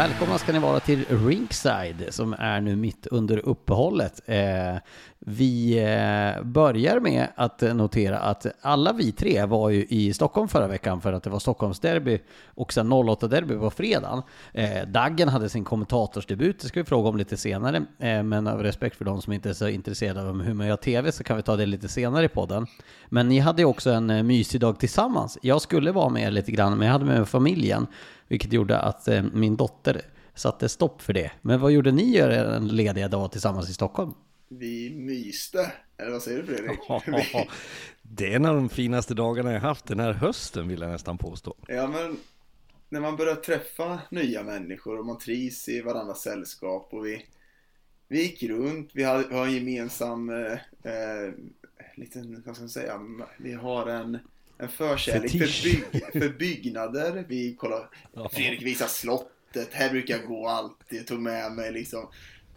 Välkomna 0.00 0.38
ska 0.38 0.52
ni 0.52 0.58
vara 0.58 0.80
till 0.80 1.04
Rinkside 1.26 2.06
som 2.10 2.34
är 2.38 2.60
nu 2.60 2.76
mitt 2.76 3.06
under 3.06 3.38
uppehållet. 3.38 4.20
Eh, 4.26 4.76
vi 5.18 5.78
eh, 5.78 6.44
börjar 6.44 7.00
med 7.00 7.26
att 7.34 7.60
notera 7.60 8.18
att 8.18 8.46
alla 8.60 8.92
vi 8.92 9.12
tre 9.12 9.44
var 9.44 9.70
ju 9.70 9.86
i 9.88 10.12
Stockholm 10.12 10.48
förra 10.48 10.68
veckan 10.68 11.00
för 11.00 11.12
att 11.12 11.22
det 11.22 11.30
var 11.30 11.38
Stockholmsderby 11.38 12.18
och 12.46 12.72
sen 12.72 12.92
08-derby 12.92 13.58
på 13.58 13.70
fredagen. 13.70 14.22
Eh, 14.52 14.86
Daggen 14.86 15.28
hade 15.28 15.48
sin 15.48 15.64
kommentatorsdebut, 15.64 16.60
det 16.60 16.68
ska 16.68 16.80
vi 16.80 16.84
fråga 16.84 17.08
om 17.08 17.16
lite 17.16 17.36
senare, 17.36 17.82
men 18.24 18.46
av 18.46 18.62
respekt 18.62 18.96
för 18.96 19.04
de 19.04 19.22
som 19.22 19.32
inte 19.32 19.48
är 19.48 19.54
så 19.54 19.68
intresserade 19.68 20.28
av 20.28 20.42
hur 20.42 20.54
man 20.54 20.66
gör 20.66 20.76
TV 20.76 21.12
så 21.12 21.24
kan 21.24 21.36
vi 21.36 21.42
ta 21.42 21.56
det 21.56 21.66
lite 21.66 21.88
senare 21.88 22.24
i 22.24 22.28
podden. 22.28 22.66
Men 23.08 23.28
ni 23.28 23.38
hade 23.38 23.62
ju 23.62 23.66
också 23.66 23.90
en 23.90 24.26
mysig 24.26 24.60
dag 24.60 24.78
tillsammans. 24.78 25.38
Jag 25.42 25.62
skulle 25.62 25.92
vara 25.92 26.08
med 26.08 26.32
lite 26.32 26.52
grann, 26.52 26.78
men 26.78 26.86
jag 26.86 26.92
hade 26.92 27.04
med 27.04 27.28
familjen. 27.28 27.86
Vilket 28.30 28.52
gjorde 28.52 28.78
att 28.78 29.08
eh, 29.08 29.22
min 29.22 29.56
dotter 29.56 30.02
satte 30.34 30.68
stopp 30.68 31.02
för 31.02 31.12
det. 31.12 31.30
Men 31.42 31.60
vad 31.60 31.72
gjorde 31.72 31.92
ni 31.92 32.16
en 32.16 32.68
lediga 32.68 33.08
dag 33.08 33.32
tillsammans 33.32 33.70
i 33.70 33.74
Stockholm? 33.74 34.14
Vi 34.48 34.94
myste, 34.94 35.72
eller 35.96 36.10
vad 36.10 36.22
säger 36.22 36.42
du 36.42 36.46
Fredrik? 36.46 36.80
det 38.02 38.32
är 38.32 38.36
en 38.36 38.46
av 38.46 38.54
de 38.54 38.68
finaste 38.68 39.14
dagarna 39.14 39.52
jag 39.52 39.60
haft 39.60 39.86
den 39.86 40.00
här 40.00 40.12
hösten 40.12 40.68
vill 40.68 40.80
jag 40.80 40.90
nästan 40.90 41.18
påstå. 41.18 41.54
Ja 41.68 41.86
men, 41.86 42.16
när 42.88 43.00
man 43.00 43.16
börjar 43.16 43.34
träffa 43.34 44.00
nya 44.10 44.42
människor 44.42 44.98
och 44.98 45.06
man 45.06 45.18
trivs 45.18 45.68
i 45.68 45.80
varandras 45.80 46.22
sällskap 46.22 46.88
och 46.92 47.06
vi, 47.06 47.26
vi 48.08 48.22
gick 48.22 48.42
runt, 48.42 48.90
vi 48.94 49.02
har, 49.02 49.24
vi 49.28 49.34
har 49.34 49.46
en 49.46 49.54
gemensam, 49.54 50.30
eh, 50.30 50.52
eh, 50.92 51.32
liten, 51.94 52.42
vad 52.46 52.54
ska 52.54 52.62
man 52.62 52.68
säga, 52.68 53.00
vi 53.38 53.52
har 53.52 53.86
en 53.86 54.18
en 54.60 54.68
förkärlek 54.68 55.30
för, 55.30 55.62
bygg, 55.62 55.84
för 56.12 56.38
byggnader. 56.38 57.24
Vi 57.28 57.54
kollar, 57.54 57.88
Fredrik 58.32 58.62
visar 58.62 58.86
slottet, 58.86 59.68
här 59.72 59.90
brukar 59.90 60.16
jag 60.16 60.26
gå 60.26 60.48
alltid, 60.48 60.98
jag 60.98 61.06
tog 61.06 61.20
med 61.20 61.52
mig 61.52 61.72
liksom. 61.72 62.08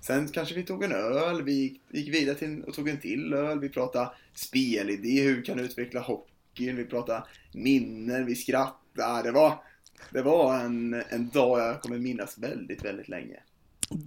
Sen 0.01 0.27
kanske 0.27 0.55
vi 0.55 0.63
tog 0.63 0.83
en 0.83 0.91
öl, 0.91 1.43
vi 1.43 1.79
gick 1.91 2.13
vidare 2.13 2.35
till 2.35 2.63
och 2.63 2.73
tog 2.73 2.89
en 2.89 2.99
till 2.99 3.33
öl, 3.33 3.59
vi 3.59 3.69
pratade 3.69 4.09
spelidé, 4.33 5.21
hur 5.21 5.35
vi 5.35 5.41
kan 5.41 5.59
utveckla 5.59 5.99
hockeyn, 5.99 6.75
vi 6.75 6.85
pratade 6.85 7.23
minnen, 7.53 8.25
vi 8.25 8.35
skrattade. 8.35 9.23
Det 9.23 9.31
var, 9.31 9.63
det 10.09 10.21
var 10.21 10.59
en, 10.59 11.03
en 11.09 11.29
dag 11.29 11.59
jag 11.59 11.81
kommer 11.81 11.97
minnas 11.97 12.37
väldigt, 12.37 12.85
väldigt 12.85 13.09
länge. 13.09 13.39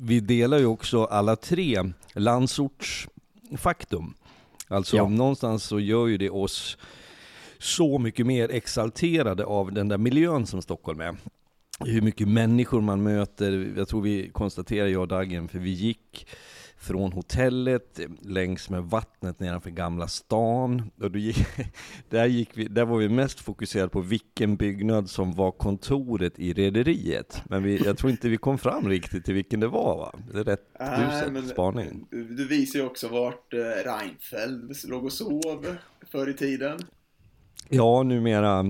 Vi 0.02 0.20
delar 0.20 0.58
ju 0.58 0.66
också 0.66 1.04
alla 1.04 1.36
tre 1.36 1.92
landsortsfaktum. 2.12 4.14
Alltså 4.68 4.96
ja. 4.96 5.08
någonstans 5.08 5.64
så 5.64 5.80
gör 5.80 6.06
ju 6.06 6.18
det 6.18 6.30
oss 6.30 6.78
så 7.58 7.98
mycket 7.98 8.26
mer 8.26 8.50
exalterade 8.50 9.44
av 9.44 9.72
den 9.72 9.88
där 9.88 9.98
miljön 9.98 10.46
som 10.46 10.62
Stockholm 10.62 11.00
är. 11.00 11.16
Hur 11.84 12.00
mycket 12.00 12.28
människor 12.28 12.80
man 12.80 13.02
möter, 13.02 13.72
jag 13.76 13.88
tror 13.88 14.02
vi 14.02 14.30
konstaterar 14.32 14.86
jag 14.86 15.02
och 15.02 15.08
Dagen, 15.08 15.48
för 15.48 15.58
vi 15.58 15.70
gick 15.70 16.26
från 16.78 17.12
hotellet 17.12 18.00
längs 18.22 18.70
med 18.70 18.82
vattnet 18.82 19.40
nedanför 19.40 19.70
Gamla 19.70 20.08
stan. 20.08 20.90
Och 21.00 21.16
gick, 21.16 21.46
där, 22.10 22.26
gick 22.26 22.50
vi, 22.54 22.64
där 22.64 22.84
var 22.84 22.98
vi 22.98 23.08
mest 23.08 23.40
fokuserade 23.40 23.88
på 23.88 24.00
vilken 24.00 24.56
byggnad 24.56 25.10
som 25.10 25.32
var 25.32 25.52
kontoret 25.52 26.38
i 26.38 26.52
rederiet. 26.52 27.42
Men 27.44 27.62
vi, 27.62 27.76
jag 27.76 27.98
tror 27.98 28.10
inte 28.10 28.28
vi 28.28 28.36
kom 28.36 28.58
fram 28.58 28.88
riktigt 28.88 29.24
till 29.24 29.34
vilken 29.34 29.60
det 29.60 29.68
var 29.68 29.96
va? 29.96 30.14
Det 30.32 30.38
är 30.40 30.44
rätt 30.44 30.68
uselt 30.80 31.48
spaning. 31.48 32.06
Du, 32.10 32.24
du 32.24 32.48
visar 32.48 32.78
ju 32.78 32.86
också 32.86 33.08
vart 33.08 33.54
eh, 33.54 33.58
Reinfeldt 33.58 34.84
låg 34.84 35.04
och 35.04 35.12
sov 35.12 35.76
förr 36.10 36.30
i 36.30 36.34
tiden. 36.34 36.78
Ja, 37.68 38.02
numera 38.02 38.64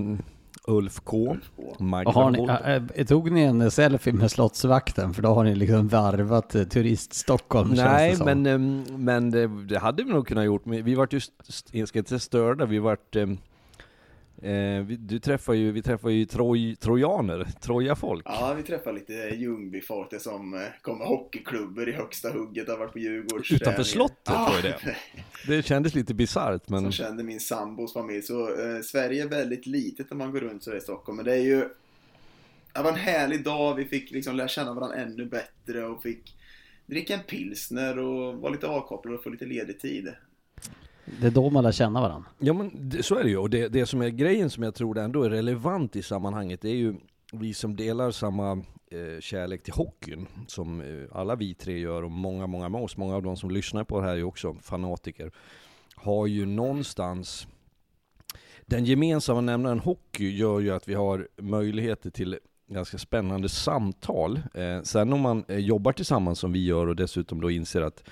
Ulf 0.67 0.99
K. 1.03 1.27
Ulf 1.31 1.51
K. 1.55 2.11
Har 2.11 2.31
ni, 2.31 2.89
äh, 2.95 3.05
tog 3.05 3.31
ni 3.31 3.41
en 3.41 3.71
selfie 3.71 4.13
med 4.13 4.31
Slottsvakten? 4.31 5.13
För 5.13 5.21
då 5.21 5.29
har 5.29 5.43
ni 5.43 5.55
liksom 5.55 5.87
varvat 5.87 6.55
eh, 6.55 6.63
turist 6.63 7.13
Stockholm. 7.13 7.69
Nej, 7.69 8.17
men, 8.25 8.45
ehm, 8.45 8.83
men 8.89 9.31
det, 9.31 9.47
det, 9.47 9.79
hade 9.79 10.03
vi 10.03 10.11
nog 10.11 10.27
kunnat 10.27 10.45
gjort. 10.45 10.61
Vi 10.65 10.95
vart 10.95 11.13
ju, 11.13 11.19
jag 11.71 11.87
ska 11.87 11.99
inte 11.99 12.19
störda, 12.19 12.65
vi 12.65 12.79
vart 12.79 13.15
ehm, 13.15 13.37
Eh, 14.41 14.83
vi, 14.85 14.95
du 14.99 15.19
träffar 15.19 15.53
ju, 15.53 15.71
vi 15.71 15.81
träffar 15.81 16.09
ju 16.09 16.25
troj, 16.25 16.75
trojaner, 16.75 17.43
trojafolk. 17.61 18.25
Ja, 18.25 18.53
vi 18.57 18.63
träffar 18.63 18.93
lite 18.93 19.13
Ljungbyfolk, 19.13 20.11
det 20.11 20.19
som 20.19 20.53
eh, 20.53 20.61
kommer 20.81 21.05
hockeyklubbor 21.05 21.89
i 21.89 21.91
högsta 21.91 22.29
hugget, 22.29 22.69
har 22.69 22.77
varit 22.77 22.93
på 22.93 22.99
Djurgårds 22.99 23.51
Utanför 23.51 23.83
slottet 23.83 24.33
var 24.33 24.61
det. 24.61 24.95
Det 25.47 25.65
kändes 25.65 25.95
lite 25.95 26.13
bisarrt 26.13 26.69
men... 26.69 26.81
Som 26.81 26.91
kände 26.91 27.23
min 27.23 27.39
sambos 27.39 27.93
familj, 27.93 28.21
så 28.21 28.47
eh, 28.47 28.81
Sverige 28.81 29.23
är 29.23 29.27
väldigt 29.29 29.65
litet 29.65 30.09
när 30.09 30.17
man 30.17 30.31
går 30.31 30.39
runt 30.39 30.63
så 30.63 30.75
i 30.75 30.81
Stockholm, 30.81 31.15
men 31.15 31.25
det 31.25 31.33
är 31.33 31.43
ju 31.43 31.69
Det 32.73 32.81
var 32.81 32.91
en 32.91 32.95
härlig 32.95 33.43
dag, 33.43 33.75
vi 33.75 33.85
fick 33.85 34.11
liksom 34.11 34.35
lära 34.35 34.47
känna 34.47 34.73
varandra 34.73 34.97
ännu 34.97 35.25
bättre 35.25 35.85
och 35.85 36.03
fick 36.03 36.35
dricka 36.85 37.13
en 37.13 37.23
pilsner 37.23 37.99
och 37.99 38.35
vara 38.35 38.51
lite 38.51 38.67
avkopplade 38.67 39.17
och 39.17 39.23
få 39.23 39.29
lite 39.29 39.45
ledig 39.45 39.79
tid. 39.79 40.13
Det 41.21 41.27
är 41.27 41.31
då 41.31 41.49
man 41.49 41.63
lär 41.63 41.71
känna 41.71 42.01
varandra. 42.01 42.29
Ja 42.39 42.53
men 42.53 42.89
det, 42.89 43.03
så 43.03 43.15
är 43.15 43.23
det 43.23 43.29
ju, 43.29 43.37
och 43.37 43.49
det, 43.49 43.67
det 43.67 43.85
som 43.85 44.01
är 44.01 44.09
grejen 44.09 44.49
som 44.49 44.63
jag 44.63 44.75
tror 44.75 44.97
ändå 44.97 45.23
är 45.23 45.29
relevant 45.29 45.95
i 45.95 46.03
sammanhanget, 46.03 46.61
det 46.61 46.69
är 46.69 46.75
ju 46.75 46.95
vi 47.33 47.53
som 47.53 47.75
delar 47.75 48.11
samma 48.11 48.51
eh, 48.91 49.19
kärlek 49.19 49.63
till 49.63 49.73
hockeyn, 49.73 50.27
som 50.47 50.81
eh, 50.81 51.17
alla 51.17 51.35
vi 51.35 51.53
tre 51.53 51.79
gör 51.79 52.03
och 52.03 52.11
många, 52.11 52.47
många 52.47 52.69
med 52.69 52.81
oss, 52.81 52.97
många 52.97 53.15
av 53.15 53.23
de 53.23 53.37
som 53.37 53.51
lyssnar 53.51 53.83
på 53.83 53.99
det 53.99 54.05
här 54.05 54.13
är 54.13 54.17
ju 54.17 54.23
också 54.23 54.53
fanatiker. 54.61 55.31
har 55.95 56.27
ju 56.27 56.45
någonstans 56.45 57.47
den 58.65 58.85
gemensamma 58.85 59.41
nämnaren 59.41 59.79
hockey 59.79 60.37
gör 60.37 60.59
ju 60.59 60.71
att 60.71 60.87
vi 60.87 60.93
har 60.93 61.27
möjligheter 61.37 62.09
till 62.09 62.37
ganska 62.67 62.97
spännande 62.97 63.49
samtal. 63.49 64.39
Eh, 64.53 64.81
sen 64.81 65.13
om 65.13 65.21
man 65.21 65.45
eh, 65.47 65.57
jobbar 65.57 65.91
tillsammans 65.91 66.39
som 66.39 66.53
vi 66.53 66.65
gör 66.65 66.87
och 66.87 66.95
dessutom 66.95 67.41
då 67.41 67.51
inser 67.51 67.81
att 67.81 68.03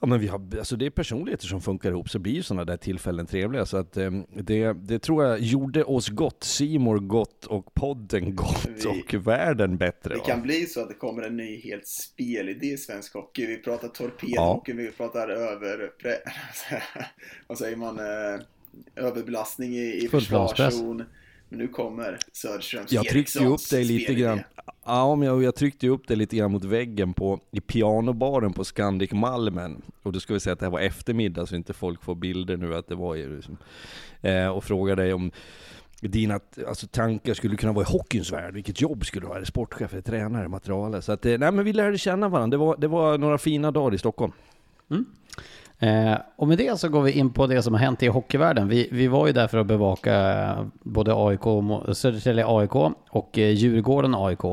Ja 0.00 0.06
men 0.06 0.20
vi 0.20 0.26
har, 0.26 0.58
alltså 0.58 0.76
det 0.76 0.86
är 0.86 0.90
personligheter 0.90 1.46
som 1.46 1.60
funkar 1.60 1.90
ihop, 1.90 2.10
så 2.10 2.18
blir 2.18 2.32
ju 2.32 2.42
sådana 2.42 2.64
där 2.64 2.76
tillfällen 2.76 3.26
trevliga. 3.26 3.66
Så 3.66 3.76
att 3.76 3.96
eh, 3.96 4.10
det, 4.34 4.72
det 4.72 4.98
tror 4.98 5.24
jag 5.24 5.40
gjorde 5.40 5.84
oss 5.84 6.08
gott, 6.08 6.44
Simor 6.44 6.98
gott 6.98 7.44
och 7.44 7.74
podden 7.74 8.36
gott 8.36 8.66
vi, 8.68 8.86
och 8.86 9.26
världen 9.26 9.76
bättre. 9.76 10.14
Det 10.14 10.18
va? 10.18 10.24
kan 10.24 10.42
bli 10.42 10.66
så 10.66 10.80
att 10.80 10.88
det 10.88 10.94
kommer 10.94 11.22
en 11.22 11.36
ny 11.36 11.60
helt 11.60 11.86
spelidé 11.86 12.66
i 12.66 12.78
svensk 12.78 13.14
hockey. 13.14 13.46
Vi 13.46 13.56
pratar 13.56 13.88
torpedhockey, 13.88 14.72
ja. 14.72 14.76
vi 14.76 14.90
pratar 14.90 15.28
över... 15.28 15.90
vad 17.46 17.58
säger 17.58 17.76
man? 17.76 17.98
Eh, 17.98 18.40
överbelastning 18.96 19.74
i, 19.74 20.04
i 20.04 20.08
försvarszon. 20.08 21.04
Men 21.48 21.58
nu 21.58 21.68
kommer 21.68 22.18
Söderströms 22.32 22.92
Jag 22.92 23.04
tryckte 23.08 23.38
ju 23.38 23.46
upp 23.46 23.70
dig 23.70 23.84
lite 23.84 24.14
grann. 24.14 24.40
Ja, 24.84 25.16
men 25.16 25.28
jag, 25.28 25.42
jag 25.42 25.54
tryckte 25.54 25.86
ju 25.86 25.92
upp 25.92 26.08
dig 26.08 26.16
lite 26.16 26.36
grann 26.36 26.52
mot 26.52 26.64
väggen 26.64 27.14
på, 27.14 27.40
i 27.50 27.60
pianobaren 27.60 28.52
på 28.52 28.64
Scandic 28.64 29.12
Malmen. 29.12 29.82
Och 30.02 30.12
då 30.12 30.20
ska 30.20 30.34
vi 30.34 30.40
säga 30.40 30.52
att 30.52 30.58
det 30.58 30.66
här 30.66 30.70
var 30.70 30.80
eftermiddag 30.80 31.46
så 31.46 31.56
inte 31.56 31.72
folk 31.72 32.02
får 32.02 32.14
bilder 32.14 32.56
nu 32.56 32.74
att 32.74 32.88
det 32.88 32.94
var 32.94 33.14
ju 33.14 33.36
liksom, 33.36 33.56
eh, 34.20 34.48
Och 34.48 34.64
frågade 34.64 35.02
dig 35.02 35.12
om 35.12 35.30
dina 36.00 36.40
alltså, 36.68 36.86
tankar 36.86 37.34
skulle 37.34 37.56
kunna 37.56 37.72
vara 37.72 37.86
i 37.88 37.92
hockeyns 37.92 38.32
värld. 38.32 38.54
Vilket 38.54 38.80
jobb 38.80 39.06
skulle 39.06 39.26
du 39.26 39.28
ha? 39.28 39.36
Är 39.36 39.40
det 39.40 39.46
sportchef, 39.46 39.92
eller 39.92 40.02
tränare, 40.02 40.48
materialet? 40.48 41.04
Så 41.04 41.12
att, 41.12 41.26
eh, 41.26 41.38
nej 41.38 41.52
men 41.52 41.64
vi 41.64 41.72
lärde 41.72 41.98
känna 41.98 42.28
varandra. 42.28 42.58
Det 42.58 42.64
var, 42.64 42.76
det 42.76 42.88
var 42.88 43.18
några 43.18 43.38
fina 43.38 43.70
dagar 43.70 43.94
i 43.94 43.98
Stockholm. 43.98 44.32
Mm. 44.90 45.06
Eh, 45.80 46.14
och 46.36 46.48
med 46.48 46.58
det 46.58 46.80
så 46.80 46.88
går 46.88 47.02
vi 47.02 47.12
in 47.12 47.30
på 47.30 47.46
det 47.46 47.62
som 47.62 47.74
har 47.74 47.80
hänt 47.80 48.02
i 48.02 48.06
hockeyvärlden. 48.06 48.68
Vi, 48.68 48.88
vi 48.92 49.08
var 49.08 49.26
ju 49.26 49.32
där 49.32 49.46
för 49.46 49.58
att 49.58 49.66
bevaka 49.66 50.42
eh, 50.42 50.64
både 50.82 51.12
AIK, 51.14 51.42
Södertälje 51.96 52.44
AIK 52.46 52.74
och 53.10 53.38
eh, 53.38 53.50
Djurgården 53.50 54.14
AIK. 54.14 54.44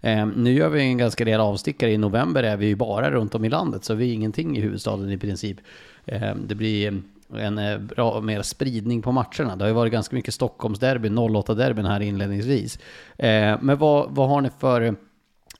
Eh, 0.00 0.26
nu 0.26 0.52
gör 0.52 0.68
vi 0.68 0.82
en 0.82 0.98
ganska 0.98 1.24
del 1.24 1.40
avstickare. 1.40 1.92
I 1.92 1.98
november 1.98 2.42
är 2.42 2.56
vi 2.56 2.66
ju 2.66 2.76
bara 2.76 3.10
runt 3.10 3.34
om 3.34 3.44
i 3.44 3.48
landet, 3.48 3.84
så 3.84 3.94
vi 3.94 4.10
är 4.10 4.14
ingenting 4.14 4.56
i 4.56 4.60
huvudstaden 4.60 5.10
i 5.10 5.18
princip. 5.18 5.56
Eh, 6.04 6.34
det 6.34 6.54
blir 6.54 7.02
en 7.36 7.58
eh, 7.58 7.78
bra 7.78 8.20
mer 8.20 8.42
spridning 8.42 9.02
på 9.02 9.12
matcherna. 9.12 9.56
Det 9.56 9.64
har 9.64 9.68
ju 9.68 9.74
varit 9.74 9.92
ganska 9.92 10.16
mycket 10.16 10.34
Stockholmsderby, 10.34 11.08
08-derbyn 11.08 11.86
här 11.86 12.00
inledningsvis. 12.00 12.78
Eh, 13.16 13.58
men 13.60 13.78
vad, 13.78 14.10
vad 14.10 14.28
har 14.28 14.40
ni 14.40 14.50
för 14.58 14.96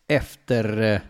efter 0.09 1.01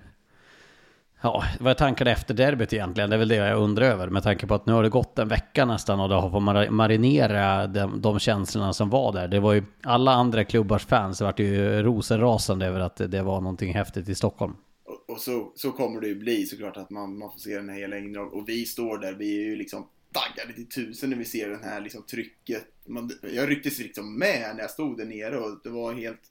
Ja, 1.20 1.44
vad 1.60 1.70
är 1.70 1.74
tankarna 1.74 2.10
efter 2.10 2.34
derbyt 2.34 2.72
egentligen? 2.72 3.10
Det 3.10 3.16
är 3.16 3.18
väl 3.18 3.28
det 3.28 3.34
jag 3.34 3.58
undrar 3.58 3.86
över 3.86 4.08
med 4.08 4.22
tanke 4.22 4.46
på 4.46 4.54
att 4.54 4.66
nu 4.66 4.72
har 4.72 4.82
det 4.82 4.88
gått 4.88 5.18
en 5.18 5.28
vecka 5.28 5.64
nästan 5.64 6.00
och 6.00 6.08
det 6.08 6.14
har 6.14 6.30
fått 6.30 6.72
marinera 6.72 7.66
de, 7.66 8.00
de 8.00 8.18
känslorna 8.18 8.72
som 8.72 8.90
var 8.90 9.12
där. 9.12 9.28
Det 9.28 9.40
var 9.40 9.52
ju 9.52 9.64
alla 9.82 10.12
andra 10.12 10.44
klubbars 10.44 10.86
fans 10.86 11.20
vart 11.20 11.40
ju 11.40 11.82
rosenrasande 11.82 12.66
över 12.66 12.80
att 12.80 12.96
det 12.96 13.22
var 13.22 13.40
någonting 13.40 13.74
häftigt 13.74 14.08
i 14.08 14.14
Stockholm. 14.14 14.56
Och, 14.84 15.14
och 15.14 15.20
så, 15.20 15.52
så 15.54 15.72
kommer 15.72 16.00
det 16.00 16.08
ju 16.08 16.14
bli 16.14 16.46
såklart 16.46 16.76
att 16.76 16.90
man, 16.90 17.18
man 17.18 17.30
får 17.30 17.38
se 17.38 17.56
den 17.56 17.68
här 17.68 17.76
hela 17.76 17.96
längden 17.96 18.22
och 18.22 18.48
vi 18.48 18.66
står 18.66 18.98
där, 18.98 19.12
vi 19.12 19.38
är 19.38 19.44
ju 19.44 19.56
liksom 19.56 19.86
taggade 20.12 20.52
till 20.52 20.68
tusen 20.68 21.10
när 21.10 21.16
vi 21.16 21.24
ser 21.24 21.48
den 21.48 21.64
här 21.64 21.80
liksom 21.80 22.02
trycket. 22.02 22.64
Man, 22.86 23.10
jag 23.32 23.50
rycktes 23.50 23.78
liksom 23.78 24.18
med 24.18 24.50
när 24.54 24.60
jag 24.60 24.70
stod 24.70 24.98
där 24.98 25.04
nere 25.04 25.38
och 25.38 25.60
det 25.62 25.70
var 25.70 25.94
helt 25.94 26.22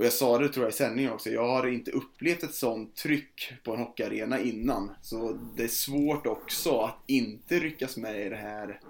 och 0.00 0.06
jag 0.06 0.12
sa 0.12 0.38
det 0.38 0.48
tror 0.48 0.64
jag 0.64 0.72
i 0.72 0.76
sändningen 0.76 1.12
också, 1.12 1.30
jag 1.30 1.48
har 1.48 1.66
inte 1.66 1.90
upplevt 1.90 2.42
ett 2.42 2.54
sånt 2.54 2.96
tryck 2.96 3.52
på 3.64 3.72
en 3.72 3.78
hockeyarena 3.78 4.40
innan. 4.40 4.90
Så 5.02 5.38
det 5.56 5.62
är 5.62 5.68
svårt 5.68 6.26
också 6.26 6.78
att 6.78 6.96
inte 7.06 7.58
ryckas 7.58 7.96
med 7.96 8.26
i 8.26 8.28
det 8.28 8.36
här, 8.36 8.80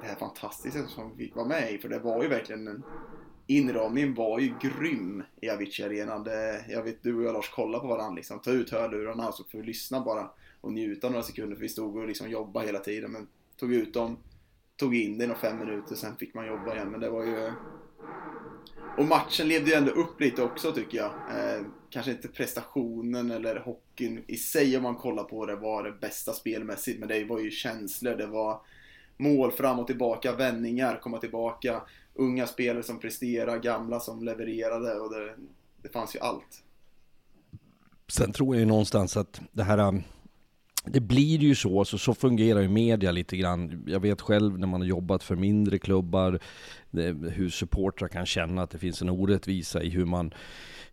det 0.00 0.06
här 0.06 0.14
fantastiska 0.14 0.86
som 0.86 1.16
vi 1.16 1.24
fick 1.24 1.36
vara 1.36 1.46
med 1.46 1.72
i. 1.72 1.78
För 1.78 1.88
det 1.88 1.98
var 1.98 2.22
ju 2.22 2.28
verkligen 2.28 2.68
en, 2.68 2.82
inramningen 3.46 4.14
var 4.14 4.38
ju 4.38 4.54
grym 4.60 5.22
i 5.40 5.50
Avicii-arenan. 5.50 6.26
Jag 6.68 6.82
vet 6.82 7.02
du 7.02 7.16
och 7.16 7.22
jag 7.22 7.32
Lars 7.32 7.50
kollade 7.50 7.82
på 7.82 7.88
varandra 7.88 8.16
liksom, 8.16 8.40
ta 8.40 8.50
ut 8.50 8.70
hörlurarna 8.70 9.32
så 9.32 9.44
får 9.44 9.58
vi 9.58 9.64
lyssna 9.64 10.00
bara 10.00 10.30
och 10.60 10.72
njuta 10.72 11.08
några 11.08 11.22
sekunder 11.22 11.56
för 11.56 11.62
vi 11.62 11.68
stod 11.68 11.96
och 11.96 12.08
liksom 12.08 12.30
jobbade 12.30 12.66
hela 12.66 12.78
tiden. 12.78 13.12
Men 13.12 13.28
tog 13.56 13.72
ut 13.72 13.94
dem, 13.94 14.16
tog 14.76 14.96
in 14.96 15.18
det 15.18 15.24
i 15.24 15.28
fem 15.40 15.58
minuter, 15.58 15.94
sen 15.94 16.16
fick 16.16 16.34
man 16.34 16.46
jobba 16.46 16.74
igen. 16.74 16.90
Men 16.90 17.00
det 17.00 17.10
var 17.10 17.24
ju 17.24 17.52
och 18.98 19.04
matchen 19.04 19.48
levde 19.48 19.70
ju 19.70 19.76
ändå 19.76 19.90
upp 19.90 20.20
lite 20.20 20.42
också 20.42 20.72
tycker 20.72 20.98
jag. 20.98 21.10
Eh, 21.10 21.62
kanske 21.90 22.12
inte 22.12 22.28
prestationen 22.28 23.30
eller 23.30 23.56
hockeyn 23.56 24.24
i 24.26 24.36
sig 24.36 24.76
om 24.76 24.82
man 24.82 24.96
kollar 24.96 25.24
på 25.24 25.46
det 25.46 25.56
var 25.56 25.82
det 25.82 25.92
bästa 25.92 26.32
spelmässigt. 26.32 27.00
Men 27.00 27.08
det 27.08 27.24
var 27.24 27.40
ju 27.40 27.50
känslor, 27.50 28.14
det 28.14 28.26
var 28.26 28.60
mål 29.16 29.52
fram 29.52 29.78
och 29.78 29.86
tillbaka, 29.86 30.32
vändningar, 30.32 31.00
komma 31.02 31.18
tillbaka. 31.18 31.82
Unga 32.14 32.46
spelare 32.46 32.82
som 32.82 33.00
presterar, 33.00 33.58
gamla 33.58 34.00
som 34.00 34.24
levererade 34.24 34.94
och 35.00 35.14
det, 35.14 35.34
det 35.82 35.88
fanns 35.88 36.16
ju 36.16 36.20
allt. 36.20 36.62
Sen 38.08 38.32
tror 38.32 38.54
jag 38.54 38.60
ju 38.60 38.66
någonstans 38.66 39.16
att 39.16 39.40
det 39.52 39.62
här 39.62 40.02
det 40.84 41.00
blir 41.00 41.38
ju 41.38 41.54
så, 41.54 41.84
så, 41.84 41.98
så 41.98 42.14
fungerar 42.14 42.60
ju 42.60 42.68
media 42.68 43.12
lite 43.12 43.36
grann. 43.36 43.84
Jag 43.86 44.00
vet 44.00 44.20
själv 44.20 44.58
när 44.58 44.66
man 44.66 44.80
har 44.80 44.88
jobbat 44.88 45.22
för 45.22 45.36
mindre 45.36 45.78
klubbar, 45.78 46.40
eh, 46.92 47.14
hur 47.14 47.50
supportrar 47.50 48.08
kan 48.08 48.26
känna 48.26 48.62
att 48.62 48.70
det 48.70 48.78
finns 48.78 49.02
en 49.02 49.10
orättvisa 49.10 49.82
i 49.82 49.90
hur 49.90 50.04
man 50.04 50.34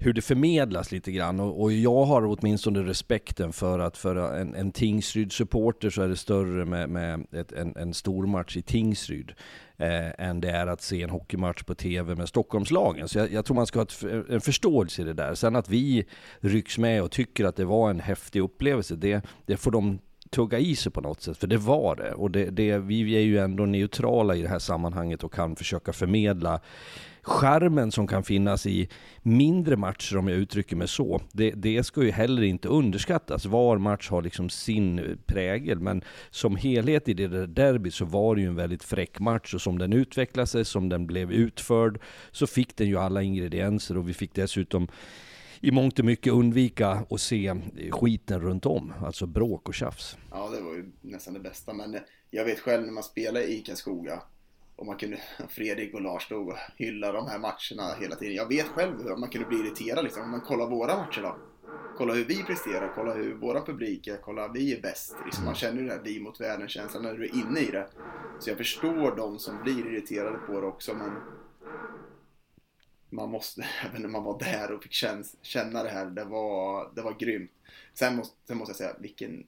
hur 0.03 0.13
det 0.13 0.21
förmedlas 0.21 0.92
lite 0.92 1.12
grann. 1.12 1.39
Och, 1.39 1.62
och, 1.62 1.71
jag 1.71 2.06
har 2.06 2.25
åtminstone 2.25 2.80
respekten 2.83 3.53
för 3.53 3.80
att 3.80 3.98
för 3.98 4.15
en, 4.15 4.56
en 4.56 4.71
Tingsryd-supporter 4.71 5.89
så 5.89 6.01
är 6.01 6.07
det 6.07 6.15
större 6.15 6.65
med, 6.65 6.89
med 6.89 7.25
ett, 7.31 7.51
en, 7.51 7.75
en 7.75 7.94
stormatch 7.94 8.57
i 8.57 8.62
Tingsryd 8.62 9.31
eh, 9.77 10.27
än 10.27 10.42
det 10.42 10.50
är 10.50 10.68
att 10.68 10.81
se 10.81 11.03
en 11.03 11.09
hockeymatch 11.09 11.63
på 11.63 11.75
TV 11.75 12.15
med 12.15 12.30
Stockholmslagen. 12.30 13.07
Så 13.07 13.18
jag, 13.18 13.31
jag 13.31 13.45
tror 13.45 13.56
man 13.56 13.68
ska 13.68 13.80
ha 13.80 13.83
ett, 13.83 14.30
en 14.30 14.42
förståelse 14.42 15.01
i 15.01 15.06
det 15.06 15.13
där. 15.13 15.36
Sen 15.36 15.56
att 15.56 15.69
vi 15.69 16.06
rycks 16.39 16.77
med 16.77 17.03
och 17.03 17.12
tycker 17.12 17.45
att 17.45 17.56
det 17.56 17.65
var 17.65 17.89
en 17.89 18.00
häftig 18.00 18.39
upplevelse, 18.39 18.95
det, 18.95 19.25
det 19.45 19.57
får 19.57 19.71
de 19.71 20.00
tugga 20.30 20.59
i 20.59 20.75
sig 20.75 20.92
på 20.92 21.01
något 21.01 21.21
sätt, 21.21 21.38
för 21.38 21.48
det 21.48 21.57
var 21.57 21.95
det. 21.95 22.13
Och 22.13 22.31
det, 22.31 22.50
det, 22.50 22.77
vi 22.77 23.15
är 23.15 23.21
ju 23.21 23.39
ändå 23.39 23.65
neutrala 23.65 24.36
i 24.36 24.42
det 24.42 24.50
här 24.50 24.59
sammanhanget 24.59 25.24
och 25.24 25.33
kan 25.33 25.56
försöka 25.56 25.94
förmedla 25.94 26.62
skärmen 27.23 27.91
som 27.91 28.07
kan 28.07 28.23
finnas 28.23 28.65
i 28.65 28.89
mindre 29.21 29.77
matcher, 29.77 30.18
om 30.18 30.27
jag 30.27 30.38
uttrycker 30.38 30.75
mig 30.75 30.88
så, 30.88 31.21
det, 31.31 31.51
det 31.51 31.83
ska 31.83 32.03
ju 32.03 32.12
heller 32.12 32.41
inte 32.44 32.68
underskattas. 32.68 33.45
Var 33.45 33.77
match 33.77 34.09
har 34.09 34.21
liksom 34.21 34.50
sin 34.50 35.18
prägel, 35.25 35.79
men 35.79 36.03
som 36.29 36.56
helhet 36.56 37.09
i 37.09 37.13
det 37.13 37.27
där 37.27 37.47
derbyt 37.47 37.94
så 37.94 38.06
var 38.06 38.35
det 38.35 38.41
ju 38.41 38.47
en 38.47 38.56
väldigt 38.56 38.83
fräck 38.83 39.19
match 39.19 39.53
och 39.53 39.62
som 39.62 39.77
den 39.77 39.94
utvecklade 39.94 40.48
sig, 40.48 40.65
som 40.65 40.89
den 40.89 41.07
blev 41.07 41.31
utförd, 41.31 42.00
så 42.31 42.48
fick 42.48 42.77
den 42.77 42.88
ju 42.88 42.98
alla 42.98 43.22
ingredienser 43.22 43.98
och 43.98 44.10
vi 44.10 44.13
fick 44.13 44.34
dessutom 44.34 44.88
i 45.60 45.72
mångt 45.72 46.00
och 46.00 46.05
mycket 46.05 46.34
undvika 46.34 47.05
att 47.10 47.22
se 47.22 47.55
skiten 47.91 48.41
runt 48.41 48.65
om, 48.65 48.93
alltså 49.05 49.25
bråk 49.25 49.67
och 49.67 49.74
tjafs. 49.74 50.17
Ja, 50.31 50.50
det 50.50 50.62
var 50.62 50.74
ju 50.74 50.91
nästan 51.01 51.34
det 51.34 51.39
bästa, 51.39 51.74
men 51.74 51.98
jag 52.29 52.46
vet 52.46 52.60
själv 52.60 52.86
när 52.86 52.93
man 52.93 53.03
spelar 53.03 53.41
i 53.41 53.60
Karlskoga 53.60 54.22
och 54.81 54.88
man 54.88 54.97
kunde, 54.97 55.21
Fredrik 55.50 55.93
och 55.93 56.01
Lars 56.01 56.23
stod 56.23 56.50
och 56.50 56.57
hyllade 56.75 57.13
de 57.13 57.27
här 57.27 57.39
matcherna 57.39 57.93
hela 58.00 58.15
tiden. 58.15 58.35
Jag 58.35 58.47
vet 58.47 58.67
själv 58.67 59.03
hur 59.03 59.15
man 59.15 59.29
kunde 59.29 59.47
bli 59.47 59.57
irriterad 59.57 60.03
liksom. 60.03 60.31
Men 60.31 60.41
kolla 60.41 60.65
våra 60.65 60.97
matcher 60.97 61.21
då. 61.21 61.38
Kolla 61.97 62.13
hur 62.13 62.25
vi 62.25 62.43
presterar, 62.43 62.91
kolla 62.95 63.13
hur 63.13 63.35
våra 63.35 63.61
publiker, 63.61 64.17
kolla 64.23 64.47
vi 64.47 64.75
är 64.75 64.81
bäst. 64.81 65.15
Liksom, 65.25 65.45
man 65.45 65.55
känner 65.55 65.81
ju 65.81 65.88
den 65.88 65.97
här 65.97 66.03
vi 66.03 66.19
mot 66.19 66.41
världen-känslan 66.41 67.03
när 67.03 67.13
du 67.13 67.23
är 67.23 67.35
inne 67.35 67.59
i 67.59 67.71
det. 67.71 67.88
Så 68.39 68.50
jag 68.50 68.57
förstår 68.57 69.15
de 69.15 69.39
som 69.39 69.63
blir 69.63 69.88
irriterade 69.88 70.38
på 70.38 70.61
det 70.61 70.67
också 70.67 70.93
men 70.93 71.11
man 73.09 73.29
måste, 73.29 73.65
även 73.89 74.01
när 74.01 74.09
man 74.09 74.23
var 74.23 74.39
där 74.39 74.71
och 74.71 74.83
fick 74.83 74.93
känna 75.41 75.83
det 75.83 75.89
här, 75.89 76.05
det 76.05 76.23
var, 76.23 76.91
det 76.95 77.01
var 77.01 77.15
grymt. 77.19 77.51
Sen 77.93 78.15
måste, 78.15 78.35
sen 78.47 78.57
måste 78.57 78.71
jag 78.71 78.77
säga, 78.77 78.95
vilken 79.00 79.47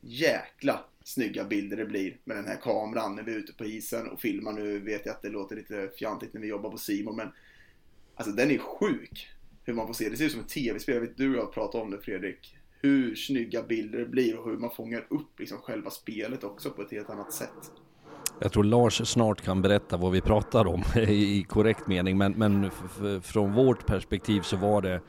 jäkla 0.00 0.84
snygga 1.08 1.44
bilder 1.44 1.76
det 1.76 1.84
blir 1.84 2.16
med 2.24 2.36
den 2.36 2.46
här 2.46 2.56
kameran 2.56 3.16
när 3.16 3.22
vi 3.22 3.32
är 3.32 3.36
ute 3.36 3.52
på 3.52 3.64
isen 3.64 4.08
och 4.08 4.20
filmar. 4.20 4.52
Nu 4.52 4.78
vet 4.78 5.06
jag 5.06 5.12
att 5.12 5.22
det 5.22 5.28
låter 5.28 5.56
lite 5.56 5.90
fjantigt 5.98 6.34
när 6.34 6.40
vi 6.40 6.48
jobbar 6.48 6.70
på 6.70 6.78
Simon 6.78 7.16
men 7.16 7.28
alltså 8.14 8.32
den 8.32 8.50
är 8.50 8.58
sjuk 8.58 9.28
hur 9.64 9.74
man 9.74 9.86
får 9.86 9.94
se. 9.94 10.08
Det 10.08 10.16
ser 10.16 10.24
ut 10.24 10.32
som 10.32 10.40
ett 10.40 10.48
tv-spel. 10.48 11.00
Vet 11.00 11.16
Du 11.16 11.30
och 11.30 11.38
jag 11.38 11.52
pratade 11.52 11.84
om 11.84 11.90
det 11.90 11.98
Fredrik. 11.98 12.56
Hur 12.80 13.14
snygga 13.14 13.62
bilder 13.62 13.98
det 13.98 14.06
blir 14.06 14.38
och 14.38 14.50
hur 14.50 14.56
man 14.58 14.70
fångar 14.70 15.06
upp 15.10 15.38
liksom 15.38 15.58
själva 15.58 15.90
spelet 15.90 16.44
också 16.44 16.70
på 16.70 16.82
ett 16.82 16.90
helt 16.90 17.10
annat 17.10 17.32
sätt. 17.32 17.72
Jag 18.40 18.52
tror 18.52 18.64
Lars 18.64 19.08
snart 19.08 19.40
kan 19.40 19.62
berätta 19.62 19.96
vad 19.96 20.12
vi 20.12 20.20
pratar 20.20 20.66
om 20.66 20.82
i 21.08 21.46
korrekt 21.48 21.86
mening, 21.86 22.18
men, 22.18 22.32
men 22.32 22.70
från 23.22 23.52
vårt 23.54 23.86
perspektiv 23.86 24.40
så 24.40 24.56
var 24.56 24.82
det 24.82 25.00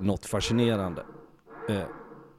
något 0.00 0.26
fascinerande. 0.26 1.04
Eh, 1.68 1.82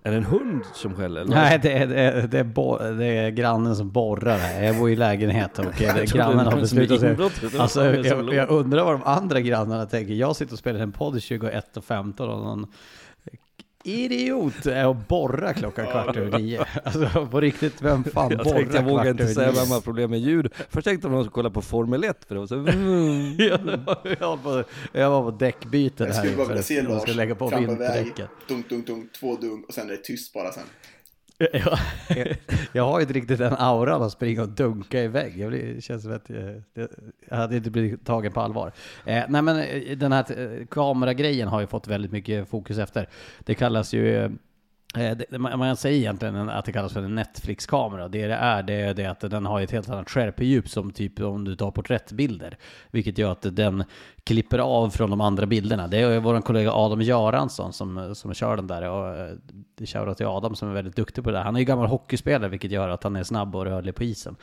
är 0.07 0.11
det 0.11 0.17
en 0.17 0.25
hund 0.25 0.63
som 0.73 0.95
skäller? 0.95 1.25
Nej, 1.25 1.59
det 1.63 1.73
är, 1.73 1.87
det, 1.87 1.99
är, 1.99 2.27
det, 2.27 2.39
är 2.39 2.43
bo, 2.43 2.77
det 2.77 3.05
är 3.05 3.29
grannen 3.29 3.75
som 3.75 3.91
borrar 3.91 4.37
här. 4.37 4.63
Jag 4.63 4.77
bor 4.77 4.89
i 4.89 4.95
lägenhet 4.95 5.59
och 5.59 5.65
det, 5.77 6.13
grannen 6.13 6.45
har 6.45 6.59
beslutat 6.59 6.99
sig. 6.99 7.17
Alltså, 7.59 7.85
jag, 7.85 8.33
jag, 8.33 8.49
undrar 8.49 8.83
vad 8.83 8.93
de 8.93 9.03
andra 9.03 9.41
grannarna 9.41 9.85
tänker. 9.85 10.13
Jag 10.13 10.35
sitter 10.35 10.53
och 10.53 10.59
spelar 10.59 10.79
en 10.79 10.91
podd 10.91 11.15
21.15 11.15 12.21
och 12.21 12.43
någon 12.43 12.67
idiot 13.88 14.65
är 14.65 14.91
att 14.91 15.08
borra 15.08 15.53
klockan 15.53 15.86
kvart 15.86 16.15
över 16.15 16.39
nio? 16.39 16.65
Alltså 16.84 17.27
på 17.32 17.41
riktigt, 17.41 17.82
vem 17.82 18.03
fan 18.03 18.32
Jag 18.38 18.44
borrar 18.44 18.58
tänkte 18.58 18.77
jag 18.77 18.84
vågar 18.84 19.10
inte 19.10 19.27
säga 19.27 19.51
vem 19.51 19.67
har 19.72 19.82
problem 19.82 20.10
med 20.10 20.20
ljud. 20.20 20.53
Först 20.70 20.88
tänkte 20.88 20.89
jag 20.89 21.12
att 21.12 21.15
någon 21.15 21.24
skulle 21.24 21.32
kolla 21.34 21.50
på 21.50 21.62
Formel 21.62 22.03
1 22.03 22.25
för 22.27 22.36
det 22.36 22.39
var 22.39 22.48
så... 22.48 22.56
jag, 24.20 24.27
var 24.27 24.38
på, 24.38 24.70
jag 24.91 25.10
var 25.10 25.32
på 25.32 25.38
däckbyten 25.38 26.08
Jag 26.08 26.13
här 26.13 26.22
skulle 26.22 26.38
bara 26.38 26.48
vilja 26.48 26.63
se 26.63 26.82
de 26.82 26.88
Lars 26.88 27.15
lägga 27.15 27.36
på 27.36 27.50
trampa 27.50 27.72
iväg, 27.72 27.77
vinterdäcken. 27.79 28.27
dunk, 28.48 28.70
dunk, 28.70 28.88
dunk, 28.88 29.13
två 29.13 29.36
dunk 29.36 29.67
och 29.67 29.74
sen 29.74 29.88
är 29.88 29.91
det 29.91 29.98
tyst 30.03 30.34
bara 30.34 30.51
sen. 30.51 30.63
Jag, 31.51 31.79
jag 32.72 32.84
har 32.84 33.00
ju 33.00 33.01
inte 33.01 33.13
riktigt 33.13 33.38
den 33.38 33.53
auran 33.58 34.01
att 34.01 34.12
springa 34.12 34.41
och 34.41 34.50
dunka 34.50 35.03
i 35.03 35.08
vägg. 35.08 35.38
Jag 35.38 35.50
blir, 35.50 35.74
det 35.74 35.82
känns 35.82 36.03
som 36.03 36.13
att 36.13 36.29
eh, 36.29 36.38
jag, 36.74 36.88
jag 37.29 37.38
hade 37.38 37.56
inte 37.58 37.72
blivit 37.72 38.06
tagen 38.06 38.32
på 38.32 38.41
allvar. 38.41 38.72
Eh, 39.06 39.24
nej 39.29 39.41
men 39.41 39.60
eh, 39.60 39.98
den 39.98 40.12
här 40.12 40.25
eh, 40.39 40.65
kameragrejen 40.65 41.48
har 41.48 41.62
ju 41.62 41.67
fått 41.67 41.88
väldigt 41.88 42.12
mycket 42.12 42.50
fokus 42.50 42.77
efter. 42.77 43.10
Det 43.39 43.56
kallas 43.56 43.94
ju 43.94 44.15
eh, 44.15 44.29
Eh, 44.96 45.17
det, 45.29 45.39
man 45.39 45.77
säger 45.77 45.98
egentligen 45.98 46.50
att 46.50 46.65
det 46.65 46.72
kallas 46.72 46.94
för 46.94 47.01
en 47.01 47.15
Netflix-kamera. 47.15 48.08
Det 48.08 48.27
det 48.27 48.34
är, 48.34 48.63
det 48.63 48.74
är 48.74 48.94
det 48.94 49.06
att 49.06 49.20
den 49.20 49.46
har 49.46 49.62
ett 49.62 49.72
helt 49.72 49.89
annat 49.89 50.10
skärpedjup 50.10 50.70
som 50.70 50.91
typ 50.91 51.20
om 51.20 51.44
du 51.44 51.56
tar 51.56 51.72
porträttbilder. 51.72 52.58
Vilket 52.91 53.17
gör 53.17 53.32
att 53.32 53.56
den 53.56 53.84
klipper 54.24 54.60
av 54.60 54.89
från 54.89 55.10
de 55.10 55.22
andra 55.22 55.46
bilderna. 55.46 55.88
Det 55.88 55.98
är 55.98 56.20
vår 56.20 56.41
kollega 56.41 56.72
Adam 56.72 57.01
Göransson 57.01 57.74
som, 57.74 58.15
som 58.15 58.34
kör 58.34 58.56
den 58.56 58.67
där. 58.67 58.89
Och 58.89 59.15
eh, 59.17 59.36
det 59.77 59.86
kör 59.86 60.13
till 60.13 60.25
Adam 60.25 60.56
som 60.56 60.70
är 60.70 60.74
väldigt 60.74 60.96
duktig 60.96 61.24
på 61.24 61.32
det 61.32 61.38
där. 61.38 61.44
Han 61.44 61.56
är 61.56 61.60
ju 61.60 61.65
gammal 61.65 61.88
hockeyspelare 61.88 62.50
vilket 62.50 62.72
gör 62.72 62.89
att 62.89 63.03
han 63.03 63.15
är 63.15 63.24
snabb 63.24 63.56
och 63.56 63.65
rörlig 63.65 63.96
på 63.96 64.03
isen. 64.03 64.36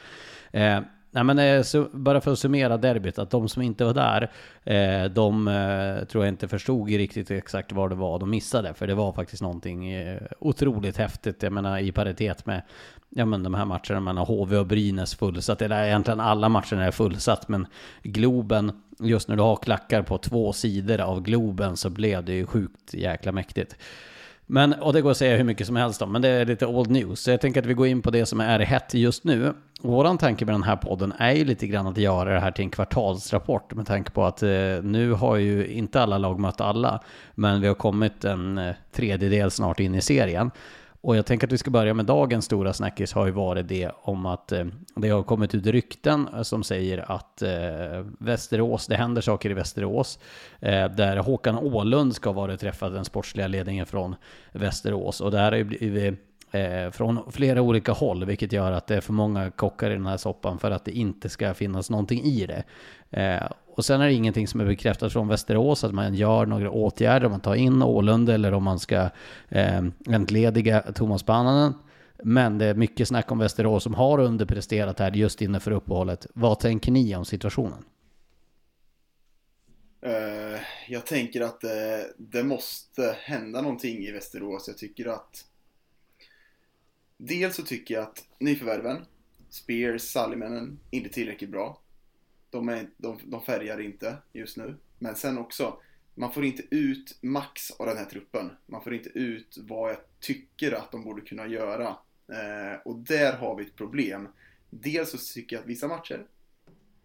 Eh, 0.53 0.81
Nej 1.15 1.25
men 1.25 1.39
eh, 1.39 1.63
så, 1.63 1.89
bara 1.93 2.21
för 2.21 2.33
att 2.33 2.39
summera 2.39 2.77
derbyt, 2.77 3.19
att 3.19 3.31
de 3.31 3.49
som 3.49 3.63
inte 3.63 3.85
var 3.85 3.95
där, 3.95 4.31
eh, 4.65 5.11
de 5.11 5.49
eh, 5.49 6.05
tror 6.05 6.25
jag 6.25 6.33
inte 6.33 6.49
förstod 6.49 6.89
riktigt 6.89 7.31
exakt 7.31 7.73
vad 7.73 7.91
det 7.91 7.95
var 7.95 8.19
de 8.19 8.31
missade. 8.31 8.75
För 8.75 8.87
det 8.87 8.95
var 8.95 9.13
faktiskt 9.13 9.43
någonting 9.43 9.93
eh, 9.93 10.23
otroligt 10.39 10.97
häftigt, 10.97 11.43
jag 11.43 11.53
menar 11.53 11.79
i 11.79 11.93
paritet 11.93 12.47
med 12.47 12.63
ja, 13.09 13.25
men 13.25 13.43
de 13.43 13.55
här 13.55 13.65
matcherna 13.65 14.01
mellan 14.01 14.27
HV 14.27 14.57
och 14.57 14.67
Brynäs 14.67 15.15
fullsatt. 15.15 15.63
eller 15.63 15.85
egentligen 15.85 16.21
alla 16.21 16.49
matcherna 16.49 16.85
är 16.85 16.91
fullsatt, 16.91 17.49
men 17.49 17.67
Globen, 18.03 18.83
just 18.99 19.29
när 19.29 19.37
du 19.37 19.43
har 19.43 19.57
klackar 19.57 20.03
på 20.03 20.19
två 20.19 20.53
sidor 20.53 21.01
av 21.01 21.23
Globen 21.23 21.77
så 21.77 21.91
blev 21.91 22.25
det 22.25 22.33
ju 22.33 22.47
sjukt 22.47 22.95
jäkla 22.95 23.33
mäktigt. 23.33 23.77
Men, 24.47 24.73
och 24.73 24.93
det 24.93 25.03
går 25.03 25.11
att 25.11 25.17
säga 25.17 25.37
hur 25.37 25.45
mycket 25.45 25.67
som 25.67 25.77
helst 25.77 26.03
om, 26.03 26.13
men 26.13 26.23
det 26.23 26.29
är 26.29 26.47
lite 26.47 26.67
old 26.67 26.91
news. 26.91 27.21
Så 27.21 27.31
jag 27.31 27.41
tänker 27.41 27.61
att 27.61 27.67
vi 27.67 27.75
går 27.75 27.87
in 27.87 28.03
på 28.03 28.11
det 28.11 28.27
som 28.27 28.41
är 28.41 28.59
hett 28.61 28.95
just 28.95 29.25
nu. 29.25 29.55
Våran 29.85 30.19
tanke 30.19 30.45
med 30.45 30.55
den 30.55 30.63
här 30.63 30.77
podden 30.77 31.13
är 31.19 31.33
ju 31.33 31.45
lite 31.45 31.67
grann 31.67 31.87
att 31.87 31.97
göra 31.97 32.35
det 32.35 32.41
här 32.41 32.51
till 32.51 32.65
en 32.65 32.71
kvartalsrapport 32.71 33.75
med 33.75 33.87
tanke 33.87 34.11
på 34.11 34.25
att 34.25 34.43
eh, 34.43 34.49
nu 34.83 35.13
har 35.13 35.37
ju 35.37 35.67
inte 35.67 36.03
alla 36.03 36.19
lag 36.19 36.41
mött 36.41 36.61
alla, 36.61 37.01
men 37.35 37.61
vi 37.61 37.67
har 37.67 37.75
kommit 37.75 38.25
en 38.25 38.59
eh, 38.59 38.75
tredjedel 38.93 39.51
snart 39.51 39.81
in 39.81 39.95
i 39.95 40.01
serien. 40.01 40.51
Och 41.01 41.17
jag 41.17 41.27
tänker 41.27 41.47
att 41.47 41.53
vi 41.53 41.59
ska 41.59 41.71
börja 41.71 41.95
med 41.95 42.07
dagens 42.07 42.45
stora 42.45 42.73
snackis 42.73 43.13
har 43.13 43.27
ju 43.27 43.33
varit 43.33 43.69
det 43.69 43.91
om 44.03 44.27
att 44.27 44.53
eh, 44.53 44.65
det 44.97 45.09
har 45.09 45.23
kommit 45.23 45.55
ut 45.55 45.67
rykten 45.67 46.29
eh, 46.35 46.43
som 46.43 46.65
säger 46.65 47.13
att 47.13 47.43
eh, 47.43 47.51
Västerås, 48.19 48.87
det 48.87 48.97
händer 48.97 49.23
saker 49.23 49.51
i 49.51 49.55
Västerås, 49.55 50.19
eh, 50.61 50.89
där 50.89 51.17
Håkan 51.17 51.59
Ålund 51.59 52.15
ska 52.15 52.29
ha 52.29 52.35
varit 52.35 52.61
träffad, 52.61 52.93
den 52.93 53.05
sportsliga 53.05 53.47
ledningen 53.47 53.87
från 53.87 54.17
Västerås. 54.53 55.21
Och 55.21 55.31
det 55.31 55.39
här 55.39 55.53
har 55.53 55.59
ju 55.59 55.65
blivit 55.65 56.13
eh, 56.13 56.19
eh, 56.55 56.91
från 56.91 57.33
flera 57.33 57.63
olika 57.63 57.93
håll, 57.93 58.25
vilket 58.25 58.53
gör 58.53 58.73
att 58.73 58.87
det 58.87 58.97
är 58.97 59.01
för 59.01 59.13
många 59.13 59.51
kockar 59.51 59.91
i 59.91 59.95
den 59.95 60.07
här 60.07 60.17
soppan 60.17 60.59
för 60.59 60.71
att 60.71 60.85
det 60.85 60.93
inte 60.93 61.29
ska 61.29 61.55
finnas 61.55 61.91
någonting 61.91 62.23
i 62.23 62.47
det. 62.47 62.65
Eh, 63.21 63.49
och 63.67 63.85
sen 63.85 64.01
är 64.01 64.07
det 64.07 64.13
ingenting 64.13 64.49
som 64.49 64.61
är 64.61 64.65
bekräftat 64.65 65.13
från 65.13 65.29
Västerås 65.29 65.85
att 65.85 65.95
man 65.95 66.15
gör 66.15 66.47
några 66.47 66.71
åtgärder, 66.71 67.27
om 67.27 67.33
man 67.33 67.41
tar 67.41 67.55
in 67.55 67.83
Ålund 67.83 68.31
eller 68.31 68.55
om 68.55 68.63
man 68.63 68.79
ska 68.79 69.09
eh, 69.49 69.83
entlediga 70.09 70.81
Thomas 70.81 71.23
Pannanen. 71.23 71.75
Men 72.23 72.59
det 72.59 72.67
är 72.67 72.75
mycket 72.75 73.09
snack 73.09 73.33
om 73.33 73.39
Västerås 73.39 73.83
som 73.83 73.95
har 73.95 74.19
underpresterat 74.19 74.99
här 74.99 75.13
just 75.13 75.43
inför 75.43 75.71
uppehållet. 75.71 76.27
Vad 76.35 76.61
tänker 76.61 76.93
ni 76.93 77.17
om 77.17 77.25
situationen? 77.25 77.85
Eh, 80.03 80.61
jag 80.89 81.07
tänker 81.07 81.41
att 81.41 81.61
det, 81.61 82.07
det 82.19 82.43
måste 82.43 83.17
hända 83.21 83.61
någonting 83.61 83.99
i 83.99 84.13
Västerås. 84.13 84.69
Jag 84.69 84.79
tycker 84.79 85.09
att 85.09 85.45
Dels 87.27 87.57
så 87.57 87.63
tycker 87.63 87.95
jag 87.95 88.03
att 88.03 88.27
nyförvärven 88.39 89.05
Spears, 89.49 90.03
Sallimännen, 90.03 90.81
inte 90.91 91.09
tillräckligt 91.09 91.51
bra. 91.51 91.81
De, 92.51 92.69
är, 92.69 92.91
de, 92.97 93.19
de 93.25 93.43
färgar 93.43 93.81
inte 93.81 94.17
just 94.33 94.57
nu. 94.57 94.77
Men 94.99 95.15
sen 95.15 95.39
också, 95.39 95.81
man 96.15 96.33
får 96.33 96.45
inte 96.45 96.63
ut 96.71 97.19
max 97.21 97.71
av 97.71 97.87
den 97.87 97.97
här 97.97 98.05
truppen. 98.05 98.51
Man 98.67 98.83
får 98.83 98.95
inte 98.95 99.09
ut 99.09 99.59
vad 99.61 99.91
jag 99.91 99.99
tycker 100.21 100.73
att 100.73 100.93
de 100.93 101.05
borde 101.05 101.21
kunna 101.21 101.47
göra. 101.47 101.89
Eh, 102.29 102.81
och 102.85 102.97
där 102.97 103.33
har 103.33 103.57
vi 103.57 103.65
ett 103.65 103.77
problem. 103.77 104.29
Dels 104.71 105.11
så 105.11 105.19
tycker 105.19 105.57
jag 105.57 105.63
att 105.63 105.69
vissa 105.69 105.89
matcher, 105.89 106.27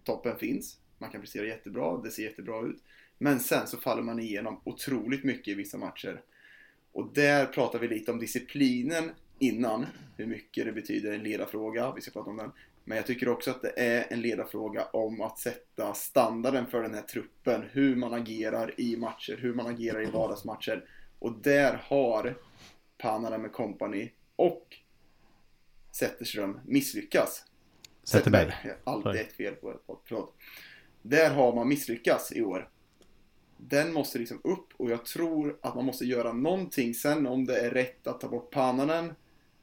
toppen 0.03 0.38
finns. 0.38 0.77
Man 0.97 1.11
kan 1.11 1.21
prestera 1.21 1.45
jättebra, 1.45 1.97
det 1.97 2.11
ser 2.11 2.23
jättebra 2.23 2.67
ut. 2.67 2.83
Men 3.17 3.39
sen 3.39 3.67
så 3.67 3.77
faller 3.77 4.03
man 4.03 4.19
igenom 4.19 4.61
otroligt 4.63 5.23
mycket 5.23 5.47
i 5.47 5.53
vissa 5.53 5.77
matcher. 5.77 6.21
Och 6.91 7.13
där 7.13 7.45
pratar 7.45 7.79
vi 7.79 7.88
lite 7.88 8.11
om 8.11 8.19
disciplinen 8.19 9.11
innan, 9.39 9.86
hur 10.17 10.25
mycket 10.25 10.65
det 10.65 10.72
betyder 10.72 11.12
en 11.13 11.24
ledarfråga, 11.24 11.93
vi 11.96 12.01
ska 12.01 12.12
prata 12.12 12.29
om 12.29 12.38
den. 12.38 12.51
Men 12.84 12.98
jag 12.98 13.05
tycker 13.05 13.29
också 13.29 13.51
att 13.51 13.62
det 13.62 13.74
är 13.75 14.05
en 14.10 14.22
ledarfråga 14.22 14.86
om 14.86 15.22
att 15.22 15.39
sätta 15.39 15.93
standarden 15.93 16.67
för 16.67 16.81
den 16.81 16.93
här 16.93 17.01
truppen, 17.01 17.63
hur 17.72 17.96
man 17.96 18.13
agerar 18.13 18.74
i 18.77 18.98
matcher, 18.98 19.38
hur 19.41 19.53
man 19.53 19.67
agerar 19.67 20.03
i 20.03 20.12
vardagsmatcher. 20.12 20.86
Och 21.19 21.34
där 21.41 21.81
har 21.84 22.38
Pananen 22.98 23.41
med 23.41 23.51
company 23.51 24.12
och 24.36 24.77
Zetterström 25.91 26.60
misslyckats. 26.65 27.46
Zetterberg. 28.03 28.53
Alltid 28.84 29.22
ett 29.22 29.34
fel 29.34 29.55
på 29.55 29.74
på- 29.74 30.00
förlåt. 30.05 30.36
Där 31.01 31.29
har 31.34 31.55
man 31.55 31.67
misslyckats 31.67 32.31
i 32.31 32.41
år. 32.41 32.69
Den 33.58 33.93
måste 33.93 34.19
liksom 34.19 34.41
upp 34.43 34.67
och 34.77 34.91
jag 34.91 35.05
tror 35.05 35.60
att 35.62 35.75
man 35.75 35.86
måste 35.86 36.05
göra 36.05 36.34
någonting 36.34 36.93
sen 36.93 37.27
om 37.27 37.46
det 37.46 37.60
är 37.60 37.72
rätt 37.72 38.08
att 38.08 38.22
ta 38.22 38.27
bort 38.27 38.51
Pananen 38.51 39.13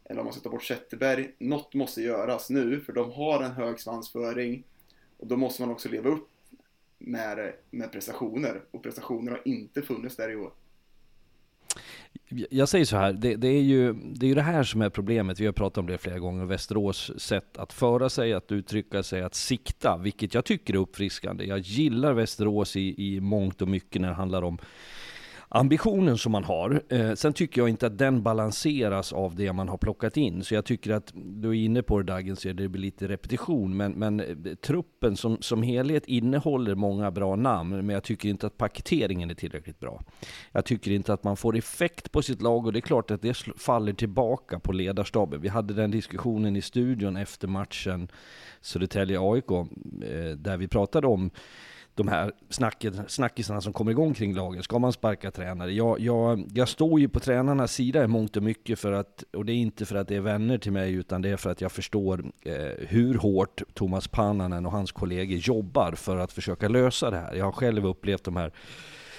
eller 0.08 0.20
om 0.20 0.24
man 0.24 0.32
ska 0.32 0.42
ta 0.42 0.50
bort 0.50 0.64
Zetterberg. 0.64 1.30
Något 1.38 1.74
måste 1.74 2.02
göras 2.02 2.50
nu 2.50 2.80
för 2.80 2.92
de 2.92 3.12
har 3.12 3.42
en 3.42 3.52
hög 3.52 3.80
svansföring 3.80 4.64
och 5.16 5.26
då 5.26 5.36
måste 5.36 5.62
man 5.62 5.70
också 5.70 5.88
leva 5.88 6.08
upp 6.08 6.28
med, 6.98 7.52
med 7.70 7.92
prestationer 7.92 8.62
och 8.70 8.82
prestationer 8.82 9.30
har 9.30 9.42
inte 9.44 9.82
funnits 9.82 10.16
där 10.16 10.30
i 10.30 10.36
år. 10.36 10.52
Jag 12.28 12.68
säger 12.68 12.84
så 12.84 12.96
här, 12.96 13.12
det, 13.12 13.36
det, 13.36 13.48
är 13.48 13.62
ju, 13.62 13.92
det 13.92 14.26
är 14.26 14.28
ju 14.28 14.34
det 14.34 14.42
här 14.42 14.62
som 14.62 14.82
är 14.82 14.90
problemet. 14.90 15.40
Vi 15.40 15.46
har 15.46 15.52
pratat 15.52 15.78
om 15.78 15.86
det 15.86 15.98
flera 15.98 16.18
gånger. 16.18 16.44
Västerås 16.44 17.20
sätt 17.20 17.58
att 17.58 17.72
föra 17.72 18.08
sig, 18.08 18.32
att 18.32 18.52
uttrycka 18.52 19.02
sig, 19.02 19.22
att 19.22 19.34
sikta, 19.34 19.96
vilket 19.96 20.34
jag 20.34 20.44
tycker 20.44 20.74
är 20.74 20.78
uppfriskande. 20.78 21.44
Jag 21.44 21.58
gillar 21.58 22.12
Västerås 22.12 22.76
i, 22.76 22.94
i 23.16 23.20
mångt 23.20 23.62
och 23.62 23.68
mycket 23.68 24.00
när 24.00 24.08
det 24.08 24.14
handlar 24.14 24.42
om 24.42 24.58
ambitionen 25.48 26.18
som 26.18 26.32
man 26.32 26.44
har. 26.44 26.82
Eh, 26.88 27.14
sen 27.14 27.32
tycker 27.32 27.60
jag 27.60 27.68
inte 27.68 27.86
att 27.86 27.98
den 27.98 28.22
balanseras 28.22 29.12
av 29.12 29.36
det 29.36 29.52
man 29.52 29.68
har 29.68 29.78
plockat 29.78 30.16
in. 30.16 30.44
Så 30.44 30.54
jag 30.54 30.64
tycker 30.64 30.92
att, 30.92 31.12
du 31.14 31.48
är 31.48 31.54
inne 31.54 31.82
på 31.82 31.98
det 31.98 32.04
Dagen, 32.04 32.36
så 32.36 32.52
det 32.52 32.68
blir 32.68 32.82
lite 32.82 33.08
repetition. 33.08 33.76
Men, 33.76 33.92
men 33.92 34.20
eh, 34.20 34.54
truppen 34.54 35.16
som, 35.16 35.38
som 35.40 35.62
helhet 35.62 36.06
innehåller 36.06 36.74
många 36.74 37.10
bra 37.10 37.36
namn. 37.36 37.70
Men 37.70 37.88
jag 37.88 38.02
tycker 38.02 38.28
inte 38.28 38.46
att 38.46 38.56
paketeringen 38.56 39.30
är 39.30 39.34
tillräckligt 39.34 39.80
bra. 39.80 40.02
Jag 40.52 40.64
tycker 40.64 40.90
inte 40.90 41.12
att 41.12 41.24
man 41.24 41.36
får 41.36 41.56
effekt 41.56 42.12
på 42.12 42.22
sitt 42.22 42.42
lag 42.42 42.66
och 42.66 42.72
det 42.72 42.78
är 42.78 42.80
klart 42.80 43.10
att 43.10 43.22
det 43.22 43.36
faller 43.56 43.92
tillbaka 43.92 44.58
på 44.58 44.72
ledarstaben. 44.72 45.40
Vi 45.40 45.48
hade 45.48 45.74
den 45.74 45.90
diskussionen 45.90 46.56
i 46.56 46.62
studion 46.62 47.16
efter 47.16 47.48
matchen 47.48 48.08
Södertälje-AIK, 48.60 49.50
eh, 49.50 50.36
där 50.36 50.56
vi 50.56 50.68
pratade 50.68 51.06
om 51.06 51.30
de 51.96 52.08
här 52.08 52.32
snacket, 52.50 52.94
snackisarna 53.08 53.60
som 53.60 53.72
kommer 53.72 53.90
igång 53.90 54.14
kring 54.14 54.34
lagen. 54.34 54.62
Ska 54.62 54.78
man 54.78 54.92
sparka 54.92 55.30
tränare? 55.30 55.72
Jag, 55.72 56.00
jag, 56.00 56.50
jag 56.54 56.68
står 56.68 57.00
ju 57.00 57.08
på 57.08 57.20
tränarnas 57.20 57.72
sida 57.72 58.04
i 58.04 58.06
mångt 58.06 58.36
och 58.36 58.42
mycket 58.42 58.78
för 58.78 58.92
att, 58.92 59.24
och 59.32 59.44
det 59.44 59.52
är 59.52 59.56
inte 59.56 59.86
för 59.86 59.96
att 59.96 60.08
det 60.08 60.16
är 60.16 60.20
vänner 60.20 60.58
till 60.58 60.72
mig, 60.72 60.92
utan 60.92 61.22
det 61.22 61.28
är 61.28 61.36
för 61.36 61.50
att 61.50 61.60
jag 61.60 61.72
förstår 61.72 62.24
eh, 62.42 62.54
hur 62.88 63.14
hårt 63.14 63.62
Thomas 63.74 64.08
Pannanen 64.08 64.66
och 64.66 64.72
hans 64.72 64.92
kollegor 64.92 65.38
jobbar 65.38 65.92
för 65.92 66.16
att 66.16 66.32
försöka 66.32 66.68
lösa 66.68 67.10
det 67.10 67.18
här. 67.18 67.34
Jag 67.34 67.44
har 67.44 67.52
själv 67.52 67.86
upplevt 67.86 68.24
de 68.24 68.36
här 68.36 68.52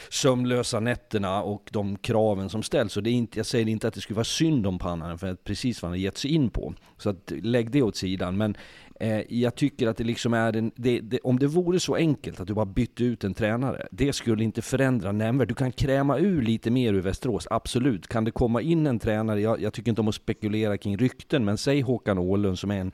sömnlösa 0.09 0.79
nätterna 0.79 1.43
och 1.43 1.69
de 1.71 1.97
kraven 1.97 2.49
som 2.49 2.63
ställs. 2.63 2.97
Och 2.97 3.03
det 3.03 3.09
är 3.09 3.13
inte, 3.13 3.39
jag 3.39 3.45
säger 3.45 3.67
inte 3.67 3.87
att 3.87 3.93
det 3.93 4.01
skulle 4.01 4.15
vara 4.15 4.23
synd 4.23 4.67
om 4.67 4.79
Pannanen 4.79 5.17
för 5.17 5.27
att 5.27 5.43
precis 5.43 5.81
vad 5.81 5.89
han 5.89 5.99
har 5.99 6.03
gett 6.03 6.17
sig 6.17 6.31
in 6.31 6.49
på. 6.49 6.73
Så 6.97 7.09
att, 7.09 7.31
lägg 7.41 7.71
det 7.71 7.81
åt 7.81 7.95
sidan. 7.95 8.37
Men 8.37 8.57
eh, 8.99 9.21
jag 9.29 9.55
tycker 9.55 9.87
att 9.87 9.97
det 9.97 10.03
liksom 10.03 10.33
är 10.33 10.55
en, 10.55 10.71
det, 10.75 10.99
det, 10.99 11.19
om 11.23 11.39
det 11.39 11.47
vore 11.47 11.79
så 11.79 11.95
enkelt 11.95 12.39
att 12.39 12.47
du 12.47 12.53
bara 12.53 12.65
bytte 12.65 13.03
ut 13.03 13.23
en 13.23 13.33
tränare, 13.33 13.87
det 13.91 14.13
skulle 14.13 14.43
inte 14.43 14.61
förändra 14.61 15.11
nämnvärt. 15.11 15.49
Du 15.49 15.55
kan 15.55 15.71
kräma 15.71 16.17
ur 16.17 16.41
lite 16.41 16.71
mer 16.71 16.93
ur 16.93 17.01
Västerås, 17.01 17.47
absolut. 17.49 18.07
Kan 18.07 18.23
det 18.23 18.31
komma 18.31 18.61
in 18.61 18.87
en 18.87 18.99
tränare, 18.99 19.41
jag, 19.41 19.61
jag 19.61 19.73
tycker 19.73 19.89
inte 19.89 20.01
om 20.01 20.07
att 20.07 20.15
spekulera 20.15 20.77
kring 20.77 20.97
rykten, 20.97 21.45
men 21.45 21.57
säg 21.57 21.81
Håkan 21.81 22.17
Åhlund 22.17 22.59
som 22.59 22.71
är 22.71 22.79
en 22.79 22.91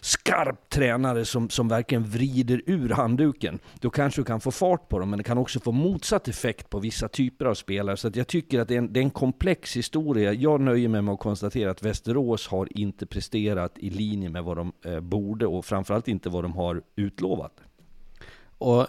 skarp 0.00 0.68
tränare 0.68 1.24
som, 1.24 1.50
som 1.50 1.68
verkligen 1.68 2.04
vrider 2.04 2.62
ur 2.66 2.88
handduken, 2.88 3.58
då 3.80 3.90
kanske 3.90 4.20
du 4.20 4.24
kan 4.24 4.40
få 4.40 4.50
fart 4.50 4.88
på 4.88 4.98
dem, 4.98 5.10
men 5.10 5.16
det 5.16 5.24
kan 5.24 5.38
också 5.38 5.60
få 5.60 5.72
motsatt 5.72 6.28
effekt 6.28 6.70
på 6.70 6.78
vissa 6.78 7.08
typer 7.08 7.44
av 7.44 7.54
spelare. 7.54 7.96
Så 7.96 8.10
jag 8.14 8.26
tycker 8.26 8.60
att 8.60 8.68
det 8.68 8.74
är, 8.74 8.78
en, 8.78 8.92
det 8.92 9.00
är 9.00 9.04
en 9.04 9.10
komplex 9.10 9.76
historia. 9.76 10.32
Jag 10.32 10.60
nöjer 10.60 10.88
mig 10.88 11.02
med 11.02 11.14
att 11.14 11.20
konstatera 11.20 11.70
att 11.70 11.82
Västerås 11.82 12.48
har 12.48 12.78
inte 12.78 13.06
presterat 13.06 13.78
i 13.78 13.90
linje 13.90 14.30
med 14.30 14.44
vad 14.44 14.56
de 14.56 14.72
eh, 14.84 15.00
borde 15.00 15.46
och 15.46 15.64
framförallt 15.64 16.08
inte 16.08 16.28
vad 16.28 16.44
de 16.44 16.52
har 16.52 16.82
utlovat. 16.96 17.52
Och 18.58 18.80
eh, 18.80 18.86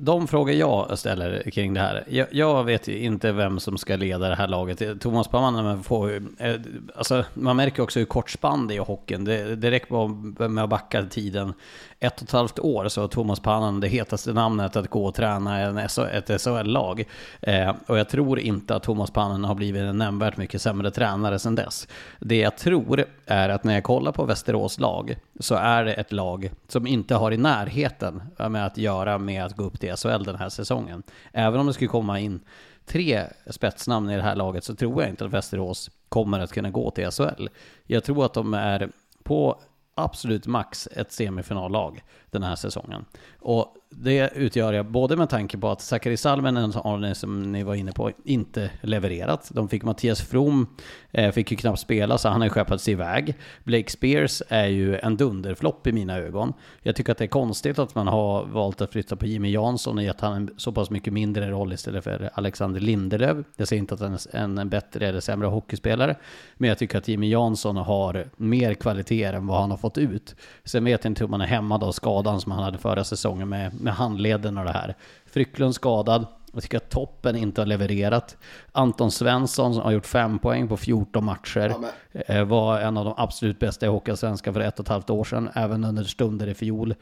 de 0.00 0.26
frågor 0.26 0.54
jag 0.54 0.98
ställer 0.98 1.50
kring 1.50 1.74
det 1.74 1.80
här, 1.80 2.04
jag, 2.08 2.26
jag, 2.30 2.64
vet 2.64 2.88
inte 2.88 3.32
vem 3.32 3.60
som 3.60 3.78
ska 3.78 3.96
leda 3.96 4.28
det 4.28 4.34
här 4.34 4.48
laget. 4.48 5.00
Thomas 5.00 5.28
Pamman 5.28 5.82
får 5.82 6.16
eh, 6.38 6.54
alltså 6.96 7.24
man 7.34 7.56
märker 7.56 7.82
också 7.82 7.98
hur 7.98 8.06
kort 8.06 8.30
spann 8.30 8.66
det 8.66 8.74
är 8.74 8.76
i 8.76 8.78
hockeyn. 8.78 9.24
Det, 9.24 9.56
det 9.56 9.70
räcker 9.70 10.48
med 10.48 10.64
att 10.64 10.70
backa 10.70 11.02
tiden 11.02 11.54
ett 12.00 12.16
och 12.16 12.22
ett 12.22 12.32
halvt 12.32 12.58
år 12.58 12.88
så 12.88 13.00
har 13.00 13.08
Thomas 13.08 13.40
Pannan 13.40 13.80
det 13.80 13.88
hetaste 13.88 14.32
namnet 14.32 14.76
att 14.76 14.90
gå 14.90 15.04
och 15.04 15.14
träna 15.14 15.58
en, 15.58 15.78
ett 15.78 16.40
SHL-lag. 16.40 17.04
Eh, 17.40 17.74
och 17.86 17.98
jag 17.98 18.08
tror 18.08 18.38
inte 18.38 18.74
att 18.74 18.82
Thomas 18.82 19.10
Pannan 19.10 19.44
har 19.44 19.54
blivit 19.54 19.82
en 19.82 19.98
nämnvärt 19.98 20.36
mycket 20.36 20.62
sämre 20.62 20.90
tränare 20.90 21.38
sedan 21.38 21.54
dess. 21.54 21.88
Det 22.18 22.36
jag 22.36 22.58
tror 22.58 23.04
är 23.26 23.48
att 23.48 23.64
när 23.64 23.74
jag 23.74 23.84
kollar 23.84 24.12
på 24.12 24.24
Västerås 24.24 24.78
lag 24.78 25.16
så 25.40 25.54
är 25.54 25.84
det 25.84 25.92
ett 25.92 26.12
lag 26.12 26.50
som 26.68 26.86
inte 26.86 27.14
har 27.14 27.32
i 27.32 27.36
närheten 27.36 28.22
med 28.48 28.66
att 28.66 28.78
göra 28.78 29.18
med 29.18 29.44
att 29.44 29.56
gå 29.56 29.64
upp 29.64 29.80
till 29.80 29.87
i 29.88 29.96
SHL 29.96 30.24
den 30.24 30.36
här 30.36 30.48
säsongen. 30.48 31.02
Även 31.32 31.60
om 31.60 31.66
det 31.66 31.72
skulle 31.72 31.88
komma 31.88 32.20
in 32.20 32.40
tre 32.86 33.24
spetsnamn 33.46 34.10
i 34.10 34.16
det 34.16 34.22
här 34.22 34.36
laget 34.36 34.64
så 34.64 34.74
tror 34.74 35.02
jag 35.02 35.10
inte 35.10 35.24
att 35.24 35.30
Västerås 35.30 35.90
kommer 36.08 36.40
att 36.40 36.52
kunna 36.52 36.70
gå 36.70 36.90
till 36.90 37.10
SHL. 37.10 37.48
Jag 37.84 38.04
tror 38.04 38.24
att 38.24 38.34
de 38.34 38.54
är 38.54 38.90
på 39.22 39.60
absolut 39.94 40.46
max 40.46 40.88
ett 40.92 41.12
semifinallag 41.12 42.02
den 42.30 42.42
här 42.42 42.56
säsongen. 42.56 43.04
Och 43.38 43.74
det 43.90 44.30
utgör 44.34 44.72
jag 44.72 44.86
både 44.86 45.16
med 45.16 45.28
tanke 45.28 45.58
på 45.58 45.68
att 45.68 45.80
Sakari 45.80 46.16
Salminen, 46.16 46.72
som 47.14 47.52
ni 47.52 47.62
var 47.62 47.74
inne 47.74 47.92
på, 47.92 48.12
inte 48.24 48.70
levererat. 48.80 49.50
De 49.54 49.68
fick 49.68 49.82
Mattias 49.82 50.20
From, 50.20 50.66
Eh, 51.12 51.32
fick 51.32 51.50
ju 51.50 51.56
knappt 51.56 51.80
spela 51.80 52.18
så 52.18 52.28
han 52.28 52.40
har 52.40 52.46
ju 52.46 52.50
skeppats 52.50 52.88
iväg. 52.88 53.34
Blake 53.64 53.90
Spears 53.90 54.42
är 54.48 54.66
ju 54.66 54.98
en 54.98 55.16
dunderflopp 55.16 55.86
i 55.86 55.92
mina 55.92 56.18
ögon. 56.18 56.52
Jag 56.82 56.96
tycker 56.96 57.12
att 57.12 57.18
det 57.18 57.24
är 57.24 57.28
konstigt 57.28 57.78
att 57.78 57.94
man 57.94 58.08
har 58.08 58.44
valt 58.44 58.80
att 58.80 58.92
flytta 58.92 59.16
på 59.16 59.26
Jimmy 59.26 59.50
Jansson 59.50 59.98
och 59.98 60.04
gett 60.04 60.20
han 60.20 60.32
en 60.32 60.50
så 60.56 60.72
pass 60.72 60.90
mycket 60.90 61.12
mindre 61.12 61.50
roll 61.50 61.72
istället 61.72 62.04
för 62.04 62.30
Alexander 62.34 62.80
Lindelöf. 62.80 63.46
Jag 63.56 63.68
säger 63.68 63.80
inte 63.80 63.94
att 63.94 64.00
han 64.00 64.18
är 64.58 64.60
en 64.60 64.68
bättre 64.68 65.08
eller 65.08 65.20
sämre 65.20 65.48
hockeyspelare, 65.48 66.16
men 66.54 66.68
jag 66.68 66.78
tycker 66.78 66.98
att 66.98 67.08
Jimmy 67.08 67.30
Jansson 67.30 67.76
har 67.76 68.28
mer 68.36 68.74
kvaliteter 68.74 69.32
än 69.32 69.46
vad 69.46 69.60
han 69.60 69.70
har 69.70 69.78
fått 69.78 69.98
ut. 69.98 70.34
Sen 70.64 70.84
vet 70.84 71.04
jag 71.04 71.10
inte 71.10 71.24
hur 71.24 71.28
man 71.28 71.40
är 71.40 71.46
hämmad 71.46 71.84
av 71.84 71.92
skadan 71.92 72.40
som 72.40 72.52
han 72.52 72.62
hade 72.62 72.78
förra 72.78 73.04
säsongen 73.04 73.48
med 73.48 73.80
med 73.80 73.94
handleden 73.94 74.58
och 74.58 74.64
det 74.64 74.72
här. 74.72 74.94
Frycklund 75.26 75.74
skadad. 75.74 76.26
Jag 76.52 76.62
tycker 76.62 76.76
att 76.76 76.90
toppen 76.90 77.36
inte 77.36 77.60
har 77.60 77.66
levererat. 77.66 78.36
Anton 78.72 79.10
Svensson 79.10 79.74
som 79.74 79.82
har 79.82 79.92
gjort 79.92 80.06
fem 80.06 80.38
poäng 80.38 80.68
på 80.68 80.76
14 80.76 81.24
matcher. 81.24 81.74
Ja, 82.12 82.20
eh, 82.20 82.44
var 82.44 82.80
en 82.80 82.96
av 82.96 83.04
de 83.04 83.14
absolut 83.16 83.58
bästa 83.58 83.86
i 83.86 83.88
Hockeyallsvenskan 83.88 84.54
för 84.54 84.60
ett 84.60 84.78
och 84.78 84.84
ett 84.84 84.88
halvt 84.88 85.10
år 85.10 85.24
sedan. 85.24 85.50
Även 85.54 85.84
under 85.84 86.04
stunder 86.04 86.46
i 86.46 86.54
fjol. 86.54 86.94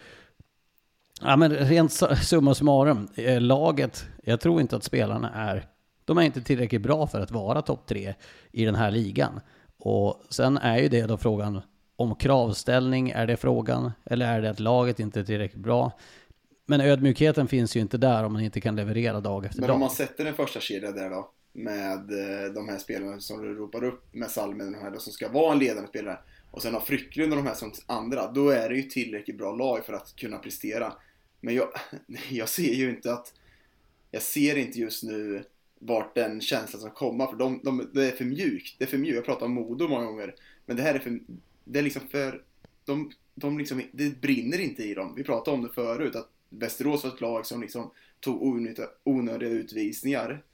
Ja, 1.21 1.37
men 1.37 1.53
rent 1.53 1.93
summa 2.23 2.55
summarum. 2.55 3.09
Eh, 3.15 3.41
laget, 3.41 4.07
jag 4.25 4.41
tror 4.41 4.61
inte 4.61 4.77
att 4.77 4.85
spelarna 4.85 5.31
är... 5.35 5.65
De 6.05 6.19
är 6.19 6.23
inte 6.23 6.43
tillräckligt 6.43 6.83
bra 6.83 7.07
för 7.07 7.21
att 7.21 7.31
vara 7.31 7.63
topp 7.63 7.87
tre 7.87 8.15
i 8.53 8.65
den 8.65 8.75
här 8.75 8.91
ligan. 8.91 9.41
Och 9.79 10.23
sen 10.31 10.59
är 10.59 10.79
ju 10.79 10.89
det 10.89 11.07
då 11.07 11.17
frågan 11.17 11.61
om 11.97 12.15
kravställning, 12.15 13.11
är 13.11 13.27
det 13.27 13.37
frågan? 13.37 13.93
Eller 14.05 14.27
är 14.27 14.43
det 14.43 14.51
att 14.51 14.61
laget 14.61 15.01
inte 15.01 15.21
är 15.21 15.25
tillräckligt 15.25 15.63
bra? 15.63 15.93
Men 16.67 16.81
ödmjukheten 16.81 17.49
finns 17.49 17.77
ju 17.77 17.81
inte 17.81 17.99
där 17.99 18.25
om 18.25 18.33
man 18.33 18.43
inte 18.43 18.61
kan 18.61 18.77
leverera 18.77 19.21
dag 19.21 19.45
efter 19.45 19.61
dag. 19.61 19.69
Men 19.69 19.75
om 19.75 19.81
man 19.81 19.91
sätter 19.91 20.27
en 20.27 20.35
första 20.35 20.61
kedja 20.61 20.93
där 20.93 21.11
då, 21.11 21.31
med 21.53 22.11
eh, 22.11 22.53
de 22.53 22.69
här 22.69 22.79
spelarna 22.79 23.21
som 23.21 23.43
du 23.43 23.55
ropar 23.55 23.85
upp, 23.85 24.15
med 24.15 24.31
Salmen 24.31 24.67
och 24.67 24.73
de 24.73 24.79
här 24.79 24.91
då, 24.91 24.99
som 24.99 25.13
ska 25.13 25.29
vara 25.29 25.53
en 25.53 25.59
ledande 25.59 25.89
spelare, 25.89 26.19
och 26.51 26.63
sen 26.63 26.75
har 26.75 26.81
Frycklund 26.81 27.33
och 27.33 27.37
de 27.37 27.47
här 27.47 27.55
som 27.55 27.73
andra, 27.87 28.33
då 28.33 28.49
är 28.49 28.69
det 28.69 28.77
ju 28.77 28.83
tillräckligt 28.83 29.39
bra 29.39 29.53
lag 29.53 29.85
för 29.85 29.93
att 29.93 30.17
kunna 30.17 30.39
prestera. 30.39 30.93
Men 31.41 31.55
jag, 31.55 31.69
jag 32.31 32.49
ser 32.49 32.75
ju 32.75 32.91
inte 32.91 33.13
att, 33.13 33.33
jag 34.11 34.23
ser 34.23 34.57
inte 34.57 34.81
just 34.81 35.03
nu 35.03 35.45
vart 35.79 36.15
den 36.15 36.41
känslan 36.41 36.81
ska 36.81 36.91
komma, 36.91 37.31
för 37.31 37.37
de, 37.37 37.61
de, 37.65 37.91
det 37.95 38.07
är 38.07 38.17
för 38.17 38.25
mjukt. 38.25 38.79
Det 38.79 38.85
är 38.85 38.89
för 38.89 38.99
mjukt. 38.99 39.17
Jag 39.17 39.25
pratar 39.25 39.47
om 39.47 39.53
Modo 39.55 39.89
många 39.89 40.05
gånger, 40.05 40.35
men 40.67 40.77
det 40.77 40.83
här 40.83 40.95
är 40.95 40.99
för, 40.99 41.21
det 41.65 41.79
är 41.79 41.83
liksom 41.83 42.03
för, 42.11 42.43
de, 42.85 43.11
de 43.35 43.59
liksom, 43.59 43.83
det 43.93 44.21
brinner 44.21 44.61
inte 44.61 44.83
i 44.83 44.95
dem. 44.95 45.15
Vi 45.17 45.25
pratade 45.25 45.57
om 45.57 45.63
det 45.63 45.73
förut, 45.75 46.17
att 46.17 46.31
Västerås 46.49 47.05
var 47.05 47.11
ett 47.11 47.21
lag 47.21 47.47
som 47.47 47.61
liksom 47.61 47.91
tog 48.21 48.43
onödiga, 48.43 48.87
onödiga 49.05 49.51
utvisningar 49.51 50.45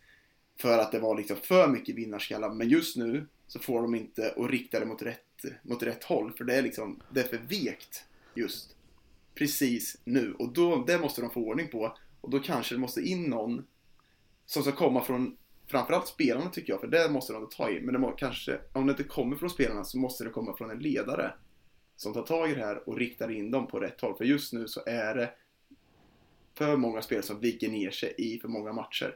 för 0.56 0.78
att 0.78 0.92
det 0.92 0.98
var 0.98 1.16
liksom 1.16 1.36
för 1.36 1.68
mycket 1.68 1.94
vinnarskallar. 1.94 2.50
Men 2.50 2.68
just 2.68 2.96
nu 2.96 3.26
så 3.46 3.58
får 3.58 3.82
de 3.82 3.94
inte 3.94 4.30
och 4.30 4.48
rikta 4.48 4.80
det 4.80 4.86
mot 4.86 5.02
rätt, 5.02 5.44
mot 5.62 5.82
rätt 5.82 6.04
håll 6.04 6.32
för 6.32 6.44
det 6.44 6.54
är 6.54 6.62
liksom, 6.62 7.02
det 7.10 7.20
är 7.20 7.24
för 7.24 7.38
vekt 7.38 8.04
just 8.34 8.76
precis 9.34 9.98
nu 10.04 10.34
och 10.38 10.52
då, 10.52 10.84
det 10.84 10.98
måste 10.98 11.20
de 11.20 11.30
få 11.30 11.40
ordning 11.40 11.68
på 11.68 11.96
och 12.20 12.30
då 12.30 12.38
kanske 12.38 12.74
det 12.74 12.78
måste 12.78 13.00
in 13.00 13.22
någon 13.24 13.66
som 14.46 14.62
ska 14.62 14.72
komma 14.72 15.04
från 15.04 15.36
framförallt 15.66 16.08
spelarna 16.08 16.50
tycker 16.50 16.72
jag, 16.72 16.80
för 16.80 16.88
det 16.88 17.10
måste 17.10 17.32
de 17.32 17.48
ta 17.48 17.70
i. 17.70 17.80
Men 17.80 17.92
det 17.92 17.98
må, 18.00 18.10
kanske, 18.10 18.58
om 18.72 18.86
det 18.86 18.90
inte 18.90 19.04
kommer 19.04 19.36
från 19.36 19.50
spelarna 19.50 19.84
så 19.84 19.98
måste 19.98 20.24
det 20.24 20.30
komma 20.30 20.56
från 20.56 20.70
en 20.70 20.78
ledare 20.78 21.34
som 21.96 22.12
tar 22.12 22.22
tag 22.22 22.50
i 22.50 22.54
det 22.54 22.60
här 22.60 22.88
och 22.88 22.96
riktar 22.96 23.30
in 23.30 23.50
dem 23.50 23.66
på 23.66 23.80
rätt 23.80 24.00
håll. 24.00 24.16
För 24.16 24.24
just 24.24 24.52
nu 24.52 24.68
så 24.68 24.80
är 24.86 25.14
det 25.14 25.30
för 26.54 26.76
många 26.76 27.02
spel 27.02 27.22
som 27.22 27.40
viker 27.40 27.68
ner 27.68 27.90
sig 27.90 28.14
i 28.18 28.38
för 28.38 28.48
många 28.48 28.72
matcher. 28.72 29.14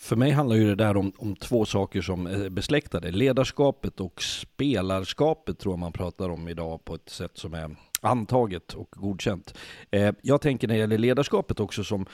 För 0.00 0.16
mig 0.16 0.30
handlar 0.30 0.56
ju 0.56 0.66
det 0.66 0.74
där 0.74 0.96
om, 0.96 1.12
om 1.16 1.36
två 1.36 1.64
saker 1.64 2.02
som 2.02 2.26
är 2.26 2.48
besläktade. 2.48 3.10
Ledarskapet 3.10 4.00
och 4.00 4.22
spelarskapet 4.22 5.58
tror 5.58 5.72
jag 5.72 5.78
man 5.78 5.92
pratar 5.92 6.28
om 6.28 6.48
idag 6.48 6.84
på 6.84 6.94
ett 6.94 7.08
sätt 7.08 7.32
som 7.34 7.54
är 7.54 7.76
antaget 8.00 8.74
och 8.74 8.90
godkänt. 8.90 9.58
Eh, 9.90 10.14
jag 10.22 10.40
tänker 10.40 10.68
när 10.68 10.74
det 10.74 10.80
gäller 10.80 10.98
ledarskapet 10.98 11.60
också 11.60 11.84
som 11.84 12.06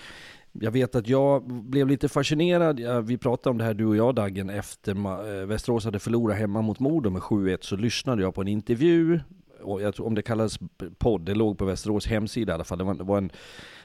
jag 0.53 0.71
vet 0.71 0.95
att 0.95 1.09
jag 1.09 1.47
blev 1.47 1.89
lite 1.89 2.09
fascinerad, 2.09 3.05
vi 3.07 3.19
pratade 3.19 3.51
om 3.51 3.59
det 3.59 3.65
här 3.65 3.75
du 3.75 3.87
och 3.87 3.97
jag 3.97 4.15
Daggen, 4.15 4.51
efter 4.51 4.93
eh, 4.93 5.47
Västerås 5.47 5.85
hade 5.85 5.99
förlorat 5.99 6.39
hemma 6.39 6.63
mot 6.63 6.81
Modo 6.81 7.11
med 7.11 7.23
7-1 7.23 7.59
så 7.61 7.77
lyssnade 7.77 8.23
jag 8.23 8.35
på 8.35 8.41
en 8.41 8.49
intervju 8.49 9.21
jag 9.65 9.95
tror, 9.95 10.07
om 10.07 10.15
det 10.15 10.23
kallas 10.23 10.59
podd, 10.99 11.21
det 11.21 11.35
låg 11.35 11.59
på 11.59 11.65
Västerås 11.65 12.07
hemsida 12.07 12.53
i 12.53 12.55
alla 12.55 12.65
fall. 12.65 12.79
Det 12.79 12.85
var, 12.85 12.95
det 12.95 13.05
var 13.05 13.19
en, 13.19 13.31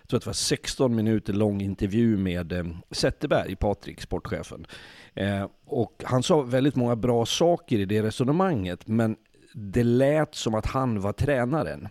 jag 0.01 0.09
tror 0.09 0.17
att 0.17 0.23
det 0.23 0.29
var 0.29 0.33
16 0.33 0.95
minuter 0.95 1.33
lång 1.33 1.61
intervju 1.61 2.17
med 2.17 2.51
eh, 2.51 2.65
Zetterberg, 2.91 3.55
Patrik, 3.55 4.01
sportchefen. 4.01 4.65
Eh, 5.13 5.47
och 5.65 6.03
han 6.05 6.23
sa 6.23 6.41
väldigt 6.41 6.75
många 6.75 6.95
bra 6.95 7.25
saker 7.25 7.79
i 7.79 7.85
det 7.85 8.03
resonemanget, 8.03 8.87
men 8.87 9.15
det 9.53 9.83
lät 9.83 10.35
som 10.35 10.55
att 10.55 10.65
han 10.65 11.01
var 11.01 11.13
tränaren. 11.13 11.87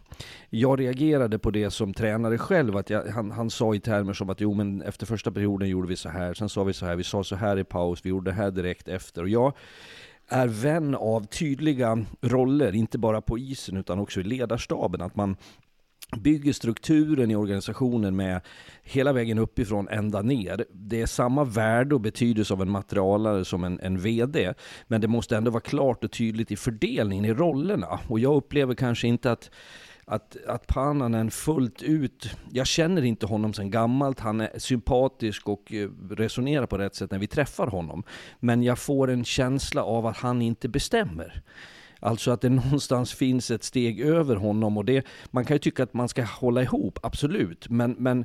Jag 0.50 0.80
reagerade 0.80 1.38
på 1.38 1.50
det 1.50 1.70
som 1.70 1.94
tränare 1.94 2.38
själv, 2.38 2.76
att 2.76 2.90
jag, 2.90 3.06
han, 3.06 3.30
han 3.30 3.50
sa 3.50 3.74
i 3.74 3.80
termer 3.80 4.12
som 4.12 4.30
att 4.30 4.40
jo 4.40 4.54
men 4.54 4.82
efter 4.82 5.06
första 5.06 5.32
perioden 5.32 5.68
gjorde 5.68 5.88
vi 5.88 5.96
så 5.96 6.08
här, 6.08 6.34
sen 6.34 6.48
sa 6.48 6.64
vi 6.64 6.72
så 6.72 6.86
här, 6.86 6.96
vi 6.96 7.04
sa 7.04 7.24
så 7.24 7.36
här 7.36 7.58
i 7.58 7.64
paus, 7.64 8.00
vi 8.04 8.10
gjorde 8.10 8.30
det 8.30 8.34
här 8.34 8.50
direkt 8.50 8.88
efter. 8.88 9.22
Och 9.22 9.28
jag 9.28 9.52
är 10.28 10.48
vän 10.48 10.94
av 10.94 11.26
tydliga 11.26 12.04
roller, 12.20 12.74
inte 12.74 12.98
bara 12.98 13.20
på 13.20 13.38
isen 13.38 13.76
utan 13.76 13.98
också 13.98 14.20
i 14.20 14.22
ledarstaben. 14.22 15.02
Att 15.02 15.16
man 15.16 15.36
bygger 16.16 16.52
strukturen 16.52 17.30
i 17.30 17.36
organisationen 17.36 18.16
med 18.16 18.40
hela 18.82 19.12
vägen 19.12 19.38
uppifrån 19.38 19.88
ända 19.88 20.22
ner. 20.22 20.64
Det 20.72 21.02
är 21.02 21.06
samma 21.06 21.44
värde 21.44 21.94
och 21.94 22.00
betydelse 22.00 22.54
av 22.54 22.62
en 22.62 22.70
materialare 22.70 23.44
som 23.44 23.64
en, 23.64 23.80
en 23.80 23.98
VD, 23.98 24.54
men 24.86 25.00
det 25.00 25.08
måste 25.08 25.36
ändå 25.36 25.50
vara 25.50 25.60
klart 25.60 26.04
och 26.04 26.12
tydligt 26.12 26.50
i 26.50 26.56
fördelningen 26.56 27.24
i 27.24 27.34
rollerna. 27.34 28.00
Och 28.08 28.20
jag 28.20 28.36
upplever 28.36 28.74
kanske 28.74 29.08
inte 29.08 29.32
att 29.32 29.50
att, 30.08 30.36
att 30.46 30.66
Pananen 30.66 31.30
fullt 31.30 31.82
ut, 31.82 32.30
jag 32.52 32.66
känner 32.66 33.02
inte 33.04 33.26
honom 33.26 33.54
sedan 33.54 33.70
gammalt, 33.70 34.20
han 34.20 34.40
är 34.40 34.58
sympatisk 34.58 35.48
och 35.48 35.72
eh, 35.72 35.88
resonerar 36.10 36.66
på 36.66 36.78
rätt 36.78 36.94
sätt 36.94 37.10
när 37.10 37.18
vi 37.18 37.26
träffar 37.26 37.66
honom. 37.66 38.02
Men 38.40 38.62
jag 38.62 38.78
får 38.78 39.10
en 39.10 39.24
känsla 39.24 39.82
av 39.82 40.06
att 40.06 40.16
han 40.16 40.42
inte 40.42 40.68
bestämmer. 40.68 41.42
Alltså 42.00 42.30
att 42.30 42.40
det 42.40 42.48
någonstans 42.50 43.14
finns 43.14 43.50
ett 43.50 43.64
steg 43.64 44.00
över 44.00 44.36
honom 44.36 44.76
och 44.76 44.84
det, 44.84 45.06
man 45.30 45.44
kan 45.44 45.54
ju 45.54 45.58
tycka 45.58 45.82
att 45.82 45.94
man 45.94 46.08
ska 46.08 46.24
hålla 46.24 46.62
ihop, 46.62 46.98
absolut, 47.02 47.68
men, 47.68 47.96
men 47.98 48.24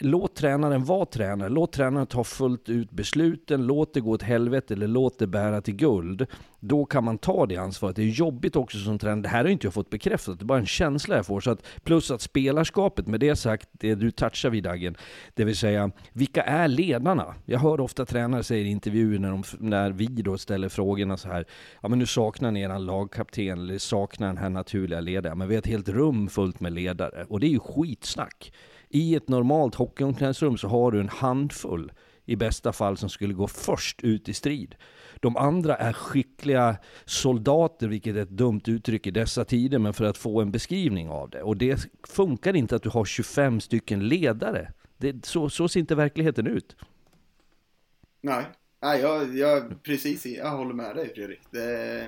låt 0.00 0.34
tränaren 0.36 0.84
vara 0.84 1.06
tränare. 1.06 1.48
Låt 1.48 1.72
tränaren 1.72 2.06
ta 2.06 2.24
fullt 2.24 2.68
ut 2.68 2.90
besluten. 2.90 3.66
Låt 3.66 3.94
det 3.94 4.00
gå 4.00 4.10
åt 4.10 4.22
helvete 4.22 4.74
eller 4.74 4.86
låt 4.86 5.18
det 5.18 5.26
bära 5.26 5.60
till 5.60 5.76
guld. 5.76 6.26
Då 6.60 6.84
kan 6.84 7.04
man 7.04 7.18
ta 7.18 7.46
det 7.46 7.56
ansvaret. 7.56 7.96
Det 7.96 8.02
är 8.02 8.06
jobbigt 8.06 8.56
också 8.56 8.78
som 8.78 8.98
tränare. 8.98 9.22
Det 9.22 9.28
här 9.28 9.44
har 9.44 9.50
inte 9.50 9.66
jag 9.66 9.74
fått 9.74 9.90
bekräftat. 9.90 10.38
Det 10.38 10.42
är 10.42 10.46
bara 10.46 10.58
en 10.58 10.66
känsla 10.66 11.16
jag 11.16 11.26
får. 11.26 11.40
Så 11.40 11.50
att, 11.50 11.66
plus 11.84 12.10
att 12.10 12.20
spelarskapet, 12.20 13.06
med 13.06 13.20
det 13.20 13.36
sagt, 13.36 13.68
det 13.72 13.94
du 13.94 14.10
touchar 14.10 14.50
vid 14.50 14.64
Dagen. 14.64 14.96
Det 15.34 15.44
vill 15.44 15.56
säga, 15.56 15.90
vilka 16.12 16.42
är 16.42 16.68
ledarna? 16.68 17.34
Jag 17.44 17.58
hör 17.58 17.80
ofta 17.80 18.06
tränare 18.06 18.42
säga 18.42 18.66
i 18.66 18.70
intervjuer 18.70 19.18
när, 19.18 19.30
de, 19.30 19.42
när 19.58 19.90
vi 19.90 20.06
då 20.06 20.38
ställer 20.38 20.68
frågorna 20.68 21.16
så 21.16 21.28
här. 21.28 21.44
Ja 21.82 21.88
men 21.88 21.98
nu 21.98 22.06
saknar 22.06 22.50
ni 22.50 22.60
eran 22.60 22.86
lagkapten 22.86 23.58
eller 23.58 23.78
saknar 23.78 24.26
den 24.26 24.36
här 24.36 24.50
naturliga 24.50 25.00
ledaren. 25.00 25.38
Men 25.38 25.48
vi 25.48 25.54
har 25.54 25.58
ett 25.58 25.66
helt 25.66 25.88
rum 25.88 26.28
fullt 26.28 26.60
med 26.60 26.72
ledare. 26.72 27.24
Och 27.28 27.40
det 27.40 27.46
är 27.46 27.50
ju 27.50 27.60
skitsnack. 27.60 28.52
I 28.88 29.14
ett 29.14 29.28
normalt 29.28 29.74
hockeyomklädningsrum 29.74 30.56
så 30.58 30.68
har 30.68 30.92
du 30.92 31.00
en 31.00 31.08
handfull 31.08 31.92
i 32.24 32.36
bästa 32.36 32.72
fall 32.72 32.96
som 32.96 33.08
skulle 33.08 33.34
gå 33.34 33.46
först 33.46 34.00
ut 34.02 34.28
i 34.28 34.34
strid. 34.34 34.74
De 35.20 35.36
andra 35.36 35.76
är 35.76 35.92
skickliga 35.92 36.76
soldater, 37.04 37.88
vilket 37.88 38.16
är 38.16 38.22
ett 38.22 38.30
dumt 38.30 38.60
uttryck 38.66 39.06
i 39.06 39.10
dessa 39.10 39.44
tider, 39.44 39.78
men 39.78 39.94
för 39.94 40.04
att 40.04 40.18
få 40.18 40.40
en 40.40 40.50
beskrivning 40.50 41.08
av 41.08 41.30
det. 41.30 41.42
Och 41.42 41.56
det 41.56 41.88
funkar 42.08 42.56
inte 42.56 42.76
att 42.76 42.82
du 42.82 42.88
har 42.88 43.04
25 43.04 43.60
stycken 43.60 44.08
ledare. 44.08 44.72
Det, 44.96 45.26
så, 45.26 45.50
så 45.50 45.68
ser 45.68 45.80
inte 45.80 45.94
verkligheten 45.94 46.46
ut. 46.46 46.76
Nej, 48.20 48.44
Nej 48.82 49.00
jag, 49.00 49.36
jag, 49.36 49.82
precis, 49.82 50.26
jag 50.26 50.50
håller 50.50 50.74
med 50.74 50.96
dig 50.96 51.12
Fredrik. 51.14 51.40
Det, 51.50 52.06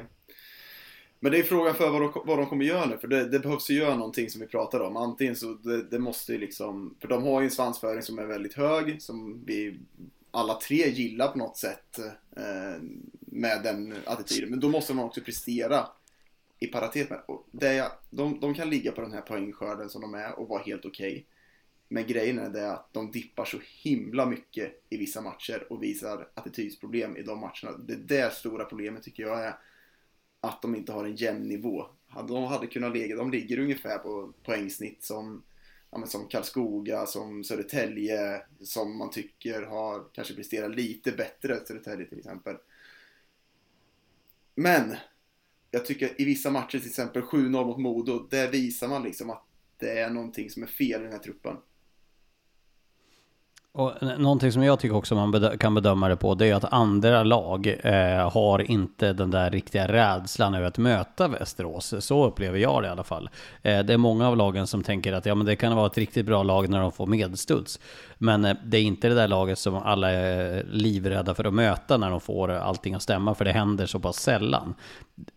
men 1.21 1.33
det 1.33 1.39
är 1.39 1.43
frågan 1.43 1.75
för 1.75 1.91
vad 1.91 2.03
de, 2.03 2.23
vad 2.25 2.39
de 2.39 2.47
kommer 2.47 2.65
göra 2.65 2.87
nu, 2.87 2.99
för 2.99 3.09
det, 3.09 3.29
det 3.29 3.39
behövs 3.39 3.71
ju 3.71 3.75
göra 3.75 3.97
någonting 3.97 4.31
som 4.31 4.41
vi 4.41 4.47
pratade 4.47 4.85
om. 4.85 4.97
Antingen 4.97 5.37
så, 5.37 5.55
det, 5.55 5.83
det 5.83 5.99
måste 5.99 6.33
ju 6.33 6.39
liksom, 6.39 6.97
för 7.01 7.09
de 7.09 7.23
har 7.23 7.41
ju 7.41 7.45
en 7.45 7.51
svansföring 7.51 8.03
som 8.03 8.19
är 8.19 8.27
väldigt 8.27 8.55
hög, 8.55 9.03
som 9.03 9.45
vi 9.47 9.79
alla 10.31 10.55
tre 10.55 10.91
gillar 10.91 11.29
på 11.29 11.39
något 11.39 11.57
sätt 11.57 11.99
eh, 12.37 12.83
med 13.21 13.63
den 13.63 13.95
attityden. 14.05 14.51
Men 14.51 14.61
då 14.61 14.69
måste 14.69 14.95
man 14.95 15.05
också 15.05 15.21
prestera 15.21 15.87
i 16.59 16.67
paritet 16.67 17.11
med 17.11 17.21
det. 17.51 17.93
De, 18.11 18.41
de 18.41 18.55
kan 18.55 18.71
ligga 18.71 18.93
på 18.93 19.01
den 19.01 19.13
här 19.13 19.21
poängskörden 19.21 19.89
som 19.89 20.01
de 20.01 20.15
är 20.15 20.39
och 20.39 20.49
vara 20.49 20.63
helt 20.63 20.85
okej. 20.85 21.13
Okay. 21.13 21.25
Men 21.89 22.07
grejen 22.07 22.39
är 22.39 22.51
det 22.51 22.73
att 22.73 22.93
de 22.93 23.11
dippar 23.11 23.45
så 23.45 23.59
himla 23.83 24.27
mycket 24.27 24.83
i 24.91 24.97
vissa 24.97 25.21
matcher 25.21 25.67
och 25.71 25.83
visar 25.83 26.29
attitydsproblem 26.35 27.17
i 27.17 27.23
de 27.23 27.41
matcherna. 27.41 27.79
Det 27.79 27.93
är 27.93 28.25
det 28.27 28.35
stora 28.35 28.65
problemet 28.65 29.03
tycker 29.03 29.23
jag 29.23 29.45
är 29.45 29.55
att 30.41 30.63
de 30.63 30.75
inte 30.75 30.93
har 30.93 31.05
en 31.05 31.17
jämn 31.17 31.49
nivå. 31.49 31.87
De 32.29 32.45
hade 32.45 32.67
kunnat 32.67 32.93
ligga, 32.93 33.17
de 33.17 33.31
ligger 33.31 33.59
ungefär 33.59 33.99
på 33.99 34.33
poängsnitt 34.45 35.05
som, 35.05 35.43
ja, 35.91 36.07
som 36.07 36.29
Karlskoga, 36.29 37.07
som 37.07 37.45
Södertälje, 37.45 38.43
som 38.61 38.99
man 38.99 39.11
tycker 39.11 39.63
har 39.63 40.05
kanske 40.13 40.35
presterat 40.35 40.77
lite 40.77 41.13
bättre, 41.13 41.67
Södertälje 41.67 42.07
till 42.07 42.19
exempel. 42.19 42.57
Men 44.55 44.97
jag 45.71 45.87
tycker 45.87 46.21
i 46.21 46.25
vissa 46.25 46.51
matcher, 46.51 46.79
till 46.79 46.89
exempel 46.89 47.23
7-0 47.23 47.67
mot 47.67 47.79
Modo, 47.79 48.29
där 48.31 48.51
visar 48.51 48.89
man 48.89 49.03
liksom 49.03 49.31
att 49.31 49.45
det 49.79 49.99
är 50.01 50.11
någonting 50.11 50.51
som 50.51 50.63
är 50.63 50.67
fel 50.67 51.01
i 51.01 51.05
den 51.05 51.13
här 51.13 51.19
truppen. 51.19 51.57
Och 53.73 53.93
någonting 54.19 54.53
som 54.53 54.63
jag 54.63 54.79
tycker 54.81 54.97
också 54.97 55.15
man 55.15 55.31
bedö 55.31 55.57
kan 55.57 55.75
bedöma 55.75 56.09
det 56.09 56.17
på, 56.17 56.35
det 56.35 56.47
är 56.47 56.55
att 56.55 56.73
andra 56.73 57.23
lag 57.23 57.77
eh, 57.83 58.31
har 58.31 58.71
inte 58.71 59.13
den 59.13 59.31
där 59.31 59.51
riktiga 59.51 59.89
rädslan 59.89 60.55
över 60.55 60.67
att 60.67 60.79
möta 60.79 61.29
Västerås. 61.29 61.95
Så 61.99 62.27
upplever 62.27 62.59
jag 62.59 62.83
det 62.83 62.87
i 62.87 62.91
alla 62.91 63.05
fall. 63.05 63.31
Eh, 63.63 63.79
det 63.79 63.93
är 63.93 63.97
många 63.97 64.29
av 64.29 64.37
lagen 64.37 64.67
som 64.67 64.83
tänker 64.83 65.13
att 65.13 65.27
ja, 65.27 65.35
men 65.35 65.47
det 65.47 65.57
kan 65.57 65.77
vara 65.77 65.87
ett 65.87 65.99
riktigt 65.99 66.27
bra 66.27 66.43
lag 66.43 66.69
när 66.69 66.81
de 66.81 66.93
får 66.93 67.07
medstuds. 67.07 67.81
Men 68.19 68.45
eh, 68.45 68.57
det 68.65 68.79
är 68.79 68.83
inte 68.83 69.09
det 69.09 69.15
där 69.15 69.29
laget 69.29 69.59
som 69.59 69.75
alla 69.75 70.11
är 70.11 70.65
livrädda 70.71 71.35
för 71.35 71.45
att 71.45 71.55
möta 71.55 71.97
när 71.97 72.11
de 72.11 72.21
får 72.21 72.51
allting 72.51 72.95
att 72.95 73.03
stämma, 73.03 73.35
för 73.35 73.45
det 73.45 73.53
händer 73.53 73.87
så 73.87 73.99
pass 73.99 74.17
sällan. 74.17 74.75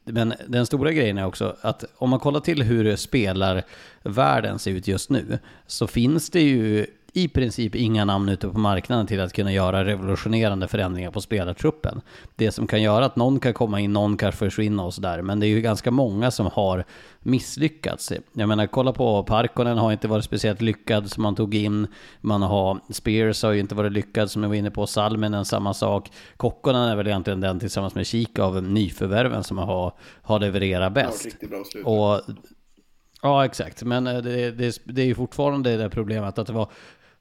Men 0.05 0.33
den 0.47 0.65
stora 0.65 0.91
grejen 0.91 1.17
är 1.17 1.25
också 1.25 1.55
att 1.61 1.85
om 1.97 2.09
man 2.09 2.19
kollar 2.19 2.39
till 2.39 2.63
hur 2.63 2.95
spelarvärlden 2.95 4.59
ser 4.59 4.71
ut 4.71 4.87
just 4.87 5.09
nu, 5.09 5.39
så 5.67 5.87
finns 5.87 6.29
det 6.29 6.41
ju 6.41 6.85
i 7.15 7.27
princip 7.27 7.75
inga 7.75 8.05
namn 8.05 8.29
ute 8.29 8.47
på 8.47 8.59
marknaden 8.59 9.07
till 9.07 9.19
att 9.19 9.33
kunna 9.33 9.51
göra 9.51 9.85
revolutionerande 9.85 10.67
förändringar 10.67 11.11
på 11.11 11.21
spelartruppen. 11.21 12.01
Det 12.35 12.51
som 12.51 12.67
kan 12.67 12.81
göra 12.81 13.05
att 13.05 13.15
någon 13.15 13.39
kan 13.39 13.53
komma 13.53 13.79
in, 13.79 13.93
någon 13.93 14.17
kan 14.17 14.31
försvinna 14.31 14.83
och 14.83 14.93
sådär. 14.93 15.21
Men 15.21 15.39
det 15.39 15.45
är 15.45 15.49
ju 15.49 15.61
ganska 15.61 15.91
många 15.91 16.31
som 16.31 16.45
har 16.53 16.83
misslyckats. 17.19 18.13
Jag 18.33 18.49
menar, 18.49 18.67
kolla 18.67 18.93
på 18.93 19.23
Parkonen 19.23 19.77
har 19.77 19.91
inte 19.91 20.07
varit 20.07 20.25
speciellt 20.25 20.61
lyckad 20.61 21.11
som 21.11 21.23
man 21.23 21.35
tog 21.35 21.55
in. 21.55 21.87
Man 22.21 22.41
har, 22.41 22.79
Spears 22.89 23.43
har 23.43 23.51
ju 23.51 23.59
inte 23.59 23.75
varit 23.75 23.91
lyckad 23.91 24.31
som 24.31 24.43
jag 24.43 24.49
var 24.49 24.55
inne 24.55 24.71
på. 24.71 24.87
Salminen 24.87 25.45
samma 25.45 25.73
sak. 25.73 26.11
Kokkonen 26.37 26.89
är 26.89 26.95
väl 26.95 27.07
egentligen 27.07 27.41
den 27.41 27.59
tillsammans 27.59 27.95
med 27.95 28.07
Kik 28.07 28.39
av 28.39 28.63
nyförvärven 28.63 29.43
som 29.43 29.57
har, 29.57 29.93
har 30.21 30.39
levererat 30.39 30.93
bäst. 30.93 31.27
Och 31.83 32.21
Ja, 33.23 33.45
exakt. 33.45 33.83
Men 33.83 34.07
eh, 34.07 34.17
det, 34.17 34.51
det, 34.51 34.81
det 34.85 35.01
är 35.01 35.05
ju 35.05 35.15
fortfarande 35.15 35.77
det 35.77 35.89
problemet 35.89 36.39
att 36.39 36.47
det 36.47 36.53
var 36.53 36.71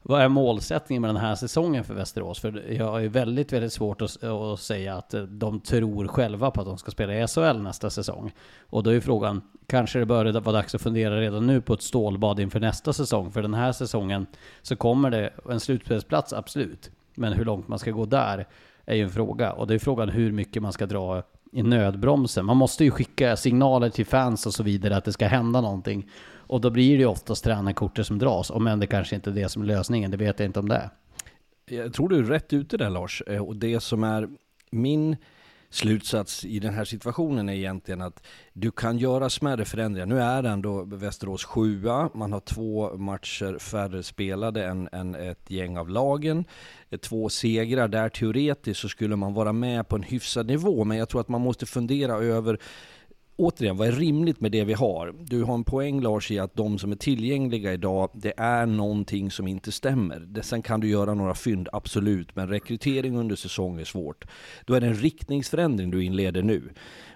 vad 0.03 0.23
är 0.23 0.29
målsättningen 0.29 1.01
med 1.01 1.09
den 1.09 1.17
här 1.17 1.35
säsongen 1.35 1.85
för 1.85 1.95
Västerås? 1.95 2.41
För 2.41 2.73
jag 2.73 3.05
är 3.05 3.09
väldigt, 3.09 3.53
väldigt 3.53 3.73
svårt 3.73 4.03
att, 4.03 4.25
att, 4.25 4.61
säga 4.61 4.95
att 4.95 5.15
eh, 5.15 5.23
de 5.23 5.61
tror 5.61 6.09
själva 6.09 6.51
på 6.51 6.61
att 6.61 6.67
de 6.67 6.79
ska 6.79 6.91
spela 6.91 7.15
i 7.15 7.27
SHL 7.27 7.59
nästa 7.63 7.91
säsong. 7.91 8.33
Och 8.71 8.83
då 8.83 8.91
är 8.91 9.01
frågan, 9.01 9.43
kanske 9.67 9.99
det 9.99 10.07
bör 10.07 10.41
vara 10.41 10.57
dags 10.57 10.75
att 10.75 10.83
fundera 10.83 11.21
redan 11.21 11.47
nu 11.47 11.61
på 11.61 11.75
ett 11.75 11.83
stålbad 11.83 12.41
inför 12.41 12.61
nästa 12.61 12.93
säsong? 12.93 13.33
För 13.33 13.43
den 13.43 13.55
här 13.55 13.73
säsongen 13.73 14.27
så 14.63 14.77
kommer 14.77 15.11
det 15.11 15.31
en 15.51 15.61
slutspelsplats, 15.61 16.33
absolut. 16.33 16.91
Men 17.15 17.33
hur 17.33 17.45
långt 17.45 17.69
man 17.69 17.79
ska 17.79 17.91
gå 17.91 18.05
där 18.05 18.47
är 18.87 18.95
ju 18.95 19.03
en 19.03 19.11
fråga. 19.11 19.53
Och 19.53 19.67
det 19.67 19.75
är 19.75 19.79
frågan 19.79 20.09
hur 20.09 20.33
mycket 20.33 20.63
man 20.63 20.73
ska 20.73 20.87
dra 20.87 21.23
i 21.53 21.63
nödbromsen. 21.63 22.45
Man 22.45 22.57
måste 22.57 22.85
ju 22.85 22.91
skicka 22.91 23.37
signaler 23.37 23.91
till 23.91 24.07
fans 24.07 24.47
och 24.47 24.55
så 24.55 24.63
vidare 24.63 24.97
att 24.97 25.05
det 25.05 25.13
ska 25.13 25.27
hända 25.27 25.61
någonting. 25.61 26.11
Och 26.53 26.61
då 26.61 26.71
blir 26.71 26.97
det 26.97 27.01
ju 27.01 27.07
oftast 27.07 27.45
tränarkortet 27.45 28.07
som 28.07 28.19
dras, 28.19 28.51
om 28.51 28.67
än 28.67 28.81
det 28.81 28.87
kanske 28.87 29.15
inte 29.15 29.31
är 29.31 29.35
det 29.35 29.49
som 29.49 29.63
är 29.63 29.67
lösningen, 29.67 30.11
det 30.11 30.17
vet 30.17 30.39
jag 30.39 30.47
inte 30.47 30.61
om 30.61 30.69
det 30.69 30.75
är. 30.75 30.91
Jag 31.71 31.93
tror 31.93 32.09
du 32.09 32.19
är 32.19 32.23
rätt 32.23 32.53
ute 32.53 32.77
där 32.77 32.91
Lars, 32.91 33.23
eh, 33.27 33.43
och 33.45 33.57
det 33.57 33.81
som 33.81 34.05
är 34.05 34.29
min 34.71 35.17
slutsats 35.71 36.45
i 36.45 36.59
den 36.59 36.75
här 36.75 36.85
situationen 36.85 37.49
är 37.49 37.53
egentligen 37.53 38.03
att 38.03 38.27
du 38.53 38.71
kan 38.71 38.99
göra 38.99 39.31
smärre 39.31 39.65
förändringar. 39.65 40.07
Nu 40.07 40.21
är 40.21 40.43
ändå 40.43 40.85
Västerås 40.85 41.45
sjua, 41.45 42.11
man 42.15 42.33
har 42.33 42.41
två 42.41 42.97
matcher 42.97 43.59
färre 43.59 44.03
spelade 44.03 44.67
än, 44.67 44.89
än 44.93 45.15
ett 45.15 45.51
gäng 45.51 45.79
av 45.79 45.89
lagen. 45.89 46.45
Eh, 46.91 46.99
två 46.99 47.29
segrar, 47.29 47.89
där 47.89 48.09
teoretiskt 48.09 48.81
så 48.81 48.89
skulle 48.89 49.17
man 49.17 49.35
vara 49.35 49.53
med 49.53 49.89
på 49.89 49.97
en 49.97 50.03
hyfsad 50.03 50.47
nivå, 50.47 50.85
men 50.85 50.99
jag 50.99 51.09
tror 51.09 51.21
att 51.21 51.29
man 51.29 51.41
måste 51.41 51.67
fundera 51.67 52.15
över 52.15 52.59
återigen, 53.37 53.77
vad 53.77 53.89
är 53.89 53.93
rimligt 53.93 54.41
med 54.41 54.53
det 54.53 54.65
vi 54.65 54.73
har? 54.73 55.15
Du 55.19 55.43
har 55.43 55.55
en 55.55 55.65
poäng 55.65 56.01
Lars 56.01 56.31
i 56.31 56.39
att 56.39 56.57
de 56.57 56.79
som 56.79 56.93
är 56.93 56.97
tillgängliga 56.97 57.73
idag, 57.73 58.11
det 58.15 58.33
är 58.37 58.67
någonting 58.67 59.31
som 59.31 59.49
inte 59.49 59.73
stämmer. 59.73 60.43
Sen 60.43 60.63
kan 60.63 60.81
du 60.81 60.89
göra 60.89 61.15
några 61.15 61.35
fynd, 61.35 61.69
absolut, 61.73 62.37
men 62.37 62.49
rekrytering 62.49 63.17
under 63.17 63.37
säsong 63.37 63.81
är 63.81 63.85
svårt. 63.85 64.25
Då 64.67 64.75
är 64.75 64.81
det 64.81 64.87
en 64.87 64.95
riktningsförändring 64.95 65.91
du 65.91 66.05
inleder 66.05 66.43
nu. 66.43 66.71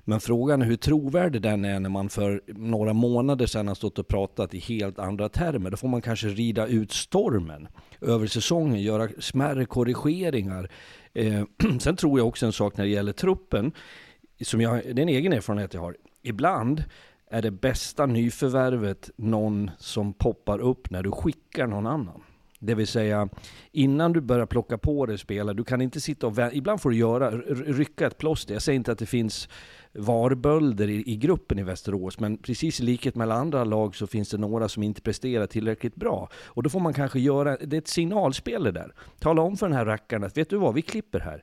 Men 0.04 0.20
frågan 0.20 0.62
är 0.62 0.66
hur 0.66 0.76
trovärdig 0.76 1.42
den 1.42 1.64
är 1.64 1.80
när 1.80 1.90
man 1.90 2.08
för 2.08 2.42
några 2.46 2.92
månader 2.92 3.46
sedan 3.46 3.68
har 3.68 3.74
stått 3.74 3.98
och 3.98 4.08
pratat 4.08 4.54
i 4.54 4.58
helt 4.58 4.98
andra 4.98 5.28
termer. 5.28 5.70
Då 5.70 5.76
får 5.76 5.88
man 5.88 6.02
kanske 6.02 6.28
rida 6.28 6.66
ut 6.66 6.92
stormen 6.92 7.68
över 8.00 8.26
säsongen, 8.26 8.82
göra 8.82 9.08
smärre 9.18 9.64
korrigeringar. 9.64 10.70
Eh, 11.14 11.44
sen 11.80 11.96
tror 11.96 12.18
jag 12.18 12.28
också 12.28 12.46
en 12.46 12.52
sak 12.52 12.76
när 12.76 12.84
det 12.84 12.90
gäller 12.90 13.12
truppen, 13.12 13.72
som 14.44 14.60
jag, 14.60 14.82
det 14.84 15.00
är 15.00 15.02
en 15.02 15.08
egen 15.08 15.32
erfarenhet 15.32 15.74
jag 15.74 15.80
har 15.80 15.96
ibland 16.22 16.84
är 17.30 17.42
det 17.42 17.50
bästa 17.50 18.06
nyförvärvet 18.06 19.10
någon 19.16 19.70
som 19.78 20.12
poppar 20.12 20.58
upp 20.58 20.90
när 20.90 21.02
du 21.02 21.10
skickar 21.10 21.66
någon 21.66 21.86
annan. 21.86 22.22
Det 22.58 22.74
vill 22.74 22.86
säga, 22.86 23.28
innan 23.72 24.12
du 24.12 24.20
börjar 24.20 24.46
plocka 24.46 24.78
på 24.78 25.06
dig 25.06 25.18
spelare, 25.18 25.56
du 25.56 25.64
kan 25.64 25.80
inte 25.80 26.00
sitta 26.00 26.26
och 26.26 26.38
vänta. 26.38 26.56
Ibland 26.56 26.80
får 26.80 26.90
du 26.90 26.96
göra, 26.96 27.30
rycka 27.30 28.06
ett 28.06 28.18
plåster. 28.18 28.54
Jag 28.54 28.62
säger 28.62 28.76
inte 28.76 28.92
att 28.92 28.98
det 28.98 29.06
finns 29.06 29.48
varbölder 29.92 30.88
i, 30.88 31.12
i, 31.12 31.16
gruppen 31.16 31.58
i 31.58 31.62
Västerås, 31.62 32.20
men 32.20 32.36
precis 32.38 32.80
i 32.80 32.82
likhet 32.82 33.14
med 33.14 33.24
alla 33.24 33.34
andra 33.34 33.64
lag 33.64 33.96
så 33.96 34.06
finns 34.06 34.30
det 34.30 34.38
några 34.38 34.68
som 34.68 34.82
inte 34.82 35.00
presterar 35.00 35.46
tillräckligt 35.46 35.94
bra. 35.94 36.28
Och 36.44 36.62
då 36.62 36.70
får 36.70 36.80
man 36.80 36.94
kanske 36.94 37.20
göra, 37.20 37.56
det 37.56 37.76
är 37.76 37.78
ett 37.78 37.88
signalspel 37.88 38.64
det 38.64 38.72
där. 38.72 38.94
Tala 39.18 39.42
om 39.42 39.56
för 39.56 39.68
den 39.68 39.76
här 39.76 39.84
rackaren 39.84 40.24
att, 40.24 40.36
vet 40.36 40.50
du 40.50 40.56
vad, 40.56 40.74
vi 40.74 40.82
klipper 40.82 41.20
här 41.20 41.42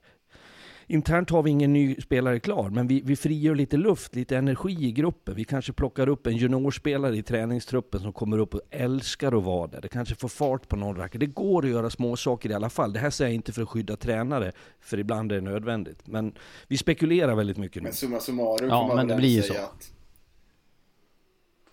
internt 0.88 1.30
har 1.30 1.44
vi 1.44 1.52
ingen 1.52 1.74
ny 1.74 1.96
spelare 1.96 2.40
klar, 2.40 2.70
men 2.70 2.88
vi, 2.88 3.02
vi 3.02 3.16
frigör 3.16 3.56
lite 3.56 3.78
luft, 3.78 4.16
lite 4.16 4.38
energi 4.38 4.86
i 4.86 4.92
gruppen. 4.92 5.36
Vi 5.36 5.44
kanske 5.44 5.74
plockar 5.74 6.10
upp 6.10 6.28
en 6.28 6.38
juniorspelare 6.38 7.18
i 7.18 7.24
träningstruppen 7.24 8.02
som 8.02 8.14
kommer 8.14 8.38
upp 8.38 8.54
och 8.54 8.62
älskar 8.70 9.38
att 9.38 9.44
vara 9.44 9.68
där. 9.68 9.82
Det 9.82 9.88
kanske 9.88 10.16
får 10.16 10.28
fart 10.28 10.68
på 10.68 10.76
någon 10.76 10.96
rackare. 10.96 11.20
Det 11.20 11.26
går 11.26 11.66
att 11.66 11.72
göra 11.72 11.90
små 11.90 12.16
saker 12.16 12.50
i 12.50 12.54
alla 12.54 12.70
fall. 12.70 12.94
Det 12.94 13.00
här 13.00 13.10
säger 13.10 13.30
jag 13.30 13.36
inte 13.36 13.54
för 13.54 13.62
att 13.62 13.70
skydda 13.70 13.96
tränare, 13.96 14.52
för 14.80 15.00
ibland 15.00 15.32
är 15.32 15.36
det 15.36 15.42
nödvändigt. 15.42 16.08
Men 16.08 16.34
vi 16.68 16.78
spekulerar 16.78 17.36
väldigt 17.36 17.58
mycket 17.58 17.82
nu. 17.82 17.88
Men 17.88 17.94
summa 17.94 18.20
summarum 18.20 18.70
ja, 18.70 18.82
får 18.82 18.88
man 18.88 18.96
men 18.96 19.08
det 19.08 19.16
blir 19.16 19.30
ju 19.30 19.42
så. 19.42 19.54
att 19.54 19.94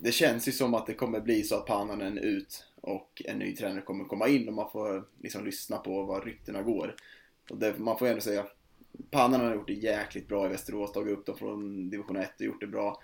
det 0.03 0.11
känns 0.11 0.47
ju 0.47 0.51
som 0.51 0.73
att 0.73 0.87
det 0.87 0.93
kommer 0.93 1.21
bli 1.21 1.43
så 1.43 1.55
att 1.55 1.65
Pannanen 1.65 2.17
ut 2.17 2.65
och 2.81 3.21
en 3.25 3.39
ny 3.39 3.55
tränare 3.55 3.81
kommer 3.81 4.03
komma 4.03 4.27
in 4.27 4.47
och 4.47 4.53
man 4.53 4.71
får 4.71 5.07
liksom 5.21 5.45
lyssna 5.45 5.77
på 5.77 6.03
vad 6.03 6.25
ryktena 6.25 6.61
går. 6.61 6.95
Och 7.49 7.57
det, 7.57 7.79
man 7.79 7.97
får 7.97 8.07
ändå 8.07 8.21
säga, 8.21 8.45
Pannan 9.09 9.41
har 9.41 9.55
gjort 9.55 9.67
det 9.67 9.73
jäkligt 9.73 10.27
bra 10.27 10.45
i 10.45 10.49
Västerås, 10.49 10.91
tagit 10.91 11.17
upp 11.17 11.25
dem 11.25 11.37
från 11.37 11.89
division 11.89 12.15
1 12.15 12.31
och 12.35 12.41
gjort 12.41 12.61
det 12.61 12.67
bra. 12.67 13.01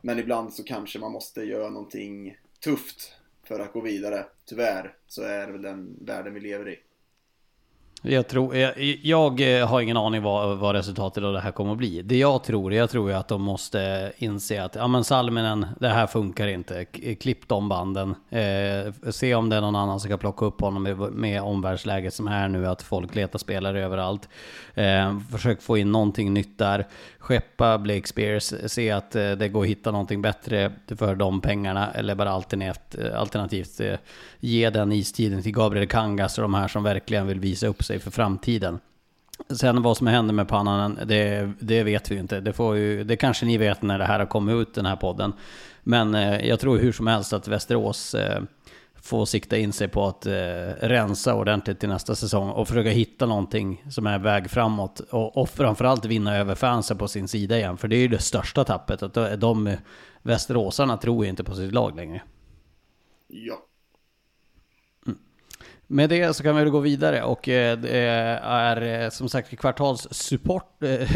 Men 0.00 0.18
ibland 0.18 0.52
så 0.52 0.64
kanske 0.64 0.98
man 0.98 1.12
måste 1.12 1.42
göra 1.42 1.70
någonting 1.70 2.36
tufft 2.60 3.12
för 3.42 3.60
att 3.60 3.72
gå 3.72 3.80
vidare. 3.80 4.26
Tyvärr 4.44 4.96
så 5.06 5.22
är 5.22 5.46
det 5.46 5.52
väl 5.52 5.62
den 5.62 5.96
världen 6.00 6.34
vi 6.34 6.40
lever 6.40 6.68
i. 6.68 6.78
Jag, 8.06 8.28
tror, 8.28 8.56
jag, 8.56 8.72
jag, 9.02 9.60
eh, 9.60 9.68
har 9.68 9.80
ingen 9.80 9.96
aning 9.96 10.22
vad, 10.22 10.58
vad 10.58 10.74
resultatet 10.74 11.24
av 11.24 11.32
det 11.32 11.40
här 11.40 11.50
kommer 11.50 11.72
att 11.72 11.78
bli. 11.78 12.02
Det 12.02 12.16
jag 12.16 12.44
tror, 12.44 12.72
jag 12.74 12.90
tror 12.90 13.12
att 13.12 13.28
de 13.28 13.42
måste 13.42 14.12
inse 14.18 14.62
att 14.62 14.74
ja 14.74 14.86
men 14.86 15.04
Salminen, 15.04 15.66
det 15.80 15.88
här 15.88 16.06
funkar 16.06 16.46
inte. 16.46 16.86
Eh, 17.02 17.16
klipp 17.16 17.48
de 17.48 17.68
banden. 17.68 18.14
Eh, 18.30 19.10
se 19.10 19.34
om 19.34 19.48
det 19.48 19.56
är 19.56 19.60
någon 19.60 19.76
annan 19.76 20.00
som 20.00 20.10
kan 20.10 20.18
plocka 20.18 20.44
upp 20.44 20.60
honom 20.60 20.82
med, 20.82 20.98
med 20.98 21.42
omvärldsläget 21.42 22.14
som 22.14 22.28
är 22.28 22.48
nu, 22.48 22.66
att 22.66 22.82
folk 22.82 23.14
letar 23.14 23.38
spelare 23.38 23.84
överallt. 23.84 24.28
Eh, 24.74 25.18
försök 25.32 25.62
få 25.62 25.78
in 25.78 25.92
någonting 25.92 26.34
nytt 26.34 26.58
där. 26.58 26.86
Skeppa 27.24 27.78
Blake 27.78 28.08
Spears, 28.08 28.54
se 28.66 28.90
att 28.90 29.16
eh, 29.16 29.32
det 29.32 29.48
går 29.48 29.62
att 29.62 29.68
hitta 29.68 29.90
någonting 29.90 30.22
bättre 30.22 30.72
för 30.96 31.14
de 31.14 31.40
pengarna. 31.40 31.90
Eller 31.92 32.14
bara 32.14 32.28
eh, 32.28 32.34
alternativt, 32.34 33.14
alternativt 33.14 33.80
ge 34.40 34.70
den 34.70 34.92
istiden 34.92 35.42
till 35.42 35.52
Gabriel 35.52 35.88
Kangas 35.88 36.38
och 36.38 36.42
de 36.42 36.54
här 36.54 36.68
som 36.68 36.82
verkligen 36.82 37.26
vill 37.26 37.40
visa 37.40 37.66
upp 37.66 37.84
sig 37.84 37.98
för 37.98 38.10
framtiden. 38.10 38.78
Sen 39.50 39.82
vad 39.82 39.96
som 39.96 40.06
händer 40.06 40.34
med 40.34 40.48
Pannanen, 40.48 40.98
det, 41.08 41.52
det 41.60 41.82
vet 41.82 42.10
vi 42.10 42.14
ju 42.14 42.20
inte. 42.20 42.40
Det, 42.40 42.52
får 42.52 42.76
ju, 42.76 43.04
det 43.04 43.16
kanske 43.16 43.46
ni 43.46 43.58
vet 43.58 43.82
när 43.82 43.98
det 43.98 44.04
här 44.04 44.18
har 44.18 44.26
kommit 44.26 44.54
ut, 44.54 44.74
den 44.74 44.86
här 44.86 44.96
podden. 44.96 45.32
Men 45.82 46.14
jag 46.48 46.60
tror 46.60 46.78
hur 46.78 46.92
som 46.92 47.06
helst 47.06 47.32
att 47.32 47.48
Västerås 47.48 48.16
få 49.04 49.26
sikta 49.26 49.56
in 49.56 49.72
sig 49.72 49.88
på 49.88 50.06
att 50.06 50.26
eh, 50.26 50.32
rensa 50.80 51.34
ordentligt 51.34 51.80
till 51.80 51.88
nästa 51.88 52.14
säsong 52.14 52.50
och 52.50 52.68
försöka 52.68 52.90
hitta 52.90 53.26
någonting 53.26 53.84
som 53.90 54.06
är 54.06 54.18
väg 54.18 54.50
framåt. 54.50 55.00
Och, 55.00 55.36
och 55.36 55.48
framförallt 55.48 56.04
vinna 56.04 56.36
över 56.36 56.54
fansen 56.54 56.98
på 56.98 57.08
sin 57.08 57.28
sida 57.28 57.58
igen. 57.58 57.76
För 57.76 57.88
det 57.88 57.96
är 57.96 58.00
ju 58.00 58.08
det 58.08 58.18
största 58.18 58.64
tappet. 58.64 59.02
Att 59.02 59.14
de, 59.14 59.36
de 59.36 59.76
Västeråsarna 60.22 60.96
tror 60.96 61.24
ju 61.24 61.30
inte 61.30 61.44
på 61.44 61.54
sitt 61.54 61.72
lag 61.72 61.96
längre. 61.96 62.22
Ja, 63.28 63.58
med 65.86 66.10
det 66.10 66.36
så 66.36 66.42
kan 66.42 66.56
vi 66.56 66.62
väl 66.62 66.70
gå 66.70 66.80
vidare 66.80 67.22
och 67.22 67.48
eh, 67.48 67.78
det 67.78 67.98
är 68.42 69.02
eh, 69.02 69.10
som 69.10 69.28
sagt 69.28 69.58
kvartalssupport, 69.58 70.82
äh, 70.82 71.08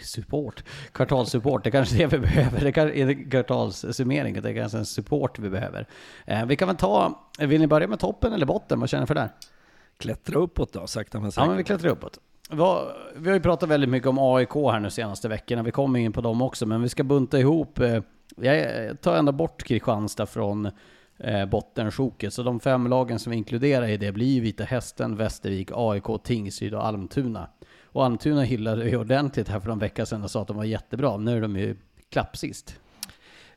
support, 0.00 0.64
kvartalssupport, 0.92 1.64
det 1.64 1.68
är 1.68 1.70
kanske 1.70 1.96
är 1.96 1.98
det 1.98 2.06
vi 2.06 2.18
behöver, 2.18 2.60
det 2.60 2.78
är 2.78 3.30
kvartalssummering, 3.30 4.42
det 4.42 4.50
är 4.50 4.54
kanske 4.54 4.78
en 4.78 4.86
support 4.86 5.38
vi 5.38 5.50
behöver. 5.50 5.86
Vi 6.46 6.56
kan 6.56 6.68
väl 6.68 6.76
ta, 6.76 7.26
vill 7.38 7.60
ni 7.60 7.66
börja 7.66 7.88
med 7.88 7.98
toppen 7.98 8.32
eller 8.32 8.46
botten, 8.46 8.80
vad 8.80 8.88
känner 8.88 9.02
ni 9.02 9.06
för 9.06 9.14
där? 9.14 9.28
Klättra 9.98 10.38
uppåt 10.38 10.72
då, 10.72 10.86
sakta 10.86 11.20
men 11.20 11.32
säkert. 11.32 11.44
Ja 11.44 11.48
men 11.48 11.56
vi 11.56 11.64
klättrar 11.64 11.90
uppåt. 11.90 12.18
Vi 13.16 13.28
har 13.28 13.34
ju 13.34 13.40
pratat 13.40 13.68
väldigt 13.68 13.90
mycket 13.90 14.08
om 14.08 14.18
AIK 14.18 14.54
här 14.54 14.80
nu 14.80 14.90
senaste 14.90 15.28
veckorna, 15.28 15.62
vi 15.62 15.70
kommer 15.70 15.98
in 15.98 16.12
på 16.12 16.20
dem 16.20 16.42
också, 16.42 16.66
men 16.66 16.82
vi 16.82 16.88
ska 16.88 17.04
bunta 17.04 17.38
ihop, 17.38 17.78
jag 18.36 19.00
tar 19.00 19.16
ändå 19.16 19.32
bort 19.32 19.62
Kristianstad 19.62 20.26
från 20.26 20.70
eh, 21.18 21.46
bottensjoket. 21.46 22.34
Så 22.34 22.42
de 22.42 22.60
fem 22.60 22.86
lagen 22.86 23.18
som 23.18 23.30
vi 23.30 23.36
inkluderar 23.36 23.86
i 23.86 23.96
det 23.96 24.12
blir 24.12 24.40
Vita 24.40 24.64
Hästen, 24.64 25.16
Västervik, 25.16 25.70
AIK, 25.74 26.04
Tingsryd 26.24 26.74
och 26.74 26.86
Almtuna. 26.86 27.48
Och 27.84 28.04
Almtuna 28.04 28.42
hyllade 28.42 28.88
ju 28.88 28.96
ordentligt 28.96 29.48
här 29.48 29.60
för 29.60 29.70
en 29.70 29.78
vecka 29.78 30.06
sedan 30.06 30.22
och 30.22 30.30
sa 30.30 30.42
att 30.42 30.48
de 30.48 30.56
var 30.56 30.64
jättebra. 30.64 31.16
Nu 31.16 31.36
är 31.36 31.40
de 31.40 31.56
ju 31.56 31.76
klappsist. 32.10 32.80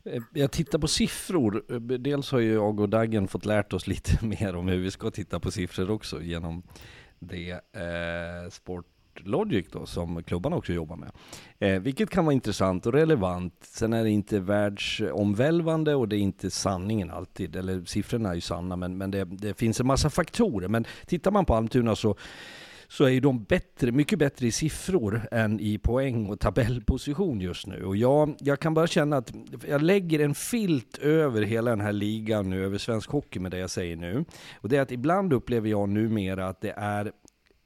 Eh, 0.03 0.21
jag 0.33 0.51
tittar 0.51 0.79
på 0.79 0.87
siffror. 0.87 1.63
Eh, 1.69 1.79
dels 1.79 2.31
har 2.31 2.39
ju 2.39 2.53
jag 2.53 2.79
och 2.79 2.89
Daggen 2.89 3.27
fått 3.27 3.45
lärt 3.45 3.73
oss 3.73 3.87
lite 3.87 4.25
mer 4.25 4.55
om 4.55 4.67
hur 4.67 4.79
vi 4.79 4.91
ska 4.91 5.11
titta 5.11 5.39
på 5.39 5.51
siffror 5.51 5.91
också 5.91 6.21
genom 6.21 6.63
det 7.19 7.51
eh, 7.51 8.49
Sport 8.51 8.85
Logic 9.25 9.67
då, 9.71 9.85
som 9.85 10.23
klubbarna 10.23 10.55
också 10.55 10.73
jobbar 10.73 10.95
med. 10.95 11.11
Eh, 11.59 11.81
vilket 11.81 12.09
kan 12.09 12.25
vara 12.25 12.33
intressant 12.33 12.85
och 12.85 12.93
relevant. 12.93 13.53
Sen 13.61 13.93
är 13.93 14.03
det 14.03 14.09
inte 14.09 14.39
världsomvälvande 14.39 15.95
och 15.95 16.07
det 16.07 16.15
är 16.15 16.19
inte 16.19 16.51
sanningen 16.51 17.11
alltid. 17.11 17.55
Eller 17.55 17.85
siffrorna 17.85 18.29
är 18.29 18.35
ju 18.35 18.41
sanna, 18.41 18.75
men, 18.75 18.97
men 18.97 19.11
det, 19.11 19.25
det 19.25 19.53
finns 19.53 19.79
en 19.79 19.87
massa 19.87 20.09
faktorer. 20.09 20.67
Men 20.67 20.85
tittar 21.05 21.31
man 21.31 21.45
på 21.45 21.55
Almtuna 21.55 21.95
så 21.95 22.15
så 22.87 23.07
är 23.07 23.21
de 23.21 23.43
bättre, 23.43 23.91
mycket 23.91 24.19
bättre 24.19 24.47
i 24.47 24.51
siffror 24.51 25.27
än 25.31 25.59
i 25.59 25.77
poäng 25.77 26.25
och 26.29 26.39
tabellposition 26.39 27.41
just 27.41 27.67
nu. 27.67 27.85
Och 27.85 27.97
jag, 27.97 28.35
jag 28.39 28.59
kan 28.59 28.73
bara 28.73 28.87
känna 28.87 29.17
att 29.17 29.33
jag 29.67 29.81
lägger 29.81 30.19
en 30.19 30.35
filt 30.35 30.97
över 30.97 31.41
hela 31.41 31.69
den 31.69 31.81
här 31.81 31.91
ligan 31.91 32.49
nu, 32.49 32.65
över 32.65 32.77
svensk 32.77 33.09
hockey 33.09 33.39
med 33.39 33.51
det 33.51 33.57
jag 33.57 33.69
säger 33.69 33.95
nu. 33.95 34.25
Och 34.55 34.69
det 34.69 34.77
är 34.77 34.81
att 34.81 34.91
ibland 34.91 35.33
upplever 35.33 35.69
jag 35.69 35.89
numera 35.89 36.47
att 36.47 36.61
det 36.61 36.73
är 36.77 37.11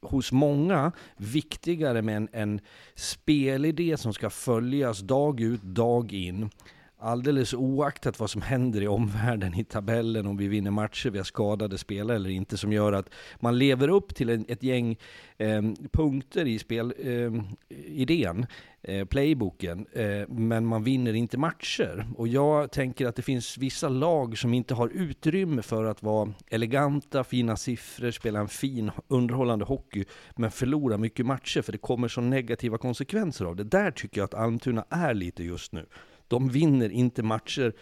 hos 0.02 0.32
många 0.32 0.92
viktigare 1.16 2.02
med 2.02 2.16
en, 2.16 2.28
en 2.32 2.60
spelidé 2.94 3.96
som 3.96 4.12
ska 4.14 4.30
följas 4.30 5.00
dag 5.00 5.40
ut, 5.40 5.62
dag 5.62 6.12
in. 6.12 6.50
Alldeles 7.04 7.54
oaktat 7.54 8.20
vad 8.20 8.30
som 8.30 8.42
händer 8.42 8.82
i 8.82 8.88
omvärlden, 8.88 9.54
i 9.54 9.64
tabellen, 9.64 10.26
om 10.26 10.36
vi 10.36 10.48
vinner 10.48 10.70
matcher, 10.70 11.10
vi 11.10 11.18
har 11.18 11.24
skadade 11.24 11.78
spelare 11.78 12.16
eller 12.16 12.30
inte, 12.30 12.56
som 12.56 12.72
gör 12.72 12.92
att 12.92 13.10
man 13.40 13.58
lever 13.58 13.88
upp 13.88 14.14
till 14.14 14.30
en, 14.30 14.44
ett 14.48 14.62
gäng 14.62 14.96
eh, 15.36 15.62
punkter 15.92 16.46
i 16.46 16.58
spelidén. 16.58 18.36
Ehm, 18.36 18.46
eh, 18.82 18.94
eh, 18.94 19.04
playbooken, 19.04 19.86
eh, 19.92 20.28
men 20.28 20.66
man 20.66 20.84
vinner 20.84 21.14
inte 21.14 21.38
matcher. 21.38 22.06
Och 22.16 22.28
jag 22.28 22.72
tänker 22.72 23.06
att 23.06 23.16
det 23.16 23.22
finns 23.22 23.58
vissa 23.58 23.88
lag 23.88 24.38
som 24.38 24.54
inte 24.54 24.74
har 24.74 24.88
utrymme 24.88 25.62
för 25.62 25.84
att 25.84 26.02
vara 26.02 26.32
eleganta, 26.50 27.24
fina 27.24 27.56
siffror, 27.56 28.10
spela 28.10 28.40
en 28.40 28.48
fin, 28.48 28.90
underhållande 29.08 29.64
hockey, 29.64 30.04
men 30.36 30.50
förlora 30.50 30.96
mycket 30.98 31.26
matcher, 31.26 31.62
för 31.62 31.72
det 31.72 31.78
kommer 31.78 32.08
så 32.08 32.20
negativa 32.20 32.78
konsekvenser 32.78 33.44
av 33.44 33.56
det. 33.56 33.64
Där 33.64 33.90
tycker 33.90 34.20
jag 34.20 34.24
att 34.24 34.34
Almtuna 34.34 34.84
är 34.90 35.14
lite 35.14 35.44
just 35.44 35.72
nu. 35.72 35.86
De 36.32 36.48
vinner 36.48 36.90
inte 36.92 37.22
matcher, 37.22 37.72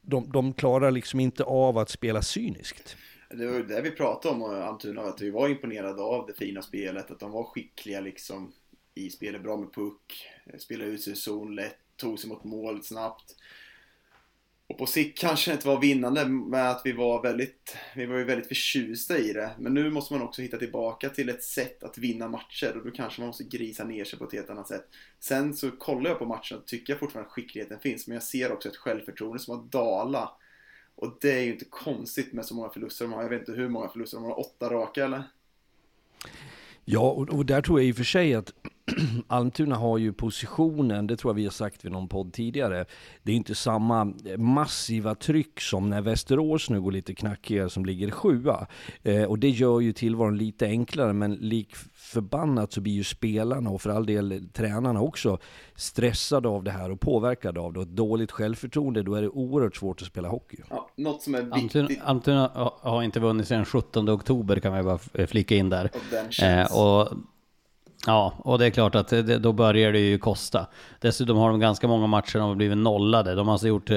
de, 0.00 0.32
de 0.32 0.52
klarar 0.52 0.90
liksom 0.90 1.20
inte 1.20 1.44
av 1.44 1.78
att 1.78 1.88
spela 1.88 2.22
cyniskt. 2.22 2.96
Det 3.30 3.46
var 3.46 3.58
det 3.60 3.80
vi 3.80 3.90
pratade 3.90 4.34
om, 4.34 4.42
Antuna, 4.42 5.02
att 5.02 5.20
vi 5.20 5.30
var 5.30 5.48
imponerade 5.48 6.02
av 6.02 6.26
det 6.26 6.34
fina 6.34 6.62
spelet, 6.62 7.10
att 7.10 7.20
de 7.20 7.30
var 7.30 7.44
skickliga 7.44 8.00
liksom 8.00 8.52
i 8.94 9.10
spelet, 9.10 9.42
bra 9.42 9.56
med 9.56 9.72
puck, 9.72 10.26
spelade 10.58 10.90
ut 10.90 11.02
sig 11.02 11.12
i 11.12 11.16
zon 11.16 11.54
lätt, 11.54 11.78
tog 11.96 12.18
sig 12.18 12.30
mot 12.30 12.44
mål 12.44 12.82
snabbt. 12.82 13.36
Och 14.70 14.78
på 14.78 14.86
sikt 14.86 15.18
kanske 15.18 15.50
det 15.50 15.54
inte 15.54 15.68
var 15.68 15.80
vinnande 15.80 16.24
med 16.24 16.70
att 16.70 16.82
vi 16.84 16.92
var 16.92 17.22
väldigt, 17.22 17.76
vi 17.94 18.06
var 18.06 18.16
ju 18.16 18.24
väldigt 18.24 18.48
förtjusta 18.48 19.18
i 19.18 19.32
det. 19.32 19.50
Men 19.58 19.74
nu 19.74 19.90
måste 19.90 20.14
man 20.14 20.22
också 20.22 20.42
hitta 20.42 20.56
tillbaka 20.56 21.08
till 21.08 21.28
ett 21.28 21.42
sätt 21.42 21.82
att 21.82 21.98
vinna 21.98 22.28
matcher 22.28 22.76
och 22.76 22.84
då 22.84 22.90
kanske 22.90 23.20
man 23.20 23.26
måste 23.26 23.44
grisa 23.44 23.84
ner 23.84 24.04
sig 24.04 24.18
på 24.18 24.24
ett 24.24 24.32
helt 24.32 24.50
annat 24.50 24.68
sätt. 24.68 24.84
Sen 25.20 25.54
så 25.54 25.70
kollar 25.70 26.10
jag 26.10 26.18
på 26.18 26.26
matchen 26.26 26.58
och 26.58 26.66
tycker 26.66 26.92
jag 26.92 27.00
fortfarande 27.00 27.26
att 27.26 27.32
skickligheten 27.32 27.78
finns, 27.78 28.06
men 28.06 28.14
jag 28.14 28.22
ser 28.22 28.52
också 28.52 28.68
ett 28.68 28.76
självförtroende 28.76 29.38
som 29.38 29.56
har 29.56 29.64
dalat. 29.64 30.38
Och 30.94 31.18
det 31.20 31.32
är 31.32 31.40
ju 31.40 31.52
inte 31.52 31.64
konstigt 31.64 32.32
med 32.32 32.46
så 32.46 32.54
många 32.54 32.68
förluster 32.68 33.04
de 33.04 33.12
har. 33.12 33.22
Jag 33.22 33.30
vet 33.30 33.40
inte 33.40 33.52
hur 33.52 33.68
många 33.68 33.88
förluster 33.88 34.16
de 34.16 34.24
har, 34.24 34.40
åtta 34.40 34.70
raka 34.70 35.04
eller? 35.04 35.22
Ja, 36.84 37.10
och, 37.10 37.28
och 37.28 37.46
där 37.46 37.62
tror 37.62 37.80
jag 37.80 37.88
i 37.88 37.92
och 37.92 37.96
för 37.96 38.04
sig 38.04 38.34
att 38.34 38.52
Almtuna 39.26 39.76
har 39.76 39.98
ju 39.98 40.12
positionen, 40.12 41.06
det 41.06 41.16
tror 41.16 41.30
jag 41.30 41.34
vi 41.36 41.44
har 41.44 41.50
sagt 41.50 41.84
vid 41.84 41.92
någon 41.92 42.08
podd 42.08 42.32
tidigare. 42.32 42.84
Det 43.22 43.32
är 43.32 43.36
inte 43.36 43.54
samma 43.54 44.12
massiva 44.36 45.14
tryck 45.14 45.60
som 45.60 45.90
när 45.90 46.00
Västerås 46.00 46.70
nu 46.70 46.80
går 46.80 46.92
lite 46.92 47.14
knackigare 47.14 47.70
som 47.70 47.84
ligger 47.84 48.10
sjua. 48.10 48.66
Eh, 49.02 49.24
och 49.24 49.38
det 49.38 49.48
gör 49.48 49.80
ju 49.80 49.92
tillvaron 49.92 50.38
lite 50.38 50.66
enklare, 50.66 51.12
men 51.12 51.34
lik 51.34 51.76
förbannat 51.94 52.72
så 52.72 52.80
blir 52.80 52.92
ju 52.92 53.04
spelarna 53.04 53.70
och 53.70 53.82
för 53.82 53.90
all 53.90 54.06
del 54.06 54.48
tränarna 54.52 55.00
också 55.00 55.38
stressade 55.74 56.48
av 56.48 56.64
det 56.64 56.70
här 56.70 56.90
och 56.90 57.00
påverkade 57.00 57.60
av 57.60 57.72
det. 57.72 57.78
Och 57.78 57.86
ett 57.86 57.96
dåligt 57.96 58.32
självförtroende, 58.32 59.02
då 59.02 59.14
är 59.14 59.22
det 59.22 59.28
oerhört 59.28 59.76
svårt 59.76 60.02
att 60.02 60.08
spela 60.08 60.28
hockey. 60.28 60.56
Ja, 60.70 60.90
något 60.96 61.22
som 61.22 61.34
är 61.34 61.42
viktigt. 61.42 62.00
Almtuna 62.04 62.50
har 62.80 63.02
inte 63.02 63.20
vunnit 63.20 63.48
sedan 63.48 63.64
17 63.64 64.10
oktober 64.10 64.60
kan 64.60 64.72
man 64.72 64.84
bara 64.84 65.26
flika 65.26 65.54
in 65.54 65.70
där. 65.70 65.90
Och 65.94 66.00
den 66.10 66.30
känns. 66.30 66.70
Eh, 66.70 66.78
och 66.78 67.08
Ja, 68.06 68.34
och 68.38 68.58
det 68.58 68.66
är 68.66 68.70
klart 68.70 68.94
att 68.94 69.08
det, 69.08 69.38
då 69.38 69.52
börjar 69.52 69.92
det 69.92 69.98
ju 69.98 70.18
kosta. 70.18 70.66
Dessutom 71.00 71.36
har 71.36 71.50
de 71.50 71.60
ganska 71.60 71.88
många 71.88 72.06
matcher 72.06 72.38
de 72.38 72.48
har 72.48 72.54
blivit 72.54 72.78
nollade. 72.78 73.34
De 73.34 73.48
har 73.48 73.54
alltså 73.54 73.68
gjort 73.68 73.90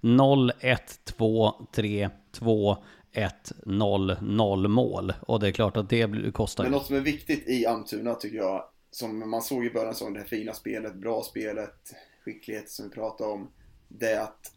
0, 0.00 0.52
1, 0.60 1.00
2, 1.04 1.54
3, 1.72 2.10
2, 2.32 2.76
1, 3.12 3.52
0, 3.66 4.16
0 4.20 4.68
mål. 4.68 5.12
Och 5.20 5.40
det 5.40 5.48
är 5.48 5.52
klart 5.52 5.76
att 5.76 5.88
det 5.88 6.34
kostar. 6.34 6.64
Men 6.64 6.72
något 6.72 6.86
som 6.86 6.96
är 6.96 7.00
viktigt 7.00 7.48
i 7.48 7.66
Almtuna 7.66 8.14
tycker 8.14 8.36
jag, 8.36 8.64
som 8.90 9.30
man 9.30 9.42
såg 9.42 9.64
i 9.64 9.70
början, 9.70 9.94
så 9.94 10.10
det 10.10 10.18
här 10.18 10.26
fina 10.26 10.52
spelet, 10.52 10.94
bra 10.94 11.22
spelet, 11.22 11.94
skicklighet 12.24 12.70
som 12.70 12.88
vi 12.88 12.94
pratade 12.94 13.30
om. 13.30 13.50
Det 13.88 14.12
är 14.12 14.20
att 14.20 14.52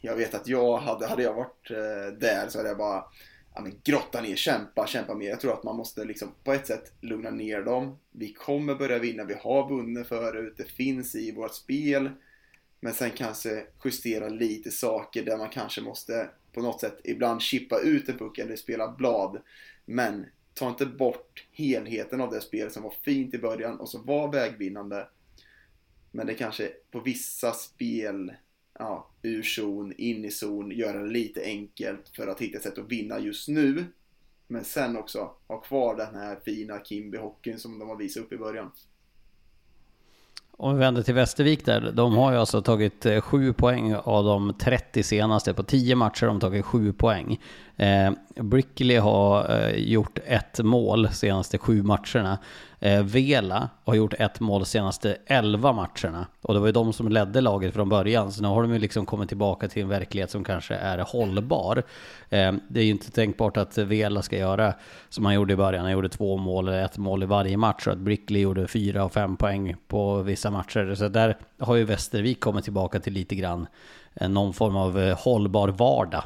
jag 0.00 0.16
vet 0.16 0.34
att 0.34 0.48
jag 0.48 0.78
hade, 0.78 1.06
hade 1.06 1.22
jag 1.22 1.34
varit 1.34 1.70
eh, 1.70 2.18
där 2.20 2.48
så 2.48 2.58
hade 2.58 2.68
jag 2.68 2.78
bara 2.78 3.04
ja, 3.58 3.62
men 3.62 3.80
grotta 3.84 4.20
ner, 4.20 4.36
kämpa, 4.36 4.86
kämpa 4.86 5.14
mer. 5.14 5.28
Jag 5.28 5.40
tror 5.40 5.52
att 5.52 5.64
man 5.64 5.76
måste 5.76 6.04
liksom 6.04 6.28
på 6.44 6.52
ett 6.52 6.66
sätt 6.66 6.92
lugna 7.00 7.30
ner 7.30 7.62
dem. 7.62 7.98
Vi 8.10 8.32
kommer 8.32 8.74
börja 8.74 8.98
vinna, 8.98 9.24
vi 9.24 9.34
har 9.34 9.68
vunnit 9.68 10.06
förut, 10.06 10.54
det 10.56 10.64
finns 10.64 11.14
i 11.14 11.32
vårt 11.32 11.54
spel. 11.54 12.10
Men 12.80 12.92
sen 12.92 13.10
kanske 13.10 13.66
justera 13.84 14.28
lite 14.28 14.70
saker 14.70 15.24
där 15.24 15.36
man 15.36 15.48
kanske 15.48 15.80
måste 15.80 16.30
på 16.52 16.60
något 16.60 16.80
sätt 16.80 17.00
ibland 17.04 17.42
chippa 17.42 17.80
ut 17.80 18.08
en 18.08 18.18
puck 18.18 18.38
eller 18.38 18.56
spela 18.56 18.88
blad. 18.88 19.42
Men 19.84 20.26
ta 20.54 20.68
inte 20.68 20.86
bort 20.86 21.46
helheten 21.52 22.20
av 22.20 22.30
det 22.30 22.40
spel 22.40 22.70
som 22.70 22.82
var 22.82 22.94
fint 23.02 23.34
i 23.34 23.38
början 23.38 23.80
och 23.80 23.88
som 23.88 24.06
var 24.06 24.32
vägvinnande. 24.32 25.08
Men 26.10 26.26
det 26.26 26.34
kanske 26.34 26.72
på 26.90 27.00
vissa 27.00 27.52
spel, 27.52 28.32
ja, 28.78 29.06
ur 29.22 29.42
zon, 29.42 29.92
in 29.98 30.24
i 30.24 30.30
zon, 30.30 30.70
göra 30.70 30.98
det 31.02 31.10
lite 31.10 31.42
enkelt 31.44 32.08
för 32.12 32.26
att 32.26 32.40
hitta 32.40 32.56
ett 32.56 32.62
sätt 32.62 32.78
att 32.78 32.92
vinna 32.92 33.18
just 33.18 33.48
nu. 33.48 33.84
Men 34.46 34.64
sen 34.64 34.96
också 34.96 35.30
ha 35.46 35.60
kvar 35.60 35.96
den 35.96 36.14
här 36.14 36.38
fina 36.44 36.78
Kimby-hockeyn 36.78 37.56
som 37.56 37.78
de 37.78 37.88
har 37.88 37.96
visat 37.96 38.22
upp 38.22 38.32
i 38.32 38.38
början. 38.38 38.70
Om 40.60 40.74
vi 40.74 40.80
vänder 40.80 41.02
till 41.02 41.14
Västervik 41.14 41.64
där, 41.64 41.92
de 41.92 42.16
har 42.16 42.32
ju 42.32 42.38
alltså 42.38 42.62
tagit 42.62 43.06
eh, 43.06 43.20
7 43.20 43.52
poäng 43.52 43.94
av 43.94 44.24
de 44.24 44.54
30 44.54 45.02
senaste. 45.02 45.54
På 45.54 45.62
10 45.62 45.96
matcher 45.96 46.26
har 46.26 46.28
de 46.28 46.40
tagit 46.40 46.64
7 46.64 46.92
poäng. 46.92 47.40
Eh, 47.76 48.12
Brickley 48.34 48.96
har 48.96 49.60
eh, 49.60 49.74
gjort 49.76 50.18
ett 50.26 50.60
mål 50.60 51.08
senaste 51.08 51.58
7 51.58 51.82
matcherna. 51.82 52.38
Eh, 52.80 53.02
Vela 53.02 53.68
har 53.84 53.94
gjort 53.94 54.14
ett 54.18 54.40
mål 54.40 54.66
senaste 54.66 55.16
11 55.26 55.72
matcherna. 55.72 56.26
Och 56.42 56.54
det 56.54 56.60
var 56.60 56.66
ju 56.66 56.72
de 56.72 56.92
som 56.92 57.08
ledde 57.08 57.40
laget 57.40 57.74
från 57.74 57.88
början. 57.88 58.32
Så 58.32 58.42
nu 58.42 58.48
har 58.48 58.62
de 58.62 58.72
ju 58.72 58.78
liksom 58.78 59.06
kommit 59.06 59.28
tillbaka 59.28 59.68
till 59.68 59.82
en 59.82 59.88
verklighet 59.88 60.30
som 60.30 60.44
kanske 60.44 60.74
är 60.74 60.98
hållbar. 60.98 61.82
Eh, 62.28 62.52
det 62.68 62.80
är 62.80 62.84
ju 62.84 62.90
inte 62.90 63.10
tänkbart 63.10 63.56
att 63.56 63.78
Vela 63.78 64.22
ska 64.22 64.38
göra 64.38 64.74
som 65.08 65.24
han 65.24 65.34
gjorde 65.34 65.52
i 65.52 65.56
början. 65.56 65.82
Han 65.82 65.92
gjorde 65.92 66.08
två 66.08 66.36
mål 66.36 66.68
eller 66.68 66.84
ett 66.84 66.98
mål 66.98 67.22
i 67.22 67.26
varje 67.26 67.56
match. 67.56 67.86
Och 67.86 67.92
att 67.92 67.98
Brickley 67.98 68.42
gjorde 68.42 68.68
fyra 68.68 69.04
och 69.04 69.12
fem 69.12 69.36
poäng 69.36 69.76
på 69.88 70.22
vissa 70.22 70.50
matcher. 70.50 70.94
Så 70.94 71.08
där 71.08 71.36
har 71.58 71.74
ju 71.74 71.84
Västervik 71.84 72.40
kommit 72.40 72.64
tillbaka 72.64 73.00
till 73.00 73.12
lite 73.12 73.34
grann 73.34 73.66
eh, 74.14 74.28
någon 74.28 74.52
form 74.54 74.76
av 74.76 74.98
eh, 74.98 75.18
hållbar 75.18 75.68
vardag 75.68 76.22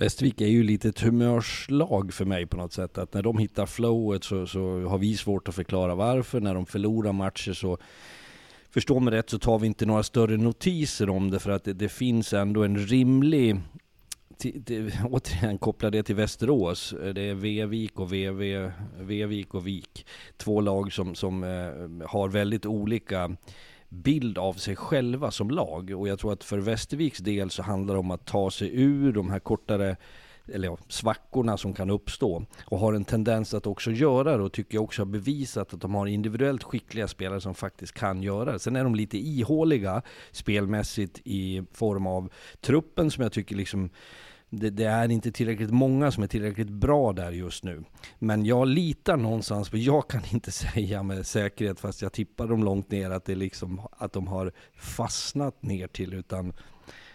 Västervik 0.00 0.40
är 0.40 0.46
ju 0.46 0.62
lite 0.62 0.88
ett 0.88 1.00
humörslag 1.00 2.14
för 2.14 2.24
mig 2.24 2.46
på 2.46 2.56
något 2.56 2.72
sätt. 2.72 2.98
Att 2.98 3.14
när 3.14 3.22
de 3.22 3.38
hittar 3.38 3.66
flowet 3.66 4.24
så, 4.24 4.46
så 4.46 4.80
har 4.80 4.98
vi 4.98 5.16
svårt 5.16 5.48
att 5.48 5.54
förklara 5.54 5.94
varför. 5.94 6.40
När 6.40 6.54
de 6.54 6.66
förlorar 6.66 7.12
matcher 7.12 7.52
så 7.52 7.78
förstå 8.70 9.00
mig 9.00 9.14
rätt 9.14 9.30
så 9.30 9.38
tar 9.38 9.58
vi 9.58 9.66
inte 9.66 9.86
några 9.86 10.02
större 10.02 10.36
notiser 10.36 11.10
om 11.10 11.30
det 11.30 11.38
för 11.38 11.50
att 11.50 11.64
det, 11.64 11.72
det 11.72 11.88
finns 11.88 12.32
ändå 12.32 12.62
en 12.62 12.78
rimlig 12.78 13.60
till, 14.38 14.64
till, 14.64 14.92
återigen 15.04 15.58
koppla 15.58 15.90
det 15.90 16.02
till 16.02 16.16
Västerås. 16.16 16.94
Det 17.14 17.22
är 17.22 17.34
Vevik 17.34 18.00
och 18.00 18.12
VV, 18.12 18.70
Vevik 18.98 19.54
och 19.54 19.66
Vik. 19.66 20.06
Två 20.36 20.60
lag 20.60 20.92
som, 20.92 21.14
som 21.14 21.44
eh, 21.44 22.08
har 22.08 22.28
väldigt 22.28 22.66
olika 22.66 23.36
bild 23.88 24.38
av 24.38 24.52
sig 24.52 24.76
själva 24.76 25.30
som 25.30 25.50
lag. 25.50 25.90
Och 25.90 26.08
jag 26.08 26.18
tror 26.18 26.32
att 26.32 26.44
för 26.44 26.58
Västerviks 26.58 27.18
del 27.18 27.50
så 27.50 27.62
handlar 27.62 27.94
det 27.94 28.00
om 28.00 28.10
att 28.10 28.26
ta 28.26 28.50
sig 28.50 28.70
ur 28.82 29.12
de 29.12 29.30
här 29.30 29.38
kortare 29.38 29.96
eller 30.52 30.68
ja, 30.68 30.78
svackorna 30.88 31.56
som 31.56 31.72
kan 31.72 31.90
uppstå 31.90 32.44
och 32.64 32.78
har 32.78 32.92
en 32.92 33.04
tendens 33.04 33.54
att 33.54 33.66
också 33.66 33.90
göra 33.90 34.36
det 34.36 34.42
och 34.42 34.52
tycker 34.52 34.74
jag 34.74 34.84
också 34.84 35.02
har 35.02 35.06
bevisat 35.06 35.74
att 35.74 35.80
de 35.80 35.94
har 35.94 36.06
individuellt 36.06 36.62
skickliga 36.62 37.08
spelare 37.08 37.40
som 37.40 37.54
faktiskt 37.54 37.92
kan 37.92 38.22
göra 38.22 38.52
det. 38.52 38.58
Sen 38.58 38.76
är 38.76 38.84
de 38.84 38.94
lite 38.94 39.18
ihåliga 39.18 40.02
spelmässigt 40.30 41.20
i 41.24 41.62
form 41.72 42.06
av 42.06 42.32
truppen 42.60 43.10
som 43.10 43.22
jag 43.22 43.32
tycker 43.32 43.56
liksom 43.56 43.90
det, 44.50 44.70
det, 44.70 44.84
är 44.84 45.08
inte 45.10 45.32
tillräckligt 45.32 45.70
många 45.70 46.10
som 46.10 46.22
är 46.22 46.26
tillräckligt 46.26 46.70
bra 46.70 47.12
där 47.12 47.32
just 47.32 47.64
nu. 47.64 47.84
Men 48.18 48.44
jag 48.44 48.68
litar 48.68 49.16
någonstans, 49.16 49.68
för 49.68 49.76
jag 49.76 50.08
kan 50.08 50.22
inte 50.32 50.52
säga 50.52 51.02
med 51.02 51.26
säkerhet, 51.26 51.80
fast 51.80 52.02
jag 52.02 52.12
tippar 52.12 52.46
dem 52.46 52.64
långt 52.64 52.90
ner, 52.90 53.10
att, 53.10 53.24
det 53.24 53.34
liksom, 53.34 53.80
att 53.92 54.12
de 54.12 54.26
har 54.26 54.52
fastnat 54.74 55.62
ner 55.62 55.86
till, 55.86 56.14
utan 56.14 56.52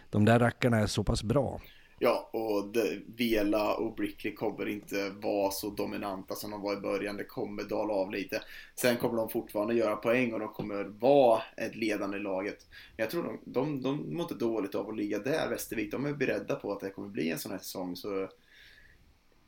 de 0.09 0.25
där 0.25 0.39
rackarna 0.39 0.77
är 0.77 0.87
så 0.87 1.03
pass 1.03 1.23
bra. 1.23 1.61
Ja, 2.03 2.29
och 2.31 2.75
Vela 3.17 3.75
och 3.75 3.95
Brickley 3.95 4.33
kommer 4.33 4.67
inte 4.67 5.09
vara 5.09 5.51
så 5.51 5.69
dominanta 5.69 6.35
som 6.35 6.51
de 6.51 6.61
var 6.61 6.73
i 6.73 6.79
början. 6.79 7.17
Det 7.17 7.23
kommer 7.23 7.63
dala 7.63 7.93
av 7.93 8.11
lite. 8.11 8.41
Sen 8.75 8.97
kommer 8.97 9.17
de 9.17 9.29
fortfarande 9.29 9.73
göra 9.73 9.95
poäng 9.95 10.33
och 10.33 10.39
de 10.39 10.47
kommer 10.47 10.83
vara 10.83 11.41
ett 11.57 11.75
ledande 11.75 12.19
laget. 12.19 12.67
Men 12.69 13.03
jag 13.03 13.09
tror 13.09 13.23
de, 13.23 13.39
de, 13.45 13.81
de 13.81 14.13
mår 14.13 14.21
inte 14.21 14.35
dåligt 14.35 14.75
av 14.75 14.89
att 14.89 14.95
ligga 14.95 15.19
där, 15.19 15.49
Västervik. 15.49 15.91
De 15.91 16.05
är 16.05 16.13
beredda 16.13 16.55
på 16.55 16.71
att 16.71 16.79
det 16.79 16.89
kommer 16.89 17.09
bli 17.09 17.29
en 17.29 17.39
sån 17.39 17.51
här 17.51 17.59
säsong. 17.59 17.95
Så 17.95 18.29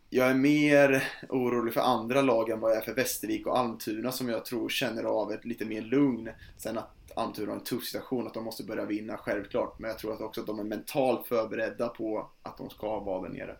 jag 0.09 0.29
är 0.29 0.35
mer 0.35 1.03
orolig 1.29 1.73
för 1.73 1.81
andra 1.81 2.21
lag 2.21 2.49
än 2.49 2.59
vad 2.59 2.71
jag 2.71 2.77
är 2.77 2.81
för 2.81 2.93
Västervik 2.93 3.47
och 3.47 3.57
Almtuna 3.57 4.11
som 4.11 4.29
jag 4.29 4.45
tror 4.45 4.69
känner 4.69 5.03
av 5.03 5.31
ett 5.31 5.45
lite 5.45 5.65
mer 5.65 5.81
lugn. 5.81 6.29
Sen 6.57 6.77
att 6.77 7.04
Almtuna 7.15 7.51
har 7.51 7.55
en 7.57 7.63
tuff 7.63 7.83
situation, 7.83 8.27
att 8.27 8.33
de 8.33 8.43
måste 8.43 8.63
börja 8.63 8.85
vinna, 8.85 9.17
självklart. 9.17 9.79
Men 9.79 9.89
jag 9.89 9.99
tror 9.99 10.13
att 10.13 10.21
också 10.21 10.41
att 10.41 10.47
de 10.47 10.59
är 10.59 10.63
mentalt 10.63 11.27
förberedda 11.27 11.87
på 11.87 12.29
att 12.43 12.57
de 12.57 12.69
ska 12.69 12.99
vara 12.99 13.21
där 13.21 13.29
nere. 13.29 13.55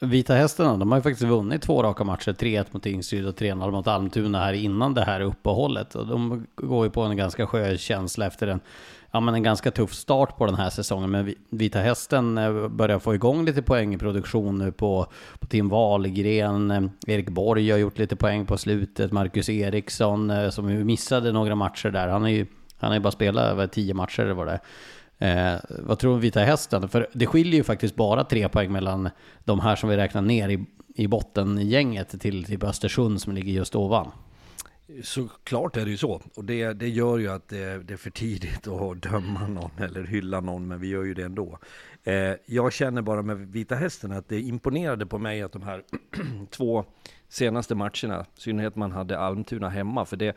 Vita 0.00 0.34
Hästarna, 0.34 0.76
de 0.76 0.90
har 0.90 0.98
ju 0.98 1.02
faktiskt 1.02 1.22
vunnit 1.22 1.62
två 1.62 1.82
raka 1.82 2.04
matcher. 2.04 2.32
3-1 2.32 2.66
mot 2.70 2.82
Tingsryd 2.82 3.26
och 3.26 3.34
3-0 3.34 3.70
mot 3.70 3.86
Almtuna 3.86 4.38
här 4.38 4.52
innan 4.52 4.94
det 4.94 5.04
här 5.04 5.20
uppehållet. 5.20 5.94
Och 5.94 6.06
de 6.06 6.46
går 6.54 6.84
ju 6.84 6.90
på 6.90 7.02
en 7.02 7.16
ganska 7.16 7.46
skön 7.46 7.78
känsla 7.78 8.26
efter 8.26 8.46
en 8.46 8.60
ja, 9.14 9.20
men 9.20 9.34
en 9.34 9.42
ganska 9.42 9.70
tuff 9.70 9.94
start 9.94 10.38
på 10.38 10.46
den 10.46 10.54
här 10.54 10.70
säsongen. 10.70 11.10
Men 11.10 11.34
Vita 11.50 11.78
Hästen 11.78 12.38
eh, 12.38 12.68
börjar 12.68 12.98
få 12.98 13.14
igång 13.14 13.44
lite 13.44 13.62
poängproduktion 13.62 14.58
nu 14.58 14.72
på, 14.72 15.06
på 15.38 15.46
Tim 15.46 15.68
Wahlgren. 15.68 16.70
Eh, 16.70 16.82
Erik 17.06 17.28
Borg 17.28 17.70
har 17.70 17.78
gjort 17.78 17.98
lite 17.98 18.16
poäng 18.16 18.46
på 18.46 18.58
slutet. 18.58 19.12
Marcus 19.12 19.48
Eriksson 19.48 20.30
eh, 20.30 20.50
som 20.50 20.70
ju 20.70 20.84
missade 20.84 21.32
några 21.32 21.54
matcher 21.54 21.90
där. 21.90 22.08
Han 22.08 22.22
har 22.22 22.28
ju 22.28 22.46
han 22.76 22.90
har 22.90 22.94
ju 22.94 23.00
bara 23.00 23.10
spelat 23.10 23.44
över 23.44 23.66
tio 23.66 23.94
matcher 23.94 24.22
eller 24.22 24.34
vad 24.34 24.46
det 24.46 24.60
är. 25.18 25.54
Eh, 25.54 25.60
vad 25.68 25.98
tror 25.98 26.10
du 26.10 26.14
om 26.14 26.20
Vita 26.20 26.40
Hästen? 26.40 26.88
För 26.88 27.06
det 27.12 27.26
skiljer 27.26 27.54
ju 27.54 27.64
faktiskt 27.64 27.96
bara 27.96 28.24
tre 28.24 28.48
poäng 28.48 28.72
mellan 28.72 29.10
de 29.44 29.60
här 29.60 29.76
som 29.76 29.88
vi 29.88 29.96
räknar 29.96 30.22
ner 30.22 30.48
i, 30.48 30.64
i 30.94 31.06
bottengänget 31.06 32.20
till 32.20 32.44
typ 32.44 32.62
Östersund 32.62 33.20
som 33.20 33.34
ligger 33.34 33.52
just 33.52 33.76
ovan. 33.76 34.10
Såklart 35.02 35.76
är 35.76 35.84
det 35.84 35.90
ju 35.90 35.96
så. 35.96 36.22
Och 36.34 36.44
det, 36.44 36.72
det 36.72 36.88
gör 36.88 37.18
ju 37.18 37.28
att 37.28 37.48
det, 37.48 37.78
det, 37.84 37.94
är 37.94 37.98
för 37.98 38.10
tidigt 38.10 38.66
att 38.68 39.02
döma 39.02 39.46
någon 39.46 39.70
eller 39.78 40.04
hylla 40.04 40.40
någon, 40.40 40.68
men 40.68 40.80
vi 40.80 40.88
gör 40.88 41.02
ju 41.04 41.14
det 41.14 41.24
ändå. 41.24 41.58
Eh, 42.04 42.32
jag 42.46 42.72
känner 42.72 43.02
bara 43.02 43.22
med 43.22 43.36
Vita 43.36 43.74
Hästen 43.74 44.12
att 44.12 44.28
det 44.28 44.40
imponerade 44.40 45.06
på 45.06 45.18
mig 45.18 45.42
att 45.42 45.52
de 45.52 45.62
här 45.62 45.82
två 46.50 46.84
senaste 47.28 47.74
matcherna, 47.74 48.26
i 48.36 48.40
synnerhet 48.40 48.76
man 48.76 48.92
hade 48.92 49.18
Almtuna 49.18 49.68
hemma, 49.68 50.04
för 50.04 50.16
det, 50.16 50.36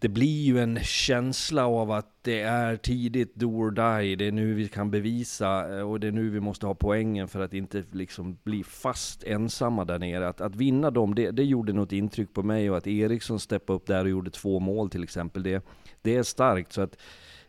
det 0.00 0.08
blir 0.08 0.42
ju 0.42 0.58
en 0.58 0.78
känsla 0.82 1.66
av 1.66 1.90
att 1.90 2.06
det 2.22 2.40
är 2.40 2.76
tidigt, 2.76 3.34
do 3.34 3.46
or 3.46 3.70
die, 3.70 4.16
det 4.16 4.26
är 4.26 4.32
nu 4.32 4.54
vi 4.54 4.68
kan 4.68 4.90
bevisa 4.90 5.78
eh, 5.78 5.90
och 5.90 6.00
det 6.00 6.06
är 6.06 6.12
nu 6.12 6.30
vi 6.30 6.40
måste 6.40 6.66
ha 6.66 6.74
poängen 6.74 7.28
för 7.28 7.40
att 7.40 7.54
inte 7.54 7.84
liksom 7.92 8.38
bli 8.42 8.64
fast 8.64 9.24
ensamma 9.24 9.84
där 9.84 9.98
nere. 9.98 10.28
Att, 10.28 10.40
att 10.40 10.56
vinna 10.56 10.90
dem, 10.90 11.14
det, 11.14 11.30
det 11.30 11.44
gjorde 11.44 11.72
något 11.72 11.92
intryck 11.92 12.34
på 12.34 12.42
mig 12.42 12.70
och 12.70 12.76
att 12.76 12.86
Eriksson 12.86 13.40
steppade 13.40 13.76
upp 13.76 13.86
där 13.86 14.04
och 14.04 14.10
gjorde 14.10 14.30
två 14.30 14.60
mål 14.60 14.90
till 14.90 15.02
exempel, 15.02 15.42
det, 15.42 15.64
det 16.02 16.16
är 16.16 16.22
starkt. 16.22 16.72
Så 16.72 16.82
att, 16.82 16.96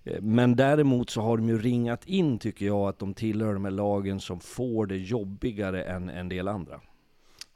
eh, 0.04 0.22
men 0.22 0.56
däremot 0.56 1.10
så 1.10 1.22
har 1.22 1.38
de 1.38 1.50
ju 1.50 1.58
ringat 1.58 2.06
in, 2.06 2.40
tycker 2.40 2.66
jag, 2.66 2.90
att 2.90 3.00
de 3.00 3.14
tillhör 3.14 3.54
de 3.54 3.66
här 3.66 3.72
lagen 3.72 4.20
som 4.20 4.40
får 4.40 4.86
det 4.86 4.98
jobbigare 4.98 5.84
än 5.84 6.10
en 6.10 6.30
del 6.30 6.48
andra. 6.48 6.82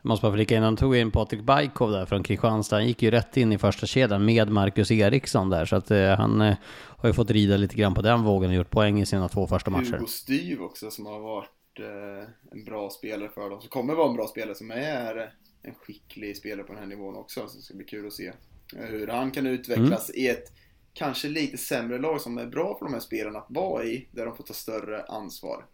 Måste 0.05 0.23
bara 0.23 0.33
flika 0.33 0.55
in, 0.55 0.63
han 0.63 0.77
tog 0.77 0.95
in 0.95 1.11
Patrik 1.11 1.41
Bajkov 1.41 1.91
där 1.91 2.05
från 2.05 2.23
Kristianstad. 2.23 2.75
Han 2.75 2.87
gick 2.87 3.01
ju 3.01 3.11
rätt 3.11 3.37
in 3.37 3.51
i 3.51 3.57
första 3.57 3.85
kedjan 3.85 4.25
med 4.25 4.49
Marcus 4.49 4.91
Eriksson 4.91 5.49
där. 5.49 5.65
Så 5.65 5.75
att 5.75 5.91
eh, 5.91 6.09
han 6.09 6.41
eh, 6.41 6.55
har 6.97 7.09
ju 7.09 7.13
fått 7.13 7.31
rida 7.31 7.57
lite 7.57 7.75
grann 7.75 7.93
på 7.93 8.01
den 8.01 8.23
vågen 8.23 8.49
och 8.49 8.55
gjort 8.55 8.69
poäng 8.69 9.01
i 9.01 9.05
sina 9.05 9.29
två 9.29 9.47
första 9.47 9.71
matcher. 9.71 9.91
Hugo 9.91 10.07
Styv 10.07 10.61
också 10.61 10.91
som 10.91 11.05
har 11.05 11.19
varit 11.19 11.79
eh, 11.79 12.29
en 12.51 12.65
bra 12.65 12.89
spelare 12.89 13.29
för 13.29 13.49
dem. 13.49 13.61
Som 13.61 13.69
kommer 13.69 13.93
vara 13.93 14.09
en 14.09 14.15
bra 14.15 14.27
spelare 14.27 14.55
som 14.55 14.71
är 14.71 15.33
en 15.61 15.73
skicklig 15.73 16.37
spelare 16.37 16.63
på 16.63 16.73
den 16.73 16.81
här 16.81 16.89
nivån 16.89 17.15
också. 17.15 17.47
Så 17.47 17.57
det 17.57 17.63
ska 17.63 17.73
bli 17.73 17.85
kul 17.85 18.07
att 18.07 18.13
se 18.13 18.27
eh, 18.75 18.85
hur 18.85 19.07
han 19.07 19.31
kan 19.31 19.47
utvecklas 19.47 20.09
mm. 20.09 20.21
i 20.21 20.27
ett 20.27 20.51
kanske 20.93 21.27
lite 21.27 21.57
sämre 21.57 21.97
lag 21.97 22.21
som 22.21 22.37
är 22.37 22.45
bra 22.45 22.77
för 22.79 22.85
de 22.85 22.93
här 22.93 23.01
spelarna 23.01 23.39
att 23.39 23.47
vara 23.49 23.83
i. 23.83 24.07
Där 24.11 24.25
de 24.25 24.35
får 24.35 24.43
ta 24.43 24.53
större 24.53 25.03
ansvar. 25.03 25.65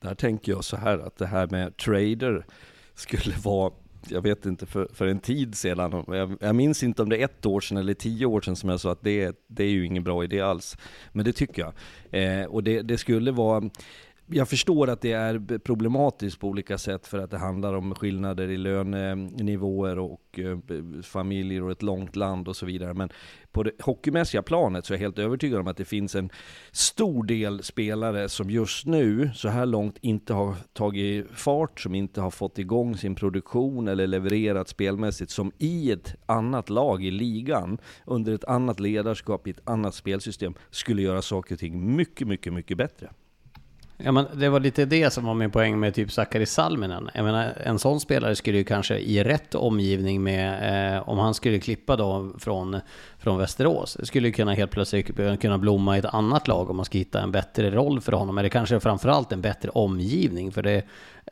Där 0.00 0.14
tänker 0.14 0.52
jag 0.52 0.64
så 0.64 0.76
här 0.76 0.98
att 0.98 1.16
det 1.16 1.26
här 1.26 1.46
med 1.46 1.76
trader 1.76 2.46
skulle 2.94 3.34
vara 3.44 3.72
jag 4.08 4.22
vet 4.22 4.46
inte, 4.46 4.66
för, 4.66 4.88
för 4.92 5.06
en 5.06 5.18
tid 5.18 5.54
sedan, 5.54 6.04
jag, 6.08 6.36
jag, 6.40 6.54
minns 6.54 6.82
inte 6.82 7.02
om 7.02 7.08
det 7.08 7.20
är 7.20 7.24
ett 7.24 7.46
år 7.46 7.60
sedan 7.60 7.78
eller 7.78 7.94
tio 7.94 8.26
år 8.26 8.40
sedan 8.40 8.56
som 8.56 8.68
jag 8.68 8.80
sa 8.80 8.92
att 8.92 9.02
det, 9.02 9.36
det 9.46 9.64
är 9.64 9.68
ju 9.68 9.86
ingen 9.86 10.04
bra 10.04 10.24
idé 10.24 10.40
alls. 10.40 10.76
Men 11.12 11.24
det 11.24 11.32
tycker 11.32 11.62
jag. 11.62 11.72
Eh, 12.22 12.46
och 12.46 12.64
det, 12.64 12.82
det 12.82 12.98
skulle 12.98 13.32
vara 13.32 13.70
jag 14.26 14.48
förstår 14.48 14.90
att 14.90 15.00
det 15.00 15.12
är 15.12 15.58
problematiskt 15.58 16.40
på 16.40 16.48
olika 16.48 16.78
sätt 16.78 17.06
för 17.06 17.18
att 17.18 17.30
det 17.30 17.38
handlar 17.38 17.74
om 17.74 17.94
skillnader 17.94 18.48
i 18.48 18.56
lönenivåer 18.56 19.98
och 19.98 20.38
eh, 20.38 20.58
familjer 21.02 21.62
och 21.62 21.70
ett 21.70 21.82
långt 21.82 22.16
land 22.16 22.48
och 22.48 22.56
så 22.56 22.66
vidare. 22.66 22.94
Men 22.94 23.08
på 23.52 23.62
det 23.62 23.70
hockeymässiga 23.82 24.42
planet 24.42 24.86
så 24.86 24.92
är 24.92 24.96
jag 24.96 25.00
helt 25.00 25.18
övertygad 25.18 25.60
om 25.60 25.66
att 25.66 25.76
det 25.76 25.84
finns 25.84 26.14
en 26.14 26.30
stor 26.72 27.24
del 27.24 27.62
spelare 27.62 28.28
som 28.28 28.50
just 28.50 28.86
nu, 28.86 29.30
så 29.34 29.48
här 29.48 29.66
långt, 29.66 29.98
inte 30.00 30.34
har 30.34 30.54
tagit 30.72 31.30
fart, 31.30 31.80
som 31.80 31.94
inte 31.94 32.20
har 32.20 32.30
fått 32.30 32.58
igång 32.58 32.96
sin 32.96 33.14
produktion 33.14 33.88
eller 33.88 34.06
levererat 34.06 34.68
spelmässigt, 34.68 35.30
som 35.30 35.52
i 35.58 35.90
ett 35.90 36.14
annat 36.26 36.70
lag 36.70 37.04
i 37.04 37.10
ligan, 37.10 37.78
under 38.06 38.32
ett 38.32 38.44
annat 38.44 38.80
ledarskap 38.80 39.46
i 39.46 39.50
ett 39.50 39.68
annat 39.68 39.94
spelsystem, 39.94 40.54
skulle 40.70 41.02
göra 41.02 41.22
saker 41.22 41.54
och 41.54 41.58
ting 41.58 41.96
mycket, 41.96 42.28
mycket, 42.28 42.52
mycket 42.52 42.78
bättre. 42.78 43.10
Ja, 43.96 44.12
men 44.12 44.26
det 44.34 44.48
var 44.48 44.60
lite 44.60 44.84
det 44.84 45.12
som 45.12 45.24
var 45.24 45.34
min 45.34 45.50
poäng 45.50 45.80
med 45.80 45.94
typ 45.94 46.12
Sakari 46.12 46.46
Salminen. 46.46 47.10
Jag 47.14 47.24
menar, 47.24 47.52
en 47.64 47.78
sån 47.78 48.00
spelare 48.00 48.36
skulle 48.36 48.58
ju 48.58 48.64
kanske 48.64 48.98
i 48.98 49.24
rätt 49.24 49.54
omgivning 49.54 50.22
med, 50.22 50.94
eh, 50.96 51.08
om 51.08 51.18
han 51.18 51.34
skulle 51.34 51.58
klippa 51.58 51.96
då 51.96 52.32
från, 52.38 52.80
från 53.18 53.38
Västerås, 53.38 53.96
skulle 54.02 54.28
ju 54.28 54.32
kunna 54.32 54.54
helt 54.54 54.70
plötsligt 54.70 55.16
kunna 55.40 55.58
blomma 55.58 55.96
i 55.96 55.98
ett 55.98 56.04
annat 56.04 56.48
lag 56.48 56.70
om 56.70 56.76
man 56.76 56.84
ska 56.84 56.98
hitta 56.98 57.22
en 57.22 57.32
bättre 57.32 57.70
roll 57.70 58.00
för 58.00 58.12
honom. 58.12 58.38
Eller 58.38 58.48
kanske 58.48 58.80
framförallt 58.80 59.32
en 59.32 59.40
bättre 59.40 59.70
omgivning. 59.70 60.52
För 60.52 60.62
det, 60.62 60.82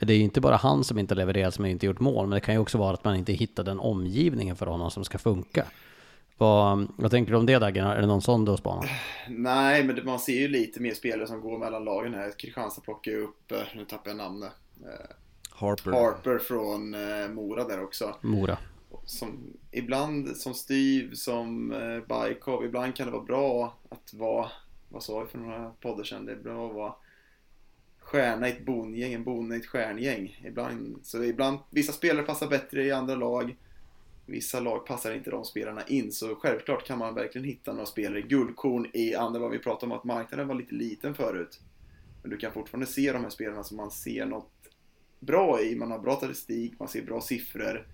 det 0.01 0.13
är 0.13 0.17
ju 0.17 0.23
inte 0.23 0.41
bara 0.41 0.57
han 0.57 0.85
som 0.85 0.99
inte 0.99 1.15
levererat, 1.15 1.55
som 1.55 1.67
inte 1.67 1.87
gjort 1.87 2.01
mål, 2.01 2.27
men 2.27 2.35
det 2.35 2.41
kan 2.41 2.55
ju 2.55 2.61
också 2.61 2.79
vara 2.79 2.95
att 2.95 3.05
man 3.05 3.17
inte 3.17 3.33
hittar 3.33 3.65
den 3.65 3.81
omgivningen 3.81 4.57
för 4.57 4.67
honom 4.67 4.91
som 4.91 5.05
ska 5.05 5.19
funka. 5.19 5.65
Vad, 6.43 6.89
vad 6.97 7.11
tänker 7.11 7.33
du 7.33 7.39
om 7.39 7.47
det 7.47 7.59
Dagen? 7.59 7.87
Är 7.87 8.01
det 8.01 8.07
någon 8.07 8.23
sån 8.23 8.45
du 8.45 8.51
har 8.51 8.57
spanat? 8.57 8.85
Nej, 9.29 9.85
men 9.85 10.05
man 10.05 10.19
ser 10.19 10.41
ju 10.41 10.49
lite 10.49 10.81
mer 10.81 10.95
spelare 10.95 11.27
som 11.27 11.41
går 11.41 11.59
mellan 11.59 11.85
lagen 11.85 12.15
här. 12.15 12.39
Kristianstad 12.39 12.83
plockar 12.83 13.13
ju 13.13 13.19
upp, 13.19 13.53
eh, 13.53 13.59
nu 13.75 13.85
tappar 13.85 14.11
jag 14.11 14.17
namnet. 14.17 14.53
Eh, 14.83 15.17
Harper. 15.51 15.91
Harper 15.91 16.39
från 16.39 16.95
eh, 16.95 17.29
Mora 17.29 17.65
där 17.65 17.83
också. 17.83 18.17
Mora. 18.21 18.59
Som, 19.05 19.57
ibland 19.71 20.37
som 20.37 20.55
Steve, 20.55 21.17
som 21.17 21.73
eh, 21.73 22.09
Bajkov, 22.09 22.65
ibland 22.65 22.97
kan 22.97 23.07
det 23.07 23.13
vara 23.13 23.25
bra 23.25 23.79
att 23.89 24.15
vara, 24.15 24.51
vad 24.89 25.03
sa 25.03 25.21
vi 25.21 25.27
för 25.27 25.39
några 25.39 25.71
poddar 25.81 26.05
sedan? 26.05 26.27
Det 26.27 26.33
är 26.33 26.37
bra 26.37 26.69
att 26.69 26.75
vara 26.75 26.95
stjärna 27.99 28.49
i 28.49 28.51
ett 28.51 28.67
bondgäng, 28.67 29.13
en 29.13 29.25
bonde 29.25 29.57
i 29.57 29.59
ett 29.59 29.67
stjärngäng. 29.67 30.43
Ibland, 30.45 30.99
så 31.03 31.25
ibland, 31.25 31.59
vissa 31.71 31.93
spelare 31.93 32.27
passar 32.27 32.47
bättre 32.47 32.85
i 32.85 32.93
andra 32.93 33.15
lag 33.15 33.57
vissa 34.33 34.61
lag 34.61 34.87
passar 34.87 35.15
inte 35.15 35.31
de 35.31 35.45
spelarna 35.45 35.83
in. 35.87 36.13
Så 36.13 36.35
självklart 36.35 36.87
kan 36.87 36.99
man 36.99 37.15
verkligen 37.15 37.49
hitta 37.49 37.73
några 37.73 37.87
spelare, 37.87 38.23
guldkorn 38.23 38.91
i 38.93 39.15
andra 39.15 39.41
lag. 39.41 39.51
Vi 39.51 39.59
pratade 39.59 39.93
om 39.93 39.99
att 39.99 40.05
marknaden 40.05 40.49
var 40.49 40.55
lite 40.55 40.75
liten 40.75 41.15
förut. 41.15 41.61
Men 42.23 42.31
du 42.31 42.37
kan 42.37 42.53
fortfarande 42.53 42.87
se 42.87 43.13
de 43.13 43.23
här 43.23 43.31
spelarna 43.31 43.65
som 43.65 43.77
man 43.77 43.91
ser 43.91 44.27
något 44.27 44.53
bra 45.21 45.63
i. 45.63 45.77
Man 45.77 45.91
har 45.91 45.99
bra 45.99 46.17
statistik, 46.17 46.79
man 46.79 46.89
ser 46.89 47.03
bra 47.03 47.21
siffror. 47.21 47.87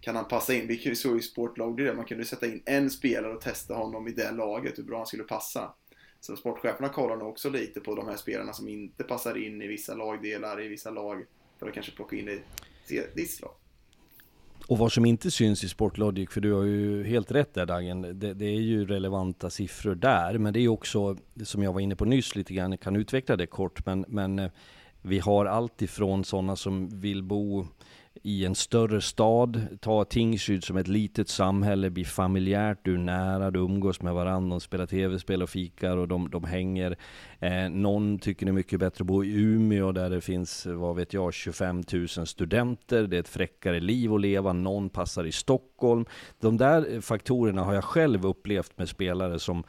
Kan 0.00 0.16
han 0.16 0.28
passa 0.28 0.54
in? 0.54 0.66
Vi 0.66 0.94
såg 0.96 1.16
ju 1.16 1.22
Sportlag 1.22 1.76
det, 1.76 1.94
man 1.94 2.04
kunde 2.04 2.24
sätta 2.24 2.46
in 2.46 2.62
en 2.66 2.90
spelare 2.90 3.34
och 3.34 3.40
testa 3.40 3.74
honom 3.74 4.08
i 4.08 4.12
det 4.12 4.30
laget, 4.30 4.78
hur 4.78 4.82
bra 4.82 4.96
han 4.96 5.06
skulle 5.06 5.24
passa. 5.24 5.74
Så 6.20 6.36
sportcheferna 6.36 6.88
kollar 6.88 7.16
nog 7.16 7.28
också 7.28 7.50
lite 7.50 7.80
på 7.80 7.94
de 7.94 8.08
här 8.08 8.16
spelarna 8.16 8.52
som 8.52 8.68
inte 8.68 9.04
passar 9.04 9.46
in 9.46 9.62
i 9.62 9.66
vissa 9.66 9.94
lagdelar, 9.94 10.60
i 10.60 10.68
vissa 10.68 10.90
lag, 10.90 11.24
för 11.58 11.68
att 11.68 11.74
kanske 11.74 11.92
plocka 11.92 12.16
in 12.16 12.28
i 12.28 12.40
ditt 13.14 13.40
lag. 13.40 13.61
Och 14.66 14.78
vad 14.78 14.92
som 14.92 15.04
inte 15.04 15.30
syns 15.30 15.64
i 15.64 15.68
Sportlogic, 15.68 16.30
för 16.30 16.40
du 16.40 16.52
har 16.52 16.62
ju 16.62 17.04
helt 17.04 17.30
rätt 17.30 17.54
där 17.54 17.66
Dagen, 17.66 18.02
det, 18.02 18.34
det, 18.34 18.44
är 18.44 18.60
ju 18.60 18.86
relevanta 18.86 19.50
siffror 19.50 19.94
där, 19.94 20.38
men 20.38 20.52
det 20.52 20.58
är 20.58 20.62
ju 20.62 20.68
också, 20.68 21.16
som 21.44 21.62
jag 21.62 21.72
var 21.72 21.80
inne 21.80 21.96
på 21.96 22.04
nyss 22.04 22.36
lite 22.36 22.54
grann, 22.54 22.70
jag 22.70 22.80
kan 22.80 22.96
utveckla 22.96 23.36
det 23.36 23.46
kort, 23.46 23.86
men, 23.86 24.04
men 24.08 24.38
eh, 24.38 24.50
vi 25.02 25.18
har 25.18 25.46
allt 25.46 25.82
ifrån 25.82 26.24
sådana 26.24 26.56
som 26.56 27.00
vill 27.00 27.22
bo 27.22 27.66
i 28.22 28.44
en 28.44 28.54
större 28.54 29.00
stad, 29.00 29.60
ta 29.80 30.04
Tingsryd 30.04 30.64
som 30.64 30.76
ett 30.76 30.88
litet 30.88 31.28
samhälle, 31.28 31.90
blir 31.90 32.04
familjärt, 32.04 32.78
du 32.82 32.94
är 32.94 32.98
nära, 32.98 33.50
du 33.50 33.60
umgås 33.60 34.02
med 34.02 34.14
varandra, 34.14 34.50
de 34.50 34.60
spelar 34.60 34.86
tv-spel 34.86 35.42
och 35.42 35.50
fikar 35.50 35.96
och 35.96 36.08
de, 36.08 36.30
de 36.30 36.44
hänger. 36.44 36.96
Eh, 37.38 37.68
någon 37.70 38.18
tycker 38.18 38.46
det 38.46 38.50
är 38.50 38.52
mycket 38.52 38.80
bättre 38.80 39.02
att 39.02 39.06
bo 39.06 39.24
i 39.24 39.32
Umeå 39.32 39.92
där 39.92 40.10
det 40.10 40.20
finns, 40.20 40.66
vad 40.66 40.96
vet 40.96 41.12
jag, 41.12 41.34
25 41.34 41.82
000 41.92 42.08
studenter, 42.08 43.02
det 43.06 43.16
är 43.16 43.20
ett 43.20 43.28
fräckare 43.28 43.80
liv 43.80 44.12
att 44.12 44.20
leva, 44.20 44.52
någon 44.52 44.88
passar 44.88 45.24
i 45.24 45.32
Stockholm. 45.32 46.04
De 46.40 46.56
där 46.56 47.00
faktorerna 47.00 47.64
har 47.64 47.74
jag 47.74 47.84
själv 47.84 48.26
upplevt 48.26 48.78
med 48.78 48.88
spelare 48.88 49.38
som 49.38 49.64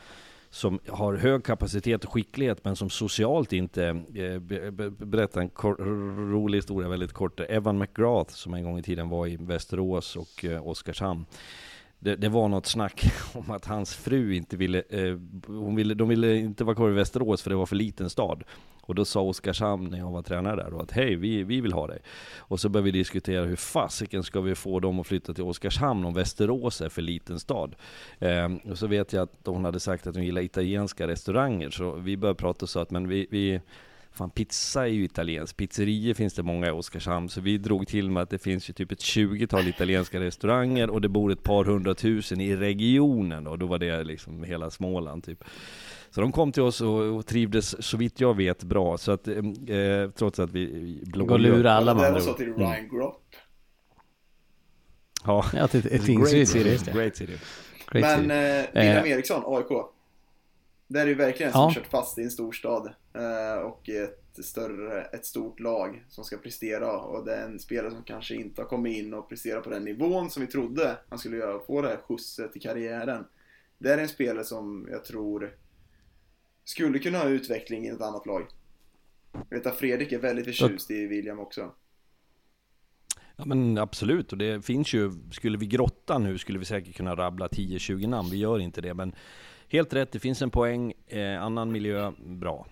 som 0.54 0.80
har 0.88 1.14
hög 1.14 1.44
kapacitet 1.44 2.06
och 2.06 2.14
skicklighet 2.14 2.66
men 2.66 2.76
som 2.76 2.90
socialt 2.90 3.54
inte... 3.54 3.86
Eh, 4.16 4.40
berätta 4.90 5.42
en 5.42 5.50
rolig 6.32 6.58
historia 6.58 6.90
väldigt 6.90 7.14
kort. 7.14 7.40
Evan 7.40 7.78
McGrath 7.78 8.34
som 8.34 8.54
en 8.54 8.64
gång 8.64 8.80
i 8.80 8.84
tiden 8.84 9.10
var 9.10 9.28
i 9.28 9.38
Västerås 9.38 10.16
och 10.16 10.46
eh, 10.46 10.68
Oskarshamn 10.68 11.26
det, 12.04 12.16
det, 12.16 12.30
var 12.30 12.48
något 12.48 12.66
snack 12.66 13.06
om 13.34 13.52
att 13.52 13.66
hans 13.66 13.96
fru 13.96 14.36
inte 14.36 14.58
ville, 14.58 14.84
eh, 14.90 15.18
hon 15.48 15.76
ville, 15.76 15.94
de 15.94 16.08
ville 16.08 16.36
inte 16.36 16.64
vara 16.64 16.76
kvar 16.76 16.90
i 16.90 16.94
Västerås 16.94 17.42
för 17.42 17.50
det 17.50 17.56
var 17.56 17.66
för 17.66 17.76
liten 17.76 18.10
stad. 18.10 18.44
Och 18.82 18.96
då 18.96 19.06
sa 19.06 19.22
Oskarshamn 19.22 19.90
när 19.90 19.98
jag 19.98 20.12
var 20.12 20.22
tränare 20.22 20.56
där 20.56 20.72
då 20.72 20.80
att 20.80 20.92
hej, 20.92 21.16
vi, 21.16 21.44
vi 21.44 21.62
vill 21.62 21.74
ha 21.74 21.88
dig. 21.88 22.00
Och 22.38 22.60
så 22.60 22.70
började 22.70 22.92
vi 22.92 22.98
diskutera 22.98 23.46
hur 23.46 23.56
fasiken 23.56 24.24
ska 24.24 24.42
vi 24.42 24.56
få 24.56 24.80
dem 24.80 25.00
att 25.00 25.08
flytta 25.08 25.34
till 25.34 25.44
Oskarshamn 25.44 26.06
om 26.06 26.14
Västerås 26.14 26.82
är 26.82 26.90
för 26.90 27.02
liten 27.02 27.40
stad. 27.40 27.76
Eh, 28.20 28.50
och 28.72 28.78
så 28.78 28.88
vet 28.88 29.14
jag 29.14 29.24
att 29.24 29.40
hon 29.46 29.66
hade 29.66 29.80
sagt 29.80 30.08
att 30.08 30.16
hon 30.16 30.26
gillar 30.26 30.42
italienska 30.42 31.08
restauranger, 31.08 31.70
så 31.70 31.92
vi 31.92 32.18
började 32.18 32.40
prata 32.40 32.66
och 32.66 32.70
sa 32.70 32.82
att 32.82 32.92
men 32.92 33.08
vi, 33.08 33.28
vi 33.32 33.62
Fan, 34.14 34.30
pizza 34.30 34.82
är 34.82 34.92
ju 34.92 35.04
italienskt. 35.04 35.58
Pizzerier 35.58 36.14
finns 36.14 36.34
det 36.34 36.44
många 36.44 36.68
i 36.68 36.72
Oskarshamn, 36.72 37.30
så 37.30 37.42
vi 37.42 37.58
drog 37.58 37.88
till 37.88 38.12
med 38.12 38.24
att 38.24 38.30
det 38.30 38.40
finns 38.40 38.70
ju 38.70 38.74
typ 38.74 38.92
ett 38.92 39.00
20-tal 39.00 39.68
italienska 39.68 40.20
restauranger 40.20 40.90
och 40.90 41.02
det 41.02 41.10
bor 41.10 41.32
ett 41.32 41.44
par 41.44 41.64
hundratusen 41.66 42.42
i 42.42 42.56
regionen 42.56 43.48
och 43.48 43.60
då 43.60 43.66
var 43.66 43.80
det 43.80 44.04
liksom 44.04 44.44
hela 44.44 44.70
Småland 44.70 45.24
typ. 45.24 45.44
Så 46.10 46.22
de 46.22 46.32
kom 46.32 46.52
till 46.52 46.64
oss 46.64 46.82
och, 46.82 47.16
och 47.16 47.26
trivdes 47.26 47.86
så 47.86 47.98
vitt 47.98 48.20
jag 48.22 48.38
vet 48.38 48.64
bra, 48.64 48.98
så 48.98 49.12
att 49.12 49.28
eh, 49.28 49.36
trots 50.16 50.40
att 50.40 50.52
vi 50.52 51.00
blå... 51.04 51.26
Gå 51.26 51.38
lura 51.38 51.72
alla 51.72 51.94
man. 51.94 52.04
Det 52.04 52.12
var 52.12 52.20
så 52.20 52.34
till 52.34 52.54
Ryan 52.54 52.74
mm. 52.74 52.98
Gropp. 52.98 53.36
Ja, 55.26 55.46
ja 55.54 55.68
till, 55.68 55.88
ett 55.92 56.06
Great 56.06 56.48
city. 56.48 56.92
Great 56.94 57.16
city. 57.16 57.38
Men 57.92 58.32
eh, 58.32 58.66
William 58.74 59.06
eh. 59.06 59.12
Eriksson, 59.12 59.44
AIK. 59.46 59.68
Det 60.94 61.02
är 61.02 61.08
ju 61.08 61.14
verkligen 61.14 61.48
en 61.48 61.54
som 61.54 61.62
ja. 61.62 61.74
kört 61.74 61.88
fast 61.88 62.18
i 62.18 62.24
en 62.24 62.32
stor 62.32 62.52
stad 62.52 62.94
eh, 63.14 63.62
och 63.62 63.90
ett, 63.90 64.46
större, 64.46 65.02
ett 65.02 65.26
stort 65.26 65.60
lag 65.60 66.06
som 66.10 66.24
ska 66.24 66.38
prestera 66.38 66.92
och 66.92 67.26
det 67.26 67.36
är 67.36 67.46
en 67.46 67.60
spelare 67.60 67.92
som 67.92 68.04
kanske 68.04 68.36
inte 68.36 68.62
har 68.62 68.70
kommit 68.70 68.98
in 68.98 69.14
och 69.14 69.30
presterat 69.30 69.64
på 69.64 69.70
den 69.70 69.84
nivån 69.84 70.30
som 70.30 70.42
vi 70.42 70.48
trodde 70.48 70.98
han 71.10 71.20
skulle 71.20 71.38
göra 71.38 71.60
få 71.60 71.82
det 71.82 71.88
här 71.88 71.98
skjutset 71.98 72.56
i 72.56 72.60
karriären. 72.60 73.26
Det 73.78 73.94
är 73.94 73.98
en 73.98 74.08
spelare 74.08 74.44
som 74.44 74.88
jag 74.92 75.06
tror 75.06 75.58
skulle 76.64 77.00
kunna 77.00 77.18
ha 77.18 77.30
utveckling 77.30 77.86
i 77.86 77.90
ett 77.90 78.02
annat 78.02 78.26
lag. 78.26 78.48
Jag 79.32 79.58
vet 79.58 79.66
att 79.66 79.78
Fredrik 79.78 80.12
är 80.12 80.20
väldigt 80.20 80.46
förtjust 80.46 80.92
i 80.92 81.08
William 81.08 81.40
också. 81.40 81.72
Ja 83.36 83.46
men 83.46 83.78
absolut, 83.78 84.32
och 84.32 84.38
det 84.38 84.66
finns 84.66 84.94
ju, 84.94 85.12
skulle 85.32 85.58
vi 85.58 85.66
grotta 85.66 86.18
nu 86.18 86.38
skulle 86.38 86.60
vi 86.60 86.66
säkert 86.66 86.96
kunna 86.96 87.16
rabbla 87.16 87.48
10-20 87.48 88.08
namn, 88.08 88.30
vi 88.32 88.38
gör 88.38 88.60
inte 88.60 88.82
det, 88.82 88.94
men 88.94 89.16
Helt 89.74 89.94
rätt, 89.94 90.12
det 90.12 90.20
finns 90.20 90.42
en 90.42 90.50
poäng. 90.50 90.94
Eh, 91.08 91.44
annan 91.44 91.72
miljö, 91.72 92.12
bra. 92.26 92.66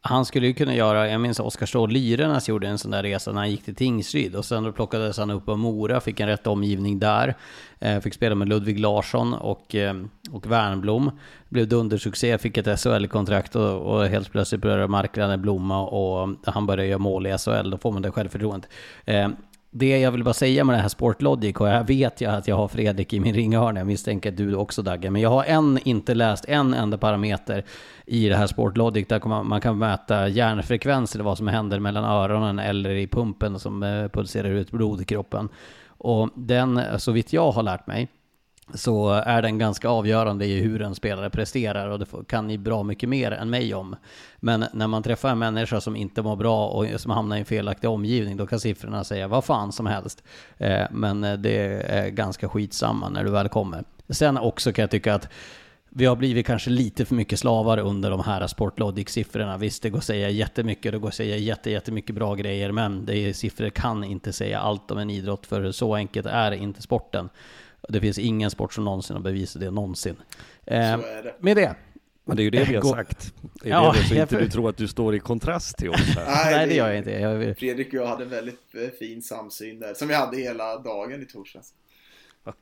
Han 0.00 0.24
skulle 0.24 0.46
ju 0.46 0.54
kunna 0.54 0.74
göra, 0.74 1.08
jag 1.08 1.20
minns 1.20 1.40
Oskar 1.40 1.66
Ståhl 1.66 1.90
Lyrenäs 1.90 2.48
gjorde 2.48 2.68
en 2.68 2.78
sån 2.78 2.90
där 2.90 3.02
resa 3.02 3.32
när 3.32 3.40
han 3.40 3.50
gick 3.50 3.64
till 3.64 3.74
Tingsryd 3.74 4.34
och 4.34 4.44
sen 4.44 4.64
då 4.64 4.72
plockades 4.72 5.18
han 5.18 5.30
upp 5.30 5.48
av 5.48 5.58
Mora, 5.58 6.00
fick 6.00 6.20
en 6.20 6.28
rätt 6.28 6.46
omgivning 6.46 6.98
där. 6.98 7.34
Eh, 7.78 8.00
fick 8.00 8.14
spela 8.14 8.34
med 8.34 8.48
Ludvig 8.48 8.80
Larsson 8.80 9.34
och, 9.34 9.74
eh, 9.74 9.94
och 10.30 10.46
Wernblom. 10.46 11.10
Blev 11.48 11.68
dundersuccé, 11.68 12.38
fick 12.38 12.56
ett 12.56 12.80
SHL-kontrakt 12.80 13.56
och, 13.56 13.80
och 13.80 14.06
helt 14.06 14.32
plötsligt 14.32 14.60
började 14.60 14.88
marknaden 14.88 15.42
blomma 15.42 15.80
och 15.86 16.28
han 16.44 16.66
började 16.66 16.88
göra 16.88 16.98
mål 16.98 17.26
i 17.26 17.38
SHL. 17.38 17.70
Då 17.70 17.78
får 17.78 17.92
man 17.92 18.02
det 18.02 18.10
självförtroendet. 18.10 18.70
Eh, 19.04 19.28
det 19.70 19.98
jag 19.98 20.10
vill 20.10 20.24
bara 20.24 20.34
säga 20.34 20.64
med 20.64 20.76
det 20.76 20.82
här 20.82 20.88
Sportlogic, 20.88 21.56
och 21.56 21.66
här 21.66 21.84
vet 21.84 22.20
jag 22.20 22.34
att 22.34 22.48
jag 22.48 22.56
har 22.56 22.68
Fredrik 22.68 23.12
i 23.12 23.20
min 23.20 23.34
ringhörna, 23.34 23.80
jag 23.80 23.86
misstänker 23.86 24.30
att 24.30 24.36
du 24.36 24.54
också 24.54 24.82
Dagge, 24.82 25.10
men 25.10 25.22
jag 25.22 25.30
har 25.30 25.44
än 25.44 25.78
inte 25.84 26.14
läst 26.14 26.44
en 26.44 26.74
enda 26.74 26.98
parameter 26.98 27.64
i 28.06 28.28
det 28.28 28.36
här 28.36 28.46
Sportlogic 28.46 29.08
där 29.08 29.42
man 29.42 29.60
kan 29.60 29.78
mäta 29.78 30.28
hjärnfrekvens 30.28 31.14
eller 31.14 31.24
vad 31.24 31.38
som 31.38 31.48
händer 31.48 31.80
mellan 31.80 32.04
öronen 32.04 32.58
eller 32.58 32.90
i 32.90 33.06
pumpen 33.06 33.58
som 33.58 33.82
eh, 33.82 34.08
pulserar 34.08 34.50
ut 34.50 34.70
blod 34.70 35.00
i 35.00 35.04
kroppen. 35.04 35.48
Och 35.86 36.28
den, 36.34 36.80
så 36.98 37.12
vitt 37.12 37.32
jag 37.32 37.50
har 37.50 37.62
lärt 37.62 37.86
mig, 37.86 38.08
så 38.74 39.10
är 39.10 39.42
den 39.42 39.58
ganska 39.58 39.88
avgörande 39.88 40.46
i 40.46 40.60
hur 40.60 40.82
en 40.82 40.94
spelare 40.94 41.30
presterar 41.30 41.88
och 41.88 41.98
det 41.98 42.06
kan 42.26 42.46
ni 42.46 42.58
bra 42.58 42.82
mycket 42.82 43.08
mer 43.08 43.30
än 43.30 43.50
mig 43.50 43.74
om. 43.74 43.96
Men 44.36 44.64
när 44.72 44.86
man 44.86 45.02
träffar 45.02 45.28
en 45.28 45.38
människa 45.38 45.80
som 45.80 45.96
inte 45.96 46.22
mår 46.22 46.36
bra 46.36 46.68
och 46.68 47.00
som 47.00 47.10
hamnar 47.10 47.36
i 47.36 47.40
en 47.40 47.44
felaktig 47.44 47.90
omgivning, 47.90 48.36
då 48.36 48.46
kan 48.46 48.60
siffrorna 48.60 49.04
säga 49.04 49.28
vad 49.28 49.44
fan 49.44 49.72
som 49.72 49.86
helst. 49.86 50.22
Eh, 50.58 50.84
men 50.90 51.24
eh, 51.24 51.32
det 51.32 51.82
är 51.88 52.08
ganska 52.08 52.48
skitsamma 52.48 53.08
när 53.08 53.24
du 53.24 53.30
väl 53.30 53.48
kommer. 53.48 53.84
Sen 54.08 54.38
också 54.38 54.72
kan 54.72 54.82
jag 54.82 54.90
tycka 54.90 55.14
att 55.14 55.28
vi 55.90 56.04
har 56.04 56.16
blivit 56.16 56.46
kanske 56.46 56.70
lite 56.70 57.04
för 57.04 57.14
mycket 57.14 57.38
slavar 57.38 57.78
under 57.78 58.10
de 58.10 58.20
här 58.20 58.46
Sportlogic-siffrorna. 58.46 59.58
Visst, 59.58 59.82
det 59.82 59.90
går 59.90 59.98
att 59.98 60.04
säga 60.04 60.30
jättemycket, 60.30 60.92
det 60.92 60.98
går 60.98 61.08
att 61.08 61.14
säga 61.14 61.36
jätte, 61.36 61.70
jättemycket 61.70 62.14
bra 62.14 62.34
grejer, 62.34 62.72
men 62.72 63.06
det 63.06 63.16
är, 63.16 63.32
siffror 63.32 63.70
kan 63.70 64.04
inte 64.04 64.32
säga 64.32 64.60
allt 64.60 64.90
om 64.90 64.98
en 64.98 65.10
idrott, 65.10 65.46
för 65.46 65.72
så 65.72 65.94
enkelt 65.94 66.26
är 66.26 66.52
inte 66.52 66.82
sporten. 66.82 67.28
Det 67.88 68.00
finns 68.00 68.18
ingen 68.18 68.50
sport 68.50 68.72
som 68.72 68.84
någonsin 68.84 69.16
har 69.16 69.22
bevisat 69.22 69.60
det 69.60 69.70
någonsin. 69.70 70.16
Eh, 70.66 71.00
med 71.38 71.56
det. 71.56 71.76
Men 72.24 72.36
det 72.36 72.42
är 72.42 72.44
ju 72.44 72.50
det 72.50 72.64
vi 72.64 72.76
har 72.76 72.82
sagt. 72.82 73.34
Det 73.62 73.68
är 73.68 73.72
ja, 73.72 73.94
det 73.96 74.04
så 74.04 74.14
inte 74.14 74.38
du 74.38 74.50
tror 74.50 74.68
att 74.68 74.76
du 74.76 74.88
står 74.88 75.14
i 75.14 75.18
kontrast 75.20 75.76
till 75.76 75.90
oss 75.90 76.00
här. 76.00 76.24
Nej, 76.26 76.56
Nej, 76.56 76.66
det 76.68 76.74
gör 76.74 76.88
jag 76.88 76.98
inte. 76.98 77.10
Jag... 77.10 77.58
Fredrik 77.58 77.88
och 77.88 77.94
jag 77.94 78.06
hade 78.06 78.24
väldigt 78.24 78.74
eh, 78.74 78.88
fin 78.98 79.22
samsyn 79.22 79.80
där, 79.80 79.94
som 79.94 80.08
vi 80.08 80.14
hade 80.14 80.36
hela 80.36 80.78
dagen 80.78 81.22
i 81.22 81.26
torsdags. 81.26 81.74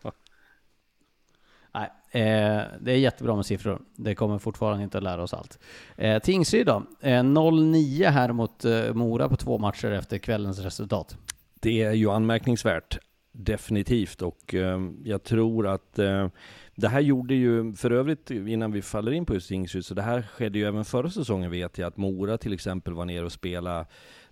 Nej, 1.74 1.90
eh, 2.10 2.62
det 2.80 2.92
är 2.92 2.96
jättebra 2.96 3.36
med 3.36 3.46
siffror. 3.46 3.82
Det 3.96 4.14
kommer 4.14 4.38
fortfarande 4.38 4.84
inte 4.84 4.98
att 4.98 5.04
lära 5.04 5.22
oss 5.22 5.34
allt. 5.34 5.58
Eh, 5.96 6.18
Tingsryd 6.18 6.66
då? 6.66 6.82
Eh, 7.00 7.22
0-9 7.22 8.10
här 8.10 8.32
mot 8.32 8.64
eh, 8.64 8.94
Mora 8.94 9.28
på 9.28 9.36
två 9.36 9.58
matcher 9.58 9.90
efter 9.90 10.18
kvällens 10.18 10.58
resultat. 10.58 11.16
Det 11.60 11.82
är 11.82 11.92
ju 11.92 12.10
anmärkningsvärt, 12.10 12.98
definitivt. 13.36 14.22
Och 14.22 14.54
eh, 14.54 14.80
jag 15.04 15.22
tror 15.22 15.66
att 15.66 15.98
eh, 15.98 16.28
det 16.74 16.88
här 16.88 17.00
gjorde 17.00 17.34
ju, 17.34 17.74
för 17.74 17.90
övrigt 17.90 18.30
innan 18.30 18.72
vi 18.72 18.82
faller 18.82 19.12
in 19.12 19.26
på 19.26 19.34
just 19.34 19.48
Tingsryd, 19.48 19.84
så 19.84 19.94
det 19.94 20.02
här 20.02 20.22
skedde 20.22 20.58
ju 20.58 20.64
även 20.64 20.84
förra 20.84 21.10
säsongen 21.10 21.50
vet 21.50 21.78
jag, 21.78 21.86
att 21.86 21.96
Mora 21.96 22.38
till 22.38 22.52
exempel 22.52 22.94
var 22.94 23.04
nere 23.04 23.24
och 23.24 23.32
spelade 23.32 23.86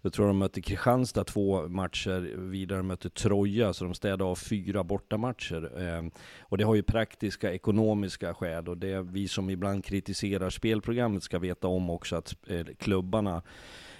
jag 0.04 0.12
tror 0.12 0.26
de 0.26 0.38
mötte 0.38 0.60
Kristianstad 0.60 1.24
två 1.24 1.68
matcher, 1.68 2.36
vidare 2.36 2.82
mötte 2.82 3.10
Troja, 3.10 3.72
så 3.72 3.84
de 3.84 3.94
städade 3.94 4.24
av 4.24 4.34
fyra 4.34 4.84
bortamatcher. 4.84 5.70
Eh, 5.82 6.02
och 6.40 6.58
det 6.58 6.64
har 6.64 6.74
ju 6.74 6.82
praktiska, 6.82 7.52
ekonomiska 7.52 8.34
skäl, 8.34 8.68
och 8.68 8.78
det 8.78 9.02
vi 9.02 9.28
som 9.28 9.50
ibland 9.50 9.84
kritiserar 9.84 10.50
spelprogrammet 10.50 11.22
ska 11.22 11.38
veta 11.38 11.68
om 11.68 11.90
också 11.90 12.16
att 12.16 12.34
eh, 12.46 12.66
klubbarna 12.78 13.42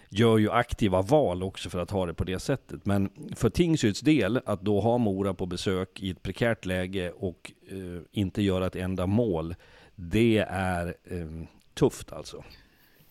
gör 0.09 0.39
ju 0.39 0.51
aktiva 0.51 1.03
val 1.03 1.43
också 1.43 1.71
för 1.71 1.79
att 1.79 1.91
ha 1.91 2.07
det 2.07 2.15
på 2.15 2.25
det 2.25 2.39
sättet. 2.39 2.87
Men 2.87 3.11
för 3.37 3.51
Tingsryds 3.51 4.01
del, 4.01 4.41
att 4.47 4.63
då 4.63 4.81
ha 4.81 4.99
Mora 4.99 5.35
på 5.35 5.47
besök 5.47 6.01
i 6.01 6.11
ett 6.11 6.23
prekärt 6.23 6.65
läge 6.65 7.11
och 7.11 7.53
eh, 7.69 8.03
inte 8.13 8.43
göra 8.43 8.67
ett 8.67 8.77
enda 8.77 9.07
mål, 9.07 9.55
det 9.95 10.39
är 10.49 10.87
eh, 11.05 11.47
tufft 11.75 12.13
alltså. 12.13 12.45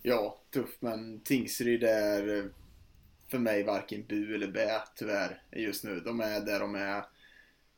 Ja, 0.02 0.38
tufft, 0.52 0.82
men 0.82 1.20
Tingsryd 1.20 1.84
är 1.84 2.38
eh, 2.38 2.44
för 3.28 3.38
mig 3.38 3.62
varken 3.62 4.04
bu 4.08 4.34
eller 4.34 4.48
bä 4.48 4.82
tyvärr 4.96 5.42
just 5.52 5.84
nu. 5.84 6.00
De 6.00 6.20
är 6.20 6.40
där 6.40 6.60
de 6.60 6.74
är. 6.74 7.04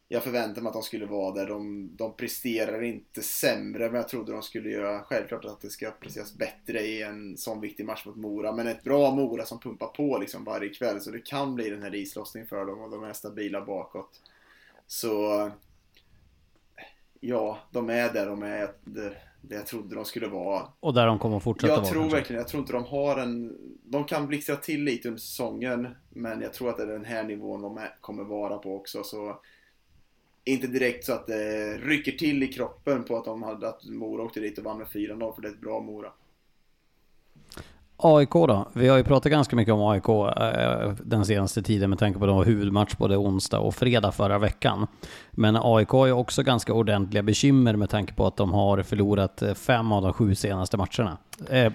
Jag 0.08 0.24
förväntar 0.24 0.62
mig 0.62 0.68
att 0.68 0.74
de 0.74 0.82
skulle 0.82 1.06
vara 1.06 1.34
där. 1.34 1.46
De, 1.46 1.90
de 1.96 2.16
presterar 2.16 2.82
inte 2.82 3.22
sämre 3.22 3.86
än 3.86 3.94
jag 3.94 4.08
trodde 4.08 4.32
de 4.32 4.42
skulle 4.42 4.70
göra. 4.70 5.02
Självklart 5.02 5.44
att 5.44 5.60
det 5.60 5.70
ska 5.70 5.90
presteras 5.90 6.34
bättre 6.34 6.80
i 6.80 7.02
en 7.02 7.36
sån 7.36 7.60
viktig 7.60 7.86
match 7.86 8.06
mot 8.06 8.16
Mora. 8.16 8.52
Men 8.52 8.66
ett 8.66 8.84
bra 8.84 9.10
Mora 9.10 9.44
som 9.44 9.60
pumpar 9.60 9.86
på 9.86 10.18
liksom 10.18 10.44
varje 10.44 10.68
kväll. 10.68 11.00
Så 11.00 11.10
det 11.10 11.26
kan 11.26 11.54
bli 11.54 11.70
den 11.70 11.82
här 11.82 11.94
islossningen 11.94 12.48
för 12.48 12.66
dem 12.66 12.80
och 12.80 12.90
de 12.90 13.04
är 13.04 13.12
stabila 13.12 13.64
bakåt. 13.64 14.20
Så 14.86 15.50
ja, 17.20 17.58
de 17.70 17.90
är 17.90 18.12
där 18.12 18.26
de 18.26 18.42
är 18.42 18.70
det 18.84 19.54
jag 19.54 19.66
trodde 19.66 19.94
de 19.94 20.04
skulle 20.04 20.28
vara. 20.28 20.62
Och 20.80 20.94
där 20.94 21.06
de 21.06 21.18
kommer 21.18 21.36
att 21.36 21.42
fortsätta 21.42 21.72
jag 21.72 21.76
vara? 21.76 21.86
Jag 21.86 21.92
tror 21.92 22.02
kanske. 22.02 22.16
verkligen, 22.16 22.40
jag 22.40 22.48
tror 22.48 22.60
inte 22.60 22.72
de 22.72 22.84
har 22.84 23.16
en... 23.16 23.56
De 23.84 24.04
kan 24.04 24.26
blixtra 24.26 24.56
till 24.56 24.84
lite 24.84 25.08
under 25.08 25.20
säsongen, 25.20 25.88
men 26.08 26.40
jag 26.40 26.52
tror 26.52 26.70
att 26.70 26.76
det 26.76 26.82
är 26.82 26.86
den 26.86 27.04
här 27.04 27.24
nivån 27.24 27.62
de 27.62 27.80
kommer 28.00 28.24
vara 28.24 28.58
på 28.58 28.76
också. 28.76 29.02
Så 29.04 29.40
inte 30.46 30.66
direkt 30.66 31.04
så 31.04 31.12
att 31.12 31.26
det 31.26 31.76
rycker 31.76 32.12
till 32.12 32.42
i 32.42 32.48
kroppen 32.48 33.04
på 33.04 33.16
att 33.16 33.24
de 33.24 33.42
hade 33.42 33.68
att 33.68 33.84
Mora 33.84 34.22
åkte 34.22 34.40
dit 34.40 34.58
och 34.58 34.64
vann 34.64 34.78
med 34.78 34.86
4-0, 34.86 35.34
för 35.34 35.42
det 35.42 35.48
är 35.48 35.52
ett 35.52 35.60
bra 35.60 35.80
Mora. 35.80 36.08
AIK 37.96 38.30
då? 38.30 38.68
Vi 38.72 38.88
har 38.88 38.96
ju 38.96 39.04
pratat 39.04 39.32
ganska 39.32 39.56
mycket 39.56 39.74
om 39.74 39.80
AIK 39.80 40.08
eh, 40.08 40.92
den 41.04 41.26
senaste 41.26 41.62
tiden 41.62 41.90
med 41.90 41.98
tanke 41.98 42.18
på 42.18 42.24
att 42.24 42.28
de 42.28 42.36
har 42.36 42.44
huvudmatch 42.44 42.96
både 42.96 43.16
onsdag 43.16 43.58
och 43.58 43.74
fredag 43.74 44.12
förra 44.12 44.38
veckan. 44.38 44.86
Men 45.30 45.56
AIK 45.56 45.88
har 45.88 46.06
ju 46.06 46.12
också 46.12 46.42
ganska 46.42 46.72
ordentliga 46.72 47.22
bekymmer 47.22 47.76
med 47.76 47.90
tanke 47.90 48.14
på 48.14 48.26
att 48.26 48.36
de 48.36 48.52
har 48.52 48.82
förlorat 48.82 49.42
eh, 49.42 49.54
fem 49.54 49.92
av 49.92 50.02
de 50.02 50.12
sju 50.12 50.34
senaste 50.34 50.76
matcherna. 50.76 51.18
Eh, 51.50 51.72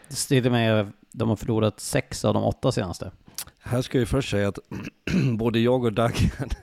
med, 0.51 0.91
de 1.11 1.29
har 1.29 1.35
förlorat 1.35 1.79
sex 1.79 2.25
av 2.25 2.33
de 2.33 2.43
åtta 2.43 2.71
senaste. 2.71 3.11
Här 3.63 3.81
ska 3.81 3.99
jag 3.99 4.07
först 4.07 4.29
säga 4.29 4.47
att 4.47 4.59
både 5.37 5.59
jag 5.59 5.83
och 5.83 5.93
Doug, 5.93 6.13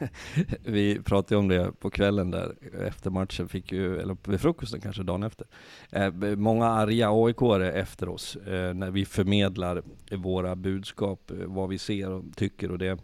vi 0.64 1.02
pratade 1.02 1.38
om 1.38 1.48
det 1.48 1.72
på 1.80 1.90
kvällen 1.90 2.30
där 2.30 2.54
efter 2.86 3.10
matchen, 3.10 3.48
fick 3.48 3.72
ju, 3.72 3.98
eller 3.98 4.16
vid 4.30 4.40
frukosten 4.40 4.80
kanske 4.80 5.02
dagen 5.02 5.22
efter. 5.22 5.46
Eh, 5.90 6.12
många 6.36 6.66
arga 6.66 7.10
aik 7.10 7.36
efter 7.74 8.08
oss 8.08 8.36
eh, 8.36 8.74
när 8.74 8.90
vi 8.90 9.04
förmedlar 9.04 9.82
våra 10.10 10.56
budskap, 10.56 11.30
eh, 11.30 11.36
vad 11.46 11.68
vi 11.68 11.78
ser 11.78 12.10
och 12.10 12.24
tycker 12.36 12.70
och 12.70 12.78
det 12.78 12.98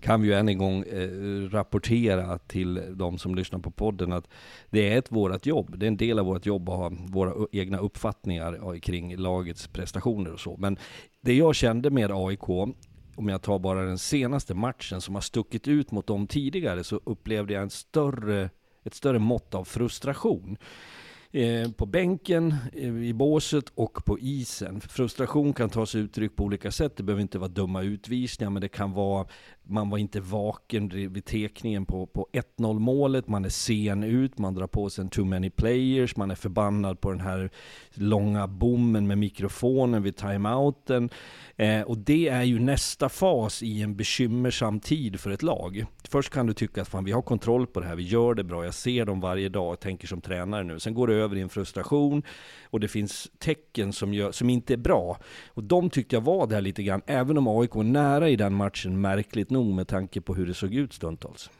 kan 0.00 0.22
vi 0.22 0.28
ju 0.28 0.34
än 0.34 0.48
en 0.48 0.58
gång 0.58 0.82
eh, 0.82 1.08
rapportera 1.50 2.38
till 2.38 2.80
de 2.94 3.18
som 3.18 3.34
lyssnar 3.34 3.58
på 3.58 3.70
podden 3.70 4.12
att 4.12 4.28
det 4.70 4.92
är 4.92 4.98
ett 4.98 5.12
vårat 5.12 5.46
jobb. 5.46 5.78
Det 5.78 5.86
är 5.86 5.88
en 5.88 5.96
del 5.96 6.18
av 6.18 6.26
vårt 6.26 6.46
jobb 6.46 6.68
att 6.68 6.76
ha 6.76 6.92
våra 7.08 7.46
egna 7.52 7.78
uppfattningar 7.78 8.74
eh, 8.74 8.80
kring 8.80 9.16
lagets 9.16 9.68
prestationer 9.68 10.32
och 10.32 10.40
så. 10.40 10.56
Men 10.56 10.78
det 11.20 11.34
jag 11.34 11.54
kände 11.54 11.90
med 11.90 12.10
AIK 12.12 12.48
om 13.16 13.28
jag 13.28 13.42
tar 13.42 13.58
bara 13.58 13.82
den 13.82 13.98
senaste 13.98 14.54
matchen 14.54 15.00
som 15.00 15.14
har 15.14 15.22
stuckit 15.22 15.68
ut 15.68 15.90
mot 15.90 16.06
de 16.06 16.26
tidigare, 16.26 16.84
så 16.84 17.00
upplevde 17.04 17.52
jag 17.52 17.62
en 17.62 17.70
större, 17.70 18.50
ett 18.84 18.94
större 18.94 19.18
mått 19.18 19.54
av 19.54 19.64
frustration. 19.64 20.56
Eh, 21.30 21.70
på 21.70 21.86
bänken, 21.86 22.54
eh, 22.72 22.96
i 22.96 23.12
båset 23.12 23.64
och 23.74 24.04
på 24.04 24.18
isen. 24.18 24.80
Frustration 24.80 25.52
kan 25.52 25.70
ta 25.70 25.86
sig 25.86 26.00
uttryck 26.00 26.36
på 26.36 26.44
olika 26.44 26.70
sätt. 26.70 26.96
Det 26.96 27.02
behöver 27.02 27.22
inte 27.22 27.38
vara 27.38 27.48
dumma 27.48 27.82
utvisningar, 27.82 28.50
men 28.50 28.62
det 28.62 28.68
kan 28.68 28.92
vara 28.92 29.26
man 29.68 29.90
var 29.90 29.98
inte 29.98 30.20
vaken 30.20 30.88
vid 30.88 31.24
tekningen 31.24 31.86
på, 31.86 32.06
på 32.06 32.28
1-0 32.58 32.78
målet, 32.78 33.28
man 33.28 33.44
är 33.44 33.48
sen 33.48 34.02
ut, 34.02 34.38
man 34.38 34.54
drar 34.54 34.66
på 34.66 34.90
sig 34.90 35.02
en 35.02 35.08
too 35.08 35.24
many 35.24 35.50
players, 35.50 36.16
man 36.16 36.30
är 36.30 36.34
förbannad 36.34 37.00
på 37.00 37.10
den 37.10 37.20
här 37.20 37.50
långa 37.94 38.46
bommen 38.46 39.06
med 39.06 39.18
mikrofonen 39.18 40.02
vid 40.02 40.16
timeouten. 40.16 41.10
Eh, 41.56 41.80
och 41.80 41.98
det 41.98 42.28
är 42.28 42.42
ju 42.42 42.58
nästa 42.58 43.08
fas 43.08 43.62
i 43.62 43.82
en 43.82 43.96
bekymmersam 43.96 44.80
tid 44.80 45.20
för 45.20 45.30
ett 45.30 45.42
lag. 45.42 45.84
Först 46.08 46.32
kan 46.32 46.46
du 46.46 46.52
tycka 46.52 46.82
att 46.82 46.88
fan, 46.88 47.04
vi 47.04 47.12
har 47.12 47.22
kontroll 47.22 47.66
på 47.66 47.80
det 47.80 47.86
här, 47.86 47.96
vi 47.96 48.02
gör 48.02 48.34
det 48.34 48.44
bra, 48.44 48.64
jag 48.64 48.74
ser 48.74 49.04
dem 49.04 49.20
varje 49.20 49.48
dag 49.48 49.72
och 49.72 49.80
tänker 49.80 50.08
som 50.08 50.20
tränare 50.20 50.64
nu. 50.64 50.80
Sen 50.80 50.94
går 50.94 51.06
det 51.06 51.14
över 51.14 51.36
i 51.36 51.40
en 51.40 51.48
frustration 51.48 52.22
och 52.64 52.80
det 52.80 52.88
finns 52.88 53.30
tecken 53.38 53.92
som, 53.92 54.14
gör, 54.14 54.32
som 54.32 54.50
inte 54.50 54.72
är 54.72 54.76
bra. 54.76 55.18
Och 55.46 55.64
de 55.64 55.90
tyckte 55.90 56.16
jag 56.16 56.20
var 56.20 56.46
där 56.46 56.60
lite 56.60 56.82
grann, 56.82 57.02
även 57.06 57.38
om 57.38 57.48
AIK 57.48 57.74
var 57.74 57.82
nära 57.82 58.28
i 58.28 58.36
den 58.36 58.54
matchen, 58.54 59.00
märkligt 59.00 59.50
nog 59.56 59.74
med 59.74 59.88
tanke 59.88 60.20
på 60.20 60.34
hur 60.34 60.46
det 60.46 60.54
såg 60.54 60.74
ut 60.74 60.92
stundtals. 60.92 61.50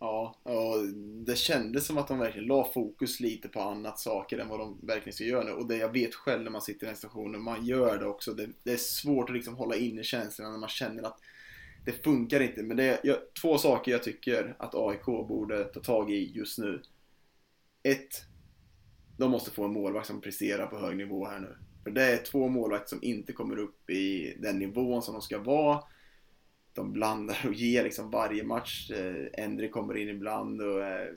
Ja, 0.00 0.34
och 0.42 0.88
det 1.26 1.38
kändes 1.38 1.86
som 1.86 1.98
att 1.98 2.08
de 2.08 2.18
verkligen 2.18 2.48
la 2.48 2.70
fokus 2.74 3.20
lite 3.20 3.48
på 3.48 3.60
annat 3.60 3.98
saker 3.98 4.38
än 4.38 4.48
vad 4.48 4.60
de 4.60 4.78
verkligen 4.82 5.14
ska 5.14 5.24
göra 5.24 5.44
nu. 5.44 5.50
Och 5.50 5.68
det 5.68 5.76
jag 5.76 5.92
vet 5.92 6.14
själv 6.14 6.42
när 6.42 6.50
man 6.50 6.62
sitter 6.62 6.86
i 6.86 6.88
den 6.88 6.96
stationen, 6.96 7.42
man 7.42 7.66
gör 7.66 7.98
det 7.98 8.06
också. 8.06 8.32
Det, 8.32 8.48
det 8.62 8.72
är 8.72 8.76
svårt 8.76 9.30
att 9.30 9.36
liksom 9.36 9.56
hålla 9.56 9.76
inne 9.76 10.02
känslorna 10.02 10.50
när 10.50 10.58
man 10.58 10.68
känner 10.68 11.02
att 11.02 11.18
det 11.84 11.92
funkar 11.92 12.40
inte. 12.40 12.62
Men 12.62 12.76
det 12.76 12.84
är 12.84 13.00
jag, 13.02 13.16
två 13.42 13.58
saker 13.58 13.92
jag 13.92 14.02
tycker 14.02 14.56
att 14.58 14.74
AIK 14.74 15.04
borde 15.04 15.64
ta 15.64 15.80
tag 15.80 16.12
i 16.12 16.32
just 16.34 16.58
nu. 16.58 16.82
Ett, 17.82 18.22
de 19.16 19.30
måste 19.30 19.50
få 19.50 19.64
en 19.64 19.72
målvakt 19.72 20.06
som 20.06 20.20
presterar 20.20 20.66
på 20.66 20.78
hög 20.78 20.96
nivå 20.96 21.26
här 21.26 21.40
nu. 21.40 21.56
För 21.84 21.90
det 21.90 22.02
är 22.02 22.16
två 22.16 22.48
målvakter 22.48 22.88
som 22.88 23.04
inte 23.04 23.32
kommer 23.32 23.58
upp 23.58 23.90
i 23.90 24.36
den 24.38 24.58
nivån 24.58 25.02
som 25.02 25.14
de 25.14 25.22
ska 25.22 25.38
vara. 25.38 25.82
De 26.78 26.92
blandar 26.92 27.46
och 27.46 27.54
ger 27.54 27.84
liksom 27.84 28.10
varje 28.10 28.44
match. 28.44 28.90
Eh, 28.90 29.44
Endre 29.44 29.68
kommer 29.68 29.96
in 29.96 30.08
ibland 30.08 30.62
och 30.62 30.84
eh, 30.84 31.08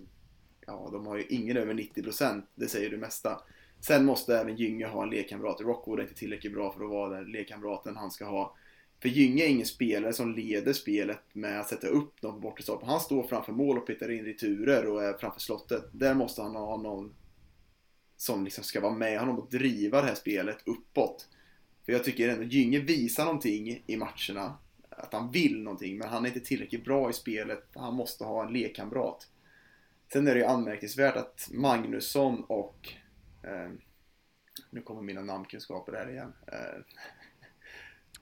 ja, 0.65 0.89
de 0.91 1.07
har 1.07 1.17
ju 1.17 1.25
ingen 1.29 1.57
över 1.57 1.73
90%. 1.73 2.41
Det 2.55 2.67
säger 2.67 2.89
det 2.89 2.97
mesta. 2.97 3.41
Sen 3.79 4.05
måste 4.05 4.37
även 4.37 4.55
Gynge 4.55 4.87
ha 4.87 5.03
en 5.03 5.09
lekkamrat. 5.09 5.61
Rockwood 5.61 5.99
är 5.99 6.03
inte 6.03 6.15
tillräckligt 6.15 6.53
bra 6.53 6.73
för 6.73 6.83
att 6.83 6.89
vara 6.89 7.15
den 7.15 7.31
lekkamraten 7.31 7.95
han 7.95 8.11
ska 8.11 8.25
ha. 8.25 8.55
För 9.01 9.09
Gynge 9.09 9.43
är 9.43 9.47
ingen 9.47 9.65
spelare 9.65 10.13
som 10.13 10.35
leder 10.35 10.73
spelet 10.73 11.21
med 11.33 11.59
att 11.59 11.69
sätta 11.69 11.87
upp 11.87 12.21
dem 12.21 12.33
på 12.33 12.39
bortre 12.39 12.63
stolpen. 12.63 12.89
Han 12.89 12.99
står 12.99 13.23
framför 13.23 13.53
mål 13.53 13.77
och 13.77 13.87
petar 13.87 14.11
in 14.11 14.25
returer 14.25 14.85
och 14.85 15.03
är 15.03 15.13
framför 15.13 15.39
slottet. 15.39 15.83
Där 15.91 16.13
måste 16.13 16.41
han 16.41 16.55
ha 16.55 16.77
någon 16.77 17.15
som 18.17 18.43
liksom 18.43 18.63
ska 18.63 18.81
vara 18.81 18.93
med 18.93 19.19
honom 19.19 19.39
och 19.39 19.49
driva 19.49 20.01
det 20.01 20.07
här 20.07 20.15
spelet 20.15 20.57
uppåt. 20.65 21.27
För 21.85 21.91
jag 21.93 22.03
tycker 22.03 22.29
ändå 22.29 22.43
Gynge 22.43 22.79
visar 22.79 23.25
någonting 23.25 23.83
i 23.87 23.97
matcherna. 23.97 24.57
Att 25.01 25.13
han 25.13 25.31
vill 25.31 25.63
någonting, 25.63 25.97
men 25.97 26.09
han 26.09 26.25
är 26.25 26.27
inte 26.27 26.39
tillräckligt 26.39 26.85
bra 26.85 27.09
i 27.09 27.13
spelet. 27.13 27.63
Han 27.75 27.93
måste 27.93 28.23
ha 28.23 28.45
en 28.45 28.53
lekkamrat. 28.53 29.27
Sen 30.13 30.27
är 30.27 30.33
det 30.33 30.39
ju 30.39 30.45
anmärkningsvärt 30.45 31.15
att 31.15 31.49
Magnusson 31.51 32.43
och... 32.43 32.93
Eh, 33.43 33.71
nu 34.69 34.81
kommer 34.81 35.01
mina 35.01 35.21
namnkunskaper 35.21 35.93
här 35.93 36.09
igen. 36.09 36.33
Eh, 36.47 36.81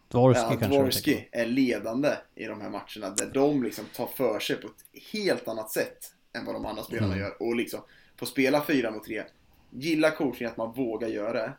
Dvorski 0.07 0.41
ja, 0.41 0.49
kanske 0.49 0.67
Dvorski 0.67 1.29
är 1.31 1.45
ledande 1.45 2.09
i 2.35 2.45
de 2.45 2.61
här 2.61 2.69
matcherna. 2.69 3.15
Där 3.15 3.31
de 3.33 3.63
liksom 3.63 3.85
tar 3.95 4.07
för 4.07 4.39
sig 4.39 4.55
på 4.55 4.67
ett 4.67 5.01
helt 5.13 5.47
annat 5.47 5.71
sätt 5.71 6.13
än 6.33 6.45
vad 6.45 6.55
de 6.55 6.65
andra 6.65 6.83
spelarna 6.83 7.13
mm. 7.13 7.19
gör. 7.19 7.41
Och 7.41 7.55
liksom, 7.55 7.79
får 8.17 8.25
spela 8.25 8.65
4 8.65 8.91
mot 8.91 9.03
3 9.03 9.23
gillar 9.69 10.11
coaching 10.11 10.47
att 10.47 10.57
man 10.57 10.73
vågar 10.73 11.07
göra 11.07 11.33
det. 11.33 11.53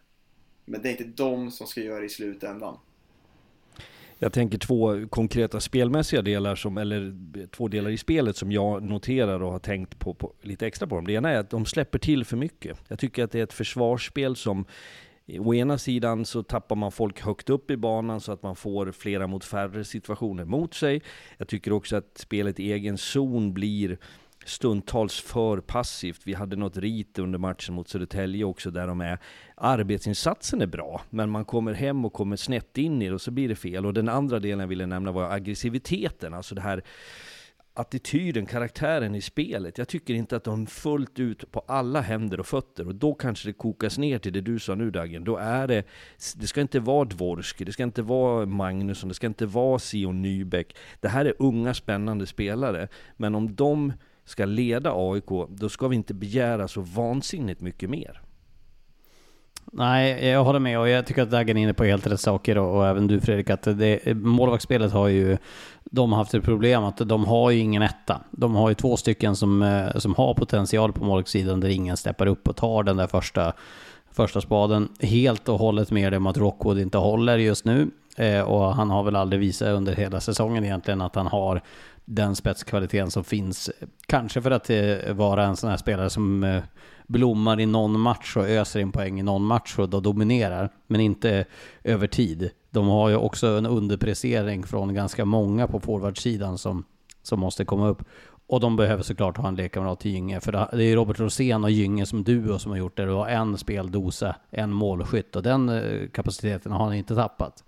Men 0.64 0.82
det 0.82 0.88
är 0.88 0.90
inte 0.90 1.22
de 1.22 1.50
som 1.50 1.66
ska 1.66 1.80
göra 1.80 2.00
det 2.00 2.06
i 2.06 2.08
slutändan. 2.08 2.78
Jag 4.22 4.32
tänker 4.32 4.58
två 4.58 5.06
konkreta 5.10 5.60
spelmässiga 5.60 6.22
delar, 6.22 6.56
som, 6.56 6.78
eller 6.78 7.16
två 7.50 7.68
delar 7.68 7.90
i 7.90 7.98
spelet 7.98 8.36
som 8.36 8.52
jag 8.52 8.82
noterar 8.82 9.42
och 9.42 9.52
har 9.52 9.58
tänkt 9.58 9.98
på, 9.98 10.14
på, 10.14 10.32
lite 10.42 10.66
extra 10.66 10.88
på 10.88 10.94
dem. 10.94 11.06
Det 11.06 11.12
ena 11.12 11.30
är 11.30 11.38
att 11.38 11.50
de 11.50 11.66
släpper 11.66 11.98
till 11.98 12.24
för 12.24 12.36
mycket. 12.36 12.78
Jag 12.88 12.98
tycker 12.98 13.24
att 13.24 13.30
det 13.30 13.38
är 13.38 13.42
ett 13.42 13.52
försvarsspel 13.52 14.36
som 14.36 14.64
eh, 15.26 15.46
Å 15.46 15.54
ena 15.54 15.78
sidan 15.78 16.24
så 16.24 16.42
tappar 16.42 16.76
man 16.76 16.92
folk 16.92 17.20
högt 17.20 17.50
upp 17.50 17.70
i 17.70 17.76
banan 17.76 18.20
så 18.20 18.32
att 18.32 18.42
man 18.42 18.56
får 18.56 18.92
flera 18.92 19.26
mot 19.26 19.44
färre 19.44 19.84
situationer 19.84 20.44
mot 20.44 20.74
sig. 20.74 21.02
Jag 21.38 21.48
tycker 21.48 21.72
också 21.72 21.96
att 21.96 22.18
spelet 22.18 22.60
i 22.60 22.72
egen 22.72 22.98
zon 22.98 23.54
blir 23.54 23.98
stundtals 24.44 25.20
för 25.20 25.60
passivt. 25.60 26.20
Vi 26.24 26.34
hade 26.34 26.56
något 26.56 26.76
rit 26.76 27.18
under 27.18 27.38
matchen 27.38 27.74
mot 27.74 27.88
Södertälje 27.88 28.44
också 28.44 28.70
där 28.70 28.86
de 28.86 29.00
är 29.00 29.18
arbetsinsatsen 29.54 30.62
är 30.62 30.66
bra, 30.66 31.02
men 31.10 31.30
man 31.30 31.44
kommer 31.44 31.72
hem 31.72 32.04
och 32.04 32.12
kommer 32.12 32.36
snett 32.36 32.78
in 32.78 33.02
i 33.02 33.08
det 33.08 33.14
och 33.14 33.20
så 33.20 33.30
blir 33.30 33.48
det 33.48 33.56
fel. 33.56 33.86
Och 33.86 33.94
den 33.94 34.08
andra 34.08 34.38
delen 34.38 34.60
jag 34.60 34.66
ville 34.66 34.86
nämna 34.86 35.12
var 35.12 35.30
aggressiviteten, 35.30 36.34
alltså 36.34 36.54
det 36.54 36.60
här 36.60 36.82
attityden, 37.74 38.46
karaktären 38.46 39.14
i 39.14 39.20
spelet. 39.20 39.78
Jag 39.78 39.88
tycker 39.88 40.14
inte 40.14 40.36
att 40.36 40.44
de 40.44 40.66
fullt 40.66 41.18
ut 41.18 41.52
på 41.52 41.60
alla 41.66 42.00
händer 42.00 42.40
och 42.40 42.46
fötter. 42.46 42.86
Och 42.86 42.94
då 42.94 43.14
kanske 43.14 43.48
det 43.48 43.52
kokas 43.52 43.98
ner 43.98 44.18
till 44.18 44.32
det 44.32 44.40
du 44.40 44.58
sa 44.58 44.74
nu 44.74 44.90
Dagen. 44.90 45.24
Då 45.24 45.36
är 45.36 45.66
det, 45.66 45.84
det 46.36 46.46
ska 46.46 46.60
inte 46.60 46.80
vara 46.80 47.04
Dvorsky, 47.04 47.64
det 47.64 47.72
ska 47.72 47.82
inte 47.82 48.02
vara 48.02 48.46
Magnusson, 48.46 49.08
det 49.08 49.14
ska 49.14 49.26
inte 49.26 49.46
vara 49.46 49.78
Sion 49.78 50.22
Nybeck. 50.22 50.76
Det 51.00 51.08
här 51.08 51.24
är 51.24 51.34
unga 51.38 51.74
spännande 51.74 52.26
spelare. 52.26 52.88
Men 53.16 53.34
om 53.34 53.54
de 53.54 53.92
ska 54.30 54.44
leda 54.44 54.92
AIK, 54.94 55.48
då 55.48 55.68
ska 55.68 55.88
vi 55.88 55.96
inte 55.96 56.14
begära 56.14 56.68
så 56.68 56.80
vansinnigt 56.80 57.60
mycket 57.60 57.90
mer. 57.90 58.20
Nej, 59.72 60.26
jag 60.26 60.44
håller 60.44 60.58
med 60.58 60.78
och 60.78 60.88
jag 60.88 61.06
tycker 61.06 61.22
att 61.22 61.30
Dagen 61.30 61.56
är 61.56 61.62
inne 61.62 61.74
på 61.74 61.84
helt 61.84 62.06
rätt 62.06 62.20
saker 62.20 62.58
och, 62.58 62.76
och 62.76 62.86
även 62.86 63.06
du 63.06 63.20
Fredrik, 63.20 63.50
att 63.50 63.62
det, 63.62 64.14
målvaktsspelet 64.14 64.92
har 64.92 65.08
ju 65.08 65.38
de 65.90 66.12
har 66.12 66.18
haft 66.18 66.34
ett 66.34 66.44
problem 66.44 66.84
att 66.84 66.96
de 66.96 67.24
har 67.24 67.50
ju 67.50 67.58
ingen 67.58 67.82
etta. 67.82 68.20
De 68.30 68.54
har 68.54 68.68
ju 68.68 68.74
två 68.74 68.96
stycken 68.96 69.36
som, 69.36 69.62
eh, 69.62 69.98
som 69.98 70.14
har 70.14 70.34
potential 70.34 70.92
på 70.92 71.04
målvaktssidan 71.04 71.60
där 71.60 71.68
ingen 71.68 71.96
steppar 71.96 72.26
upp 72.26 72.48
och 72.48 72.56
tar 72.56 72.82
den 72.82 72.96
där 72.96 73.06
första, 73.06 73.52
första 74.12 74.40
spaden. 74.40 74.88
Helt 75.00 75.48
och 75.48 75.58
hållet 75.58 75.90
med 75.90 76.14
om 76.14 76.26
att 76.26 76.38
Rockwood 76.38 76.78
inte 76.78 76.98
håller 76.98 77.38
just 77.38 77.64
nu. 77.64 77.90
Eh, 78.16 78.40
och 78.40 78.74
han 78.74 78.90
har 78.90 79.02
väl 79.02 79.16
aldrig 79.16 79.40
visat 79.40 79.68
under 79.68 79.94
hela 79.94 80.20
säsongen 80.20 80.64
egentligen 80.64 81.00
att 81.00 81.14
han 81.14 81.26
har 81.26 81.62
den 82.10 82.36
spetskvaliteten 82.36 83.10
som 83.10 83.24
finns. 83.24 83.70
Kanske 84.06 84.42
för 84.42 84.50
att 84.50 84.70
eh, 84.70 85.12
vara 85.12 85.44
en 85.44 85.56
sån 85.56 85.70
här 85.70 85.76
spelare 85.76 86.10
som 86.10 86.44
eh, 86.44 86.62
blommar 87.06 87.60
i 87.60 87.66
någon 87.66 88.00
match 88.00 88.36
och 88.36 88.48
öser 88.48 88.80
in 88.80 88.92
poäng 88.92 89.20
i 89.20 89.22
någon 89.22 89.44
match 89.44 89.78
och 89.78 89.88
då 89.88 90.00
dominerar, 90.00 90.70
men 90.86 91.00
inte 91.00 91.30
eh, 91.30 91.44
över 91.94 92.06
tid. 92.06 92.50
De 92.70 92.88
har 92.88 93.08
ju 93.08 93.16
också 93.16 93.46
en 93.46 93.66
underprestering 93.66 94.66
från 94.66 94.94
ganska 94.94 95.24
många 95.24 95.66
på 95.66 95.80
forwardsidan 95.80 96.58
som, 96.58 96.84
som 97.22 97.40
måste 97.40 97.64
komma 97.64 97.88
upp. 97.88 98.02
Och 98.46 98.60
de 98.60 98.76
behöver 98.76 99.02
såklart 99.02 99.36
ha 99.36 99.48
en 99.48 99.54
lekkamrat 99.54 100.00
till 100.00 100.10
Gynge, 100.10 100.40
för 100.40 100.52
det 100.52 100.84
är 100.84 100.96
Robert 100.96 101.20
Rosén 101.20 101.64
och 101.64 101.70
Gynge 101.70 102.06
som 102.06 102.24
duo 102.24 102.58
som 102.58 102.70
har 102.70 102.78
gjort 102.78 102.96
det. 102.96 103.04
Du 103.04 103.12
har 103.12 103.28
en 103.28 103.58
speldosa, 103.58 104.36
en 104.50 104.72
målskytt 104.72 105.36
och 105.36 105.42
den 105.42 105.80
kapaciteten 106.12 106.72
har 106.72 106.84
han 106.84 106.94
inte 106.94 107.14
tappat. 107.14 107.64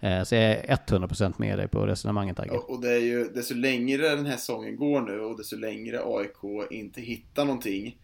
Eh, 0.00 0.22
så 0.22 0.34
jag 0.34 0.42
är 0.42 0.76
100% 0.76 1.34
med 1.38 1.58
dig 1.58 1.68
på 1.68 1.86
resonemanget 1.86 2.40
Agge. 2.40 2.50
Och 2.50 2.80
det 2.80 2.92
är 2.92 3.00
ju, 3.00 3.24
desto 3.24 3.54
längre 3.54 4.08
den 4.08 4.26
här 4.26 4.36
säsongen 4.36 4.76
går 4.76 5.00
nu 5.00 5.20
och 5.20 5.36
desto 5.38 5.56
längre 5.56 6.00
AIK 6.04 6.70
inte 6.70 7.00
hittar 7.00 7.44
någonting 7.44 7.98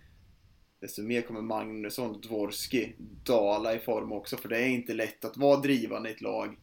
desto 0.82 1.02
mer 1.02 1.22
kommer 1.22 1.42
Magnusson 1.42 2.10
och 2.10 2.20
Dvorski 2.20 2.94
dala 3.24 3.74
i 3.74 3.78
form 3.78 4.12
också. 4.12 4.36
För 4.36 4.48
det 4.48 4.58
är 4.58 4.68
inte 4.68 4.94
lätt 4.94 5.24
att 5.24 5.36
vara 5.36 5.60
drivande 5.60 6.08
i 6.08 6.12
ett 6.12 6.20
lag 6.20 6.56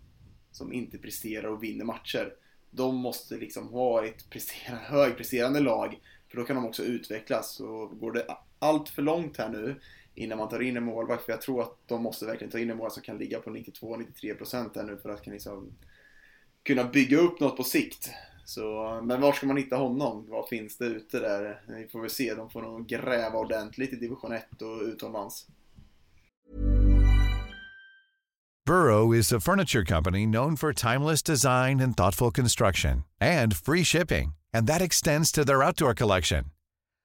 som 0.51 0.73
inte 0.73 0.97
presterar 0.97 1.47
och 1.47 1.63
vinner 1.63 1.85
matcher. 1.85 2.33
De 2.71 2.95
måste 2.95 3.35
liksom 3.35 3.67
ha 3.67 4.05
ett 4.05 4.29
presterande, 4.29 4.83
högpresterande 4.83 5.59
lag. 5.59 5.99
För 6.29 6.37
då 6.37 6.43
kan 6.43 6.55
de 6.55 6.65
också 6.65 6.83
utvecklas. 6.83 7.59
Och 7.59 7.99
går 7.99 8.11
det 8.11 8.25
allt 8.59 8.89
för 8.89 9.01
långt 9.01 9.37
här 9.37 9.49
nu 9.49 9.75
innan 10.15 10.37
man 10.37 10.49
tar 10.49 10.61
in 10.61 10.77
en 10.77 10.83
målvakt. 10.83 11.25
För 11.25 11.31
jag 11.31 11.41
tror 11.41 11.61
att 11.61 11.77
de 11.85 12.03
måste 12.03 12.25
verkligen 12.25 12.51
ta 12.51 12.59
in 12.59 12.69
en 12.69 12.77
målvakt 12.77 12.93
som 12.93 13.03
kan 13.03 13.17
ligga 13.17 13.39
på 13.39 13.49
92-93% 13.49 14.69
här 14.75 14.83
nu 14.83 14.97
för 14.97 15.09
att 15.09 15.23
kan 15.23 15.33
liksom 15.33 15.71
kunna 16.63 16.83
bygga 16.83 17.17
upp 17.17 17.39
något 17.39 17.57
på 17.57 17.63
sikt. 17.63 18.09
Så, 18.45 18.99
men 19.03 19.21
var 19.21 19.33
ska 19.33 19.47
man 19.47 19.57
hitta 19.57 19.75
honom? 19.75 20.25
Vad 20.29 20.47
finns 20.47 20.77
det 20.77 20.85
ute 20.85 21.19
där? 21.19 21.61
Vi 21.67 21.87
får 21.87 22.01
väl 22.01 22.09
se. 22.09 22.33
De 22.33 22.49
får 22.49 22.61
nog 22.61 22.87
gräva 22.87 23.37
ordentligt 23.39 23.93
i 23.93 23.95
division 23.95 24.31
1 24.31 24.61
och 24.61 24.81
utomlands. 24.81 25.47
Burrow 28.65 29.15
is 29.15 29.33
a 29.33 29.39
furniture 29.39 29.83
company 29.83 30.27
known 30.27 30.55
for 30.55 30.73
timeless 30.73 31.23
design 31.23 31.79
and 31.79 31.97
thoughtful 31.97 32.31
construction 32.31 33.03
and 33.19 33.57
free 33.57 33.83
shipping. 33.83 34.33
And 34.53 34.67
that 34.67 34.81
extends 34.81 35.31
to 35.31 35.43
their 35.43 35.63
outdoor 35.63 35.95
collection. 35.95 36.45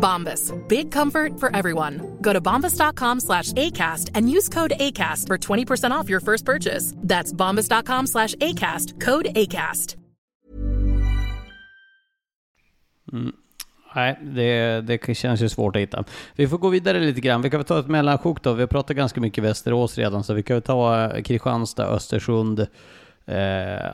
Bombas. 0.00 0.52
Big 0.68 0.90
comfort 0.90 1.38
for 1.38 1.54
everyone. 1.54 2.00
Go 2.20 2.32
to 2.32 2.40
bombas.com 2.40 3.20
slash 3.20 3.52
ACAST 3.52 4.10
and 4.14 4.30
use 4.30 4.48
code 4.48 4.72
ACAST 4.80 5.26
for 5.26 5.38
20% 5.38 5.90
off 5.92 6.08
your 6.08 6.20
first 6.20 6.44
purchase. 6.44 6.94
That's 6.96 7.32
bombas.com 7.32 8.06
slash 8.06 8.34
ACAST. 8.36 9.00
Code 9.00 9.26
ACAST. 9.36 9.96
Mm. 13.12 13.32
Nej, 13.94 14.18
det, 14.22 14.80
det 14.80 15.14
känns 15.14 15.40
ju 15.40 15.48
svårt 15.48 15.76
att 15.76 15.82
hitta. 15.82 16.04
Vi 16.36 16.48
får 16.48 16.58
gå 16.58 16.68
vidare 16.68 17.00
lite 17.00 17.20
grann. 17.20 17.42
Vi 17.42 17.50
kan 17.50 17.58
väl 17.58 17.64
ta 17.64 17.80
ett 17.80 17.86
mellansjok 17.86 18.42
då. 18.42 18.52
Vi 18.52 18.62
har 18.62 18.66
pratat 18.66 18.96
ganska 18.96 19.20
mycket 19.20 19.44
Västerås 19.44 19.98
redan, 19.98 20.24
så 20.24 20.34
vi 20.34 20.42
kan 20.42 20.54
väl 20.54 20.62
ta 20.62 21.10
Kristianstad, 21.24 21.86
Östersund, 21.86 22.66
Eh, 23.26 23.36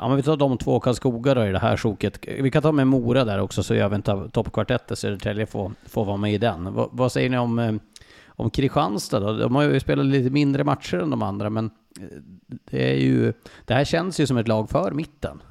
ja, 0.01 0.09
men 0.09 0.17
vi 0.17 0.23
tar 0.23 0.37
de 0.37 0.59
två 0.59 0.81
Karlskoga 0.81 1.35
då 1.35 1.47
i 1.47 1.53
det 1.53 1.59
här 1.59 1.77
sjoket. 1.77 2.19
Vi 2.39 2.51
kan 2.51 2.63
ta 2.63 2.73
med 2.73 2.87
Mora 2.87 3.25
där 3.25 3.41
också 3.41 3.63
så 3.63 3.75
gör 3.75 3.89
vi 3.89 3.95
en 3.95 4.31
toppkvartett 4.31 4.89
där 4.89 4.95
Södertälje 4.95 5.47
får, 5.47 5.73
får 5.85 6.05
vara 6.05 6.17
med 6.17 6.35
i 6.35 6.39
den. 6.39 6.75
V 6.75 6.83
vad 6.91 7.13
säger 7.13 7.31
ni 7.31 7.39
om, 7.39 7.59
eh, 7.59 7.75
om 8.27 8.51
Kristianstad 8.51 9.21
då? 9.21 9.33
De 9.33 9.55
har 9.55 9.63
ju 9.63 9.81
spelat 9.81 10.07
lite 10.07 10.31
mindre 10.31 10.65
matcher 10.65 10.97
än 10.97 11.11
de 11.11 11.23
andra 11.23 11.51
men 11.51 11.71
eh, 12.01 12.07
det 12.71 12.91
är 12.93 12.97
ju, 12.97 13.33
det 13.65 13.75
här 13.75 13.85
känns 13.85 14.21
ju 14.21 14.27
som 14.27 14.37
ett 14.37 14.49
lag 14.49 14.71
för 14.71 14.91
mitten. 14.91 15.43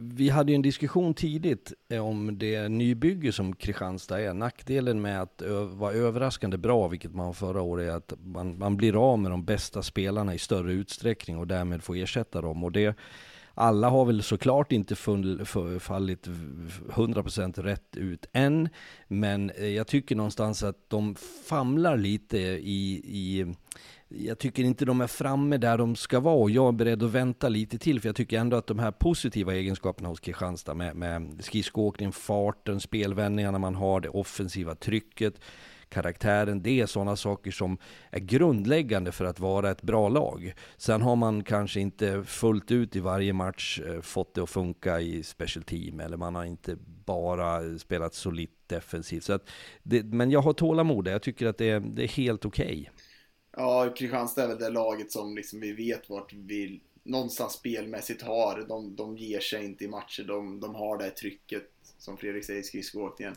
Vi 0.00 0.28
hade 0.28 0.52
ju 0.52 0.56
en 0.56 0.62
diskussion 0.62 1.14
tidigt 1.14 1.72
eh, 1.88 2.06
om 2.06 2.38
det 2.38 2.68
nybygge 2.68 3.32
som 3.32 3.56
Kristianstad 3.56 4.20
är. 4.20 4.34
Nackdelen 4.34 5.02
med 5.02 5.22
att 5.22 5.42
vara 5.72 5.92
överraskande 5.92 6.56
bra, 6.56 6.88
vilket 6.88 7.14
man 7.14 7.34
förra 7.34 7.62
året, 7.62 7.88
är 7.88 7.96
att 7.96 8.12
man, 8.24 8.58
man 8.58 8.76
blir 8.76 9.10
av 9.12 9.18
med 9.18 9.30
de 9.30 9.44
bästa 9.44 9.82
spelarna 9.82 10.34
i 10.34 10.38
större 10.38 10.72
utsträckning 10.72 11.38
och 11.38 11.46
därmed 11.46 11.82
får 11.82 11.96
ersätta 11.96 12.40
dem. 12.40 12.64
Och 12.64 12.72
det 12.72 12.96
Alla 13.58 13.88
har 13.88 14.04
väl 14.04 14.22
såklart 14.22 14.72
inte 14.72 14.96
full, 14.96 15.44
fallit 15.80 16.26
100% 16.26 17.62
rätt 17.62 17.96
ut 17.96 18.26
än, 18.32 18.68
men 19.08 19.50
eh, 19.50 19.66
jag 19.66 19.86
tycker 19.86 20.16
någonstans 20.16 20.62
att 20.62 20.90
de 20.90 21.14
famlar 21.46 21.96
lite 21.96 22.38
i, 22.38 23.02
i 23.04 23.54
jag 24.08 24.38
tycker 24.38 24.64
inte 24.64 24.84
de 24.84 25.00
är 25.00 25.06
framme 25.06 25.56
där 25.56 25.78
de 25.78 25.96
ska 25.96 26.20
vara 26.20 26.34
och 26.34 26.50
jag 26.50 26.68
är 26.68 26.72
beredd 26.72 27.02
att 27.02 27.10
vänta 27.10 27.48
lite 27.48 27.78
till 27.78 28.00
för 28.00 28.08
jag 28.08 28.16
tycker 28.16 28.38
ändå 28.38 28.56
att 28.56 28.66
de 28.66 28.78
här 28.78 28.90
positiva 28.90 29.54
egenskaperna 29.54 30.08
hos 30.08 30.20
Kristianstad 30.20 30.74
med, 30.74 30.96
med 30.96 31.44
skridskoåkning, 31.44 32.12
farten, 32.12 32.80
spelvändningarna 32.80 33.58
man 33.58 33.74
har, 33.74 34.00
det 34.00 34.08
offensiva 34.08 34.74
trycket, 34.74 35.40
karaktären, 35.88 36.62
det 36.62 36.80
är 36.80 36.86
sådana 36.86 37.16
saker 37.16 37.50
som 37.50 37.78
är 38.10 38.20
grundläggande 38.20 39.12
för 39.12 39.24
att 39.24 39.40
vara 39.40 39.70
ett 39.70 39.82
bra 39.82 40.08
lag. 40.08 40.54
Sen 40.76 41.02
har 41.02 41.16
man 41.16 41.44
kanske 41.44 41.80
inte 41.80 42.24
fullt 42.24 42.70
ut 42.70 42.96
i 42.96 43.00
varje 43.00 43.32
match 43.32 43.80
eh, 43.86 44.00
fått 44.00 44.34
det 44.34 44.42
att 44.42 44.50
funka 44.50 45.00
i 45.00 45.22
special 45.22 45.62
team 45.62 46.00
eller 46.00 46.16
man 46.16 46.34
har 46.34 46.44
inte 46.44 46.76
bara 47.04 47.78
spelat 47.78 48.14
solitt 48.14 48.50
defensivt. 48.66 49.24
Så 49.24 49.32
att 49.32 49.48
det, 49.82 50.02
men 50.02 50.30
jag 50.30 50.40
har 50.40 50.52
tålamod, 50.52 51.08
jag 51.08 51.22
tycker 51.22 51.46
att 51.46 51.58
det 51.58 51.70
är, 51.70 51.80
det 51.80 52.02
är 52.02 52.08
helt 52.08 52.44
okej. 52.44 52.90
Okay. 52.90 53.05
Ja, 53.58 53.94
Kristianstad 53.96 54.42
är 54.42 54.48
väl 54.48 54.58
det 54.58 54.70
laget 54.70 55.12
som 55.12 55.36
liksom 55.36 55.60
vi 55.60 55.72
vet 55.72 56.10
vart 56.10 56.32
vi 56.32 56.80
någonstans 57.02 57.52
spelmässigt 57.52 58.22
har. 58.22 58.64
De, 58.68 58.96
de 58.96 59.16
ger 59.16 59.40
sig 59.40 59.64
inte 59.64 59.84
i 59.84 59.88
matcher, 59.88 60.22
de, 60.22 60.60
de 60.60 60.74
har 60.74 60.98
det 60.98 61.10
trycket 61.10 61.70
som 61.98 62.16
Fredrik 62.16 62.44
säger 62.44 62.60
i 62.60 62.62
skridskoåkningen. 62.62 63.36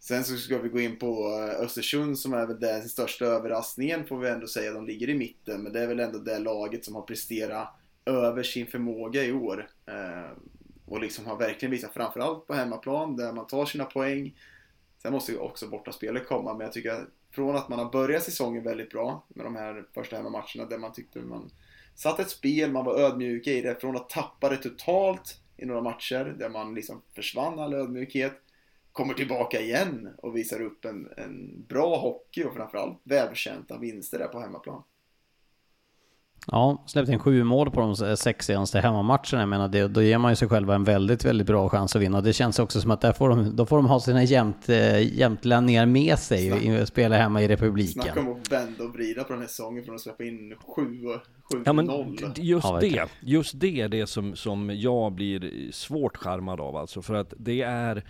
Sen 0.00 0.24
så 0.24 0.36
ska 0.36 0.58
vi 0.58 0.68
gå 0.68 0.80
in 0.80 0.98
på 0.98 1.28
eh, 1.28 1.60
Östersund 1.60 2.18
som 2.18 2.32
är 2.32 2.46
väl 2.46 2.60
den 2.60 2.88
största 2.88 3.24
överraskningen 3.24 4.06
får 4.06 4.18
vi 4.18 4.28
ändå 4.28 4.46
säga. 4.46 4.72
De 4.72 4.86
ligger 4.86 5.08
i 5.08 5.14
mitten, 5.14 5.62
men 5.62 5.72
det 5.72 5.80
är 5.80 5.86
väl 5.86 6.00
ändå 6.00 6.18
det 6.18 6.38
laget 6.38 6.84
som 6.84 6.94
har 6.94 7.02
presterat 7.02 7.68
över 8.04 8.42
sin 8.42 8.66
förmåga 8.66 9.24
i 9.24 9.32
år. 9.32 9.70
Eh, 9.86 10.30
och 10.86 11.00
liksom 11.00 11.26
har 11.26 11.36
verkligen 11.36 11.70
visat, 11.70 11.94
framförallt 11.94 12.46
på 12.46 12.54
hemmaplan, 12.54 13.16
där 13.16 13.32
man 13.32 13.46
tar 13.46 13.66
sina 13.66 13.84
poäng. 13.84 14.38
Sen 15.02 15.12
måste 15.12 15.32
ju 15.32 15.38
också 15.38 15.68
bortaspelet 15.68 16.28
komma, 16.28 16.54
men 16.54 16.64
jag 16.64 16.72
tycker 16.72 16.90
att 16.90 17.08
från 17.30 17.56
att 17.56 17.68
man 17.68 17.78
har 17.78 17.92
börjat 17.92 18.22
säsongen 18.22 18.62
väldigt 18.62 18.90
bra 18.90 19.26
med 19.28 19.46
de 19.46 19.56
här 19.56 19.84
första 19.94 20.16
hemmamatcherna 20.16 20.64
där 20.70 20.78
man 20.78 20.92
tyckte 20.92 21.18
man 21.18 21.50
satt 21.94 22.20
ett 22.20 22.30
spel, 22.30 22.72
man 22.72 22.84
var 22.84 22.98
ödmjuka 23.00 23.50
i 23.50 23.60
det. 23.60 23.80
Från 23.80 23.96
att 23.96 24.08
tappa 24.08 24.48
det 24.48 24.56
totalt 24.56 25.40
i 25.56 25.66
några 25.66 25.82
matcher 25.82 26.36
där 26.38 26.48
man 26.48 26.74
liksom 26.74 27.02
försvann 27.14 27.58
all 27.58 27.74
ödmjukhet. 27.74 28.40
Kommer 28.92 29.14
tillbaka 29.14 29.60
igen 29.60 30.08
och 30.18 30.36
visar 30.36 30.60
upp 30.60 30.84
en, 30.84 31.08
en 31.16 31.64
bra 31.68 31.96
hockey 31.96 32.44
och 32.44 32.54
framförallt 32.54 33.00
välförtjänta 33.04 33.78
vinster 33.78 34.18
där 34.18 34.28
på 34.28 34.40
hemmaplan. 34.40 34.82
Ja, 36.46 36.82
släppte 36.86 37.12
in 37.12 37.18
sju 37.18 37.44
mål 37.44 37.70
på 37.70 37.80
de 37.80 38.16
sex 38.16 38.46
senaste 38.46 38.80
hemmamatcherna. 38.80 39.40
Jag 39.40 39.48
menar, 39.48 39.68
det, 39.68 39.88
då 39.88 40.02
ger 40.02 40.18
man 40.18 40.32
ju 40.32 40.36
sig 40.36 40.48
själva 40.48 40.74
en 40.74 40.84
väldigt, 40.84 41.24
väldigt 41.24 41.46
bra 41.46 41.68
chans 41.68 41.96
att 41.96 42.02
vinna. 42.02 42.20
Det 42.20 42.32
känns 42.32 42.58
också 42.58 42.80
som 42.80 42.90
att 42.90 43.00
där 43.00 43.12
får 43.12 43.28
de, 43.28 43.56
då 43.56 43.66
får 43.66 43.76
de 43.76 43.86
ha 43.86 44.00
sina 44.00 44.24
jämt, 44.24 44.68
eh, 44.68 45.18
jämtlänningar 45.18 45.86
med 45.86 46.18
sig 46.18 46.80
och 46.80 46.88
spela 46.88 47.16
hemma 47.16 47.42
i 47.42 47.48
republiken. 47.48 48.02
Snacka 48.02 48.20
om 48.20 48.32
att 48.32 48.52
vända 48.52 48.84
och 48.84 48.94
vrida 48.94 49.24
på 49.24 49.32
den 49.32 49.42
här 49.42 49.48
säsongen 49.48 49.84
från 49.84 49.94
att 49.94 50.00
släppa 50.00 50.24
in 50.24 50.54
7-0. 50.76 51.18
Ja, 51.64 51.72
men 51.72 52.16
just 52.36 52.64
ja, 52.64 52.78
det, 52.80 53.08
just 53.20 53.60
det 53.60 53.80
är 53.80 53.88
det 53.88 54.06
som, 54.06 54.36
som 54.36 54.70
jag 54.74 55.12
blir 55.12 55.70
svårt 55.72 56.16
charmad 56.16 56.60
av 56.60 56.76
alltså. 56.76 57.02
För 57.02 57.14
att 57.14 57.34
det 57.36 57.62
är 57.62 58.04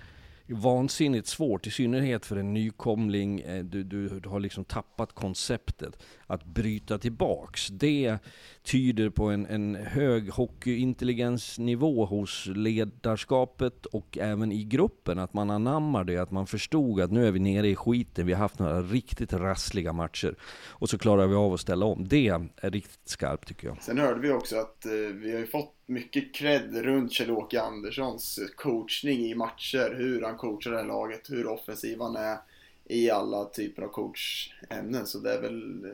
vansinnigt 0.54 1.26
svårt, 1.26 1.66
i 1.66 1.70
synnerhet 1.70 2.26
för 2.26 2.36
en 2.36 2.54
nykomling. 2.54 3.44
Du, 3.64 3.82
du, 3.82 4.08
du, 4.20 4.28
har 4.28 4.40
liksom 4.40 4.64
tappat 4.64 5.12
konceptet. 5.12 5.98
Att 6.26 6.44
bryta 6.44 6.98
tillbaks, 6.98 7.68
det 7.68 8.18
tyder 8.62 9.10
på 9.10 9.24
en, 9.24 9.46
en 9.46 9.74
hög 9.74 10.30
hockeyintelligensnivå 10.30 12.04
hos 12.04 12.46
ledarskapet 12.46 13.86
och 13.86 14.18
även 14.18 14.52
i 14.52 14.64
gruppen. 14.64 15.18
Att 15.18 15.34
man 15.34 15.50
anammar 15.50 16.04
det, 16.04 16.16
att 16.16 16.30
man 16.30 16.46
förstod 16.46 17.00
att 17.00 17.10
nu 17.10 17.26
är 17.26 17.30
vi 17.30 17.40
nere 17.40 17.68
i 17.68 17.76
skiten, 17.76 18.26
vi 18.26 18.32
har 18.32 18.40
haft 18.40 18.58
några 18.58 18.82
riktigt 18.82 19.32
rassliga 19.32 19.92
matcher. 19.92 20.34
Och 20.68 20.90
så 20.90 20.98
klarar 20.98 21.26
vi 21.26 21.34
av 21.34 21.52
att 21.52 21.60
ställa 21.60 21.86
om. 21.86 22.08
Det 22.08 22.28
är 22.28 22.70
riktigt 22.70 23.08
skarpt 23.08 23.48
tycker 23.48 23.68
jag. 23.68 23.82
Sen 23.82 23.98
hörde 23.98 24.20
vi 24.20 24.30
också 24.30 24.56
att 24.56 24.86
eh, 24.86 24.92
vi 24.92 25.32
har 25.32 25.38
ju 25.38 25.46
fått 25.46 25.79
mycket 25.90 26.34
cred 26.34 26.74
runt 26.74 27.12
Kjell-Åke 27.12 27.60
Anderssons 27.60 28.40
coachning 28.56 29.18
i 29.18 29.34
matcher. 29.34 29.94
Hur 29.98 30.22
han 30.22 30.36
coachar 30.36 30.70
det 30.70 30.76
här 30.76 30.84
laget, 30.84 31.30
hur 31.30 31.46
offensiv 31.46 32.00
han 32.00 32.16
är 32.16 32.38
i 32.84 33.10
alla 33.10 33.44
typer 33.44 33.82
av 33.82 33.88
coachämnen. 33.88 35.06
Så 35.06 35.18
det 35.18 35.34
är 35.34 35.40
väl... 35.40 35.86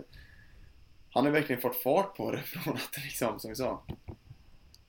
Han 1.11 1.25
har 1.25 1.33
verkligen 1.33 1.63
fått 1.63 1.77
fart 1.77 2.17
på 2.17 2.33
det 2.33 2.39
från 2.45 2.75
att 2.75 3.05
liksom, 3.05 3.41
som 3.41 3.51
vi 3.51 3.57
sa, 3.57 3.83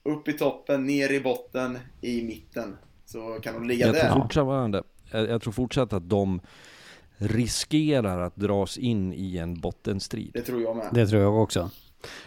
upp 0.02 0.28
i 0.28 0.32
toppen, 0.32 0.86
ner 0.86 1.12
i 1.12 1.20
botten, 1.20 1.78
i 2.00 2.22
mitten. 2.22 2.76
Så 3.04 3.40
kan 3.42 3.54
de 3.54 3.68
ligga 3.68 3.86
jag 3.86 3.94
där. 3.94 4.00
Tror 4.00 4.84
jag 5.10 5.42
tror 5.42 5.52
fortsatt 5.52 5.92
att 5.92 6.08
de 6.08 6.40
riskerar 7.16 8.20
att 8.20 8.36
dras 8.36 8.78
in 8.78 9.12
i 9.12 9.38
en 9.38 9.60
bottenstrid. 9.60 10.30
Det 10.34 10.42
tror 10.42 10.62
jag 10.62 10.76
med. 10.76 10.88
Det 10.92 11.06
tror 11.06 11.22
jag 11.22 11.42
också. 11.42 11.70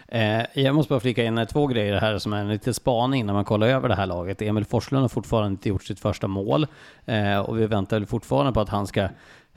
Eh, 0.08 0.42
jag 0.54 0.74
måste 0.74 0.90
bara 0.90 1.00
flika 1.00 1.24
in 1.24 1.38
eh, 1.38 1.44
två 1.44 1.66
grejer 1.66 2.00
här 2.00 2.18
som 2.18 2.32
är 2.32 2.40
en 2.40 2.48
liten 2.48 2.74
spaning 2.74 3.26
när 3.26 3.32
man 3.32 3.44
kollar 3.44 3.66
över 3.66 3.88
det 3.88 3.94
här 3.94 4.06
laget. 4.06 4.42
Emil 4.42 4.64
Forslund 4.64 5.02
har 5.02 5.08
fortfarande 5.08 5.50
inte 5.50 5.68
gjort 5.68 5.84
sitt 5.84 6.00
första 6.00 6.26
mål 6.26 6.66
eh, 7.04 7.38
och 7.38 7.58
vi 7.58 7.66
väntar 7.66 7.98
väl 7.98 8.06
fortfarande 8.06 8.52
på 8.52 8.60
att 8.60 8.68
han 8.68 8.86
ska 8.86 9.08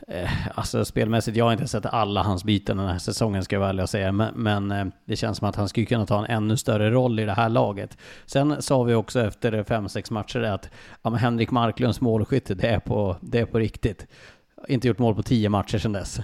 eh, 0.07 0.57
Alltså 0.57 0.85
spelmässigt, 0.85 1.37
jag 1.37 1.45
har 1.45 1.51
inte 1.51 1.67
sett 1.67 1.85
alla 1.85 2.23
hans 2.23 2.43
byten 2.43 2.77
den 2.77 2.87
här 2.87 2.97
säsongen 2.97 3.43
ska 3.43 3.55
jag 3.55 3.59
vara 3.59 3.69
ärlig 3.69 3.83
och 3.83 3.89
säga, 3.89 4.11
men, 4.11 4.33
men 4.35 4.71
eh, 4.71 4.85
det 5.05 5.15
känns 5.15 5.37
som 5.37 5.49
att 5.49 5.55
han 5.55 5.69
skulle 5.69 5.85
kunna 5.85 6.05
ta 6.05 6.19
en 6.19 6.25
ännu 6.25 6.57
större 6.57 6.91
roll 6.91 7.19
i 7.19 7.25
det 7.25 7.33
här 7.33 7.49
laget. 7.49 7.97
Sen 8.25 8.61
sa 8.61 8.83
vi 8.83 8.93
också 8.93 9.21
efter 9.21 9.53
eh, 9.53 9.63
fem 9.63 9.89
sex 9.89 10.11
matcher 10.11 10.41
att 10.41 10.69
ja, 11.01 11.09
Henrik 11.09 11.51
Marklunds 11.51 12.01
målskytte, 12.01 12.55
det 12.55 12.67
är 12.67 12.79
på, 12.79 13.17
det 13.21 13.39
är 13.39 13.45
på 13.45 13.59
riktigt. 13.59 14.07
Inte 14.67 14.87
gjort 14.87 14.99
mål 14.99 15.15
på 15.15 15.23
tio 15.23 15.49
matcher 15.49 15.77
sedan 15.77 15.93
dess. 15.93 16.19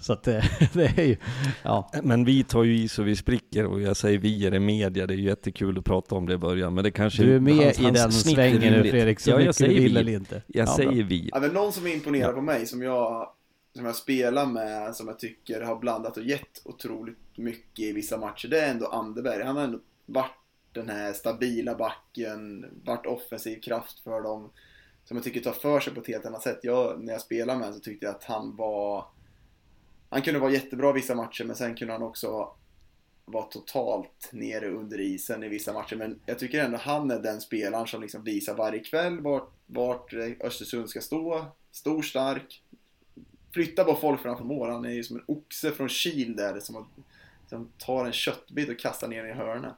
Så 0.00 0.12
att 0.12 0.22
det, 0.22 0.44
det 0.72 0.84
är 0.84 1.04
ju, 1.04 1.16
ja. 1.62 1.90
Men 2.02 2.24
vi 2.24 2.44
tar 2.44 2.64
ju 2.64 2.78
i 2.78 2.88
så 2.88 3.02
vi 3.02 3.16
spricker 3.16 3.66
och 3.66 3.80
jag 3.80 3.96
säger 3.96 4.18
vi 4.18 4.46
är 4.46 4.50
det 4.50 4.60
media, 4.60 5.06
det 5.06 5.14
är 5.14 5.18
ju 5.18 5.24
jättekul 5.24 5.78
att 5.78 5.84
prata 5.84 6.14
om 6.14 6.26
det 6.26 6.34
i 6.34 6.38
början, 6.38 6.74
men 6.74 6.84
det 6.84 6.90
kanske 6.90 7.22
Du 7.22 7.36
är 7.36 7.40
med 7.40 7.54
hans, 7.54 7.80
i 7.80 7.84
hans 7.84 8.02
den 8.02 8.12
svängen 8.12 8.72
nu 8.72 8.90
Fredrik, 8.90 9.20
så 9.20 9.30
ja, 9.30 9.40
jag 9.40 9.54
säger 9.54 9.74
du 9.74 9.80
vill 9.80 9.94
vi. 9.94 10.00
eller 10.00 10.12
inte. 10.12 10.42
Jag 10.46 10.68
ja, 10.68 10.76
säger 10.76 10.90
bra. 10.90 11.04
vi. 11.04 11.30
Ja, 11.32 11.40
men 11.40 11.50
någon 11.50 11.72
som 11.72 11.86
är 11.86 11.94
imponerad 11.94 12.34
på 12.34 12.40
mig, 12.40 12.66
som 12.66 12.82
jag, 12.82 13.28
som 13.76 13.84
jag 13.84 13.96
spelar 13.96 14.46
med, 14.46 14.96
som 14.96 15.08
jag 15.08 15.18
tycker 15.18 15.60
har 15.60 15.76
blandat 15.76 16.16
och 16.16 16.24
gett 16.24 16.62
otroligt 16.64 17.36
mycket 17.36 17.84
i 17.84 17.92
vissa 17.92 18.18
matcher, 18.18 18.48
det 18.48 18.60
är 18.60 18.70
ändå 18.70 18.86
Anderberg. 18.86 19.44
Han 19.44 19.56
har 19.56 19.64
ändå 19.64 19.78
varit 20.06 20.36
den 20.72 20.88
här 20.88 21.12
stabila 21.12 21.74
backen, 21.74 22.66
varit 22.84 23.06
offensiv 23.06 23.60
kraft 23.60 24.00
för 24.00 24.22
dem 24.22 24.50
som 25.04 25.16
jag 25.16 25.24
tycker 25.24 25.40
tar 25.40 25.52
för 25.52 25.80
sig 25.80 25.94
på 25.94 26.00
ett 26.00 26.06
helt 26.06 26.26
annat 26.26 26.42
sätt. 26.42 26.58
Jag, 26.62 27.04
när 27.04 27.12
jag 27.12 27.20
spelade 27.20 27.58
med 27.58 27.66
honom 27.66 27.80
så 27.80 27.84
tyckte 27.84 28.06
jag 28.06 28.14
att 28.14 28.24
han 28.24 28.56
var 28.56 29.04
han 30.10 30.22
kunde 30.22 30.40
vara 30.40 30.52
jättebra 30.52 30.92
vissa 30.92 31.14
matcher 31.14 31.44
men 31.44 31.56
sen 31.56 31.74
kunde 31.74 31.92
han 31.92 32.02
också 32.02 32.54
vara 33.24 33.44
totalt 33.44 34.28
nere 34.32 34.68
under 34.68 35.00
isen 35.00 35.42
i 35.42 35.48
vissa 35.48 35.72
matcher. 35.72 35.96
Men 35.96 36.20
jag 36.26 36.38
tycker 36.38 36.64
ändå 36.64 36.78
han 36.78 37.10
är 37.10 37.18
den 37.18 37.40
spelaren 37.40 37.86
som 37.86 38.02
liksom 38.02 38.24
visar 38.24 38.54
varje 38.54 38.80
kväll 38.80 39.20
vart, 39.20 39.52
vart 39.66 40.12
Östersund 40.40 40.88
ska 40.88 41.00
stå. 41.00 41.44
Stor, 41.70 42.02
stark. 42.02 42.62
Flyttar 43.52 43.84
bara 43.84 43.96
folk 43.96 44.20
framför 44.20 44.44
mål. 44.44 44.70
Han 44.70 44.84
är 44.84 44.90
ju 44.90 45.04
som 45.04 45.16
en 45.16 45.24
oxe 45.26 45.70
från 45.70 45.88
Kil 45.88 46.36
där 46.36 46.60
som, 46.60 46.88
som 47.46 47.68
tar 47.78 48.06
en 48.06 48.12
köttbit 48.12 48.68
och 48.68 48.78
kastar 48.78 49.08
ner 49.08 49.24
i 49.24 49.32
hörnet. 49.32 49.74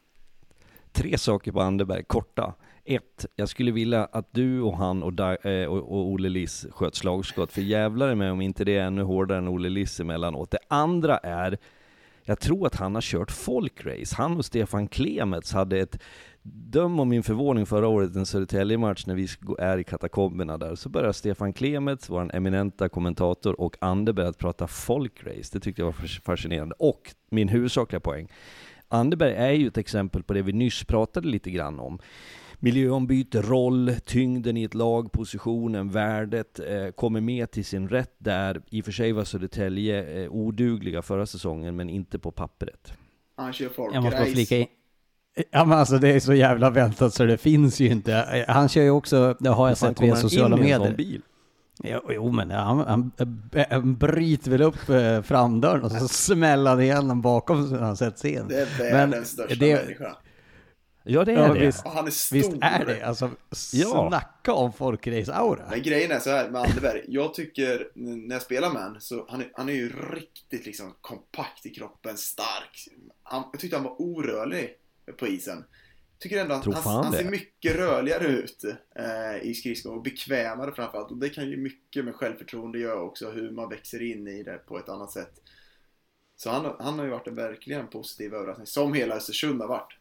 Tre 0.92 1.18
saker 1.18 1.52
på 1.52 1.60
Anderberg, 1.60 2.04
korta. 2.04 2.54
Ett, 2.84 3.26
jag 3.36 3.48
skulle 3.48 3.72
vilja 3.72 4.04
att 4.04 4.28
du 4.32 4.60
och 4.60 4.76
han 4.76 5.02
och, 5.02 5.12
da, 5.12 5.36
eh, 5.36 5.66
och, 5.66 5.78
och 5.78 6.10
Olle 6.10 6.28
Liss 6.28 6.66
sköt 6.70 6.94
slagskott, 6.94 7.52
för 7.52 7.60
jävlar 7.60 8.14
med 8.14 8.32
om 8.32 8.40
inte 8.40 8.64
det 8.64 8.76
är 8.76 8.84
ännu 8.84 9.02
hårdare 9.02 9.38
än 9.38 9.48
Olle 9.48 9.68
Liss 9.68 10.00
emellanåt. 10.00 10.50
Det 10.50 10.58
andra 10.68 11.18
är, 11.18 11.58
jag 12.24 12.40
tror 12.40 12.66
att 12.66 12.74
han 12.74 12.94
har 12.94 13.02
kört 13.02 13.30
folkrace. 13.30 14.16
Han 14.16 14.36
och 14.36 14.44
Stefan 14.44 14.88
Klemets 14.88 15.52
hade 15.52 15.78
ett, 15.78 15.98
döm 16.42 17.00
om 17.00 17.08
min 17.08 17.22
förvåning 17.22 17.66
förra 17.66 17.88
året, 17.88 18.16
en 18.16 18.26
Södertälje-match 18.26 19.06
när 19.06 19.14
vi 19.14 19.28
är 19.58 19.78
i 19.78 19.84
katakomberna 19.84 20.58
där, 20.58 20.74
så 20.74 20.88
börjar 20.88 21.12
Stefan 21.12 21.52
Klemets, 21.52 22.10
vår 22.10 22.34
eminenta 22.34 22.88
kommentator, 22.88 23.60
och 23.60 23.76
Anderberg 23.80 24.26
att 24.26 24.38
prata 24.38 24.66
folkrace. 24.66 25.50
Det 25.52 25.60
tyckte 25.60 25.82
jag 25.82 25.86
var 25.86 26.20
fascinerande. 26.24 26.74
Och 26.78 27.14
min 27.30 27.48
huvudsakliga 27.48 28.00
poäng, 28.00 28.28
Anderberg 28.88 29.34
är 29.34 29.52
ju 29.52 29.66
ett 29.66 29.78
exempel 29.78 30.22
på 30.22 30.32
det 30.32 30.42
vi 30.42 30.52
nyss 30.52 30.84
pratade 30.84 31.28
lite 31.28 31.50
grann 31.50 31.80
om 31.80 31.98
miljöombyte, 32.62 33.42
roll, 33.42 33.94
tyngden 34.04 34.56
i 34.56 34.64
ett 34.64 34.74
lag, 34.74 35.12
positionen, 35.12 35.90
värdet 35.90 36.60
eh, 36.60 36.88
kommer 36.94 37.20
med 37.20 37.50
till 37.50 37.64
sin 37.64 37.88
rätt 37.88 38.14
där. 38.18 38.62
I 38.70 38.80
och 38.80 38.84
för 38.84 38.92
sig 38.92 39.12
var 39.12 39.24
Södertälje 39.24 40.22
eh, 40.22 40.30
odugliga 40.30 41.02
förra 41.02 41.26
säsongen, 41.26 41.76
men 41.76 41.90
inte 41.90 42.18
på 42.18 42.30
pappret. 42.30 42.92
Han 43.36 43.52
kör 43.52 43.68
folk 43.68 43.94
Jag 43.94 44.02
måste 44.02 44.18
bara 44.18 44.26
flika 44.26 44.56
in. 44.56 44.66
Ja 45.50 45.64
men 45.64 45.78
alltså 45.78 45.98
det 45.98 46.08
är 46.08 46.20
så 46.20 46.34
jävla 46.34 46.70
väntat 46.70 47.14
så 47.14 47.24
det 47.24 47.38
finns 47.38 47.80
ju 47.80 47.86
inte. 47.86 48.44
Han 48.48 48.68
kör 48.68 48.82
ju 48.82 48.90
också, 48.90 49.36
det 49.40 49.48
har 49.48 49.68
jag 49.68 49.78
sett 49.78 50.02
via 50.02 50.16
sociala 50.16 50.56
medier. 50.56 50.94
Bil? 50.96 51.22
Jo, 52.08 52.30
men 52.30 52.50
han, 52.50 52.78
han, 52.78 53.12
han 53.70 53.96
bryter 53.96 54.50
väl 54.50 54.62
upp 54.62 54.88
eh, 54.88 55.22
framdörren 55.22 55.82
och 55.82 55.92
så 55.92 56.08
smäller 56.08 56.70
han 56.70 56.80
igen 56.80 57.08
den 57.08 57.20
bakom 57.20 57.68
så 57.68 57.76
han 57.76 57.96
sätts 57.96 58.24
in. 58.24 58.48
Det 58.48 58.60
är 58.60 58.92
världens 58.92 59.28
största 59.28 59.54
det, 59.54 59.84
människa. 59.84 60.16
Ja, 61.04 61.24
det 61.24 61.32
är 61.32 61.36
Ja, 61.36 61.54
det. 61.54 61.66
visst. 61.66 61.84
Och 61.86 61.90
han 61.92 62.06
är 62.06 62.10
stor. 62.10 62.36
Visst 62.36 62.50
är 62.60 62.84
det? 62.86 63.02
Alltså, 63.02 63.30
Ja. 63.72 64.08
snacka 64.08 64.52
om 64.52 64.72
folkrace-aura. 64.72 65.66
Men 65.70 65.82
grejen 65.82 66.10
är 66.10 66.18
så 66.18 66.30
här 66.30 66.50
med 66.50 66.60
Anderberg. 66.62 67.04
Jag 67.08 67.34
tycker 67.34 67.90
när 67.94 68.34
jag 68.34 68.42
spelar 68.42 68.72
med 68.72 68.82
honom 68.82 69.00
så 69.00 69.26
han 69.28 69.40
är, 69.40 69.50
han 69.54 69.68
är 69.68 69.72
ju 69.72 69.92
riktigt 70.14 70.66
liksom 70.66 70.94
kompakt 71.00 71.66
i 71.66 71.70
kroppen, 71.70 72.16
stark. 72.16 72.88
Han, 73.22 73.44
jag 73.52 73.60
tyckte 73.60 73.76
han 73.76 73.84
var 73.84 74.02
orörlig 74.02 74.74
på 75.18 75.26
isen. 75.26 75.64
Tycker 76.18 76.40
ändå 76.40 76.54
att 76.54 76.64
han, 76.64 76.82
fan 76.82 77.04
han 77.04 77.12
ser 77.12 77.24
mycket 77.30 77.76
rörligare 77.76 78.26
ut 78.26 78.64
eh, 78.96 79.42
i 79.42 79.54
skridskon 79.54 79.94
och 79.94 80.02
bekvämare 80.02 80.72
framförallt. 80.72 81.10
Och 81.10 81.16
det 81.16 81.28
kan 81.28 81.50
ju 81.50 81.56
mycket 81.56 82.04
med 82.04 82.14
självförtroende 82.14 82.78
göra 82.78 83.00
också, 83.00 83.30
hur 83.30 83.50
man 83.50 83.68
växer 83.68 84.02
in 84.02 84.28
i 84.28 84.42
det 84.42 84.58
på 84.66 84.78
ett 84.78 84.88
annat 84.88 85.10
sätt. 85.10 85.32
Så 86.36 86.50
han, 86.50 86.76
han 86.78 86.98
har 86.98 87.04
ju 87.04 87.10
varit 87.10 87.26
en 87.26 87.34
verkligen 87.34 87.86
positiv 87.88 88.34
överraskning, 88.34 88.66
som 88.66 88.94
hela 88.94 89.14
Östersund 89.14 89.60
har 89.60 89.68
varit. 89.68 89.92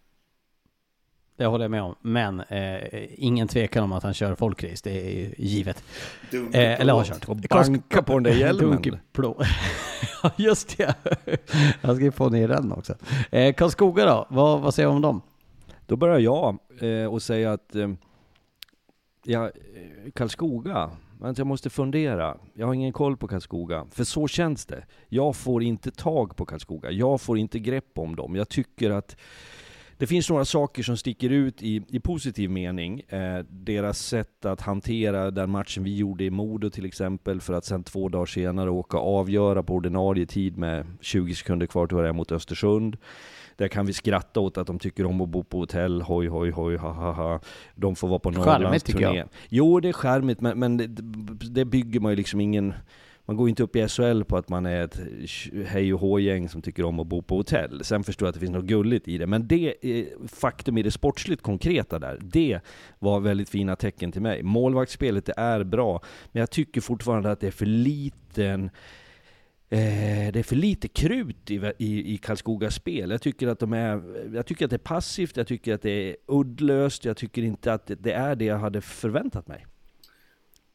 Det 1.37 1.45
håller 1.45 1.63
jag 1.63 1.71
med 1.71 1.83
om. 1.83 1.95
Men 2.01 2.39
eh, 2.39 2.79
ingen 3.17 3.47
tvekan 3.47 3.83
om 3.83 3.91
att 3.91 4.03
han 4.03 4.13
kör 4.13 4.35
folkrace. 4.35 4.81
Det 4.83 5.07
är 5.07 5.11
ju 5.11 5.33
givet. 5.37 5.83
Eh, 6.31 6.81
eller 6.81 6.93
har 6.93 7.03
kört. 7.03 7.29
Och 7.29 7.37
banka 7.37 8.01
på 8.01 8.13
den 8.13 8.23
där 8.23 8.31
hjälmen. 8.33 8.81
Ja, 10.23 10.31
just 10.37 10.77
det. 10.77 10.95
Jag 11.81 11.95
ska 11.95 12.05
ju 12.05 12.11
få 12.11 12.29
ner 12.29 12.47
den 12.47 12.71
också. 12.71 12.95
Eh, 13.31 13.53
Karlskoga 13.53 14.05
då? 14.05 14.27
Vad, 14.29 14.61
vad 14.61 14.73
säger 14.73 14.89
du 14.89 14.95
om 14.95 15.01
dem? 15.01 15.21
Då 15.85 15.95
börjar 15.95 16.19
jag 16.19 16.57
eh, 16.79 17.05
och 17.05 17.21
säga 17.21 17.51
att 17.51 17.75
eh, 17.75 17.89
ja, 19.23 19.45
eh, 19.45 20.11
Karlskoga, 20.15 20.91
jag 21.35 21.47
måste 21.47 21.69
fundera. 21.69 22.37
Jag 22.53 22.67
har 22.67 22.73
ingen 22.73 22.93
koll 22.93 23.17
på 23.17 23.27
Karlskoga, 23.27 23.85
för 23.91 24.03
så 24.03 24.27
känns 24.27 24.65
det. 24.65 24.85
Jag 25.09 25.35
får 25.35 25.63
inte 25.63 25.91
tag 25.91 26.35
på 26.35 26.45
Karlskoga, 26.45 26.91
jag 26.91 27.21
får 27.21 27.37
inte 27.37 27.59
grepp 27.59 27.97
om 27.97 28.15
dem. 28.15 28.35
Jag 28.35 28.49
tycker 28.49 28.91
att 28.91 29.17
det 30.01 30.07
finns 30.07 30.29
några 30.29 30.45
saker 30.45 30.83
som 30.83 30.97
sticker 30.97 31.29
ut 31.29 31.63
i, 31.63 31.83
i 31.87 31.99
positiv 31.99 32.49
mening. 32.49 33.01
Eh, 33.09 33.39
deras 33.49 33.99
sätt 33.99 34.45
att 34.45 34.61
hantera 34.61 35.31
den 35.31 35.49
matchen 35.49 35.83
vi 35.83 35.95
gjorde 35.95 36.23
i 36.23 36.29
Modo 36.29 36.69
till 36.69 36.85
exempel, 36.85 37.41
för 37.41 37.53
att 37.53 37.65
sen 37.65 37.83
två 37.83 38.09
dagar 38.09 38.25
senare 38.25 38.69
åka 38.69 38.97
och 38.97 39.19
avgöra 39.19 39.63
på 39.63 39.73
ordinarie 39.73 40.25
tid 40.25 40.57
med 40.57 40.85
20 41.01 41.35
sekunder 41.35 41.65
kvar 41.65 41.87
till 41.87 41.97
varje 41.97 42.13
mot 42.13 42.31
Östersund. 42.31 42.97
Där 43.55 43.67
kan 43.67 43.85
vi 43.85 43.93
skratta 43.93 44.39
åt 44.39 44.57
att 44.57 44.67
de 44.67 44.79
tycker 44.79 45.05
om 45.05 45.21
att 45.21 45.29
bo 45.29 45.43
på 45.43 45.59
hotell, 45.59 46.01
hoj 46.01 46.27
hoj 46.27 46.51
hoj, 46.51 46.77
ha 46.77 46.91
ha 46.91 47.11
ha. 47.11 47.39
De 47.75 47.95
får 47.95 48.07
vara 48.07 48.19
på 48.19 48.31
Charmigt, 48.31 48.47
Norrlands 48.47 48.83
tycker 48.83 49.01
jag. 49.01 49.11
turné. 49.11 49.25
Jo, 49.49 49.79
det 49.79 49.89
är 49.89 49.93
charmigt, 49.93 50.41
men, 50.41 50.59
men 50.59 50.77
det, 50.77 50.87
det 51.49 51.65
bygger 51.65 51.99
man 51.99 52.11
ju 52.11 52.15
liksom 52.15 52.41
ingen... 52.41 52.73
Man 53.25 53.37
går 53.37 53.47
ju 53.47 53.49
inte 53.49 53.63
upp 53.63 53.75
i 53.75 53.87
SHL 53.87 54.23
på 54.23 54.37
att 54.37 54.49
man 54.49 54.65
är 54.65 54.83
ett 54.83 54.99
hej 55.65 55.93
och 55.93 55.99
hå-gäng 55.99 56.49
som 56.49 56.61
tycker 56.61 56.83
om 56.83 56.99
att 56.99 57.07
bo 57.07 57.21
på 57.21 57.35
hotell. 57.35 57.83
Sen 57.83 58.03
förstår 58.03 58.25
jag 58.25 58.29
att 58.29 58.33
det 58.33 58.39
finns 58.39 58.51
något 58.51 58.65
gulligt 58.65 59.07
i 59.07 59.17
det, 59.17 59.27
men 59.27 59.47
det 59.47 59.75
faktum 60.27 60.77
i 60.77 60.83
det 60.83 60.91
sportsligt 60.91 61.41
konkreta 61.41 61.99
där, 61.99 62.19
det 62.21 62.59
var 62.99 63.19
väldigt 63.19 63.49
fina 63.49 63.75
tecken 63.75 64.11
till 64.11 64.21
mig. 64.21 64.43
Målvaktsspelet, 64.43 65.25
det 65.25 65.33
är 65.37 65.63
bra, 65.63 66.01
men 66.31 66.39
jag 66.39 66.49
tycker 66.49 66.81
fortfarande 66.81 67.31
att 67.31 67.39
det 67.39 67.47
är 67.47 67.51
för 67.51 67.65
liten 67.65 68.65
eh, 69.69 70.31
det 70.33 70.39
är 70.39 70.43
för 70.43 70.55
lite 70.55 70.87
krut 70.87 71.51
i, 71.51 71.73
i, 71.77 72.13
i 72.13 72.17
Karlskogas 72.17 72.75
spel. 72.75 73.11
Jag 73.11 73.21
tycker, 73.21 73.47
att 73.47 73.59
de 73.59 73.73
är, 73.73 74.03
jag 74.35 74.45
tycker 74.45 74.65
att 74.65 74.71
det 74.71 74.77
är 74.77 74.77
passivt, 74.77 75.37
jag 75.37 75.47
tycker 75.47 75.73
att 75.73 75.81
det 75.81 76.09
är 76.09 76.15
uddlöst, 76.27 77.05
jag 77.05 77.17
tycker 77.17 77.41
inte 77.41 77.73
att 77.73 77.87
det, 77.87 77.95
det 77.95 78.13
är 78.13 78.35
det 78.35 78.45
jag 78.45 78.57
hade 78.57 78.81
förväntat 78.81 79.47
mig. 79.47 79.65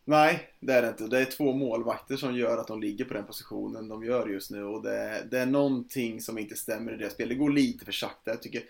Nej, 0.09 0.51
det 0.61 0.73
är 0.73 0.83
det 0.83 0.89
inte. 0.89 1.07
Det 1.07 1.21
är 1.21 1.25
två 1.25 1.53
målvakter 1.53 2.17
som 2.17 2.37
gör 2.37 2.59
att 2.59 2.67
de 2.67 2.81
ligger 2.81 3.05
på 3.05 3.15
den 3.15 3.25
positionen 3.25 3.89
de 3.89 4.05
gör 4.05 4.29
just 4.29 4.51
nu. 4.51 4.65
Och 4.65 4.83
det 4.83 4.97
är, 4.97 5.25
det 5.25 5.39
är 5.39 5.47
någonting 5.47 6.21
som 6.21 6.39
inte 6.39 6.57
stämmer 6.57 6.93
i 6.93 6.97
deras 6.97 7.13
spel. 7.13 7.29
Det 7.29 7.35
går 7.35 7.51
lite 7.51 7.85
för 7.85 7.93
sakta. 7.93 8.31
Jag 8.31 8.43
tycker 8.43 8.63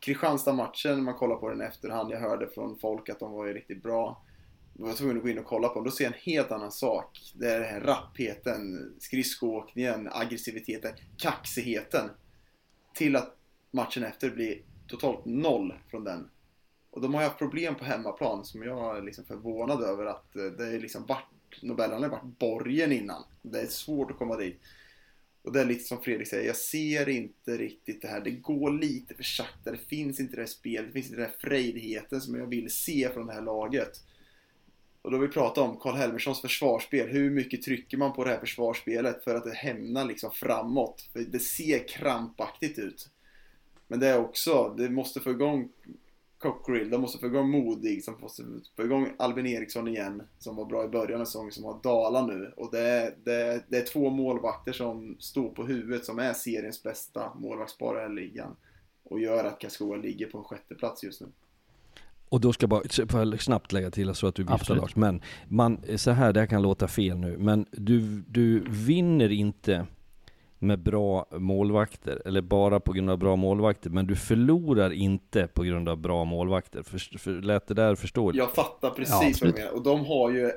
Kristianstad-matchen, 0.00 0.94
när 0.94 1.02
man 1.02 1.14
kollar 1.14 1.36
på 1.36 1.48
den 1.48 1.62
i 1.62 1.64
efterhand, 1.64 2.12
jag 2.12 2.20
hörde 2.20 2.46
från 2.46 2.78
folk 2.78 3.08
att 3.08 3.20
de 3.20 3.32
var 3.32 3.46
ju 3.46 3.54
riktigt 3.54 3.82
bra. 3.82 4.22
Jag 4.78 4.86
var 4.86 4.94
tvungen 4.94 5.16
att 5.16 5.22
gå 5.22 5.28
in 5.28 5.38
och 5.38 5.44
kolla 5.44 5.68
på 5.68 5.74
dem. 5.74 5.84
Då 5.84 5.90
ser 5.90 6.04
jag 6.04 6.12
en 6.12 6.20
helt 6.22 6.52
annan 6.52 6.72
sak. 6.72 7.32
Det 7.34 7.50
är 7.50 7.60
den 7.60 7.68
här 7.68 7.80
rappheten, 7.80 8.92
skridskoåkningen, 8.98 10.08
aggressiviteten, 10.12 10.92
kaxigheten. 11.16 12.10
Till 12.94 13.16
att 13.16 13.36
matchen 13.70 14.04
efter 14.04 14.30
blir 14.30 14.62
totalt 14.88 15.24
noll 15.24 15.74
från 15.90 16.04
den. 16.04 16.30
Och 16.90 17.00
de 17.00 17.14
har 17.14 17.20
ju 17.20 17.26
haft 17.28 17.38
problem 17.38 17.74
på 17.74 17.84
hemmaplan 17.84 18.44
som 18.44 18.62
jag 18.62 18.96
är 18.96 19.02
liksom 19.02 19.24
förvånad 19.24 19.82
över 19.82 20.06
att 20.06 20.36
eh, 20.36 20.44
det 20.44 20.66
är 20.66 20.80
liksom 20.80 21.06
varit, 21.06 21.62
Nobelhallen 21.62 22.10
har 22.10 22.18
varit 22.18 22.38
borgen 22.38 22.92
innan. 22.92 23.24
Det 23.42 23.60
är 23.60 23.66
svårt 23.66 24.10
att 24.10 24.18
komma 24.18 24.36
dit. 24.36 24.60
Och 25.42 25.52
det 25.52 25.60
är 25.60 25.64
lite 25.64 25.84
som 25.84 26.02
Fredrik 26.02 26.28
säger, 26.28 26.46
jag 26.46 26.56
ser 26.56 27.08
inte 27.08 27.56
riktigt 27.56 28.02
det 28.02 28.08
här. 28.08 28.20
Det 28.20 28.30
går 28.30 28.70
lite 28.70 29.14
för 29.14 29.22
sakta, 29.22 29.70
det 29.70 29.78
finns 29.88 30.20
inte 30.20 30.36
det 30.36 30.42
här 30.42 30.46
spelet, 30.46 30.86
det 30.86 30.92
finns 30.92 31.06
inte 31.06 31.20
den 31.20 31.30
här 31.30 31.36
frejdigheten 31.38 32.20
som 32.20 32.34
jag 32.34 32.46
vill 32.46 32.70
se 32.70 33.08
från 33.14 33.26
det 33.26 33.32
här 33.32 33.42
laget. 33.42 34.02
Och 35.02 35.10
då 35.10 35.18
vill 35.18 35.28
vi 35.28 35.34
prata 35.34 35.62
om 35.62 35.76
Karl 35.76 35.96
Helmerssons 35.96 36.40
försvarsspel. 36.40 37.08
Hur 37.08 37.30
mycket 37.30 37.62
trycker 37.62 37.96
man 37.96 38.12
på 38.12 38.24
det 38.24 38.30
här 38.30 38.40
försvarsspelet 38.40 39.24
för 39.24 39.34
att 39.34 39.44
det 39.44 39.54
hämnar 39.54 40.04
liksom 40.04 40.30
framåt? 40.30 41.08
För 41.12 41.20
det 41.20 41.38
ser 41.38 41.88
krampaktigt 41.88 42.78
ut. 42.78 43.08
Men 43.88 44.00
det 44.00 44.08
är 44.08 44.18
också, 44.18 44.74
det 44.78 44.90
måste 44.90 45.20
få 45.20 45.30
igång 45.30 45.68
Cockerill, 46.40 46.90
de 46.90 47.00
måste 47.00 47.18
få 47.18 47.26
igång 47.26 47.50
Modig, 47.50 48.04
som 48.04 48.14
måste 48.20 48.42
få 48.76 48.82
igång 48.82 49.12
Albin 49.18 49.46
Eriksson 49.46 49.88
igen, 49.88 50.22
som 50.38 50.56
var 50.56 50.64
bra 50.64 50.84
i 50.84 50.88
början 50.88 51.20
av 51.20 51.24
säsongen, 51.24 51.52
som 51.52 51.64
har 51.64 51.82
dalat 51.82 52.26
nu. 52.26 52.52
Och 52.56 52.68
det 52.72 52.80
är, 52.80 53.14
det, 53.24 53.34
är, 53.34 53.62
det 53.68 53.76
är 53.76 53.86
två 53.86 54.10
målvakter 54.10 54.72
som 54.72 55.16
står 55.18 55.48
på 55.48 55.66
huvudet, 55.66 56.04
som 56.04 56.18
är 56.18 56.32
seriens 56.32 56.82
bästa 56.82 57.34
målvaktspar 57.34 57.94
i 57.94 58.00
den 58.00 58.08
här 58.08 58.22
ligan. 58.22 58.56
Och 59.04 59.20
gör 59.20 59.44
att 59.44 59.58
Karlskoga 59.58 59.96
ligger 59.96 60.26
på 60.26 60.38
en 60.38 60.44
sjätte 60.44 60.74
plats 60.74 61.04
just 61.04 61.20
nu. 61.20 61.26
Och 62.28 62.40
då 62.40 62.52
ska 62.52 62.64
jag 62.64 63.08
bara 63.08 63.38
snabbt 63.38 63.72
lägga 63.72 63.90
till 63.90 64.14
så 64.14 64.26
att 64.26 64.34
du 64.34 64.42
viftar 64.42 64.54
Absolut. 64.54 64.82
Lars. 64.82 64.96
Men 64.96 65.22
man, 65.48 65.80
så 65.96 66.10
här, 66.10 66.32
det 66.32 66.40
här 66.40 66.46
kan 66.46 66.62
låta 66.62 66.88
fel 66.88 67.18
nu, 67.18 67.38
men 67.38 67.66
du, 67.72 68.22
du 68.28 68.60
vinner 68.68 69.32
inte 69.32 69.86
med 70.62 70.78
bra 70.78 71.26
målvakter, 71.30 72.22
eller 72.24 72.40
bara 72.40 72.80
på 72.80 72.92
grund 72.92 73.10
av 73.10 73.18
bra 73.18 73.36
målvakter, 73.36 73.90
men 73.90 74.06
du 74.06 74.16
förlorar 74.16 74.90
inte 74.92 75.46
på 75.46 75.62
grund 75.62 75.88
av 75.88 75.96
bra 75.96 76.24
målvakter. 76.24 76.82
För, 76.82 77.18
för, 77.18 77.30
lät 77.30 77.66
det 77.66 77.74
där 77.74 77.94
förståeligt? 77.94 78.38
Jag 78.38 78.54
fattar 78.54 78.90
precis 78.90 79.40
Ja, 79.42 79.46
vad 79.46 79.54
du 79.54 79.58
menar. 79.60 79.72
Och 79.72 79.82
de 79.82 80.06
har 80.06 80.30
ju, 80.30 80.52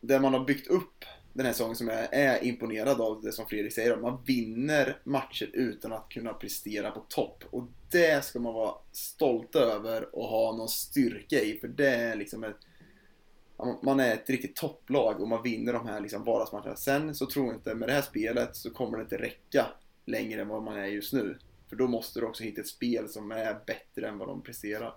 det 0.00 0.20
man 0.20 0.34
har 0.34 0.44
byggt 0.44 0.66
upp 0.66 1.04
den 1.32 1.46
här 1.46 1.52
säsongen 1.52 1.76
som 1.76 1.88
jag 1.88 2.14
är 2.14 2.44
imponerad 2.44 3.00
av, 3.00 3.22
det 3.22 3.32
som 3.32 3.46
Fredrik 3.46 3.72
säger, 3.72 3.96
man 3.96 4.18
vinner 4.26 4.96
matcher 5.04 5.50
utan 5.52 5.92
att 5.92 6.08
kunna 6.08 6.32
prestera 6.32 6.90
på 6.90 7.00
topp. 7.08 7.44
Och 7.50 7.64
det 7.90 8.24
ska 8.24 8.40
man 8.40 8.54
vara 8.54 8.74
stolt 8.92 9.56
över 9.56 10.16
och 10.16 10.24
ha 10.24 10.56
någon 10.56 10.68
styrka 10.68 11.40
i, 11.40 11.58
för 11.60 11.68
det 11.68 11.88
är 11.88 12.16
liksom 12.16 12.44
ett 12.44 12.56
man 13.82 14.00
är 14.00 14.14
ett 14.14 14.30
riktigt 14.30 14.56
topplag 14.56 15.20
och 15.20 15.28
man 15.28 15.42
vinner 15.42 15.72
de 15.72 15.86
här 15.86 16.00
liksom 16.00 16.24
vardagsmatcherna. 16.24 16.76
Sen 16.76 17.14
så 17.14 17.26
tror 17.26 17.46
jag 17.46 17.54
inte, 17.54 17.74
med 17.74 17.88
det 17.88 17.92
här 17.92 18.02
spelet 18.02 18.56
så 18.56 18.70
kommer 18.70 18.98
det 18.98 19.02
inte 19.02 19.16
räcka 19.16 19.66
längre 20.06 20.40
än 20.40 20.48
vad 20.48 20.62
man 20.62 20.76
är 20.76 20.86
just 20.86 21.12
nu. 21.12 21.38
För 21.68 21.76
då 21.76 21.88
måste 21.88 22.20
du 22.20 22.26
också 22.26 22.44
hitta 22.44 22.60
ett 22.60 22.68
spel 22.68 23.08
som 23.08 23.30
är 23.30 23.56
bättre 23.66 24.08
än 24.08 24.18
vad 24.18 24.28
de 24.28 24.42
presterar. 24.42 24.94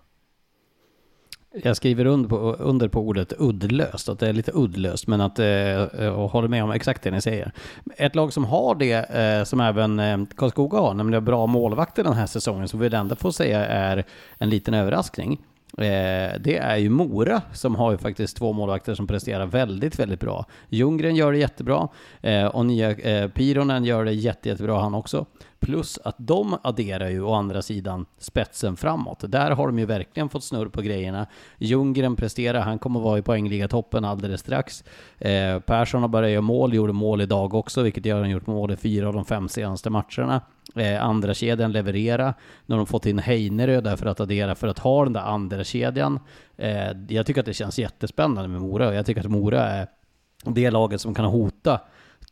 Jag 1.63 1.77
skriver 1.77 2.05
under 2.05 2.29
på, 2.29 2.37
under 2.37 2.87
på 2.87 2.99
ordet 2.99 3.33
uddlöst, 3.39 4.09
att 4.09 4.19
det 4.19 4.29
är 4.29 4.33
lite 4.33 4.51
uddlöst, 4.55 5.07
men 5.07 5.21
att, 5.21 5.39
eh, 5.39 6.07
och 6.07 6.31
håller 6.31 6.47
med 6.47 6.63
om 6.63 6.71
exakt 6.71 7.03
det 7.03 7.11
ni 7.11 7.21
säger. 7.21 7.51
Ett 7.97 8.15
lag 8.15 8.33
som 8.33 8.45
har 8.45 8.75
det, 8.75 8.93
eh, 8.93 9.43
som 9.43 9.59
även 9.59 9.99
eh, 9.99 10.17
Karlskoga 10.35 10.77
har, 10.77 10.93
nämligen 10.93 11.25
bra 11.25 11.47
målvakter 11.47 12.03
den 12.03 12.13
här 12.13 12.25
säsongen, 12.25 12.67
som 12.67 12.79
vi 12.79 12.95
ändå 12.95 13.15
får 13.15 13.31
säga 13.31 13.65
är 13.65 14.03
en 14.37 14.49
liten 14.49 14.73
överraskning. 14.73 15.41
Eh, 15.77 16.39
det 16.39 16.57
är 16.57 16.77
ju 16.77 16.89
Mora 16.89 17.41
som 17.53 17.75
har 17.75 17.91
ju 17.91 17.97
faktiskt 17.97 18.37
två 18.37 18.53
målvakter 18.53 18.95
som 18.95 19.07
presterar 19.07 19.45
väldigt, 19.45 19.99
väldigt 19.99 20.19
bra. 20.19 20.45
Ljunggren 20.69 21.15
gör 21.15 21.31
det 21.31 21.37
jättebra 21.37 21.87
eh, 22.21 22.45
och 22.45 22.65
nya 22.65 22.91
eh, 22.91 23.29
Pironen 23.29 23.85
gör 23.85 24.05
det 24.05 24.13
jätte, 24.13 24.49
jättebra 24.49 24.79
han 24.79 24.95
också. 24.95 25.25
Plus 25.65 25.99
att 26.03 26.15
de 26.17 26.57
adderar 26.61 27.09
ju 27.09 27.21
å 27.21 27.33
andra 27.33 27.61
sidan 27.61 28.05
spetsen 28.17 28.77
framåt. 28.77 29.23
Där 29.27 29.51
har 29.51 29.67
de 29.67 29.79
ju 29.79 29.85
verkligen 29.85 30.29
fått 30.29 30.43
snurr 30.43 30.67
på 30.67 30.81
grejerna. 30.81 31.27
Ljunggren 31.57 32.15
presterar, 32.15 32.59
han 32.59 32.79
kommer 32.79 32.99
vara 32.99 33.17
i 33.17 33.21
poängligatoppen 33.21 34.05
alldeles 34.05 34.41
strax. 34.41 34.83
Eh, 35.17 35.59
Persson 35.59 36.01
har 36.01 36.09
börjat 36.09 36.31
göra 36.31 36.41
mål, 36.41 36.73
gjorde 36.73 36.93
mål 36.93 37.21
idag 37.21 37.53
också, 37.53 37.81
vilket 37.81 38.05
gör 38.05 38.15
att 38.15 38.21
han 38.21 38.29
gjort 38.29 38.47
mål 38.47 38.71
i 38.71 38.75
fyra 38.75 39.07
av 39.07 39.13
de 39.13 39.25
fem 39.25 39.49
senaste 39.49 39.89
matcherna. 39.89 40.41
Eh, 40.75 41.03
andra 41.03 41.33
kedjan 41.33 41.71
leverera. 41.71 42.33
Nu 42.65 42.75
har 42.75 42.77
de 42.77 42.87
fått 42.87 43.05
in 43.05 43.19
Heinerö 43.19 43.81
där 43.81 43.95
för 43.95 44.05
att 44.05 44.19
addera, 44.19 44.55
för 44.55 44.67
att 44.67 44.79
ha 44.79 45.03
den 45.03 45.13
där 45.13 45.21
andra 45.21 45.63
kedjan. 45.63 46.19
Eh, 46.57 46.91
jag 47.09 47.25
tycker 47.25 47.39
att 47.39 47.45
det 47.45 47.53
känns 47.53 47.79
jättespännande 47.79 48.47
med 48.47 48.61
Mora 48.61 48.87
och 48.87 48.95
jag 48.95 49.05
tycker 49.05 49.21
att 49.21 49.31
Mora 49.31 49.61
är 49.61 49.87
det 50.43 50.71
laget 50.71 51.01
som 51.01 51.13
kan 51.13 51.25
hota 51.25 51.79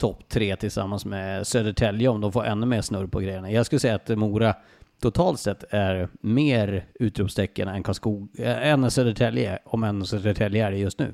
topp 0.03 0.29
tre 0.29 0.55
tillsammans 0.55 1.05
med 1.05 1.47
Södertälje 1.47 2.07
om 2.07 2.21
de 2.21 2.31
får 2.31 2.45
ännu 2.45 2.65
mer 2.65 2.81
snurr 2.81 3.07
på 3.07 3.19
grejerna. 3.19 3.51
Jag 3.51 3.65
skulle 3.65 3.79
säga 3.79 3.95
att 3.95 4.09
Mora 4.09 4.55
totalt 5.01 5.39
sett 5.39 5.63
är 5.69 6.09
mer 6.21 6.85
utropstecken 6.93 7.67
än, 7.67 7.83
Karlskog, 7.83 8.39
äh, 8.39 8.67
än 8.67 8.91
Södertälje, 8.91 9.59
om 9.65 9.83
än 9.83 10.05
Södertälje 10.05 10.67
är 10.67 10.71
det 10.71 10.77
just 10.77 10.99
nu. 10.99 11.13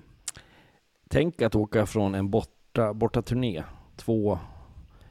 Tänk 1.09 1.41
att 1.41 1.55
åka 1.55 1.85
från 1.85 2.15
en 2.15 2.29
borta, 2.29 2.93
borta 2.93 3.21
turné, 3.21 3.63
två 3.97 4.39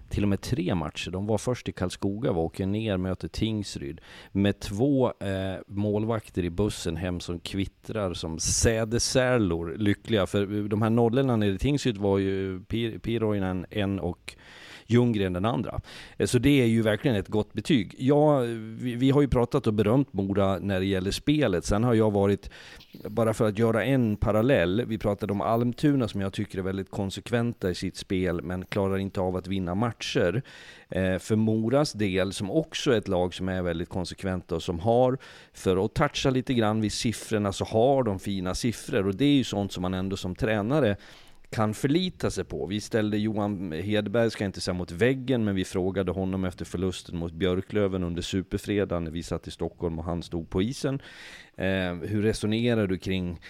till 0.08 0.22
och 0.22 0.28
med 0.28 0.40
tre 0.40 0.74
matcher. 0.74 1.10
De 1.10 1.26
var 1.26 1.38
först 1.38 1.68
i 1.68 1.72
Karlskoga, 1.72 2.32
var 2.32 2.42
åker 2.42 2.66
ner, 2.66 2.96
möter 2.96 3.28
Tingsryd. 3.28 4.00
Med 4.32 4.60
två 4.60 5.12
eh, 5.20 5.60
målvakter 5.66 6.44
i 6.44 6.50
bussen 6.50 6.96
hem 6.96 7.20
som 7.20 7.40
kvittrar 7.40 8.14
som 8.14 8.38
sädesärlor, 8.38 9.74
lyckliga. 9.76 10.26
För 10.26 10.68
de 10.68 10.82
här 10.82 10.90
nollorna 10.90 11.36
nere 11.36 11.50
i 11.50 11.58
Tingsryd 11.58 11.98
var 11.98 12.18
ju 12.18 12.60
Piroinen 13.02 13.66
en 13.70 14.00
och 14.00 14.36
Ljunggren 14.90 15.32
den 15.32 15.44
andra. 15.44 15.80
Eh, 16.16 16.26
så 16.26 16.38
det 16.38 16.62
är 16.62 16.66
ju 16.66 16.82
verkligen 16.82 17.16
ett 17.16 17.28
gott 17.28 17.52
betyg. 17.52 17.94
Ja, 17.98 18.38
vi, 18.38 18.94
vi, 18.94 19.10
har 19.10 19.20
ju 19.20 19.28
pratat 19.28 19.66
och 19.66 19.74
berömt 19.74 20.12
Mora 20.12 20.58
när 20.58 20.80
det 20.80 20.86
gäller 20.86 21.10
spelet. 21.10 21.64
Sen 21.64 21.84
har 21.84 21.94
jag 21.94 22.10
varit, 22.10 22.50
bara 23.08 23.34
för 23.34 23.48
att 23.48 23.58
göra 23.58 23.84
en 23.84 24.16
parallell, 24.16 24.84
vi 24.86 24.98
pratade 24.98 25.32
om 25.32 25.40
Almtuna 25.40 26.08
som 26.08 26.20
jag 26.20 26.32
tycker 26.32 26.58
är 26.58 26.62
väldigt 26.62 26.90
konsekventa 26.90 27.70
i 27.70 27.74
sitt 27.74 27.96
spel, 27.96 28.42
men 28.42 28.64
klarar 28.64 28.98
inte 28.98 29.20
av 29.20 29.36
att 29.36 29.46
vinna 29.46 29.74
matcher. 29.74 30.42
Eh, 30.88 31.18
för 31.18 31.36
Moras 31.36 31.92
del, 31.92 32.32
som 32.32 32.50
också 32.50 32.92
är 32.92 32.98
ett 32.98 33.08
lag 33.08 33.34
som 33.34 33.48
är 33.48 33.62
väldigt 33.62 33.88
konsekventa 33.88 34.54
och 34.54 34.62
som 34.62 34.78
har, 34.78 35.18
för 35.52 35.84
att 35.84 35.94
toucha 35.94 36.30
lite 36.30 36.54
grann 36.54 36.80
vid 36.80 36.92
siffrorna, 36.92 37.52
så 37.52 37.64
har 37.64 38.02
de 38.02 38.18
fina 38.18 38.54
siffror. 38.54 39.06
Och 39.06 39.14
det 39.14 39.24
är 39.24 39.36
ju 39.36 39.44
sånt 39.44 39.72
som 39.72 39.82
man 39.82 39.94
ändå 39.94 40.16
som 40.16 40.34
tränare 40.34 40.96
kan 41.50 41.74
förlita 41.74 42.30
sig 42.30 42.44
på. 42.44 42.66
Vi 42.66 42.80
ställde 42.80 43.18
Johan 43.18 43.72
Hedberg, 43.72 44.30
ska 44.30 44.44
jag 44.44 44.48
inte 44.48 44.60
säga 44.60 44.74
mot 44.74 44.90
väggen, 44.90 45.44
men 45.44 45.54
vi 45.54 45.64
frågade 45.64 46.12
honom 46.12 46.44
efter 46.44 46.64
förlusten 46.64 47.16
mot 47.16 47.32
Björklöven 47.32 48.04
under 48.04 48.22
Superfredagen 48.22 49.04
när 49.04 49.10
vi 49.10 49.22
satt 49.22 49.48
i 49.48 49.50
Stockholm 49.50 49.98
och 49.98 50.04
han 50.04 50.22
stod 50.22 50.50
på 50.50 50.62
isen. 50.62 51.02
Eh, 51.56 51.94
hur 51.94 52.22
resonerar 52.22 52.86
du 52.86 52.98
kring 52.98 53.40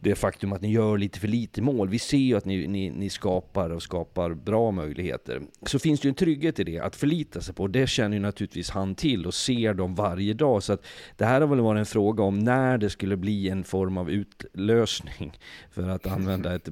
det 0.00 0.14
faktum 0.14 0.52
att 0.52 0.62
ni 0.62 0.72
gör 0.72 0.98
lite 0.98 1.20
för 1.20 1.28
lite 1.28 1.62
mål. 1.62 1.88
Vi 1.88 1.98
ser 1.98 2.18
ju 2.18 2.36
att 2.36 2.44
ni, 2.44 2.66
ni, 2.66 2.90
ni, 2.90 3.10
skapar 3.10 3.70
och 3.70 3.82
skapar 3.82 4.34
bra 4.34 4.70
möjligheter. 4.70 5.40
Så 5.66 5.78
finns 5.78 6.00
det 6.00 6.06
ju 6.06 6.08
en 6.08 6.14
trygghet 6.14 6.58
i 6.58 6.64
det, 6.64 6.78
att 6.78 6.96
förlita 6.96 7.40
sig 7.40 7.54
på. 7.54 7.66
Det 7.66 7.86
känner 7.86 8.16
ju 8.16 8.22
naturligtvis 8.22 8.70
han 8.70 8.94
till 8.94 9.26
och 9.26 9.34
ser 9.34 9.74
dem 9.74 9.94
varje 9.94 10.34
dag. 10.34 10.62
Så 10.62 10.72
att 10.72 10.86
det 11.16 11.24
här 11.24 11.40
har 11.40 11.48
väl 11.48 11.60
varit 11.60 11.78
en 11.78 11.86
fråga 11.86 12.22
om 12.22 12.38
när 12.38 12.78
det 12.78 12.90
skulle 12.90 13.16
bli 13.16 13.48
en 13.48 13.64
form 13.64 13.98
av 13.98 14.10
utlösning, 14.10 15.38
för 15.70 15.88
att 15.88 16.06
använda 16.06 16.54
ett 16.54 16.68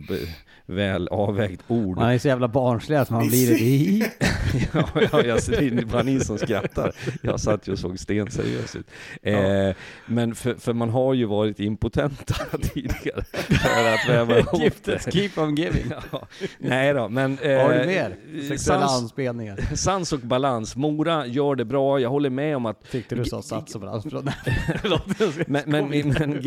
väl 0.66 1.08
avvägt 1.08 1.62
ord. 1.68 1.96
Man 1.96 2.10
är 2.10 2.18
så 2.18 2.28
jävla 2.28 2.48
barnslig 2.48 2.96
att 2.96 3.10
man 3.10 3.28
blir 3.28 3.50
det. 3.50 4.10
ja, 4.72 4.88
ja, 5.12 5.22
jag, 5.22 5.40
det 5.48 5.66
är 5.66 5.84
bara 5.84 6.02
ni 6.02 6.20
som 6.20 6.38
skrattar. 6.38 6.92
Jag 7.22 7.40
satt 7.40 7.68
ju 7.68 7.72
och 7.72 7.78
såg 7.78 7.98
stenseriös 7.98 8.76
ut. 8.76 8.86
Eh, 9.22 9.76
men 10.06 10.34
för, 10.34 10.54
för 10.54 10.72
man 10.72 10.90
har 10.90 11.14
ju 11.14 11.24
varit 11.24 11.60
impotenta 11.60 12.34
tidigare 12.74 13.15
ihop 14.38 14.72
det. 14.84 15.12
keep 15.12 15.30
on 15.36 15.54
giving. 15.54 15.84
Ja. 16.12 16.26
Nej 16.58 16.94
då, 16.94 17.08
men... 17.08 17.38
Eh, 17.38 17.62
Har 17.62 17.72
du 17.72 17.86
mer 17.86 18.16
sexuella 18.48 18.88
sans, 18.88 19.02
anspelningar? 19.02 19.76
Sans 19.76 20.12
och 20.12 20.20
balans. 20.20 20.76
Mora 20.76 21.26
gör 21.26 21.54
det 21.54 21.64
bra, 21.64 22.00
jag 22.00 22.10
håller 22.10 22.30
med 22.30 22.56
om 22.56 22.66
att... 22.66 22.90
Tyckte 22.90 23.14
du 23.14 23.24
sa 23.24 23.42
sats 23.42 23.74
och 23.74 23.80
balans? 23.80 24.04
men, 25.46 25.62
men, 25.66 25.88
men, 25.88 26.08
men 26.08 26.42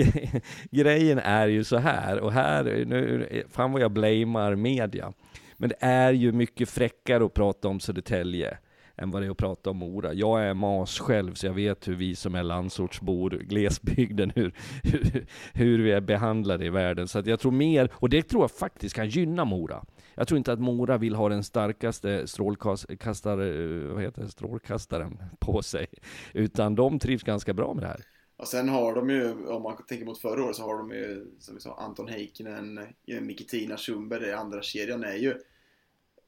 grejen 0.71 1.19
är 1.19 1.47
ju 1.47 1.63
så 1.63 1.77
här, 1.77 2.19
och 2.19 2.33
här, 2.33 2.63
nu, 2.63 3.27
fan 3.51 3.71
vad 3.71 3.81
jag 3.81 3.91
blamear 3.91 4.55
media. 4.55 5.13
Men 5.57 5.69
det 5.69 5.77
är 5.79 6.11
ju 6.11 6.31
mycket 6.31 6.69
fräckare 6.69 7.25
att 7.25 7.33
prata 7.33 7.67
om 7.67 7.79
Södertälje 7.79 8.57
än 8.99 9.11
vad 9.11 9.21
det 9.21 9.25
är 9.25 9.31
att 9.31 9.37
prata 9.37 9.69
om 9.69 9.77
Mora. 9.77 10.13
Jag 10.13 10.43
är 10.43 10.53
mas 10.53 10.99
själv, 10.99 11.33
så 11.33 11.45
jag 11.45 11.53
vet 11.53 11.87
hur 11.87 11.95
vi 11.95 12.15
som 12.15 12.35
är 12.35 12.43
landsortsbor, 12.43 13.29
glesbygden, 13.29 14.31
hur, 14.35 14.53
hur, 14.83 15.25
hur 15.53 15.79
vi 15.79 15.91
är 15.91 16.01
behandlade 16.01 16.65
i 16.65 16.69
världen. 16.69 17.07
Så 17.07 17.19
att 17.19 17.25
jag 17.25 17.39
tror 17.39 17.51
mer, 17.51 17.91
och 17.93 18.09
det 18.09 18.23
tror 18.23 18.43
jag 18.43 18.51
faktiskt 18.51 18.95
kan 18.95 19.09
gynna 19.09 19.45
Mora. 19.45 19.85
Jag 20.15 20.27
tror 20.27 20.37
inte 20.37 20.53
att 20.53 20.59
Mora 20.59 20.97
vill 20.97 21.15
ha 21.15 21.29
den 21.29 21.43
starkaste 21.43 22.27
strålkastare, 22.27 23.63
eh, 23.63 23.93
vad 23.93 24.03
heter 24.03 24.21
det, 24.21 24.29
strålkastaren 24.29 25.17
på 25.39 25.61
sig, 25.61 25.87
utan 26.33 26.75
de 26.75 26.99
trivs 26.99 27.23
ganska 27.23 27.53
bra 27.53 27.73
med 27.73 27.83
det 27.83 27.87
här. 27.87 28.01
Och 28.37 28.47
sen 28.47 28.69
har 28.69 28.95
de 28.95 29.09
ju, 29.09 29.47
om 29.47 29.63
man 29.63 29.77
tänker 29.87 30.05
mot 30.05 30.21
förra 30.21 30.43
året, 30.43 30.55
så 30.55 30.63
har 30.63 30.77
de 30.77 30.91
ju, 30.91 31.25
som 31.39 31.55
vi 31.55 31.61
sa, 31.61 31.75
Anton 31.79 32.07
Heikkinen, 32.07 32.79
Mikitina 33.21 33.77
Schumberg, 33.77 34.19
det 34.19 34.37
andra 34.37 34.61
kedjan 34.61 35.03
är 35.03 35.15
ju 35.15 35.33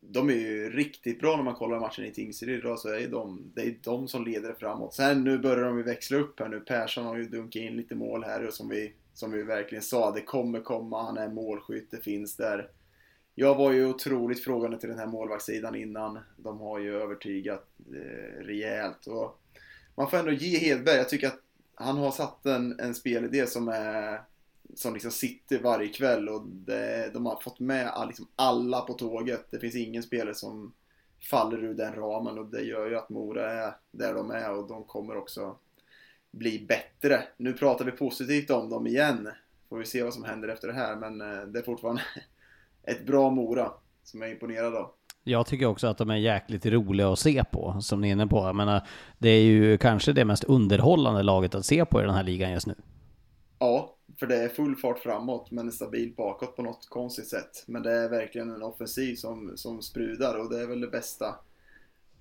de 0.02 0.30
är 0.30 0.34
ju 0.34 0.70
riktigt 0.70 1.20
bra 1.20 1.36
när 1.36 1.44
man 1.44 1.56
kollar 1.56 1.80
matchen 1.80 2.06
i 2.06 2.12
Tingsryd 2.12 2.60
idag 2.60 2.80
så 2.80 2.90
är 2.90 3.08
de, 3.08 3.52
det 3.56 3.62
är 3.62 3.76
de 3.84 4.08
som 4.08 4.26
leder 4.26 4.54
framåt. 4.54 4.94
Sen 4.94 5.24
nu 5.24 5.38
börjar 5.38 5.66
de 5.66 5.78
ju 5.78 5.84
växla 5.84 6.18
upp 6.18 6.40
här 6.40 6.48
nu. 6.48 6.60
Persson 6.60 7.06
har 7.06 7.18
ju 7.18 7.26
dunkat 7.26 7.62
in 7.62 7.78
lite 7.78 7.96
mål 7.96 8.24
här 8.24 8.48
och 8.48 8.54
som 8.54 8.70
vi, 8.70 8.94
som 9.14 9.32
vi 9.32 9.44
verkligen 9.44 9.82
sa, 9.82 10.12
det 10.12 10.22
kommer 10.22 10.60
komma. 10.62 11.04
Han 11.04 11.18
är 11.18 11.30
målskytt, 11.30 11.92
det 11.92 11.98
finns 11.98 12.36
där. 12.36 12.70
Jag 13.36 13.56
var 13.56 13.72
ju 13.72 13.86
otroligt 13.86 14.44
frågande 14.44 14.80
till 14.80 14.90
den 14.90 15.00
här 15.00 15.08
målvaktssidan 15.08 15.76
innan. 15.76 16.20
De 16.38 16.60
har 16.60 16.80
ju 16.80 16.96
övertygat 16.96 17.68
eh, 17.94 18.44
rejält. 18.44 19.08
Och 19.08 19.40
man 19.96 20.10
får 20.10 20.18
ändå 20.18 20.32
ge 20.32 20.58
Hedberg, 20.58 20.98
jag 20.98 21.10
tycker 21.10 21.28
att 21.28 21.40
han 21.76 21.98
har 21.98 22.12
satt 22.12 22.46
en, 22.46 22.80
en 22.80 22.96
spelidé 22.96 23.48
som 23.48 23.68
är 23.68 24.22
som 24.76 24.94
liksom 24.94 25.12
sitter 25.12 25.60
varje 25.60 25.88
kväll 25.88 26.30
och 26.30 26.48
det, 26.48 27.14
de 27.14 27.26
har 27.26 27.42
fått 27.42 27.60
med 27.60 27.88
all, 27.88 28.08
liksom 28.08 28.28
alla 28.36 28.82
på 28.82 28.94
tåget. 28.94 29.48
Det 29.52 29.60
finns 29.60 29.76
ingen 29.76 30.04
spelare 30.04 30.36
som 30.36 30.74
faller 31.30 31.64
ur 31.64 31.74
den 31.74 31.94
ramen 31.94 32.38
och 32.38 32.46
det 32.46 32.62
gör 32.62 32.90
ju 32.90 32.98
att 32.98 33.10
Mora 33.10 33.52
är 33.52 33.76
där 33.92 34.14
de 34.14 34.32
är 34.32 34.52
och 34.52 34.68
de 34.68 34.84
kommer 34.84 35.18
också 35.18 35.56
bli 36.32 36.66
bättre. 36.68 37.24
Nu 37.38 37.54
pratar 37.54 37.86
vi 37.86 37.92
positivt 37.92 38.50
om 38.50 38.70
dem 38.70 38.88
igen. 38.88 39.30
Får 39.70 39.78
vi 39.78 39.86
se 39.86 40.04
vad 40.04 40.14
som 40.14 40.24
händer 40.24 40.48
efter 40.48 40.68
det 40.68 40.74
här 40.74 40.96
men 40.96 41.22
eh, 41.22 41.44
det 41.48 41.60
är 41.60 41.64
fortfarande 41.64 42.02
ett 42.84 43.06
bra 43.06 43.30
Mora 43.30 43.72
som 44.04 44.22
jag 44.22 44.30
är 44.30 44.34
imponerad 44.34 44.76
av. 44.76 44.92
Jag 45.24 45.46
tycker 45.46 45.66
också 45.66 45.88
att 45.88 45.98
de 45.98 46.10
är 46.10 46.16
jäkligt 46.16 46.66
roliga 46.66 47.10
att 47.10 47.20
se 47.20 47.44
på, 47.52 47.78
som 47.82 48.02
ni 48.02 48.08
är 48.08 48.12
inne 48.12 48.28
på. 48.28 48.38
Jag 48.38 48.56
menar, 48.56 48.88
det 49.18 49.30
är 49.30 49.42
ju 49.42 49.78
kanske 49.78 50.14
det 50.14 50.26
mest 50.26 50.44
underhållande 50.44 51.24
laget 51.24 51.56
att 51.56 51.66
se 51.66 51.86
på 51.86 52.02
i 52.02 52.06
den 52.06 52.14
här 52.14 52.24
ligan 52.24 52.52
just 52.52 52.68
nu. 52.68 52.76
Ja, 53.60 53.96
för 54.22 54.28
det 54.28 54.36
är 54.36 54.50
full 54.50 54.76
fart 54.76 55.00
framåt 55.00 55.52
men 55.52 55.72
stabil 55.72 56.14
bakåt 56.18 56.56
på 56.56 56.62
något 56.62 56.90
konstigt 56.90 57.28
sätt. 57.28 57.64
Men 57.68 57.84
det 57.84 57.92
är 57.92 58.10
verkligen 58.10 58.50
en 58.50 58.64
offensiv 58.64 59.16
som, 59.16 59.52
som 59.56 59.82
sprudar 59.82 60.36
och 60.36 60.50
det 60.50 60.62
är 60.62 60.68
väl 60.68 60.82
det 60.82 60.88
bästa 60.88 61.36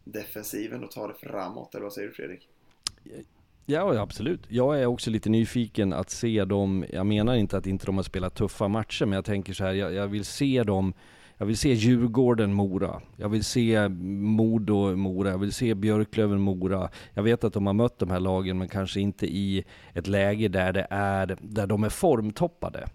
defensiven 0.04 0.84
att 0.84 0.90
ta 0.90 1.08
det 1.08 1.14
framåt, 1.14 1.74
eller 1.74 1.82
vad 1.82 1.92
säger 1.92 2.08
du 2.08 2.14
Fredrik? 2.14 2.48
Ja, 3.66 4.00
absolut. 4.00 4.40
Jag 4.48 4.80
är 4.80 4.86
också 4.86 5.10
lite 5.10 5.30
nyfiken 5.30 5.92
att 5.92 6.10
se 6.10 6.44
dem, 6.44 6.84
jag 6.92 7.06
menar 7.06 7.34
inte 7.34 7.56
att 7.56 7.66
inte 7.66 7.86
de 7.86 7.96
har 7.96 8.02
spelat 8.02 8.34
tuffa 8.34 8.68
matcher, 8.68 9.04
men 9.04 9.16
jag 9.16 9.24
tänker 9.24 9.52
så 9.52 9.64
här, 9.64 9.72
jag, 9.72 9.94
jag 9.94 10.08
vill 10.08 10.24
se 10.24 10.62
dem 10.62 10.94
jag 11.40 11.46
vill 11.46 11.58
se 11.58 11.72
Djurgården-Mora. 11.72 13.00
Jag 13.16 13.28
vill 13.28 13.44
se 13.44 13.88
Modo-Mora. 13.88 15.30
Jag 15.30 15.38
vill 15.38 15.52
se 15.52 15.74
Björklöven-Mora. 15.74 16.88
Jag 17.14 17.22
vet 17.22 17.44
att 17.44 17.52
de 17.52 17.66
har 17.66 17.74
mött 17.74 17.98
de 17.98 18.10
här 18.10 18.20
lagen, 18.20 18.58
men 18.58 18.68
kanske 18.68 19.00
inte 19.00 19.26
i 19.26 19.64
ett 19.94 20.06
läge 20.06 20.48
där, 20.48 20.72
det 20.72 20.86
är, 20.90 21.38
där 21.40 21.66
de 21.66 21.84
är 21.84 21.88
formtoppade. 21.88 22.88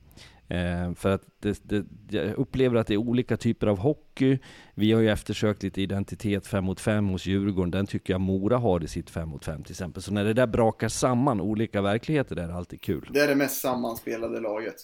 Eh, 0.48 0.94
för 0.94 1.10
att 1.10 1.22
det, 1.40 1.60
det, 1.64 1.86
jag 2.10 2.34
upplever 2.36 2.76
att 2.76 2.88
det 2.88 2.94
är 2.94 2.98
olika 2.98 3.38
typer 3.38 3.68
av 3.68 3.78
hockey. 3.78 4.40
Vi 4.76 4.92
har 4.92 5.02
ju 5.02 5.10
eftersökt 5.10 5.64
lite 5.64 5.82
identitet 5.82 6.48
5 6.48 6.64
mot 6.64 6.80
5 6.80 7.08
hos 7.08 7.26
Djurgården. 7.26 7.72
Den 7.72 7.88
tycker 7.88 8.14
jag 8.14 8.22
Mora 8.22 8.58
har 8.58 8.84
i 8.84 8.88
sitt 8.88 9.10
5 9.10 9.30
mot 9.30 9.46
5 9.46 9.64
till 9.64 9.72
exempel. 9.72 10.04
Så 10.04 10.14
när 10.14 10.24
det 10.24 10.34
där 10.34 10.48
brakar 10.48 10.90
samman 10.90 11.42
olika 11.42 11.82
verkligheter, 11.82 12.36
det 12.36 12.42
är 12.42 12.50
alltid 12.50 12.82
kul. 12.82 13.10
Det 13.14 13.20
är 13.20 13.28
det 13.28 13.36
mest 13.36 13.62
sammanspelade 13.62 14.40
laget. 14.40 14.76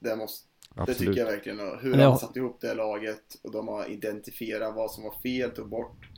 Det 0.00 0.16
måste, 0.16 0.47
Absolut. 0.78 0.98
Det 0.98 1.04
tycker 1.04 1.20
jag 1.20 1.26
verkligen. 1.26 1.58
Hur 1.58 1.92
de 1.92 2.02
har 2.02 2.16
satt 2.16 2.36
ihop 2.36 2.60
det 2.60 2.74
laget 2.74 3.40
och 3.42 3.52
de 3.52 3.68
har 3.68 3.86
identifierat 3.86 4.74
vad 4.74 4.90
som 4.90 5.04
var 5.04 5.14
fel, 5.22 5.50
tog 5.50 5.68
bort 5.68 6.08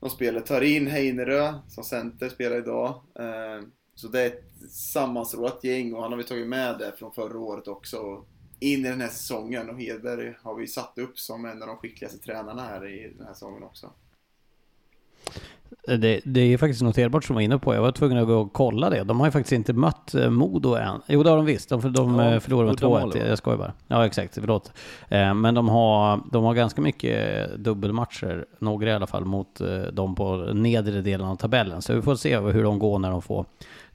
de 0.00 0.10
spelet. 0.10 0.46
Tar 0.46 0.60
in 0.60 0.86
Heinerö 0.86 1.54
som 1.68 1.84
center, 1.84 2.28
spelar 2.28 2.58
idag. 2.58 2.88
Eh, 3.18 3.66
så 3.94 4.08
det 4.08 4.22
är 4.22 4.26
ett 4.26 4.70
sammansråat 4.70 5.64
gäng 5.64 5.94
och 5.94 6.02
han 6.02 6.12
har 6.12 6.18
vi 6.18 6.24
tagit 6.24 6.48
med 6.48 6.78
det 6.78 6.92
från 6.98 7.12
förra 7.12 7.38
året 7.38 7.68
också. 7.68 8.24
In 8.60 8.86
i 8.86 8.88
den 8.88 9.00
här 9.00 9.08
säsongen 9.08 9.70
och 9.70 9.80
Hedberg 9.80 10.34
har 10.42 10.54
vi 10.54 10.66
satt 10.66 10.98
upp 10.98 11.18
som 11.18 11.44
en 11.44 11.62
av 11.62 11.68
de 11.68 11.76
skickligaste 11.76 12.18
tränarna 12.18 12.62
här 12.62 12.86
i 12.86 13.14
den 13.16 13.26
här 13.26 13.34
säsongen 13.34 13.62
också. 13.62 13.92
Det, 15.86 16.20
det, 16.24 16.40
är 16.40 16.58
faktiskt 16.58 16.82
noterbart 16.82 17.24
som 17.24 17.34
jag 17.34 17.36
var 17.36 17.42
inne 17.42 17.58
på. 17.58 17.74
Jag 17.74 17.82
var 17.82 17.92
tvungen 17.92 18.18
att 18.18 18.26
gå 18.26 18.34
och 18.34 18.52
kolla 18.52 18.90
det. 18.90 19.04
De 19.04 19.20
har 19.20 19.26
ju 19.26 19.30
faktiskt 19.30 19.52
inte 19.52 19.72
mött 19.72 20.14
eh, 20.14 20.30
Modo 20.30 20.74
än. 20.74 21.00
Jo, 21.06 21.22
det 21.22 21.30
har 21.30 21.36
de 21.36 21.46
visst. 21.46 21.68
De, 21.68 21.92
de 21.92 22.18
ja, 22.18 22.34
eh, 22.34 22.40
förlorade 22.40 22.68
med 22.68 22.78
2-1. 22.78 23.28
Jag 23.28 23.38
skojar 23.38 23.58
bara. 23.58 23.72
Ja, 23.88 24.06
exakt. 24.06 24.34
Förlåt. 24.34 24.72
Eh, 25.08 25.34
men 25.34 25.54
de 25.54 25.68
har, 25.68 26.20
de 26.32 26.44
har 26.44 26.54
ganska 26.54 26.80
mycket 26.80 27.48
dubbelmatcher, 27.56 28.46
några 28.58 28.90
i 28.90 28.92
alla 28.92 29.06
fall, 29.06 29.24
mot 29.24 29.60
dem 29.92 30.14
på 30.14 30.36
nedre 30.36 31.00
delen 31.00 31.26
av 31.26 31.36
tabellen. 31.36 31.82
Så 31.82 31.94
vi 31.94 32.02
får 32.02 32.14
se 32.14 32.38
hur 32.38 32.62
de 32.62 32.78
går 32.78 32.98
när 32.98 33.10
de 33.10 33.22
får 33.22 33.46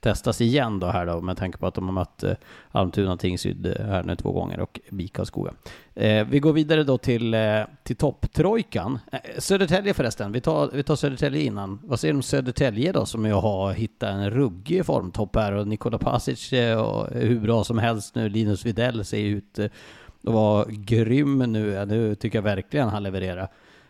testas 0.03 0.41
igen 0.41 0.79
då 0.79 0.87
här 0.87 1.05
då 1.05 1.21
med 1.21 1.37
tanke 1.37 1.57
på 1.57 1.67
att 1.67 1.73
de 1.73 1.85
har 1.85 1.93
mött 1.93 2.23
eh, 2.23 2.33
Almtuna 2.71 3.17
Tingsryd 3.17 3.65
eh, 3.65 3.85
här 3.85 4.03
nu 4.03 4.15
två 4.15 4.31
gånger 4.31 4.59
och 4.59 4.79
BIK 4.89 5.13
Karlskoga. 5.13 5.53
Eh, 5.95 6.27
vi 6.27 6.39
går 6.39 6.53
vidare 6.53 6.83
då 6.83 6.97
till, 6.97 7.33
eh, 7.33 7.61
till 7.83 7.95
topptrojkan. 7.95 8.99
Eh, 9.11 9.19
Södertälje 9.37 9.93
förresten, 9.93 10.31
vi 10.31 10.41
tar, 10.41 10.69
vi 10.73 10.83
tar 10.83 10.95
Södertälje 10.95 11.41
innan. 11.41 11.79
Vad 11.83 11.99
säger 11.99 12.13
du 12.13 12.17
om 12.17 12.23
Södertälje 12.23 12.91
då 12.91 13.05
som 13.05 13.25
jag 13.25 13.41
har 13.41 13.73
hittat 13.73 14.09
en 14.09 14.29
ruggig 14.29 14.85
formtopp 14.85 15.35
här 15.35 15.51
och 15.51 15.67
Nikola 15.67 15.97
Pasic 15.97 16.53
eh, 16.53 17.05
hur 17.11 17.39
bra 17.39 17.63
som 17.63 17.77
helst 17.77 18.15
nu. 18.15 18.29
Linus 18.29 18.65
Widell 18.65 19.05
ser 19.05 19.17
ut 19.17 19.59
eh, 19.59 19.65
att 19.65 20.33
vara 20.33 20.65
grym 20.69 21.39
nu. 21.39 21.67
Ja, 21.71 21.85
nu 21.85 22.15
tycker 22.15 22.37
jag 22.37 22.43
verkligen 22.43 22.89
han 22.89 23.03
levererar. 23.03 23.47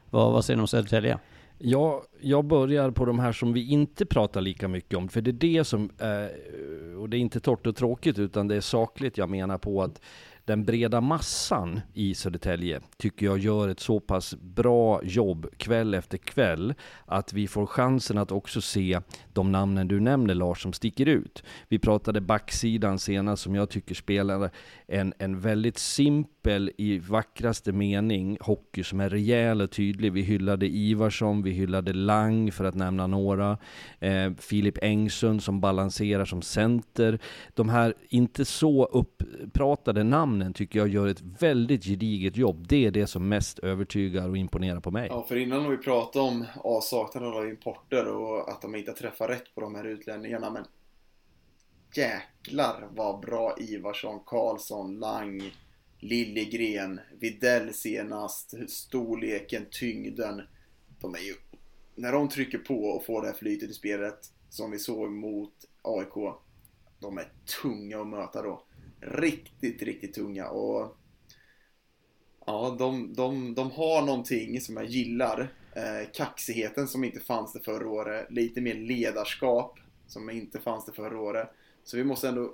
Vad, 0.09 0.31
vad 0.31 0.45
säger 0.45 0.57
ni 0.57 0.61
om 0.61 0.67
Södertälje? 0.67 1.19
Ja, 1.65 2.03
jag 2.21 2.45
börjar 2.45 2.91
på 2.91 3.05
de 3.05 3.19
här 3.19 3.31
som 3.31 3.53
vi 3.53 3.69
inte 3.69 4.05
pratar 4.05 4.41
lika 4.41 4.67
mycket 4.67 4.97
om, 4.97 5.09
för 5.09 5.21
det 5.21 5.31
är 5.31 5.57
det 5.57 5.63
som, 5.63 5.89
eh, 5.99 6.99
och 6.99 7.09
det 7.09 7.17
är 7.17 7.19
inte 7.19 7.39
torrt 7.39 7.67
och 7.67 7.75
tråkigt, 7.75 8.19
utan 8.19 8.47
det 8.47 8.55
är 8.55 8.61
sakligt 8.61 9.17
jag 9.17 9.29
menar 9.29 9.57
på 9.57 9.83
att 9.83 10.01
den 10.45 10.65
breda 10.65 11.01
massan 11.01 11.81
i 11.93 12.15
Södertälje 12.15 12.81
tycker 12.97 13.25
jag 13.25 13.37
gör 13.37 13.69
ett 13.69 13.79
så 13.79 13.99
pass 13.99 14.35
bra 14.35 15.03
jobb 15.03 15.47
kväll 15.57 15.93
efter 15.93 16.17
kväll 16.17 16.73
att 17.05 17.33
vi 17.33 17.47
får 17.47 17.65
chansen 17.65 18.17
att 18.17 18.31
också 18.31 18.61
se 18.61 18.99
de 19.33 19.51
namnen 19.51 19.87
du 19.87 19.99
nämner 19.99 20.33
Lars 20.33 20.61
som 20.61 20.73
sticker 20.73 21.05
ut. 21.05 21.43
Vi 21.67 21.79
pratade 21.79 22.21
backsidan 22.21 22.99
senast 22.99 23.43
som 23.43 23.55
jag 23.55 23.69
tycker 23.69 23.95
spelar 23.95 24.49
en, 24.93 25.13
en 25.17 25.39
väldigt 25.39 25.77
simpel 25.77 26.71
i 26.77 26.99
vackraste 26.99 27.71
mening 27.71 28.37
hockey 28.41 28.83
som 28.83 28.99
är 28.99 29.09
rejäl 29.09 29.61
och 29.61 29.71
tydlig. 29.71 30.13
Vi 30.13 30.21
hyllade 30.21 30.67
Ivarsson, 30.67 31.43
vi 31.43 31.51
hyllade 31.51 31.93
Lang 31.93 32.51
för 32.51 32.65
att 32.65 32.75
nämna 32.75 33.07
några. 33.07 33.57
Eh, 33.99 34.31
Filip 34.39 34.77
Engsund 34.81 35.43
som 35.43 35.61
balanserar 35.61 36.25
som 36.25 36.41
center. 36.41 37.19
De 37.53 37.69
här 37.69 37.93
inte 38.09 38.45
så 38.45 38.85
uppratade 38.85 40.03
namnen 40.03 40.53
tycker 40.53 40.79
jag 40.79 40.87
gör 40.87 41.07
ett 41.07 41.21
väldigt 41.39 41.83
gediget 41.83 42.37
jobb. 42.37 42.65
Det 42.67 42.85
är 42.85 42.91
det 42.91 43.07
som 43.07 43.29
mest 43.29 43.59
övertygar 43.59 44.29
och 44.29 44.37
imponerar 44.37 44.79
på 44.79 44.91
mig. 44.91 45.07
Ja, 45.11 45.25
för 45.27 45.35
innan 45.35 45.61
har 45.61 45.69
vi 45.69 45.77
pratat 45.77 46.15
om 46.15 46.45
avsaknaden 46.55 47.33
av 47.33 47.47
importer 47.47 48.07
och 48.07 48.49
att 48.49 48.61
de 48.61 48.75
inte 48.75 48.91
träffar 48.91 49.27
rätt 49.27 49.55
på 49.55 49.61
de 49.61 49.75
här 49.75 49.87
utlänningarna, 49.87 50.49
men 50.51 50.63
jäklar 51.97 52.89
vad 52.91 53.19
bra 53.19 53.55
Ivarsson, 53.59 54.19
Karlsson, 54.25 54.99
Lang, 54.99 55.51
Liljegren, 55.99 56.99
Videll 57.19 57.73
senast, 57.73 58.53
storleken, 58.69 59.65
tyngden. 59.71 60.41
De 60.99 61.15
är 61.15 61.19
ju, 61.19 61.33
när 61.95 62.11
de 62.11 62.29
trycker 62.29 62.57
på 62.57 62.85
och 62.85 63.05
får 63.05 63.21
det 63.21 63.27
här 63.27 63.35
flytet 63.35 63.69
i 63.69 63.73
spelet 63.73 64.19
som 64.49 64.71
vi 64.71 64.79
såg 64.79 65.11
mot 65.11 65.53
AIK, 65.81 66.35
de 66.99 67.17
är 67.17 67.31
tunga 67.61 68.01
att 68.01 68.07
möta 68.07 68.41
då. 68.41 68.63
Riktigt, 68.99 69.81
riktigt 69.81 70.13
tunga 70.13 70.49
och 70.49 70.97
ja, 72.45 72.75
de, 72.79 73.13
de, 73.13 73.55
de 73.55 73.71
har 73.71 74.05
någonting 74.05 74.61
som 74.61 74.77
jag 74.77 74.85
gillar. 74.85 75.53
Eh, 75.75 76.09
kaxigheten 76.13 76.87
som 76.87 77.03
inte 77.03 77.19
fanns 77.19 77.53
det 77.53 77.59
förra 77.59 77.89
året, 77.89 78.31
lite 78.31 78.61
mer 78.61 78.75
ledarskap 78.75 79.79
som 80.07 80.29
inte 80.29 80.59
fanns 80.59 80.85
det 80.85 80.91
förra 80.91 81.19
året. 81.19 81.49
Så 81.83 81.97
vi 81.97 82.03
måste 82.03 82.27
ändå 82.27 82.53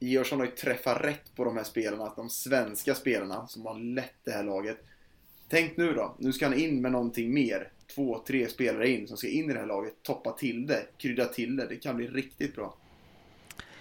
Georgsson 0.00 0.38
har 0.38 0.46
ju 0.46 0.52
träffat 0.52 1.00
rätt 1.00 1.34
på 1.36 1.44
de 1.44 1.56
här 1.56 1.64
spelarna, 1.64 2.12
de 2.16 2.30
svenska 2.30 2.94
spelarna 2.94 3.46
som 3.46 3.66
har 3.66 3.78
lett 3.78 4.14
det 4.24 4.30
här 4.30 4.44
laget. 4.44 4.78
Tänk 5.48 5.76
nu 5.76 5.92
då, 5.92 6.16
nu 6.18 6.32
ska 6.32 6.46
han 6.46 6.58
in 6.58 6.82
med 6.82 6.92
någonting 6.92 7.34
mer. 7.34 7.68
Två, 7.94 8.22
tre 8.26 8.48
spelare 8.48 8.88
in 8.88 9.08
som 9.08 9.16
ska 9.16 9.28
in 9.28 9.50
i 9.50 9.52
det 9.52 9.58
här 9.58 9.66
laget, 9.66 10.02
toppa 10.02 10.32
till 10.32 10.66
det, 10.66 10.86
krydda 10.98 11.24
till 11.24 11.56
det. 11.56 11.66
Det 11.68 11.76
kan 11.76 11.96
bli 11.96 12.06
riktigt 12.06 12.56
bra. 12.56 12.76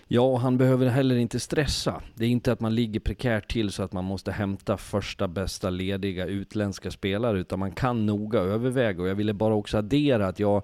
Ja, 0.08 0.38
han 0.38 0.58
behöver 0.58 0.88
heller 0.88 1.16
inte 1.16 1.40
stressa. 1.40 2.02
Det 2.16 2.26
är 2.26 2.30
inte 2.30 2.52
att 2.52 2.60
man 2.60 2.76
ligger 2.76 3.00
prekärt 3.00 3.52
till 3.52 3.72
så 3.72 3.84
att 3.84 3.94
man 3.94 4.04
måste 4.04 4.32
hämta 4.32 4.78
första 4.78 5.28
bästa 5.28 5.70
lediga 5.70 6.26
utländska 6.26 6.92
spelare, 6.92 7.40
utan 7.40 7.60
man 7.60 7.72
kan 7.72 8.06
noga 8.06 8.40
överväga. 8.40 9.02
Och 9.02 9.08
jag 9.08 9.16
ville 9.16 9.34
bara 9.34 9.54
också 9.54 9.78
addera 9.78 10.28
att 10.28 10.40
jag 10.40 10.64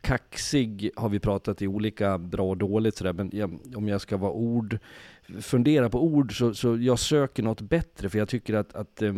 kaxig 0.00 0.90
har 0.96 1.08
vi 1.08 1.20
pratat 1.20 1.62
i 1.62 1.66
olika 1.66 2.18
bra 2.18 2.48
och 2.48 2.56
dåligt 2.56 2.96
sådär, 2.96 3.12
men 3.12 3.30
jag, 3.32 3.60
om 3.76 3.88
jag 3.88 4.00
ska 4.00 4.16
vara 4.16 4.32
ord, 4.32 4.78
fundera 5.40 5.90
på 5.90 6.04
ord 6.04 6.38
så, 6.38 6.54
så 6.54 6.76
jag 6.76 6.98
söker 6.98 7.42
något 7.42 7.60
bättre 7.60 8.08
för 8.08 8.18
jag 8.18 8.28
tycker 8.28 8.54
att, 8.54 8.74
att 8.74 9.02
eh, 9.02 9.14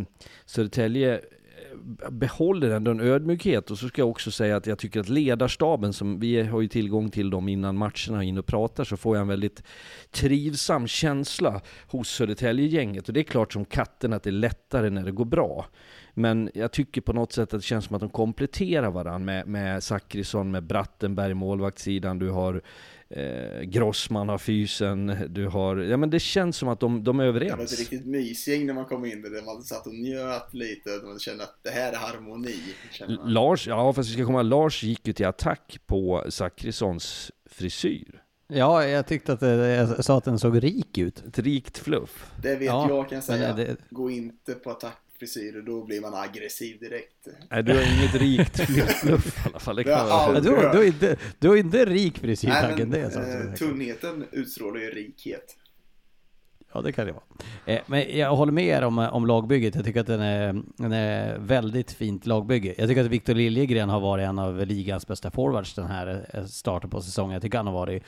Södertälje 0.46 1.14
eh, 1.14 2.10
behåller 2.10 2.70
ändå 2.70 2.90
en 2.90 3.00
ödmjukhet 3.00 3.70
och 3.70 3.78
så 3.78 3.88
ska 3.88 4.02
jag 4.02 4.10
också 4.10 4.30
säga 4.30 4.56
att 4.56 4.66
jag 4.66 4.78
tycker 4.78 5.00
att 5.00 5.08
ledarstaben 5.08 5.92
som 5.92 6.20
vi 6.20 6.42
har 6.42 6.60
ju 6.60 6.68
tillgång 6.68 7.10
till 7.10 7.30
dem 7.30 7.48
innan 7.48 7.76
matcherna 7.76 8.24
in 8.24 8.38
och 8.38 8.46
pratar 8.46 8.84
så 8.84 8.96
får 8.96 9.16
jag 9.16 9.22
en 9.22 9.28
väldigt 9.28 9.62
trivsam 10.10 10.86
känsla 10.86 11.60
hos 11.86 12.08
Södertälje-gänget 12.08 13.08
och 13.08 13.14
det 13.14 13.20
är 13.20 13.24
klart 13.24 13.52
som 13.52 13.64
katten 13.64 14.12
att 14.12 14.22
det 14.22 14.30
är 14.30 14.32
lättare 14.32 14.90
när 14.90 15.04
det 15.04 15.12
går 15.12 15.24
bra. 15.24 15.66
Men 16.14 16.50
jag 16.54 16.72
tycker 16.72 17.00
på 17.00 17.12
något 17.12 17.32
sätt 17.32 17.54
att 17.54 17.60
det 17.60 17.66
känns 17.66 17.84
som 17.84 17.94
att 17.94 18.00
de 18.00 18.10
kompletterar 18.10 18.90
varandra 18.90 19.18
med, 19.18 19.46
med 19.46 19.82
Zachrisson, 19.82 20.50
med 20.50 20.62
Brattenberg 20.62 21.34
målvaktssidan, 21.34 22.18
du 22.18 22.30
har 22.30 22.62
eh, 23.08 23.60
Grossman 23.60 24.28
har 24.28 24.38
fysen, 24.38 25.16
du 25.28 25.46
har, 25.46 25.76
ja 25.76 25.96
men 25.96 26.10
det 26.10 26.20
känns 26.20 26.56
som 26.56 26.68
att 26.68 26.80
de, 26.80 27.04
de 27.04 27.20
är 27.20 27.24
överens. 27.24 27.50
Det 27.50 27.56
var 27.56 27.64
ett 27.64 27.78
riktigt 27.78 28.06
mysgäng 28.06 28.66
när 28.66 28.74
man 28.74 28.84
kom 28.84 29.04
in 29.04 29.22
där, 29.22 29.44
man 29.44 29.62
satt 29.62 29.86
och 29.86 29.94
njöt 29.94 30.54
lite, 30.54 30.90
man 31.04 31.18
kände 31.18 31.44
att 31.44 31.58
det 31.62 31.70
här 31.70 31.92
är 31.92 31.96
harmoni. 31.96 32.56
Lars, 33.24 33.66
ja 33.66 33.92
fast 33.92 34.10
vi 34.10 34.12
ska 34.14 34.26
komma 34.26 34.42
Lars 34.42 34.82
gick 34.82 35.06
ju 35.06 35.12
till 35.12 35.26
attack 35.26 35.78
på 35.86 36.24
Zachrissons 36.28 37.32
frisyr. 37.50 38.20
Ja, 38.46 38.84
jag 38.84 39.06
tyckte 39.06 39.32
att 39.32 39.40
det, 39.40 39.48
jag 39.48 40.04
sa 40.04 40.18
att 40.18 40.24
den 40.24 40.38
såg 40.38 40.64
rik 40.64 40.98
ut. 40.98 41.24
Ett 41.28 41.38
rikt 41.38 41.78
fluff. 41.78 42.32
Det 42.42 42.56
vet 42.56 42.66
ja, 42.66 42.88
jag 42.88 43.08
kan 43.08 43.22
säga. 43.22 43.52
Det, 43.52 43.76
Gå 43.90 44.10
inte 44.10 44.54
på 44.54 44.70
attack 44.70 45.03
frisyr 45.18 45.56
och 45.56 45.64
då 45.64 45.84
blir 45.84 46.00
man 46.00 46.14
aggressiv 46.14 46.78
direkt. 46.80 47.28
Nej, 47.50 47.62
du 47.62 47.74
har 47.74 47.98
inget 47.98 48.14
rikt 48.14 48.60
fluff 49.00 49.46
i 49.46 49.48
alla 49.48 49.58
fall. 49.58 49.76
Det 49.76 49.84
kan 49.84 50.34
du, 50.34 50.40
du, 50.40 50.56
har 50.56 50.84
inte, 50.84 51.16
du 51.38 51.48
har 51.48 51.56
inte 51.56 51.84
rik 51.84 52.18
frisyr, 52.18 52.48
Nej, 52.48 52.74
men, 52.78 52.90
det. 52.90 53.10
Så, 53.10 53.20
eh, 53.20 53.54
tunnheten 53.54 54.24
utstrålar 54.32 54.80
ju 54.80 54.90
rikhet. 54.90 55.56
Ja, 56.74 56.80
det 56.80 56.92
kan 56.92 57.06
det 57.06 57.12
vara. 57.12 57.24
Eh, 57.66 57.80
men 57.86 58.18
jag 58.18 58.36
håller 58.36 58.52
med 58.52 58.64
er 58.64 58.82
om, 58.82 58.98
om 58.98 59.26
lagbygget. 59.26 59.74
Jag 59.74 59.84
tycker 59.84 60.00
att 60.00 60.06
den 60.06 60.20
är, 60.20 60.62
den 60.76 60.92
är 60.92 61.38
väldigt 61.38 61.92
fint 61.92 62.26
lagbygge. 62.26 62.74
Jag 62.78 62.88
tycker 62.88 63.04
att 63.04 63.10
Victor 63.10 63.34
Liljegren 63.34 63.88
har 63.88 64.00
varit 64.00 64.28
en 64.28 64.38
av 64.38 64.66
ligans 64.66 65.06
bästa 65.06 65.30
forwards 65.30 65.74
den 65.74 65.86
här 65.86 66.26
eh, 66.34 66.44
starten 66.44 66.90
på 66.90 67.00
säsongen. 67.00 67.32
Jag 67.32 67.42
tycker 67.42 67.58
han 67.58 67.66
har 67.66 67.74
varit 67.74 68.02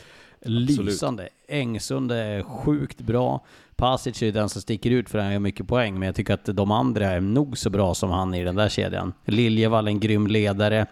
lysande. 0.49 1.28
Engsund 1.49 2.12
är 2.12 2.42
sjukt 2.42 3.01
bra. 3.01 3.44
Pasic 3.76 4.22
är 4.22 4.32
den 4.32 4.49
som 4.49 4.62
sticker 4.62 4.90
ut 4.90 5.11
för 5.11 5.18
han 5.18 5.32
gör 5.32 5.38
mycket 5.38 5.68
poäng, 5.68 5.99
men 5.99 6.07
jag 6.07 6.14
tycker 6.14 6.34
att 6.34 6.44
de 6.44 6.70
andra 6.70 7.07
är 7.07 7.20
nog 7.20 7.59
så 7.59 7.70
bra 7.70 7.94
som 7.94 8.11
han 8.11 8.34
i 8.34 8.44
den 8.44 8.55
där 8.55 8.68
kedjan. 8.68 9.12
Liljevall 9.24 9.88
en 9.88 10.01
grym 10.01 10.26
ledare. 10.26 10.86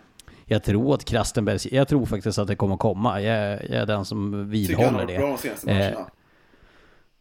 Jag 0.46 0.64
tror 0.64 0.94
att 0.94 1.05
Krastenberg, 1.05 1.59
jag 1.74 1.88
tror 1.88 2.07
faktiskt 2.07 2.38
att 2.38 2.46
det 2.46 2.57
kommer 2.57 2.76
komma. 2.76 3.20
Jag, 3.20 3.52
jag 3.52 3.70
är 3.70 3.86
den 3.86 4.05
som 4.05 4.50
vidhåller 4.50 4.90
det. 4.98 5.07
Tycker 5.07 5.20
han 5.20 5.24
har 5.24 5.28
bra 5.28 5.30
de 5.30 5.38
senaste 5.38 5.66
matcherna. 5.66 5.84
Eh, 5.84 6.07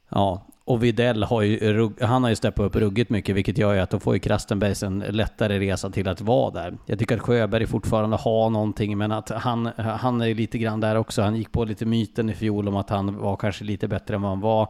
ja, 0.09 0.45
och 0.65 0.83
Videll 0.83 1.23
har 1.23 1.41
ju, 1.41 1.89
han 2.01 2.23
har 2.23 2.29
ju 2.29 2.35
steppat 2.35 2.65
upp 2.65 2.75
ruggigt 2.75 3.09
mycket, 3.09 3.35
vilket 3.35 3.57
gör 3.57 3.73
ju 3.73 3.79
att 3.79 3.89
då 3.89 3.99
får 3.99 4.13
ju 4.13 4.19
Krastenbergs 4.19 4.83
en 4.83 4.99
lättare 4.99 5.59
resa 5.59 5.89
till 5.89 6.07
att 6.07 6.21
vara 6.21 6.51
där. 6.51 6.77
Jag 6.85 6.99
tycker 6.99 7.15
att 7.15 7.21
Sjöberg 7.21 7.67
fortfarande 7.67 8.17
har 8.17 8.49
någonting, 8.49 8.97
men 8.97 9.11
att 9.11 9.29
han, 9.29 9.65
han 9.77 10.21
är 10.21 10.35
lite 10.35 10.57
grann 10.57 10.79
där 10.79 10.95
också. 10.95 11.21
Han 11.21 11.35
gick 11.35 11.51
på 11.51 11.65
lite 11.65 11.85
myten 11.85 12.29
i 12.29 12.33
fjol 12.33 12.67
om 12.67 12.75
att 12.75 12.89
han 12.89 13.17
var 13.17 13.35
kanske 13.35 13.63
lite 13.63 13.87
bättre 13.87 14.15
än 14.15 14.21
vad 14.21 14.31
han 14.31 14.39
var. 14.39 14.69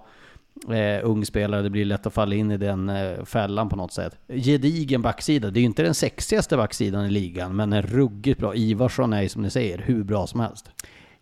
Eh, 0.70 1.00
ung 1.04 1.26
spelare, 1.26 1.62
det 1.62 1.70
blir 1.70 1.86
lätt 1.86 2.08
att 2.08 2.14
falla 2.14 2.36
in 2.36 2.52
i 2.52 2.58
den 2.58 2.90
eh, 2.90 3.24
fällan 3.24 3.70
på 3.70 3.76
något 3.76 3.94
sätt. 3.94 4.18
Gedigen 4.28 5.02
backsida, 5.02 5.52
det 5.52 5.60
är 5.60 5.62
ju 5.62 5.66
inte 5.66 5.84
den 5.84 5.94
sexigaste 5.94 6.58
backsidan 6.58 7.06
i 7.06 7.10
ligan, 7.10 7.56
men 7.56 7.74
en 7.74 7.82
ruggigt 7.82 8.40
bra. 8.40 8.56
Ivarsson 8.56 9.14
är 9.14 9.22
ju 9.22 9.30
som 9.30 9.42
ni 9.42 9.50
säger 9.50 9.78
hur 9.78 10.04
bra 10.04 10.28
som 10.28 10.40
helst. 10.40 10.70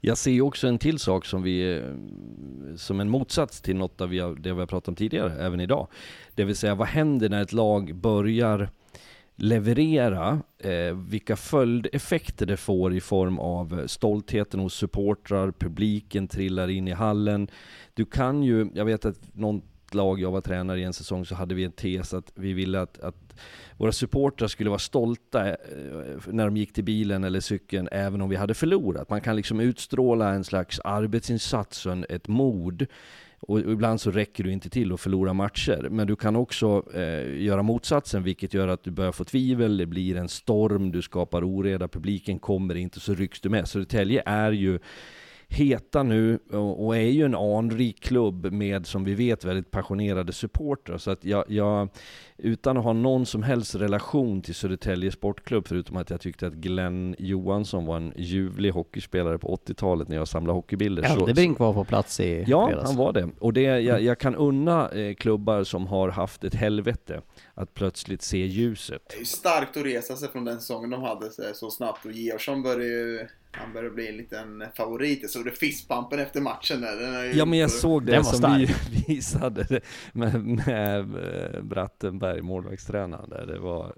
Jag 0.04 0.18
ser 0.18 0.32
ju 0.32 0.42
också 0.42 0.68
en 0.68 0.80
till 0.80 1.00
sak 1.00 1.26
som 1.26 1.44
vi, 1.44 1.78
eh, 1.78 2.76
som 2.76 3.00
en 3.00 3.10
motsats 3.10 3.62
till 3.62 3.76
något 3.76 4.02
av 4.02 4.10
det 4.10 4.54
vi 4.54 4.60
har 4.60 4.66
pratat 4.66 4.88
om 4.88 4.96
tidigare, 4.96 5.46
även 5.46 5.60
idag. 5.60 5.88
Det 6.36 6.44
vill 6.44 6.56
säga, 6.56 6.76
vad 6.76 6.88
händer 6.88 7.30
när 7.30 7.42
ett 7.42 7.54
lag 7.54 7.96
börjar 7.96 8.70
leverera, 9.36 10.42
eh, 10.58 10.96
vilka 10.96 11.36
följdeffekter 11.36 12.46
det 12.46 12.58
får 12.58 12.94
i 12.94 13.02
form 13.02 13.40
av 13.40 13.80
eh, 13.80 13.86
stoltheten 13.86 14.60
hos 14.60 14.74
supportrar, 14.74 15.52
publiken 15.52 16.28
trillar 16.28 16.68
in 16.68 16.88
i 16.88 16.92
hallen. 16.92 17.48
Du 17.94 18.06
kan 18.06 18.44
ju, 18.44 18.70
jag 18.74 18.86
vet 18.86 19.06
att 19.06 19.36
någon 19.36 19.62
lag 19.92 20.20
jag 20.20 20.32
var 20.32 20.42
tränare 20.42 20.80
i 20.80 20.84
en 20.84 20.94
säsong 20.94 21.26
så 21.26 21.36
hade 21.36 21.56
vi 21.56 21.64
en 21.64 21.72
tes 21.72 22.14
att 22.14 22.32
vi 22.36 22.54
ville 22.54 22.82
att, 22.82 23.00
att 23.00 23.21
våra 23.78 23.92
supportrar 23.92 24.48
skulle 24.48 24.70
vara 24.70 24.80
stolta 24.80 25.50
eh, 25.50 25.56
när 26.28 26.46
de 26.46 26.58
gick 26.58 26.74
till 26.74 26.84
bilen 26.84 27.24
eller 27.24 27.40
cykeln 27.40 27.90
även 27.92 28.22
om 28.22 28.30
vi 28.30 28.36
hade 28.36 28.54
förlorat. 28.54 29.10
Man 29.10 29.22
kan 29.22 29.36
liksom 29.36 29.60
utstråla 29.60 30.30
en 30.30 30.44
slags 30.44 30.80
arbetsinsats 30.80 31.86
och 31.86 32.12
ett 32.12 32.28
mod. 32.28 32.88
Och 33.44 33.60
ibland 33.60 34.02
så 34.02 34.12
räcker 34.12 34.44
du 34.44 34.52
inte 34.52 34.70
till 34.70 34.94
att 34.94 35.02
förlora 35.02 35.34
matcher. 35.34 35.88
Men 35.92 36.08
du 36.08 36.16
kan 36.16 36.36
också 36.36 36.84
eh, 36.94 37.44
göra 37.44 37.64
motsatsen, 37.64 38.24
vilket 38.24 38.54
gör 38.54 38.68
att 38.68 38.84
du 38.84 38.92
börjar 38.92 39.12
få 39.12 39.24
tvivel, 39.24 39.78
det 39.78 39.86
blir 39.86 40.16
en 40.16 40.30
storm, 40.30 40.92
du 40.92 41.02
skapar 41.02 41.44
oreda, 41.44 41.88
publiken 41.88 42.40
kommer 42.40 42.76
inte, 42.76 43.00
så 43.00 43.14
rycks 43.14 43.42
du 43.42 43.50
med. 43.50 43.68
Södertälje 43.68 44.24
är 44.26 44.52
ju 44.52 44.80
heta 45.54 46.04
nu 46.04 46.40
och, 46.78 46.96
är 46.96 47.02
ju 47.02 47.26
en 47.26 47.36
anrik 47.36 48.00
klubb 48.00 48.52
med, 48.52 48.86
som 48.86 49.04
vi 49.04 49.14
vet, 49.14 49.46
väldigt 49.46 49.72
passionerade 49.72 50.34
supportrar. 50.34 50.98
Så 50.98 51.12
att 51.12 51.26
jag, 51.26 51.46
jag, 51.48 51.90
utan 52.38 52.78
att 52.78 52.84
ha 52.84 52.94
någon 52.94 53.26
som 53.26 53.44
helst 53.44 53.76
relation 53.76 54.42
till 54.42 54.56
Södertälje 54.56 55.12
Sportklubb, 55.12 55.68
förutom 55.68 55.98
att 55.98 56.10
jag 56.10 56.22
tyckte 56.22 56.48
att 56.48 56.54
Glenn 56.54 57.16
Johansson 57.20 57.86
var 57.86 57.98
en 57.98 58.14
ljuvlig 58.16 58.72
hockeyspelare 58.72 59.38
på 59.38 59.56
80-talet 59.66 60.08
när 60.08 60.16
jag 60.16 60.28
samlade 60.28 60.58
hockeybilder. 60.58 61.04
Eldebrink 61.04 61.60
var 61.60 61.74
på 61.74 61.84
plats 61.86 62.20
i 62.20 62.44
Ja, 62.48 62.68
fredags. 62.68 62.88
han 62.88 62.98
var 62.98 63.14
det. 63.14 63.30
Och 63.40 63.54
det, 63.54 63.62
jag, 63.62 64.02
jag 64.02 64.20
kan 64.20 64.36
unna 64.36 64.90
eh, 64.90 65.14
klubbar 65.16 65.64
som 65.64 65.88
har 65.88 66.10
haft 66.10 66.44
ett 66.44 66.56
helvete 66.56 67.22
att 67.54 67.74
plötsligt 67.74 68.22
se 68.22 68.46
ljuset. 68.46 69.02
Det 69.10 69.16
är 69.16 69.20
ju 69.20 69.26
starkt 69.26 69.78
att 69.78 69.86
resa 69.86 70.16
sig 70.16 70.30
från 70.30 70.46
den 70.46 70.60
säsongen 70.60 70.90
de 70.90 71.02
hade 71.02 71.30
så 71.54 71.72
snabbt 71.72 72.06
och 72.06 72.12
Georgsson 72.12 72.64
började 72.64 72.86
ju 72.86 73.28
han 73.52 73.74
börjar 73.74 73.90
bli 73.90 74.08
en 74.08 74.18
liten 74.18 74.64
favorit. 74.76 75.20
Jag 75.22 75.32
såg 75.32 75.46
du 75.46 75.52
fistpumpen 75.52 76.20
efter 76.20 76.42
matchen 76.42 76.82
där? 76.82 76.96
Den 76.96 77.38
ja 77.38 77.46
men 77.46 77.60
jag 77.60 77.72
såg 77.72 78.06
det 78.06 78.24
som 78.24 78.58
vi 78.58 78.68
visade 79.08 79.82
med, 80.14 80.46
med 80.46 81.00
eh, 81.00 81.62
Brattenberg, 81.62 82.42
målvaktstränaren 82.42 83.30
där. 83.30 83.46
Det 83.46 83.60
var 83.60 83.96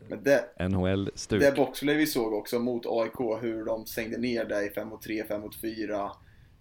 NHL-stuk. 0.70 1.42
Det 1.42 1.56
boxplay 1.56 1.96
vi 1.96 2.08
såg 2.08 2.34
också 2.34 2.60
mot 2.60 2.86
AIK, 2.86 3.42
hur 3.42 3.66
de 3.66 3.86
stängde 3.86 4.18
ner 4.18 4.62
i 4.62 4.70
5 4.70 4.88
mot 4.88 5.02
3, 5.02 5.24
5 5.24 5.42
mot 5.42 5.62
4, 5.62 6.12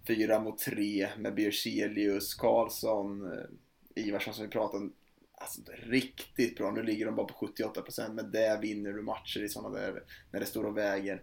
4 0.07 0.39
mot 0.39 0.57
3 0.57 1.07
med 1.17 1.35
Bierselius, 1.35 2.33
Karlsson, 2.33 3.31
eh, 3.31 4.05
Ivarsson 4.05 4.33
som 4.33 4.45
vi 4.45 4.51
pratade 4.51 4.83
om. 4.83 4.93
Alltså 5.37 5.61
riktigt 5.83 6.57
bra. 6.57 6.71
Nu 6.71 6.83
ligger 6.83 7.05
de 7.05 7.15
bara 7.15 7.27
på 7.27 7.47
78% 7.47 8.13
men 8.13 8.31
där 8.31 8.61
vinner 8.61 8.93
du 8.93 9.01
matcher 9.01 9.43
i 9.43 9.49
sådana 9.49 9.79
där, 9.79 10.03
när 10.31 10.39
det 10.39 10.45
står 10.45 10.63
och 10.63 10.77
väger. 10.77 11.21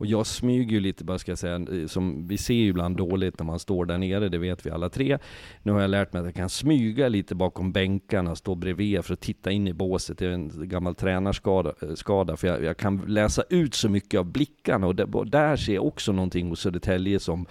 Och 0.00 0.06
jag 0.06 0.26
smyger 0.26 0.70
ju 0.70 0.80
lite 0.80 1.04
bara 1.04 1.18
ska 1.18 1.30
jag 1.30 1.38
säga, 1.38 1.88
som 1.88 2.26
vi 2.26 2.38
ser 2.38 2.54
ju 2.54 2.68
ibland 2.68 2.96
dåligt 2.96 3.38
när 3.38 3.46
man 3.46 3.58
står 3.58 3.84
där 3.84 3.98
nere, 3.98 4.28
det 4.28 4.38
vet 4.38 4.66
vi 4.66 4.70
alla 4.70 4.88
tre. 4.88 5.18
Nu 5.62 5.72
har 5.72 5.80
jag 5.80 5.90
lärt 5.90 6.12
mig 6.12 6.20
att 6.20 6.26
jag 6.26 6.34
kan 6.34 6.48
smyga 6.48 7.08
lite 7.08 7.34
bakom 7.34 7.72
bänkarna, 7.72 8.36
stå 8.36 8.54
bredvid 8.54 9.04
för 9.04 9.14
att 9.14 9.20
titta 9.20 9.50
in 9.50 9.68
i 9.68 9.72
båset. 9.72 10.18
Det 10.18 10.26
är 10.26 10.30
en 10.30 10.68
gammal 10.68 10.94
tränarskada, 10.94 11.72
eh, 11.82 11.94
skada, 11.94 12.36
för 12.36 12.46
jag, 12.48 12.64
jag 12.64 12.76
kan 12.76 12.96
läsa 13.06 13.42
ut 13.50 13.74
så 13.74 13.88
mycket 13.88 14.20
av 14.20 14.24
blickarna 14.24 14.86
och 14.86 14.94
där, 14.94 15.24
där 15.24 15.56
ser 15.56 15.74
jag 15.74 15.86
också 15.86 16.12
någonting 16.12 16.48
hos 16.48 16.60
Södertälje 16.60 17.20
som 17.20 17.46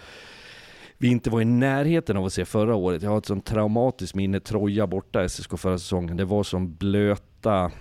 vi 0.98 1.08
inte 1.08 1.30
var 1.30 1.42
i 1.42 1.46
närheten 1.46 2.18
av 2.18 2.26
att 2.26 2.34
se 2.34 2.46
förra 2.46 2.76
året. 2.76 3.04
Jag 3.04 3.10
har 3.10 3.18
ett 3.18 3.26
sånt 3.26 3.46
traumatiskt 3.46 4.16
minne, 4.16 4.40
Troja 4.40 4.88
borta 4.88 5.30
SSK 5.30 5.60
förra 5.60 5.78
säsongen. 5.78 6.18
Det 6.18 6.26
var 6.26 6.44
som 6.44 6.76
blöta 6.76 7.72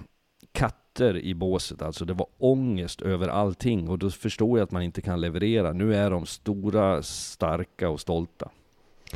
katter 0.52 0.87
katter 0.98 1.16
i 1.16 1.34
båset. 1.34 1.82
Alltså 1.82 2.04
det 2.04 2.14
var 2.14 2.26
ångest 2.38 3.02
över 3.02 3.28
allting 3.28 3.88
och 3.88 3.98
då 3.98 4.10
förstår 4.10 4.58
jag 4.58 4.64
att 4.64 4.70
man 4.70 4.82
inte 4.82 5.00
kan 5.00 5.20
leverera. 5.20 5.72
Nu 5.72 5.94
är 5.94 6.10
de 6.10 6.26
stora, 6.26 7.02
starka 7.02 7.88
och 7.88 8.00
stolta. 8.00 8.50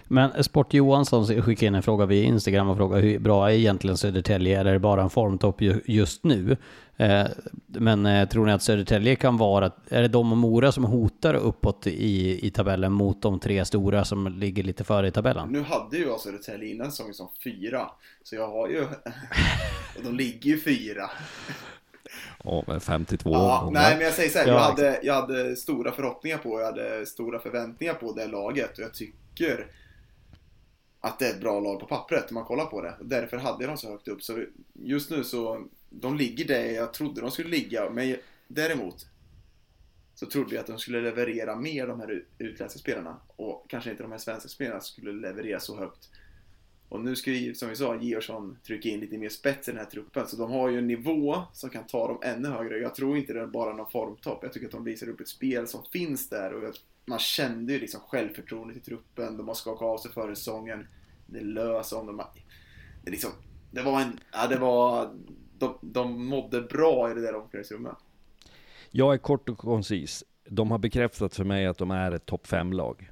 Men 0.08 0.44
Sport 0.44 0.74
Johansson 0.74 1.26
skickade 1.42 1.66
in 1.66 1.74
en 1.74 1.82
fråga 1.82 2.06
via 2.06 2.24
Instagram 2.24 2.68
och 2.68 2.76
frågade 2.76 3.02
hur 3.02 3.18
bra 3.18 3.50
är 3.50 3.54
egentligen 3.54 3.96
Södertälje? 3.96 4.60
Eller 4.60 4.70
är 4.70 4.74
det 4.74 4.80
bara 4.80 5.02
en 5.02 5.10
formtopp 5.10 5.62
just 5.84 6.24
nu? 6.24 6.56
Eh, 6.96 7.26
men 7.66 8.06
eh, 8.06 8.28
tror 8.28 8.46
ni 8.46 8.52
att 8.52 8.62
Södertälje 8.62 9.16
kan 9.16 9.36
vara, 9.36 9.70
är 9.88 10.02
det 10.02 10.08
de 10.08 10.32
och 10.32 10.38
Mora 10.38 10.72
som 10.72 10.84
hotar 10.84 11.34
uppåt 11.34 11.86
i, 11.86 12.46
i 12.46 12.50
tabellen 12.50 12.92
mot 12.92 13.22
de 13.22 13.40
tre 13.40 13.64
stora 13.64 14.04
som 14.04 14.26
ligger 14.26 14.62
lite 14.62 14.84
före 14.84 15.08
i 15.08 15.10
tabellen? 15.10 15.48
Nu 15.48 15.62
hade 15.62 15.96
ju 15.96 16.06
jag 16.06 16.20
Södertälje 16.20 16.68
innan 16.68 16.90
säsongen 16.90 17.14
som 17.14 17.28
fyra, 17.44 17.90
så 18.22 18.34
jag 18.34 18.48
har 18.48 18.68
ju, 18.68 18.80
och 19.96 20.04
de 20.04 20.14
ligger 20.16 20.50
ju 20.50 20.60
fyra. 20.60 21.10
Ja, 22.44 22.64
men 22.66 22.80
52 22.80 23.30
ja, 23.30 23.70
Nej, 23.72 23.94
men 23.96 24.04
jag 24.04 24.14
säger 24.14 24.30
så 24.30 24.38
här, 24.38 24.46
jag, 24.46 24.58
hade, 24.58 25.00
jag 25.02 25.14
hade 25.14 25.56
stora 25.56 25.92
förhoppningar 25.92 26.38
på, 26.38 26.60
jag 26.60 26.66
hade 26.66 27.06
stora 27.06 27.38
förväntningar 27.38 27.94
på 27.94 28.12
det 28.12 28.26
laget 28.26 28.78
och 28.78 28.84
jag 28.84 28.94
tycker 28.94 29.21
att 31.00 31.18
det 31.18 31.26
är 31.26 31.30
ett 31.30 31.40
bra 31.40 31.60
lag 31.60 31.80
på 31.80 31.86
pappret 31.86 32.28
om 32.28 32.34
man 32.34 32.44
kollar 32.44 32.66
på 32.66 32.82
det. 32.82 32.96
Därför 33.00 33.36
hade 33.36 33.64
jag 33.64 33.70
dem 33.70 33.78
så 33.78 33.90
högt 33.90 34.08
upp. 34.08 34.22
Så 34.22 34.44
just 34.72 35.10
nu 35.10 35.24
så, 35.24 35.68
de 35.90 36.16
ligger 36.16 36.44
där 36.44 36.64
jag 36.64 36.92
trodde 36.94 37.20
de 37.20 37.30
skulle 37.30 37.48
ligga. 37.48 37.90
Men 37.90 38.16
däremot 38.48 39.06
så 40.14 40.26
trodde 40.26 40.54
jag 40.54 40.60
att 40.60 40.66
de 40.66 40.78
skulle 40.78 41.00
leverera 41.00 41.56
mer 41.56 41.86
de 41.86 42.00
här 42.00 42.24
utländska 42.38 42.78
spelarna. 42.78 43.16
Och 43.36 43.66
kanske 43.68 43.90
inte 43.90 44.02
de 44.02 44.12
här 44.12 44.18
svenska 44.18 44.48
spelarna 44.48 44.80
skulle 44.80 45.12
leverera 45.12 45.60
så 45.60 45.78
högt. 45.78 46.10
Och 46.92 47.00
nu 47.00 47.16
ska 47.16 47.30
ju, 47.30 47.54
som 47.54 47.68
vi 47.68 47.76
sa, 47.76 47.96
Georgsson 47.96 48.58
trycka 48.66 48.88
in 48.88 49.00
lite 49.00 49.18
mer 49.18 49.28
spets 49.28 49.68
i 49.68 49.70
den 49.70 49.80
här 49.80 49.86
truppen. 49.86 50.26
Så 50.26 50.36
de 50.36 50.50
har 50.50 50.68
ju 50.68 50.78
en 50.78 50.86
nivå 50.86 51.36
som 51.52 51.70
kan 51.70 51.86
ta 51.86 52.08
dem 52.08 52.18
ännu 52.22 52.48
högre. 52.48 52.78
Jag 52.78 52.94
tror 52.94 53.16
inte 53.16 53.32
det 53.32 53.40
är 53.40 53.46
bara 53.46 53.76
någon 53.76 53.90
formtopp. 53.90 54.38
Jag 54.42 54.52
tycker 54.52 54.66
att 54.66 54.72
de 54.72 54.84
visar 54.84 55.08
upp 55.08 55.20
ett 55.20 55.28
spel 55.28 55.66
som 55.66 55.84
finns 55.92 56.28
där. 56.28 56.54
Och 56.54 56.74
man 57.04 57.18
kände 57.18 57.72
ju 57.72 57.78
liksom 57.78 58.00
självförtroendet 58.00 58.76
i 58.76 58.80
truppen. 58.80 59.36
De 59.36 59.48
har 59.48 59.54
skakat 59.54 59.82
av 59.82 59.98
sig 59.98 60.12
före 60.12 60.36
säsongen. 60.36 60.86
Det 61.26 61.40
löser 61.40 61.98
om 61.98 62.06
de 62.06 62.18
har... 62.18 62.28
Det, 63.04 63.10
liksom, 63.10 63.30
det 63.70 63.82
var 63.82 64.00
en... 64.00 64.20
Ja, 64.32 64.46
det 64.46 64.58
var... 64.58 65.10
De, 65.58 65.78
de 65.80 66.26
mådde 66.26 66.60
bra 66.62 67.10
i 67.10 67.14
det 67.14 67.20
där 67.20 67.34
omklädningsrummet. 67.34 67.96
Jag 68.90 69.14
är 69.14 69.18
kort 69.18 69.48
och 69.48 69.58
koncis. 69.58 70.24
De 70.48 70.70
har 70.70 70.78
bekräftat 70.78 71.34
för 71.34 71.44
mig 71.44 71.66
att 71.66 71.78
de 71.78 71.90
är 71.90 72.12
ett 72.12 72.26
topp 72.26 72.46
5-lag. 72.46 73.10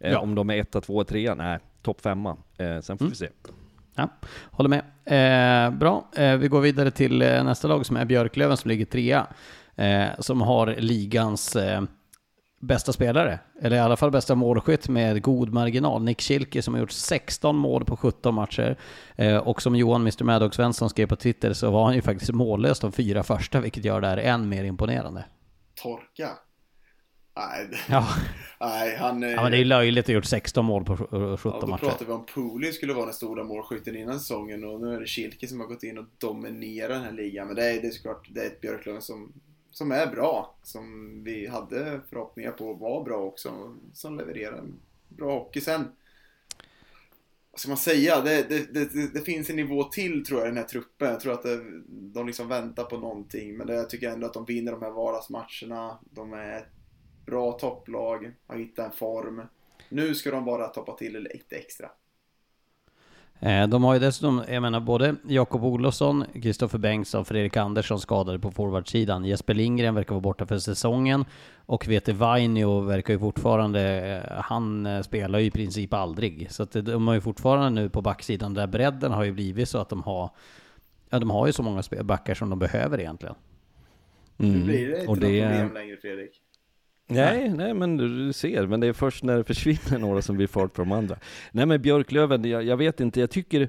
Eh, 0.00 0.12
ja. 0.12 0.18
Om 0.18 0.34
de 0.34 0.50
är 0.50 0.56
etta, 0.56 0.80
tvåa, 0.80 1.04
trea? 1.04 1.34
Nej, 1.34 1.58
topp 1.84 2.00
femma. 2.00 2.36
Eh, 2.58 2.80
sen 2.80 2.98
får 2.98 3.04
mm. 3.04 3.10
vi 3.10 3.16
se. 3.16 3.28
Ja, 3.96 4.08
håller 4.50 4.70
med. 4.70 4.82
Eh, 5.04 5.78
bra, 5.78 6.10
eh, 6.16 6.36
vi 6.36 6.48
går 6.48 6.60
vidare 6.60 6.90
till 6.90 7.22
eh, 7.22 7.44
nästa 7.44 7.68
lag 7.68 7.86
som 7.86 7.96
är 7.96 8.04
Björklöven 8.04 8.56
som 8.56 8.68
ligger 8.68 8.84
trea. 8.84 9.26
Eh, 9.76 10.06
som 10.18 10.40
har 10.40 10.66
ligans 10.66 11.56
eh, 11.56 11.82
bästa 12.60 12.92
spelare, 12.92 13.38
eller 13.60 13.76
i 13.76 13.80
alla 13.80 13.96
fall 13.96 14.10
bästa 14.10 14.34
målskytt 14.34 14.88
med 14.88 15.22
god 15.22 15.52
marginal. 15.52 16.02
Nick 16.02 16.20
Schilke 16.20 16.62
som 16.62 16.74
har 16.74 16.80
gjort 16.80 16.90
16 16.90 17.56
mål 17.56 17.84
på 17.84 17.96
17 17.96 18.34
matcher. 18.34 18.76
och 19.42 19.62
som 19.62 19.76
Johan 19.76 20.00
Mr 20.00 20.24
Maddox 20.24 20.56
Svensson 20.56 20.90
skrev 20.90 21.06
på 21.06 21.16
Twitter 21.16 21.52
så 21.52 21.70
var 21.70 21.84
han 21.84 21.94
ju 21.94 22.02
faktiskt 22.02 22.32
mållös 22.32 22.80
de 22.80 22.92
fyra 22.92 23.22
första, 23.22 23.60
vilket 23.60 23.84
gör 23.84 24.00
det 24.00 24.06
här 24.06 24.16
än 24.16 24.48
mer 24.48 24.64
imponerande. 24.64 25.24
Torka. 25.82 26.28
Nej, 27.36 27.68
ja. 27.88 28.08
nej 28.60 28.96
han... 28.96 29.22
Ja, 29.22 29.42
men 29.42 29.52
det 29.52 29.58
är 29.58 29.64
löjligt 29.64 30.04
att 30.04 30.06
ha 30.06 30.14
gjort 30.14 30.24
16 30.24 30.64
mål 30.64 30.84
på 30.84 30.96
17 30.96 31.10
matcher. 31.10 31.40
Ja, 31.44 31.60
då 31.60 31.66
matcher. 31.66 31.80
pratar 31.80 32.06
vi 32.06 32.12
om 32.12 32.26
Pooley 32.26 32.72
skulle 32.72 32.94
vara 32.94 33.04
den 33.04 33.14
stora 33.14 33.44
målskytten 33.44 33.96
innan 33.96 34.20
säsongen 34.20 34.64
och 34.64 34.80
nu 34.80 34.94
är 34.94 35.00
det 35.00 35.06
Kilke 35.06 35.48
som 35.48 35.60
har 35.60 35.66
gått 35.66 35.82
in 35.82 35.98
och 35.98 36.04
dominerar 36.18 36.88
den 36.88 37.02
här 37.02 37.12
ligan. 37.12 37.46
Men 37.46 37.56
det 37.56 37.64
är, 37.64 37.82
det 37.82 37.86
är 37.86 37.90
såklart, 37.90 38.28
det 38.30 38.40
är 38.40 38.46
ett 38.46 38.60
Björklöven 38.60 39.02
som, 39.02 39.32
som 39.70 39.92
är 39.92 40.06
bra. 40.06 40.54
Som 40.62 41.10
vi 41.24 41.46
hade 41.46 42.00
förhoppningar 42.10 42.50
på 42.50 42.72
var 42.72 43.04
bra 43.04 43.18
också. 43.18 43.76
Som 43.92 44.18
levererar 44.18 44.58
en 44.58 44.74
bra 45.08 45.38
hockey. 45.38 45.60
Sen, 45.60 45.84
vad 47.50 47.60
ska 47.60 47.68
man 47.68 47.78
säga? 47.78 48.20
Det, 48.20 48.48
det, 48.48 48.74
det, 48.74 49.14
det, 49.14 49.20
finns 49.20 49.50
en 49.50 49.56
nivå 49.56 49.84
till 49.84 50.24
tror 50.24 50.40
jag 50.40 50.46
i 50.46 50.50
den 50.50 50.58
här 50.58 50.64
truppen. 50.64 51.10
Jag 51.10 51.20
tror 51.20 51.32
att 51.32 51.46
de 51.88 52.26
liksom 52.26 52.48
väntar 52.48 52.84
på 52.84 52.98
någonting. 52.98 53.56
Men 53.56 53.66
det, 53.66 53.74
jag 53.74 53.90
tycker 53.90 54.10
ändå 54.10 54.26
att 54.26 54.34
de 54.34 54.44
vinner 54.44 54.72
de 54.72 54.82
här 54.82 54.90
vardagsmatcherna. 54.90 55.98
De 56.10 56.32
är 56.32 56.66
bra 57.26 57.52
topplag, 57.52 58.32
har 58.46 58.56
hittat 58.56 58.86
en 58.86 58.92
form. 58.92 59.42
Nu 59.88 60.14
ska 60.14 60.30
de 60.30 60.44
bara 60.44 60.66
toppa 60.66 60.92
till 60.92 61.28
lite 61.32 61.56
extra. 61.56 61.90
Eh, 63.40 63.68
de 63.68 63.84
har 63.84 63.94
ju 63.94 64.00
dessutom, 64.00 64.42
jag 64.48 64.62
menar 64.62 64.80
både 64.80 65.16
Jakob 65.28 65.64
Olofsson, 65.64 66.24
Kristoffer 66.42 66.78
Bengtsson, 66.78 67.24
Fredrik 67.24 67.56
Andersson 67.56 68.00
skadade 68.00 68.38
på 68.38 68.50
forwardsidan. 68.50 69.24
Jesper 69.24 69.54
Lindgren 69.54 69.94
verkar 69.94 70.10
vara 70.10 70.20
borta 70.20 70.46
för 70.46 70.58
säsongen 70.58 71.24
och 71.66 71.88
Vete 71.88 72.12
Vainio 72.12 72.80
verkar 72.80 73.12
ju 73.14 73.18
fortfarande, 73.18 73.80
eh, 74.26 74.42
han 74.42 74.86
eh, 74.86 75.02
spelar 75.02 75.38
ju 75.38 75.44
i 75.44 75.50
princip 75.50 75.94
aldrig. 75.94 76.50
Så 76.50 76.62
att 76.62 76.72
de 76.72 77.08
har 77.08 77.14
ju 77.14 77.20
fortfarande 77.20 77.82
nu 77.82 77.88
på 77.88 78.02
backsidan, 78.02 78.54
där 78.54 78.66
bredden 78.66 79.12
har 79.12 79.24
ju 79.24 79.32
blivit 79.32 79.68
så 79.68 79.78
att 79.78 79.88
de 79.88 80.02
har, 80.02 80.30
ja 81.10 81.18
de 81.18 81.30
har 81.30 81.46
ju 81.46 81.52
så 81.52 81.62
många 81.62 81.82
backar 82.02 82.34
som 82.34 82.50
de 82.50 82.58
behöver 82.58 83.00
egentligen. 83.00 83.34
Mm. 84.38 84.52
Nu 84.52 84.64
blir 84.64 84.88
det 84.88 84.98
inte 84.98 85.10
och 85.10 85.16
det... 85.16 85.42
problem 85.42 85.74
längre 85.74 85.96
Fredrik. 85.96 86.43
Nej, 87.06 87.48
nej, 87.48 87.74
men 87.74 87.96
du 87.96 88.32
ser, 88.32 88.66
men 88.66 88.80
det 88.80 88.86
är 88.86 88.92
först 88.92 89.24
när 89.24 89.36
det 89.36 89.44
försvinner 89.44 89.98
några 89.98 90.22
som 90.22 90.36
blir 90.36 90.46
fart 90.46 90.72
på 90.72 90.82
de 90.82 90.92
andra. 90.92 91.16
Nej 91.52 91.66
men 91.66 91.82
Björklöven, 91.82 92.44
jag, 92.44 92.64
jag 92.64 92.76
vet 92.76 93.00
inte, 93.00 93.20
jag 93.20 93.30
tycker, 93.30 93.68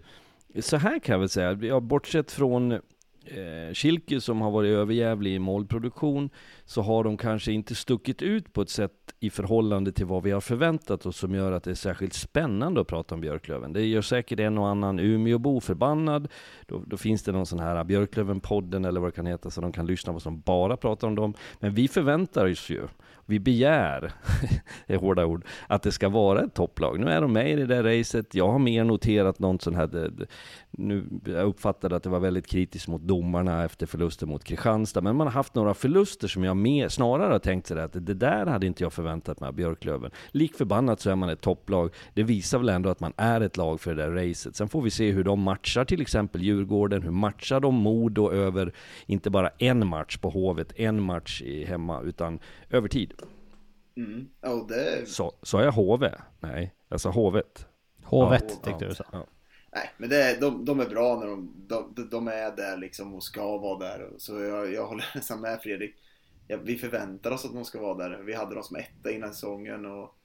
så 0.59 0.77
här 0.77 0.99
kan 0.99 1.13
jag 1.13 1.19
väl 1.19 1.29
säga, 1.29 1.53
jag, 1.61 1.83
bortsett 1.83 2.31
från 2.31 2.71
eh, 2.71 3.73
Schilke 3.73 4.21
som 4.21 4.41
har 4.41 4.51
varit 4.51 4.69
överjävlig 4.69 5.35
i 5.35 5.39
målproduktion, 5.39 6.29
så 6.65 6.81
har 6.81 7.03
de 7.03 7.17
kanske 7.17 7.51
inte 7.51 7.75
stuckit 7.75 8.21
ut 8.21 8.53
på 8.53 8.61
ett 8.61 8.69
sätt 8.69 8.91
i 9.19 9.29
förhållande 9.29 9.91
till 9.91 10.05
vad 10.05 10.23
vi 10.23 10.31
har 10.31 10.41
förväntat 10.41 11.05
oss 11.05 11.17
som 11.17 11.35
gör 11.35 11.51
att 11.51 11.63
det 11.63 11.71
är 11.71 11.75
särskilt 11.75 12.13
spännande 12.13 12.81
att 12.81 12.87
prata 12.87 13.15
om 13.15 13.21
Björklöven. 13.21 13.73
Det 13.73 13.85
gör 13.85 14.01
säkert 14.01 14.39
en 14.39 14.57
och 14.57 14.67
annan 14.67 14.99
Umeåbo 14.99 15.59
förbannad. 15.59 16.27
Då, 16.65 16.83
då 16.87 16.97
finns 16.97 17.23
det 17.23 17.31
någon 17.31 17.45
sån 17.45 17.59
här 17.59 17.83
Björklöven-podden 17.83 18.87
eller 18.87 18.99
vad 18.99 19.07
det 19.07 19.15
kan 19.15 19.25
heta, 19.25 19.49
så 19.49 19.61
de 19.61 19.71
kan 19.71 19.85
lyssna 19.85 20.13
på 20.13 20.19
som 20.19 20.39
bara 20.39 20.77
pratar 20.77 21.07
om 21.07 21.15
dem. 21.15 21.33
Men 21.59 21.73
vi 21.73 21.87
förväntar 21.87 22.51
oss 22.51 22.69
ju 22.69 22.81
vi 23.25 23.39
begär, 23.39 24.11
är 24.87 24.97
hårda 24.97 25.25
ord, 25.25 25.45
att 25.67 25.83
det 25.83 25.91
ska 25.91 26.09
vara 26.09 26.43
ett 26.43 26.53
topplag. 26.53 26.99
Nu 26.99 27.11
är 27.11 27.21
de 27.21 27.33
med 27.33 27.51
i 27.51 27.55
det 27.55 27.65
där 27.65 27.83
racet. 27.83 28.35
Jag 28.35 28.47
har 28.47 28.59
mer 28.59 28.83
noterat 28.83 29.39
något 29.39 29.61
sånt 29.61 29.75
här, 29.75 30.11
nu, 30.71 31.05
jag 31.25 31.47
uppfattade 31.47 31.95
att 31.95 32.03
det 32.03 32.09
var 32.09 32.19
väldigt 32.19 32.47
kritiskt 32.47 32.87
mot 32.87 33.01
domarna 33.01 33.63
efter 33.63 33.85
förlusten 33.85 34.29
mot 34.29 34.43
Kristianstad. 34.43 35.01
Men 35.01 35.15
man 35.15 35.27
har 35.27 35.31
haft 35.31 35.55
några 35.55 35.73
förluster 35.73 36.27
som 36.27 36.43
jag 36.43 36.57
mer, 36.57 36.89
snarare 36.89 37.31
har 37.31 37.39
tänkt 37.39 37.67
sig 37.67 37.81
att 37.81 37.93
det 37.93 38.13
där 38.13 38.45
hade 38.45 38.67
inte 38.67 38.83
jag 38.83 38.93
förväntat 38.93 39.39
mig 39.39 39.47
av 39.47 39.53
Björklöven. 39.53 40.11
Lik 40.31 40.55
förbannat 40.55 40.99
så 40.99 41.09
är 41.09 41.15
man 41.15 41.29
ett 41.29 41.41
topplag. 41.41 41.93
Det 42.13 42.23
visar 42.23 42.57
väl 42.57 42.69
ändå 42.69 42.89
att 42.89 42.99
man 42.99 43.13
är 43.17 43.41
ett 43.41 43.57
lag 43.57 43.81
för 43.81 43.95
det 43.95 44.03
där 44.03 44.11
racet. 44.11 44.55
Sen 44.55 44.69
får 44.69 44.81
vi 44.81 44.89
se 44.89 45.11
hur 45.11 45.23
de 45.23 45.39
matchar 45.39 45.85
till 45.85 46.01
exempel 46.01 46.43
Djurgården. 46.43 47.01
Hur 47.01 47.11
matchar 47.11 47.59
de 47.59 47.75
Modo 47.75 48.31
över, 48.31 48.73
inte 49.05 49.29
bara 49.29 49.49
en 49.57 49.87
match 49.87 50.17
på 50.17 50.29
Hovet, 50.29 50.73
en 50.75 51.01
match 51.01 51.41
i 51.41 51.65
hemma, 51.65 52.01
utan 52.01 52.39
över 52.69 52.87
tid. 52.87 53.14
Mm. 53.95 54.29
Oh, 54.41 54.67
det... 54.67 55.09
Sa 55.09 55.31
så 55.41 55.61
jag 55.61 55.71
HV? 55.71 56.11
Nej, 56.39 56.75
jag 56.89 57.01
sa 57.01 57.09
Hovet. 57.09 57.67
Hovet 58.03 58.43
ja, 58.47 58.55
tyckte 58.55 58.85
ja, 58.85 58.89
du 58.89 58.95
sa. 58.95 59.05
Ja. 59.11 59.27
Nej, 59.71 59.91
men 59.97 60.09
det, 60.09 60.37
de, 60.41 60.65
de 60.65 60.79
är 60.79 60.89
bra 60.89 61.19
när 61.19 61.27
de, 61.27 61.51
de, 61.67 62.09
de 62.11 62.27
är 62.27 62.55
där 62.55 62.77
liksom 62.77 63.13
och 63.15 63.23
ska 63.23 63.57
vara 63.57 63.79
där. 63.79 64.09
Så 64.17 64.41
jag, 64.41 64.73
jag 64.73 64.87
håller 64.87 65.05
nästan 65.15 65.41
med 65.41 65.61
Fredrik. 65.61 65.95
Ja, 66.47 66.57
vi 66.63 66.75
förväntar 66.75 67.31
oss 67.31 67.45
att 67.45 67.53
de 67.53 67.65
ska 67.65 67.81
vara 67.81 68.09
där. 68.09 68.17
Vi 68.17 68.33
hade 68.33 68.55
dem 68.55 68.63
som 68.63 68.77
etta 68.77 69.11
innan 69.11 69.33
säsongen 69.33 69.85
och 69.85 70.15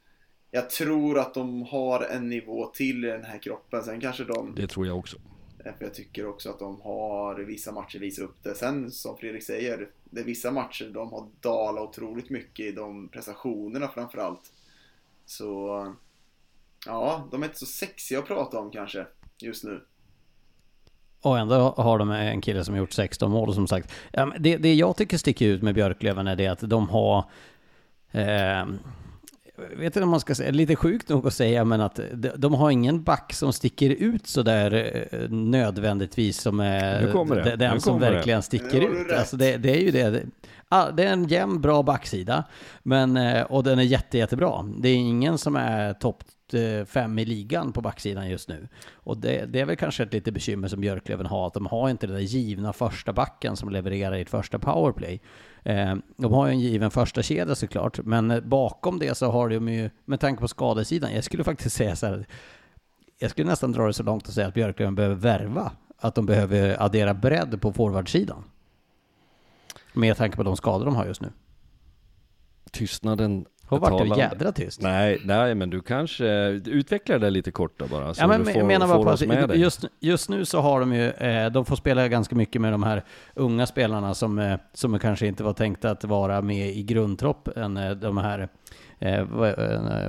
jag 0.50 0.70
tror 0.70 1.18
att 1.18 1.34
de 1.34 1.62
har 1.62 2.02
en 2.02 2.28
nivå 2.28 2.66
till 2.66 3.04
i 3.04 3.08
den 3.08 3.24
här 3.24 3.38
kroppen. 3.38 3.82
Sen 3.82 4.00
kanske 4.00 4.24
de... 4.24 4.54
Det 4.54 4.66
tror 4.66 4.86
jag 4.86 4.98
också. 4.98 5.16
För 5.62 5.84
jag 5.84 5.94
tycker 5.94 6.26
också 6.26 6.50
att 6.50 6.58
de 6.58 6.80
har 6.80 7.34
vissa 7.34 7.72
matcher 7.72 7.98
visat 7.98 8.24
upp 8.24 8.42
det. 8.42 8.54
Sen 8.54 8.90
som 8.90 9.16
Fredrik 9.16 9.42
säger, 9.42 9.88
det 10.10 10.20
är 10.20 10.24
vissa 10.24 10.50
matcher 10.50 10.90
de 10.94 11.12
har 11.12 11.26
dalat 11.40 11.88
otroligt 11.88 12.30
mycket 12.30 12.66
i 12.66 12.72
de 12.72 13.08
prestationerna 13.08 13.88
framförallt. 13.88 14.52
Så 15.26 15.86
ja, 16.86 17.28
de 17.30 17.42
är 17.42 17.46
inte 17.46 17.58
så 17.58 17.66
sexiga 17.66 18.18
att 18.18 18.26
prata 18.26 18.58
om 18.58 18.70
kanske 18.70 19.06
just 19.38 19.64
nu. 19.64 19.80
Och 21.22 21.38
ändå 21.38 21.74
har 21.76 21.98
de 21.98 22.10
en 22.10 22.40
kille 22.40 22.64
som 22.64 22.76
gjort 22.76 22.92
16 22.92 23.30
mål 23.30 23.54
som 23.54 23.66
sagt, 23.66 23.92
det, 24.38 24.56
det 24.56 24.74
jag 24.74 24.96
tycker 24.96 25.18
sticker 25.18 25.46
ut 25.46 25.62
med 25.62 25.74
Björklöven 25.74 26.26
är 26.26 26.36
det 26.36 26.46
att 26.46 26.60
de 26.60 26.88
har 26.88 27.24
eh, 28.10 28.66
vet 29.76 29.96
inte 29.96 30.02
om 30.02 30.08
man 30.08 30.20
ska 30.20 30.34
säga, 30.34 30.50
lite 30.50 30.76
sjukt 30.76 31.08
nog 31.08 31.26
att 31.26 31.34
säga, 31.34 31.64
men 31.64 31.80
att 31.80 32.00
de, 32.36 32.54
har 32.54 32.70
ingen 32.70 33.02
back 33.02 33.32
som 33.32 33.52
sticker 33.52 33.90
ut 33.90 34.26
sådär 34.26 34.92
eh, 35.12 35.30
nödvändigtvis 35.30 36.40
som 36.40 36.60
är 36.60 37.56
den 37.56 37.80
som 37.80 38.00
verkligen 38.00 38.38
det. 38.38 38.42
sticker 38.42 38.80
ut. 38.80 39.12
Alltså 39.12 39.36
det, 39.36 39.56
det, 39.56 39.70
är 39.70 39.80
ju 39.80 39.90
det. 39.90 40.10
Det 40.92 41.04
är 41.04 41.12
en 41.12 41.28
jämn, 41.28 41.60
bra 41.60 41.82
backsida, 41.82 42.44
men, 42.82 43.16
eh, 43.16 43.42
och 43.42 43.64
den 43.64 43.78
är 43.78 43.82
jätte, 43.82 44.18
jättebra. 44.18 44.64
Det 44.78 44.88
är 44.88 44.96
ingen 44.96 45.38
som 45.38 45.56
är 45.56 45.92
topp 45.92 46.24
fem 46.86 47.18
i 47.18 47.24
ligan 47.24 47.72
på 47.72 47.80
backsidan 47.80 48.28
just 48.28 48.48
nu. 48.48 48.68
Och 48.94 49.16
det, 49.18 49.44
det, 49.46 49.60
är 49.60 49.64
väl 49.64 49.76
kanske 49.76 50.02
ett 50.02 50.12
lite 50.12 50.32
bekymmer 50.32 50.68
som 50.68 50.80
Björklöven 50.80 51.26
har, 51.26 51.46
att 51.46 51.54
de 51.54 51.66
har 51.66 51.90
inte 51.90 52.06
den 52.06 52.16
där 52.16 52.22
givna 52.22 52.72
första 52.72 53.12
backen 53.12 53.56
som 53.56 53.68
levererar 53.68 54.16
i 54.16 54.20
ett 54.20 54.30
första 54.30 54.58
powerplay. 54.58 55.20
Eh, 55.62 55.94
de 56.16 56.32
har 56.32 56.46
ju 56.46 56.52
en 56.52 56.60
given 56.60 56.90
första 56.90 57.22
kedja 57.22 57.54
såklart, 57.54 57.98
men 58.04 58.30
eh, 58.30 58.40
bakom 58.40 58.98
det 58.98 59.14
så 59.14 59.30
har 59.30 59.48
de 59.48 59.68
ju, 59.68 59.90
med 60.04 60.20
tanke 60.20 60.40
på 60.40 60.48
skadesidan, 60.48 61.14
jag 61.14 61.24
skulle 61.24 61.44
faktiskt 61.44 61.76
säga 61.76 61.96
så 61.96 62.06
här, 62.06 62.26
jag 63.18 63.30
skulle 63.30 63.50
nästan 63.50 63.72
dra 63.72 63.86
det 63.86 63.92
så 63.92 64.02
långt 64.02 64.28
och 64.28 64.34
säga 64.34 64.46
att 64.46 64.54
Björklöven 64.54 64.94
behöver 64.94 65.16
värva, 65.16 65.72
att 65.96 66.14
de 66.14 66.26
behöver 66.26 66.82
addera 66.82 67.14
bredd 67.14 67.60
på 67.60 67.72
forwardsidan. 67.72 68.44
Med 69.92 70.16
tanke 70.16 70.36
på 70.36 70.42
de 70.42 70.56
skador 70.56 70.84
de 70.84 70.96
har 70.96 71.06
just 71.06 71.20
nu. 71.20 71.32
Tystnaden 72.70 73.46
har 73.70 73.78
varit 73.78 74.18
jädra 74.18 74.52
tyst. 74.52 74.82
Nej, 74.82 75.20
nej, 75.24 75.54
men 75.54 75.70
du 75.70 75.80
kanske 75.80 76.24
utvecklar 76.66 77.18
det 77.18 77.30
lite 77.30 77.50
kort 77.50 77.78
då 77.78 77.86
bara. 77.86 78.14
Så 78.14 78.22
ja, 78.22 78.26
men 78.26 78.44
får, 78.44 78.62
menar 78.62 78.88
bara 78.88 79.02
på 79.02 79.10
att 79.10 79.56
just, 79.56 79.84
just 80.00 80.28
nu 80.28 80.44
så 80.44 80.60
har 80.60 80.80
de 80.80 80.92
ju, 80.92 81.10
eh, 81.10 81.50
de 81.50 81.64
får 81.64 81.76
spela 81.76 82.08
ganska 82.08 82.34
mycket 82.34 82.62
med 82.62 82.72
de 82.72 82.82
här 82.82 83.04
unga 83.34 83.66
spelarna 83.66 84.14
som, 84.14 84.38
eh, 84.38 84.58
som 84.72 84.98
kanske 84.98 85.26
inte 85.26 85.42
var 85.42 85.52
tänkta 85.52 85.90
att 85.90 86.04
vara 86.04 86.42
med 86.42 86.68
i 86.68 86.82
grundtroppen. 86.82 87.76
Eh, 87.76 87.90
de 87.90 88.16
här 88.18 88.48
eh, 88.98 89.26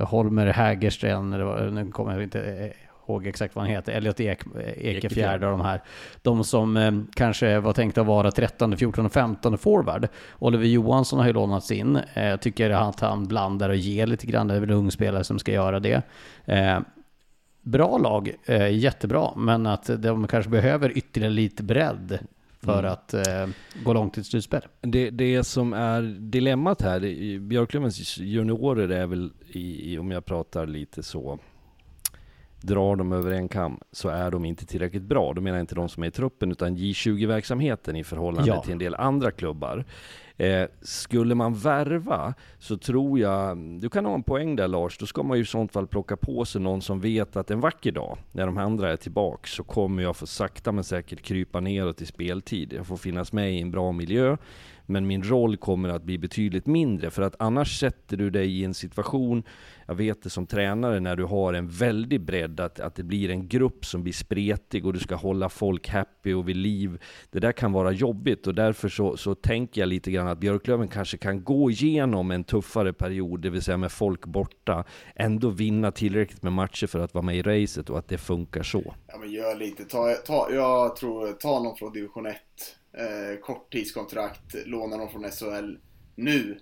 Holmer 0.06 0.46
Hägersten, 0.46 1.30
nu 1.74 1.90
kommer 1.92 2.12
jag 2.12 2.22
inte 2.22 2.72
ihåg 3.08 3.26
exakt 3.26 3.54
vad 3.54 3.64
han 3.64 3.74
heter, 3.74 3.92
Elliot 3.92 4.20
Ek, 4.20 4.40
Ekefjärd 4.76 5.44
och 5.44 5.50
de 5.50 5.60
här. 5.60 5.82
De 6.22 6.44
som 6.44 6.76
eh, 6.76 6.92
kanske 7.14 7.60
var 7.60 7.72
tänkta 7.72 8.00
att 8.00 8.06
vara 8.06 8.30
13, 8.30 8.76
14 8.76 9.06
och 9.06 9.12
15 9.12 9.58
forward. 9.58 10.08
Oliver 10.38 10.66
Johansson 10.66 11.18
har 11.18 11.26
ju 11.26 11.32
lånats 11.32 11.70
in. 11.70 11.96
Eh, 12.14 12.36
tycker 12.36 12.70
att 12.70 13.00
han 13.00 13.28
blandar 13.28 13.68
och 13.68 13.76
ger 13.76 14.06
lite 14.06 14.26
grann. 14.26 14.48
Det 14.48 14.54
är 14.54 14.60
väl 14.60 14.70
en 14.70 14.76
ung 14.76 14.90
spelare 14.90 15.24
som 15.24 15.38
ska 15.38 15.52
göra 15.52 15.80
det. 15.80 16.02
Eh, 16.44 16.80
bra 17.62 17.98
lag, 17.98 18.32
eh, 18.44 18.68
jättebra, 18.68 19.34
men 19.36 19.66
att 19.66 19.90
de 20.02 20.26
kanske 20.26 20.50
behöver 20.50 20.98
ytterligare 20.98 21.34
lite 21.34 21.62
bredd 21.62 22.18
för 22.60 22.78
mm. 22.78 22.92
att 22.92 23.14
eh, 23.14 23.48
gå 23.84 23.92
långt 23.92 24.18
i 24.18 24.20
ett 24.20 24.26
slutspel. 24.26 24.62
Det, 24.80 25.10
det 25.10 25.44
som 25.44 25.72
är 25.72 26.02
dilemmat 26.02 26.82
här, 26.82 27.00
Björklövens 27.38 28.18
juniorer 28.18 28.88
är 28.88 29.06
väl, 29.06 29.32
i, 29.48 29.98
om 29.98 30.10
jag 30.10 30.24
pratar 30.24 30.66
lite 30.66 31.02
så 31.02 31.38
drar 32.62 32.96
de 32.96 33.12
över 33.12 33.32
en 33.32 33.48
kam 33.48 33.80
så 33.92 34.08
är 34.08 34.30
de 34.30 34.44
inte 34.44 34.66
tillräckligt 34.66 35.02
bra. 35.02 35.32
Då 35.32 35.40
menar 35.40 35.58
jag 35.58 35.62
inte 35.62 35.74
de 35.74 35.88
som 35.88 36.02
är 36.02 36.06
i 36.06 36.10
truppen 36.10 36.52
utan 36.52 36.76
J20-verksamheten 36.76 37.96
i 37.96 38.04
förhållande 38.04 38.48
ja. 38.48 38.62
till 38.62 38.72
en 38.72 38.78
del 38.78 38.94
andra 38.94 39.30
klubbar. 39.30 39.84
Eh, 40.36 40.68
skulle 40.80 41.34
man 41.34 41.54
värva 41.54 42.34
så 42.58 42.76
tror 42.76 43.18
jag, 43.18 43.58
du 43.58 43.88
kan 43.88 44.04
ha 44.04 44.14
en 44.14 44.22
poäng 44.22 44.56
där 44.56 44.68
Lars, 44.68 44.98
då 44.98 45.06
ska 45.06 45.22
man 45.22 45.36
ju 45.36 45.42
i 45.42 45.46
sånt 45.46 45.72
fall 45.72 45.86
plocka 45.86 46.16
på 46.16 46.44
sig 46.44 46.60
någon 46.60 46.82
som 46.82 47.00
vet 47.00 47.36
att 47.36 47.50
en 47.50 47.60
vacker 47.60 47.92
dag, 47.92 48.18
när 48.32 48.46
de 48.46 48.58
andra 48.58 48.92
är 48.92 48.96
tillbaka, 48.96 49.46
så 49.46 49.64
kommer 49.64 50.02
jag 50.02 50.16
få 50.16 50.26
sakta 50.26 50.72
men 50.72 50.84
säkert 50.84 51.22
krypa 51.22 51.60
neråt 51.60 52.00
i 52.00 52.06
speltid. 52.06 52.72
Jag 52.72 52.86
får 52.86 52.96
finnas 52.96 53.32
med 53.32 53.54
i 53.54 53.60
en 53.60 53.70
bra 53.70 53.92
miljö 53.92 54.36
men 54.86 55.06
min 55.06 55.22
roll 55.22 55.56
kommer 55.56 55.88
att 55.88 56.02
bli 56.02 56.18
betydligt 56.18 56.66
mindre. 56.66 57.10
För 57.10 57.22
att 57.22 57.34
annars 57.38 57.80
sätter 57.80 58.16
du 58.16 58.30
dig 58.30 58.60
i 58.60 58.64
en 58.64 58.74
situation, 58.74 59.42
jag 59.86 59.94
vet 59.94 60.22
det 60.22 60.30
som 60.30 60.46
tränare, 60.46 61.00
när 61.00 61.16
du 61.16 61.24
har 61.24 61.52
en 61.52 61.68
väldig 61.68 62.20
bredd, 62.20 62.60
att, 62.60 62.80
att 62.80 62.94
det 62.94 63.02
blir 63.02 63.30
en 63.30 63.48
grupp 63.48 63.84
som 63.84 64.02
blir 64.02 64.12
spretig 64.12 64.86
och 64.86 64.92
du 64.92 64.98
ska 64.98 65.14
hålla 65.14 65.48
folk 65.48 65.88
happy 65.88 66.34
och 66.34 66.48
vid 66.48 66.56
liv. 66.56 67.02
Det 67.30 67.38
där 67.40 67.52
kan 67.52 67.72
vara 67.72 67.92
jobbigt 67.92 68.46
och 68.46 68.54
därför 68.54 68.88
så, 68.88 69.16
så 69.16 69.34
tänker 69.34 69.80
jag 69.80 69.88
lite 69.88 70.10
grann 70.10 70.28
att 70.28 70.38
Björklöven 70.38 70.88
kanske 70.88 71.16
kan 71.16 71.44
gå 71.44 71.70
igenom 71.70 72.30
en 72.30 72.44
tuffare 72.44 72.92
period, 72.92 73.40
det 73.40 73.50
vill 73.50 73.62
säga 73.62 73.76
med 73.76 73.92
folk 73.92 74.26
borta, 74.26 74.84
ändå 75.16 75.50
vinna 75.50 75.90
tillräckligt 75.90 76.42
med 76.42 76.52
matcher 76.52 76.86
för 76.86 76.98
att 76.98 77.14
vara 77.14 77.24
med 77.24 77.36
i 77.36 77.42
racet 77.42 77.90
och 77.90 77.98
att 77.98 78.08
det 78.08 78.18
funkar 78.18 78.62
så. 78.62 78.94
Ja 79.06 79.18
men 79.18 79.32
gör 79.32 79.56
lite, 79.56 79.84
ta, 79.84 80.14
ta, 80.26 80.48
jag 80.50 80.96
tror, 80.96 81.32
ta 81.32 81.62
någon 81.62 81.76
från 81.76 81.92
division 81.92 82.26
1 82.26 82.36
eh, 82.92 83.40
korttidskontrakt, 83.40 84.54
lånar 84.66 84.98
dem 84.98 85.08
från 85.08 85.30
SHL 85.30 85.76
nu. 86.14 86.58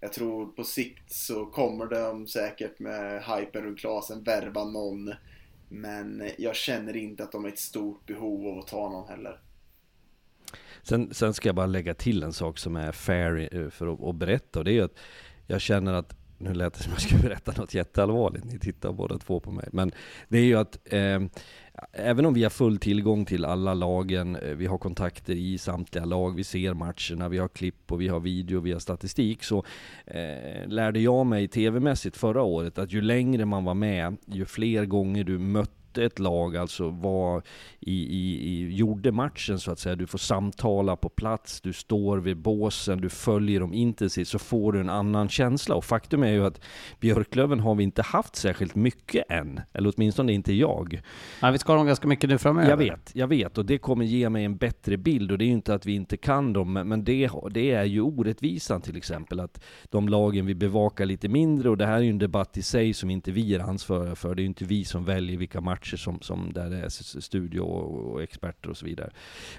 Jag 0.00 0.12
tror 0.12 0.46
på 0.46 0.64
sikt 0.64 1.12
så 1.12 1.46
kommer 1.46 1.86
de 1.86 2.26
säkert 2.26 2.78
med 2.78 3.22
hypen 3.22 3.62
runt 3.62 3.78
Klasen 3.78 4.22
värva 4.22 4.64
någon. 4.64 5.14
Men 5.68 6.30
jag 6.38 6.56
känner 6.56 6.96
inte 6.96 7.24
att 7.24 7.32
de 7.32 7.44
är 7.44 7.48
ett 7.48 7.58
stort 7.58 8.06
behov 8.06 8.46
av 8.46 8.58
att 8.58 8.66
ta 8.66 8.90
någon 8.90 9.08
heller. 9.08 9.40
Sen, 10.82 11.14
sen 11.14 11.34
ska 11.34 11.48
jag 11.48 11.56
bara 11.56 11.66
lägga 11.66 11.94
till 11.94 12.22
en 12.22 12.32
sak 12.32 12.58
som 12.58 12.76
är 12.76 12.92
fair 12.92 13.48
eh, 13.56 13.70
för 13.70 13.86
att, 13.94 14.02
att 14.02 14.14
berätta 14.14 14.58
och 14.58 14.64
det 14.64 14.78
är 14.78 14.82
att 14.82 14.98
jag 15.46 15.60
känner 15.60 15.92
att 15.92 16.14
nu 16.38 16.54
lät 16.54 16.74
det 16.74 16.82
som 16.82 16.92
jag 16.92 17.00
skulle 17.00 17.22
berätta 17.22 17.52
något 17.56 17.74
jätteallvarligt, 17.74 18.44
ni 18.44 18.58
tittar 18.58 18.92
båda 18.92 19.18
två 19.18 19.40
på 19.40 19.50
mig. 19.50 19.68
Men 19.72 19.92
det 20.28 20.38
är 20.38 20.44
ju 20.44 20.54
att 20.54 20.78
eh, 20.84 21.20
även 21.92 22.26
om 22.26 22.34
vi 22.34 22.42
har 22.42 22.50
full 22.50 22.78
tillgång 22.78 23.24
till 23.24 23.44
alla 23.44 23.74
lagen, 23.74 24.36
eh, 24.36 24.54
vi 24.54 24.66
har 24.66 24.78
kontakter 24.78 25.34
i 25.34 25.58
samtliga 25.58 26.04
lag, 26.04 26.36
vi 26.36 26.44
ser 26.44 26.74
matcherna, 26.74 27.28
vi 27.28 27.38
har 27.38 27.48
klipp 27.48 27.92
och 27.92 28.00
vi 28.00 28.08
har 28.08 28.20
video, 28.20 28.60
vi 28.60 28.72
har 28.72 28.80
statistik, 28.80 29.44
så 29.44 29.64
eh, 30.06 30.68
lärde 30.68 31.00
jag 31.00 31.26
mig 31.26 31.48
tv-mässigt 31.48 32.16
förra 32.16 32.42
året 32.42 32.78
att 32.78 32.92
ju 32.92 33.00
längre 33.00 33.44
man 33.44 33.64
var 33.64 33.74
med, 33.74 34.16
ju 34.26 34.44
fler 34.44 34.84
gånger 34.84 35.24
du 35.24 35.38
mötte 35.38 35.77
ett 35.96 36.18
lag 36.18 36.56
alltså 36.56 36.90
var 36.90 37.42
i, 37.80 37.92
i, 37.92 38.48
i, 38.50 38.74
gjorde 38.74 39.12
matchen 39.12 39.58
så 39.58 39.70
att 39.70 39.78
säga. 39.78 39.96
Du 39.96 40.06
får 40.06 40.18
samtala 40.18 40.96
på 40.96 41.08
plats, 41.08 41.60
du 41.60 41.72
står 41.72 42.18
vid 42.18 42.36
båsen, 42.36 43.00
du 43.00 43.08
följer 43.08 43.60
dem 43.60 43.74
intensivt, 43.74 44.28
så 44.28 44.38
får 44.38 44.72
du 44.72 44.80
en 44.80 44.90
annan 44.90 45.28
känsla. 45.28 45.74
Och 45.74 45.84
faktum 45.84 46.22
är 46.22 46.32
ju 46.32 46.46
att 46.46 46.60
Björklöven 47.00 47.60
har 47.60 47.74
vi 47.74 47.84
inte 47.84 48.02
haft 48.02 48.36
särskilt 48.36 48.74
mycket 48.74 49.30
än, 49.30 49.60
eller 49.72 49.92
åtminstone 49.96 50.32
inte 50.32 50.52
jag. 50.52 51.02
Nej, 51.42 51.52
vi 51.52 51.58
ska 51.58 51.72
ha 51.72 51.76
dem 51.76 51.86
ganska 51.86 52.08
mycket 52.08 52.30
nu 52.30 52.38
framöver. 52.38 52.70
Jag 52.70 52.76
vet, 52.76 53.10
jag 53.14 53.26
vet, 53.26 53.58
och 53.58 53.66
det 53.66 53.78
kommer 53.78 54.04
ge 54.04 54.28
mig 54.28 54.44
en 54.44 54.56
bättre 54.56 54.96
bild. 54.96 55.32
Och 55.32 55.38
det 55.38 55.44
är 55.44 55.46
ju 55.46 55.52
inte 55.52 55.74
att 55.74 55.86
vi 55.86 55.94
inte 55.94 56.16
kan 56.16 56.52
dem, 56.52 56.72
men 56.72 57.04
det, 57.04 57.30
det 57.50 57.70
är 57.70 57.84
ju 57.84 58.00
orättvisan 58.00 58.80
till 58.80 58.96
exempel, 58.96 59.40
att 59.40 59.64
de 59.84 60.08
lagen 60.08 60.46
vi 60.46 60.54
bevakar 60.54 61.06
lite 61.06 61.28
mindre, 61.28 61.70
och 61.70 61.78
det 61.78 61.86
här 61.86 61.96
är 61.96 62.02
ju 62.02 62.10
en 62.10 62.18
debatt 62.18 62.56
i 62.56 62.62
sig 62.62 62.94
som 62.94 63.10
inte 63.10 63.30
vi 63.32 63.54
är 63.54 63.60
ansvariga 63.60 64.14
för. 64.14 64.34
Det 64.34 64.40
är 64.40 64.44
ju 64.44 64.48
inte 64.48 64.64
vi 64.64 64.84
som 64.84 65.04
väljer 65.04 65.36
vilka 65.36 65.60
matcher 65.60 65.77
matcher 65.78 65.96
som, 65.96 66.20
som 66.20 66.52
där 66.52 66.70
det 66.70 66.76
är 66.76 67.20
studio 67.20 67.60
och, 67.60 68.12
och, 68.12 68.22
experter 68.22 68.70
och 68.70 68.76
så 68.76 68.86
vidare. 68.86 69.10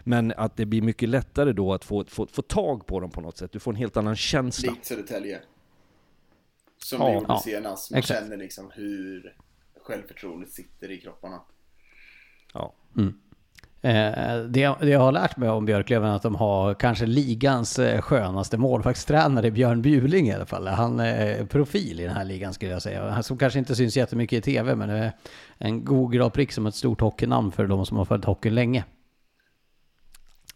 Men 0.04 0.34
att 0.38 0.58
det 0.58 0.66
blir 0.66 0.82
mycket 0.82 1.10
lättare 1.10 1.54
då 1.54 1.74
att 1.74 1.86
få, 1.86 2.06
få, 2.06 2.28
få 2.28 2.42
tag 2.42 2.86
på 2.86 3.00
dem 3.00 3.12
på 3.12 3.22
något 3.22 3.38
sätt. 3.38 3.52
Du 3.52 3.60
får 3.60 3.72
en 3.72 3.78
helt 3.78 3.98
annan 3.98 4.16
känsla. 4.16 4.72
Likt 4.72 4.86
Södertälje. 4.86 5.42
Som 6.78 7.02
ja, 7.02 7.08
vi 7.08 7.14
gjorde 7.14 7.26
ja, 7.28 7.42
senast. 7.44 7.92
Man 7.92 8.00
exakt. 8.00 8.20
känner 8.20 8.38
liksom 8.38 8.72
hur 8.74 9.36
självförtroendet 9.82 10.52
sitter 10.52 10.92
i 10.92 10.98
kropparna. 11.02 11.42
Ja. 12.54 12.74
Mm. 12.98 13.14
Eh, 13.82 14.38
det, 14.50 14.76
det 14.82 14.90
jag 14.90 15.00
har 15.00 15.12
lärt 15.12 15.38
mig 15.38 15.50
om 15.50 15.66
Björklöven 15.66 16.10
är 16.10 16.16
att 16.16 16.22
de 16.22 16.36
har 16.36 16.74
kanske 16.74 17.06
ligans 17.06 17.80
eh, 17.80 18.02
skönaste 18.02 18.58
målvaktstränare, 18.58 19.52
Björn 19.52 19.82
Bjuling 19.82 20.28
i 20.28 20.34
alla 20.34 20.46
fall. 20.46 20.68
Han 20.68 21.00
är 21.00 21.40
eh, 21.40 21.46
profil 21.46 22.00
i 22.00 22.04
den 22.04 22.16
här 22.16 22.26
ligan 22.26 22.54
skulle 22.54 22.72
jag 22.72 22.82
säga. 22.82 23.10
Han 23.10 23.24
som 23.24 23.38
kanske 23.38 23.60
inte 23.60 23.76
syns 23.76 23.98
jättemycket 23.98 24.38
i 24.38 24.42
tv, 24.42 24.76
men 24.76 24.90
är 24.90 25.12
en 25.58 25.86
god 25.86 26.14
grad 26.14 26.34
prick 26.34 26.52
som 26.52 26.66
ett 26.66 26.76
stort 26.76 27.02
hockeynamn 27.02 27.52
för 27.52 27.68
de 27.68 27.86
som 27.86 27.98
har 27.98 28.06
följt 28.06 28.26
hockeyn 28.26 28.56
länge. 28.56 28.84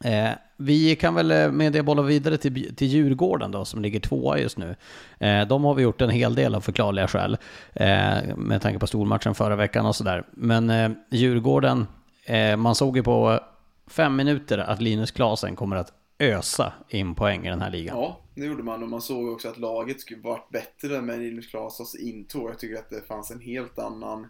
Eh, 0.04 0.30
vi 0.58 0.96
kan 0.96 1.16
väl 1.16 1.32
eh, 1.32 1.52
med 1.52 1.74
det 1.74 1.84
bolla 1.84 2.02
vidare 2.02 2.38
till, 2.38 2.76
till 2.76 2.88
Djurgården 2.88 3.52
då, 3.52 3.66
som 3.66 3.82
ligger 3.82 4.00
tvåa 4.00 4.40
just 4.40 4.58
nu. 4.58 4.76
Eh, 5.20 5.48
de 5.48 5.64
har 5.64 5.74
vi 5.74 5.84
gjort 5.84 6.02
en 6.02 6.10
hel 6.10 6.36
del 6.36 6.56
av 6.56 6.62
förklarliga 6.62 7.08
skäl, 7.08 7.38
eh, 7.74 8.36
med 8.38 8.62
tanke 8.62 8.80
på 8.80 8.88
stormatchen 8.88 9.36
förra 9.36 9.56
veckan 9.56 9.86
och 9.86 9.96
sådär. 9.96 10.24
Men 10.32 10.70
eh, 10.70 10.92
Djurgården 11.12 11.88
Eh, 12.26 12.58
man 12.58 12.76
såg 12.76 12.98
ju 12.98 13.04
på 13.04 13.40
fem 13.88 14.16
minuter 14.16 14.58
att 14.58 14.82
Linus 14.82 15.12
Klasen 15.12 15.56
kommer 15.56 15.76
att 15.76 15.94
ösa 16.20 16.74
in 16.90 17.16
poäng 17.16 17.46
i 17.46 17.50
den 17.50 17.62
här 17.62 17.72
ligan. 17.72 17.98
Ja, 17.98 18.20
det 18.36 18.46
gjorde 18.46 18.64
man 18.64 18.84
och 18.84 18.90
man 18.90 19.02
såg 19.02 19.30
också 19.30 19.50
att 19.50 19.58
laget 19.58 20.02
skulle 20.02 20.22
varit 20.22 20.50
bättre 20.50 21.02
med 21.02 21.20
Linus 21.20 21.48
Klasens 21.48 21.96
intåg. 21.96 22.50
Jag 22.50 22.60
tycker 22.60 22.80
att 22.80 22.90
det 22.90 23.08
fanns 23.08 23.32
en 23.32 23.40
helt 23.40 23.80
annan 23.80 24.28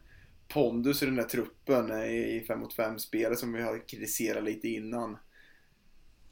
pondus 0.48 1.04
i 1.04 1.06
den 1.06 1.16
där 1.16 1.24
truppen 1.24 1.92
i 1.92 2.44
5 2.48 2.60
mot 2.60 2.74
5 2.74 3.00
spelet 3.00 3.40
som 3.40 3.54
vi 3.54 3.62
har 3.62 3.88
kritiserat 3.88 4.44
lite 4.44 4.68
innan. 4.68 5.18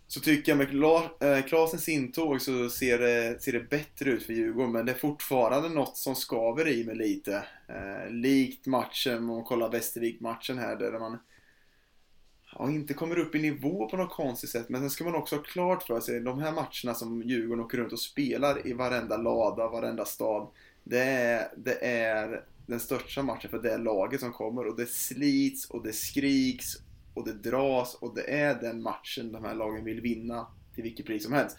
Så 0.07 0.19
tycker 0.19 0.51
jag 0.51 0.57
med 0.57 1.38
eh, 1.38 1.45
Klasens 1.45 1.89
intåg 1.89 2.41
så 2.41 2.69
ser 2.69 2.97
det, 2.97 3.41
ser 3.41 3.51
det 3.51 3.69
bättre 3.69 4.09
ut 4.09 4.23
för 4.23 4.33
Djurgården 4.33 4.71
men 4.71 4.85
det 4.85 4.91
är 4.91 4.97
fortfarande 4.97 5.69
något 5.69 5.97
som 5.97 6.15
skaver 6.15 6.67
i 6.67 6.83
mig 6.83 6.95
lite. 6.95 7.43
Eh, 7.67 8.09
likt 8.09 8.67
matchen, 8.67 9.17
om 9.17 9.25
man 9.25 9.43
kollar 9.43 9.71
Västervik-matchen 9.71 10.57
här 10.57 10.75
där 10.75 10.99
man 10.99 11.17
ja, 12.57 12.69
inte 12.69 12.94
kommer 12.94 13.19
upp 13.19 13.36
i 13.36 13.41
nivå 13.41 13.90
på 13.90 13.98
något 13.98 14.11
konstigt 14.11 14.49
sätt. 14.49 14.69
Men 14.69 14.82
sen 14.82 14.90
ska 14.90 15.03
man 15.03 15.15
också 15.15 15.36
ha 15.36 15.44
klart 15.44 15.84
för 15.84 15.99
sig, 15.99 16.19
de 16.19 16.40
här 16.40 16.52
matcherna 16.52 16.94
som 16.94 17.23
Djurgården 17.23 17.65
åker 17.65 17.78
runt 17.78 17.94
och 17.94 17.99
spelar 17.99 18.68
i 18.68 18.73
varenda 18.73 19.18
lada, 19.18 19.69
varenda 19.69 20.06
stad. 20.06 20.48
Det 20.84 21.03
är, 21.03 21.48
det 21.57 21.86
är 21.86 22.44
den 22.65 22.80
största 22.80 23.23
matchen 23.23 23.49
för 23.49 23.60
det 23.60 23.78
laget 23.78 24.19
som 24.19 24.34
kommer 24.34 24.68
och 24.68 24.78
det 24.78 24.90
slits 24.90 25.69
och 25.69 25.84
det 25.84 25.94
skriks 25.94 26.78
och 27.14 27.26
det 27.26 27.34
dras 27.34 27.95
och 27.95 28.15
det 28.15 28.32
är 28.32 28.61
den 28.61 28.82
matchen 28.82 29.32
de 29.32 29.45
här 29.45 29.56
lagen 29.56 29.84
vill 29.84 30.02
vinna 30.02 30.48
till 30.76 30.84
vilket 30.84 31.06
pris 31.06 31.23
som 31.23 31.34
helst. 31.34 31.57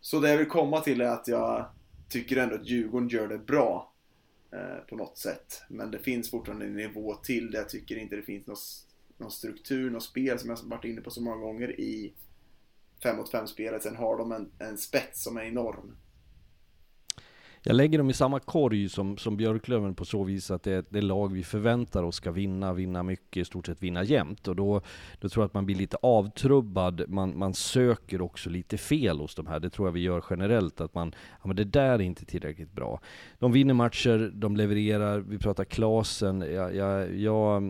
Så 0.00 0.20
det 0.20 0.30
jag 0.30 0.38
vill 0.38 0.48
komma 0.48 0.80
till 0.80 1.00
är 1.00 1.08
att 1.08 1.28
jag 1.28 1.66
tycker 2.08 2.36
ändå 2.36 2.54
att 2.54 2.68
Djurgården 2.68 3.08
gör 3.08 3.28
det 3.28 3.38
bra 3.38 3.92
eh, 4.52 4.86
på 4.88 4.96
något 4.96 5.18
sätt. 5.18 5.62
Men 5.68 5.90
det 5.90 5.98
finns 5.98 6.30
fortfarande 6.30 6.66
en 6.66 6.76
nivå 6.76 7.14
till 7.14 7.50
där 7.50 7.58
Jag 7.58 7.68
tycker 7.68 7.96
inte 7.96 8.16
det 8.16 8.22
finns 8.22 8.46
något 8.46 8.86
någon 9.22 9.30
struktur, 9.30 9.90
något 9.90 10.02
spel 10.02 10.38
som 10.38 10.50
jag 10.50 10.58
varit 10.64 10.84
inne 10.84 11.00
på 11.00 11.10
så 11.10 11.22
många 11.22 11.36
gånger 11.36 11.80
i 11.80 12.12
5 13.02 13.16
mot 13.16 13.30
5 13.30 13.46
spelet. 13.46 13.82
Sen 13.82 13.96
har 13.96 14.18
de 14.18 14.32
en, 14.32 14.50
en 14.58 14.78
spets 14.78 15.22
som 15.22 15.36
är 15.36 15.42
enorm. 15.42 15.96
Jag 17.64 17.76
lägger 17.76 17.98
dem 17.98 18.10
i 18.10 18.12
samma 18.12 18.40
korg 18.40 18.88
som, 18.88 19.18
som 19.18 19.36
Björklöven 19.36 19.94
på 19.94 20.04
så 20.04 20.24
vis 20.24 20.50
att 20.50 20.62
det 20.62 20.72
är 20.72 20.84
det 20.88 21.00
lag 21.00 21.32
vi 21.32 21.44
förväntar 21.44 22.02
oss 22.02 22.16
ska 22.16 22.30
vinna, 22.30 22.72
vinna 22.72 23.02
mycket, 23.02 23.40
i 23.40 23.44
stort 23.44 23.66
sett 23.66 23.82
vinna 23.82 24.04
jämt. 24.04 24.48
Och 24.48 24.56
då, 24.56 24.80
då 25.20 25.28
tror 25.28 25.42
jag 25.42 25.46
att 25.46 25.54
man 25.54 25.66
blir 25.66 25.76
lite 25.76 25.96
avtrubbad, 26.02 27.04
man, 27.08 27.38
man 27.38 27.54
söker 27.54 28.20
också 28.20 28.50
lite 28.50 28.78
fel 28.78 29.20
hos 29.20 29.34
de 29.34 29.46
här. 29.46 29.60
Det 29.60 29.70
tror 29.70 29.88
jag 29.88 29.92
vi 29.92 30.00
gör 30.00 30.24
generellt, 30.30 30.80
att 30.80 30.94
man, 30.94 31.14
ja 31.42 31.46
men 31.46 31.56
det 31.56 31.64
där 31.64 31.92
är 31.92 32.00
inte 32.00 32.24
tillräckligt 32.24 32.72
bra. 32.72 33.00
De 33.38 33.52
vinner 33.52 33.74
matcher, 33.74 34.32
de 34.34 34.56
levererar, 34.56 35.18
vi 35.18 35.38
pratar 35.38 35.64
Klasen, 35.64 36.40
jag, 36.40 36.74
jag, 36.74 37.16
jag 37.16 37.62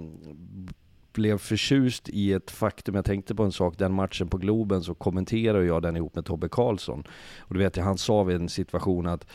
blev 1.12 1.38
förtjust 1.38 2.08
i 2.08 2.32
ett 2.32 2.50
faktum, 2.50 2.94
jag 2.94 3.04
tänkte 3.04 3.34
på 3.34 3.42
en 3.42 3.52
sak, 3.52 3.78
den 3.78 3.92
matchen 3.92 4.28
på 4.28 4.36
Globen 4.36 4.82
så 4.82 4.94
kommenterade 4.94 5.64
jag 5.64 5.82
den 5.82 5.96
ihop 5.96 6.14
med 6.14 6.24
Tobbe 6.24 6.48
Karlsson. 6.48 7.04
Och 7.38 7.54
du 7.54 7.60
vet, 7.60 7.76
han 7.76 7.98
sa 7.98 8.22
vid 8.22 8.36
en 8.36 8.48
situation 8.48 9.06
att 9.06 9.26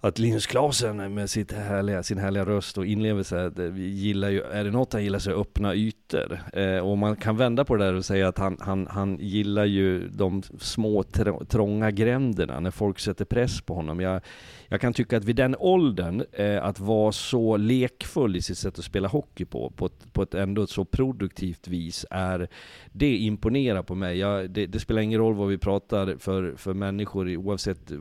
att 0.00 0.18
Linus 0.18 0.46
Klasen 0.46 1.14
med 1.14 1.30
sitt 1.30 1.52
härliga, 1.52 2.02
sin 2.02 2.18
härliga 2.18 2.44
röst 2.44 2.78
och 2.78 2.86
inlevelse, 2.86 3.52
gillar 3.76 4.30
ju, 4.30 4.42
är 4.42 4.64
det 4.64 4.70
något 4.70 4.92
han 4.92 5.04
gillar 5.04 5.18
så 5.18 5.30
är 5.30 5.40
öppna 5.40 5.74
ytor. 5.74 6.40
Eh, 6.52 6.78
och 6.78 6.98
man 6.98 7.16
kan 7.16 7.36
vända 7.36 7.64
på 7.64 7.76
det 7.76 7.84
där 7.84 7.94
och 7.94 8.04
säga 8.04 8.28
att 8.28 8.38
han, 8.38 8.56
han, 8.60 8.86
han 8.90 9.18
gillar 9.20 9.64
ju 9.64 10.08
de 10.08 10.42
små 10.58 11.02
trånga 11.48 11.90
gränderna, 11.90 12.60
när 12.60 12.70
folk 12.70 12.98
sätter 12.98 13.24
press 13.24 13.60
på 13.60 13.74
honom. 13.74 14.00
Jag, 14.00 14.20
jag 14.68 14.80
kan 14.80 14.92
tycka 14.92 15.16
att 15.16 15.24
vid 15.24 15.36
den 15.36 15.56
åldern, 15.58 16.24
eh, 16.32 16.64
att 16.64 16.80
vara 16.80 17.12
så 17.12 17.56
lekfull 17.56 18.36
i 18.36 18.42
sitt 18.42 18.58
sätt 18.58 18.78
att 18.78 18.84
spela 18.84 19.08
hockey 19.08 19.44
på, 19.44 19.70
på 19.76 19.86
ett, 19.86 20.12
på 20.12 20.22
ett 20.22 20.34
ändå 20.34 20.66
så 20.66 20.84
produktivt 20.84 21.68
vis, 21.68 22.06
är, 22.10 22.48
det 22.92 23.16
imponerar 23.16 23.82
på 23.82 23.94
mig. 23.94 24.18
Jag, 24.18 24.50
det, 24.50 24.66
det, 24.66 24.80
spelar 24.80 25.02
ingen 25.02 25.20
roll 25.20 25.34
vad 25.34 25.48
vi 25.48 25.58
pratar 25.58 26.16
för, 26.18 26.54
för 26.56 26.74
människor, 26.74 27.36
oavsett 27.36 27.92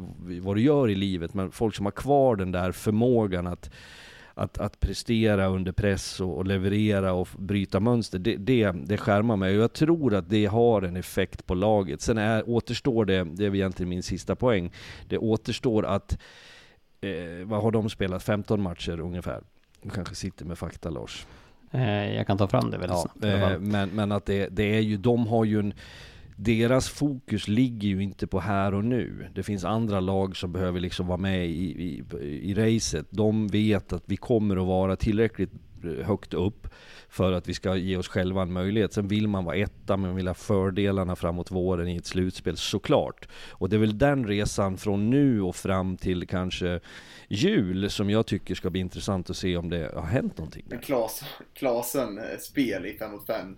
vad 0.42 0.56
du 0.56 0.62
gör 0.62 0.90
i 0.90 0.96
livet, 0.96 1.34
men 1.34 1.52
folk 1.52 1.76
som 1.76 1.86
har 1.86 1.92
kvar 1.92 2.36
den 2.36 2.52
där 2.52 2.72
förmågan 2.72 3.48
att 3.48 3.70
att, 4.38 4.58
att 4.58 4.80
prestera 4.80 5.48
under 5.48 5.72
press 5.72 6.20
och, 6.20 6.38
och 6.38 6.46
leverera 6.46 7.14
och 7.14 7.28
bryta 7.38 7.80
mönster, 7.80 8.20
det, 8.20 8.36
det, 8.36 8.72
det 8.72 8.98
skärmar 8.98 9.36
mig. 9.36 9.58
Och 9.58 9.64
jag 9.64 9.74
tror 9.74 10.14
att 10.14 10.30
det 10.30 10.46
har 10.46 10.82
en 10.82 10.96
effekt 10.96 11.46
på 11.46 11.54
laget. 11.54 12.02
Sen 12.02 12.18
är, 12.18 12.50
återstår 12.50 13.06
det, 13.06 13.24
det 13.24 13.46
är 13.46 13.56
egentligen 13.56 13.90
min 13.90 14.04
sista 14.04 14.36
poäng, 14.36 14.72
det 15.08 15.18
återstår 15.18 15.86
att 15.86 16.18
eh, 17.02 17.46
vad 17.46 17.62
har 17.62 17.72
de 17.72 17.90
spelat? 17.90 18.24
15 18.24 18.62
matcher 18.62 19.00
ungefär. 19.00 19.42
Du 19.82 19.90
kanske 19.90 20.16
sitter 20.16 20.46
med 20.46 20.58
fakta 20.58 20.90
Lars? 20.90 21.26
Eh, 21.72 22.16
jag 22.16 22.28
kan 22.28 22.38
ta 22.38 22.48
fram 22.48 22.72
det 22.72 22.78
väldigt 22.78 22.98
ja, 22.98 23.02
snabbt. 23.02 23.24
Eh, 23.24 23.60
men, 23.60 23.90
men 23.90 24.12
att 24.12 24.26
det, 24.26 24.48
det 24.52 24.76
är 24.76 24.82
ju, 24.82 24.98
de 24.98 25.28
har 25.28 25.46
ju 25.46 25.60
en 25.60 25.74
deras 26.36 26.90
fokus 26.90 27.48
ligger 27.48 27.88
ju 27.90 28.04
inte 28.04 28.28
på 28.28 28.40
här 28.40 28.74
och 28.74 28.86
nu. 28.86 29.28
Det 29.36 29.44
finns 29.44 29.66
andra 29.66 30.00
lag 30.00 30.38
som 30.38 30.52
behöver 30.52 30.80
liksom 30.80 31.08
vara 31.08 31.18
med 31.18 31.48
i, 31.48 31.84
i, 31.84 32.04
i 32.52 32.54
racet. 32.54 33.08
De 33.10 33.48
vet 33.48 33.94
att 33.94 34.04
vi 34.06 34.18
kommer 34.18 34.58
att 34.58 34.68
vara 34.68 34.96
tillräckligt 34.96 35.52
högt 35.86 36.34
upp 36.34 36.68
för 37.10 37.32
att 37.32 37.50
vi 37.50 37.54
ska 37.54 37.76
ge 37.76 37.98
oss 37.98 38.08
själva 38.08 38.42
en 38.42 38.54
möjlighet. 38.54 38.94
Sen 38.94 39.08
vill 39.08 39.28
man 39.28 39.46
vara 39.46 39.56
etta, 39.56 39.98
men 39.98 40.16
vill 40.16 40.28
ha 40.28 40.34
fördelarna 40.34 41.16
framåt 41.16 41.52
våren 41.52 41.88
i 41.88 41.96
ett 41.96 42.06
slutspel, 42.06 42.58
såklart. 42.58 43.28
Och 43.52 43.70
det 43.70 43.76
är 43.76 43.80
väl 43.80 43.98
den 43.98 44.28
resan 44.28 44.78
från 44.78 45.10
nu 45.10 45.42
och 45.42 45.56
fram 45.56 45.98
till 45.98 46.28
kanske 46.28 46.80
jul 47.28 47.90
som 47.90 48.10
jag 48.10 48.26
tycker 48.26 48.56
ska 48.56 48.70
bli 48.70 48.82
intressant 48.82 49.30
att 49.30 49.38
se 49.38 49.58
om 49.58 49.70
det 49.70 49.92
har 49.96 50.02
hänt 50.02 50.38
någonting. 50.38 50.66
Men 50.70 50.80
Klas, 50.80 51.24
Klasen 51.54 52.18
eh, 52.18 52.38
spel 52.40 52.86
i 52.86 52.98
5 52.98 53.12
mot 53.12 53.28
5 53.28 53.58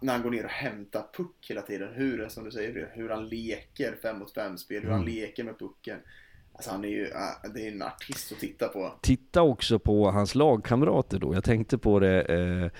när 0.00 0.12
han 0.12 0.22
går 0.22 0.30
ner 0.30 0.44
och 0.44 0.50
hämtar 0.50 1.04
puck 1.16 1.46
hela 1.48 1.62
tiden. 1.62 1.88
Hur, 1.94 2.28
som 2.28 2.44
du 2.44 2.50
säger, 2.50 2.90
hur 2.94 3.08
han 3.08 3.28
leker 3.28 3.98
5 4.02 4.18
mot 4.18 4.34
5 4.34 4.58
spel, 4.58 4.82
hur 4.82 4.90
han 4.90 5.02
mm. 5.02 5.14
leker 5.14 5.44
med 5.44 5.58
pucken. 5.58 5.98
Alltså 6.52 6.70
han 6.70 6.84
är 6.84 6.88
ju, 6.88 7.06
äh, 7.06 7.52
det 7.54 7.66
är 7.68 7.72
en 7.72 7.82
artist 7.82 8.32
att 8.32 8.38
titta 8.38 8.68
på. 8.68 8.92
Titta 9.00 9.42
också 9.42 9.78
på 9.78 10.10
hans 10.10 10.34
lagkamrater 10.34 11.18
då. 11.18 11.34
Jag 11.34 11.44
tänkte 11.44 11.78
på 11.78 12.00
det 12.00 12.22
eh, 12.22 12.70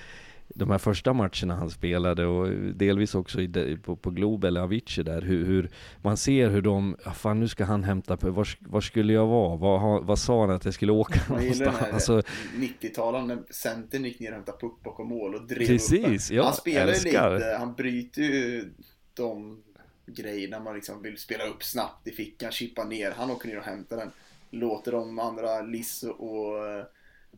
de 0.55 0.70
här 0.70 0.78
första 0.78 1.12
matcherna 1.12 1.55
han 1.55 1.70
spelade 1.70 2.27
och 2.27 2.49
delvis 2.74 3.15
också 3.15 3.40
i, 3.40 3.78
på, 3.82 3.97
på 3.97 4.11
Globe 4.11 4.49
eller 4.49 4.61
Avicii 4.61 5.05
där, 5.05 5.23
hur, 5.23 5.47
hur, 5.47 5.70
man 6.03 6.16
ser 6.16 6.49
hur 6.49 6.62
de, 6.62 6.97
fan 7.15 7.40
nu 7.40 7.49
ska 7.49 7.65
han 7.65 7.85
hämta, 7.85 8.16
var, 8.16 8.49
var 8.61 8.81
skulle 8.81 9.12
jag 9.12 9.27
vara? 9.27 9.57
Var, 9.57 10.01
vad 10.01 10.19
sa 10.19 10.40
han 10.40 10.51
att 10.51 10.65
jag 10.65 10.74
skulle 10.74 10.93
åka 10.93 11.20
någonstans? 11.28 11.77
Alltså, 11.93 12.23
90-talen 12.57 13.27
när 13.27 13.43
centern 13.51 14.05
gick 14.05 14.20
ner 14.20 14.28
och 14.28 14.35
hämtade 14.35 14.59
puck 14.59 14.82
bakom 14.85 15.09
mål 15.09 15.35
och 15.35 15.47
drev 15.47 15.66
precis, 15.66 16.31
upp 16.31 16.36
ja, 16.36 16.44
Han 16.44 16.55
spelar 16.55 16.94
ju 16.94 17.05
lite, 17.05 17.57
han 17.59 17.74
bryter 17.74 18.23
ju 18.23 18.73
de 19.15 19.62
grej 20.07 20.49
när 20.49 20.61
man 20.61 20.74
liksom 20.74 21.03
vill 21.03 21.19
spela 21.19 21.45
upp 21.45 21.65
snabbt 21.65 22.09
i 22.09 22.12
fickan, 22.12 22.53
chippa 22.53 22.85
ner, 22.85 23.11
han 23.11 23.31
åker 23.31 23.49
ner 23.49 23.59
och 23.59 23.65
hämtar 23.65 23.97
den. 23.97 24.11
Låter 24.51 24.93
de 24.93 25.19
andra 25.19 25.61
Liss 25.61 26.03
och 26.03 26.57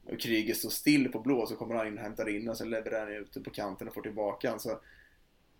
och 0.04 0.20
Kryger 0.20 0.54
stå 0.54 0.70
still 0.70 1.08
på 1.08 1.20
blå 1.20 1.46
så 1.46 1.56
kommer 1.56 1.74
han 1.74 1.86
in 1.86 1.98
och 1.98 2.04
hämtar 2.04 2.28
in 2.28 2.44
den, 2.44 2.56
sen 2.56 2.70
levererar 2.70 3.00
han 3.00 3.14
ut 3.14 3.44
på 3.44 3.50
kanten 3.50 3.88
och 3.88 3.94
får 3.94 4.02
tillbaka 4.02 4.50
den. 4.50 4.60
Så 4.60 4.80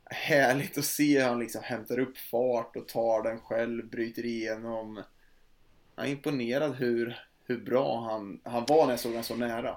härligt 0.05 0.79
att 0.79 0.85
se 0.85 1.19
hur 1.19 1.29
han 1.29 1.39
liksom 1.39 1.63
hämtar 1.65 1.99
upp 1.99 2.19
fart 2.19 2.77
och 2.77 2.89
tar 2.89 3.23
den 3.23 3.41
själv, 3.41 3.89
bryter 3.89 4.27
igenom. 4.27 5.03
Jag 5.97 6.07
är 6.07 6.11
imponerad 6.11 6.75
hur, 6.75 7.19
hur 7.45 7.59
bra 7.59 8.01
han, 8.11 8.41
han 8.45 8.65
var 8.69 8.85
när 8.85 8.93
jag 8.93 9.01
såg 9.01 9.13
honom 9.13 9.25
så 9.25 9.37
nära. 9.37 9.77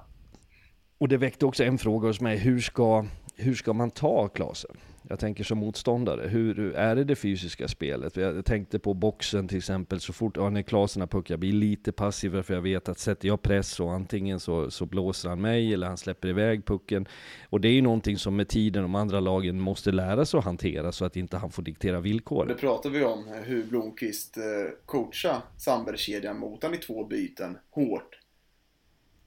Och 0.98 1.08
det 1.08 1.18
väckte 1.18 1.46
också 1.46 1.64
en 1.64 1.78
fråga 1.78 2.08
hos 2.08 2.22
mig, 2.22 2.38
hur 2.38 2.60
ska, 2.60 3.06
hur 3.36 3.56
ska 3.56 3.74
man 3.74 3.92
ta 3.92 4.28
Klasen? 4.28 4.78
Jag 5.10 5.20
tänker 5.20 5.44
som 5.44 5.58
motståndare, 5.58 6.28
hur 6.28 6.76
är 6.76 6.96
det 6.96 7.04
det 7.04 7.16
fysiska 7.16 7.68
spelet? 7.68 8.18
Jag 8.18 8.46
tänkte 8.46 8.80
på 8.80 8.94
boxen 8.94 9.48
till 9.48 9.58
exempel, 9.58 10.00
så 10.00 10.14
fort 10.14 10.38
Arne 10.38 10.64
Klasen 10.64 11.02
har 11.02 11.08
puck, 11.08 11.30
jag 11.30 11.40
blir 11.40 11.54
lite 11.54 11.92
passiv 11.92 12.42
för 12.42 12.54
jag 12.54 12.62
vet 12.62 12.90
att 12.90 13.00
sätter 13.00 13.28
jag 13.28 13.42
press 13.42 13.70
så 13.70 13.88
antingen 13.88 14.40
så, 14.40 14.72
så 14.72 14.86
blåser 14.86 15.30
han 15.30 15.42
mig 15.42 15.74
eller 15.74 15.88
han 15.88 15.98
släpper 15.98 16.28
iväg 16.28 16.66
pucken. 16.66 17.08
Och 17.50 17.62
det 17.62 17.68
är 17.68 17.74
ju 17.74 17.82
någonting 17.82 18.18
som 18.18 18.36
med 18.36 18.48
tiden 18.48 18.84
de 18.84 18.96
andra 18.96 19.20
lagen 19.20 19.60
måste 19.60 19.92
lära 19.92 20.26
sig 20.26 20.38
att 20.38 20.46
hantera 20.46 20.92
så 20.92 21.06
att 21.06 21.16
inte 21.16 21.38
han 21.38 21.52
får 21.52 21.64
diktera 21.64 22.00
villkor. 22.00 22.46
Det 22.46 22.54
pratar 22.54 22.90
vi 22.90 23.04
om, 23.04 23.28
hur 23.44 23.64
Blomqvist 23.64 24.34
coachade 24.34 24.72
coachar 24.86 25.42
Sandbergskedjan 25.58 26.40
mot 26.40 26.64
han 26.64 26.74
i 26.74 26.78
två 26.78 27.04
byten, 27.04 27.58
hårt. 27.70 28.20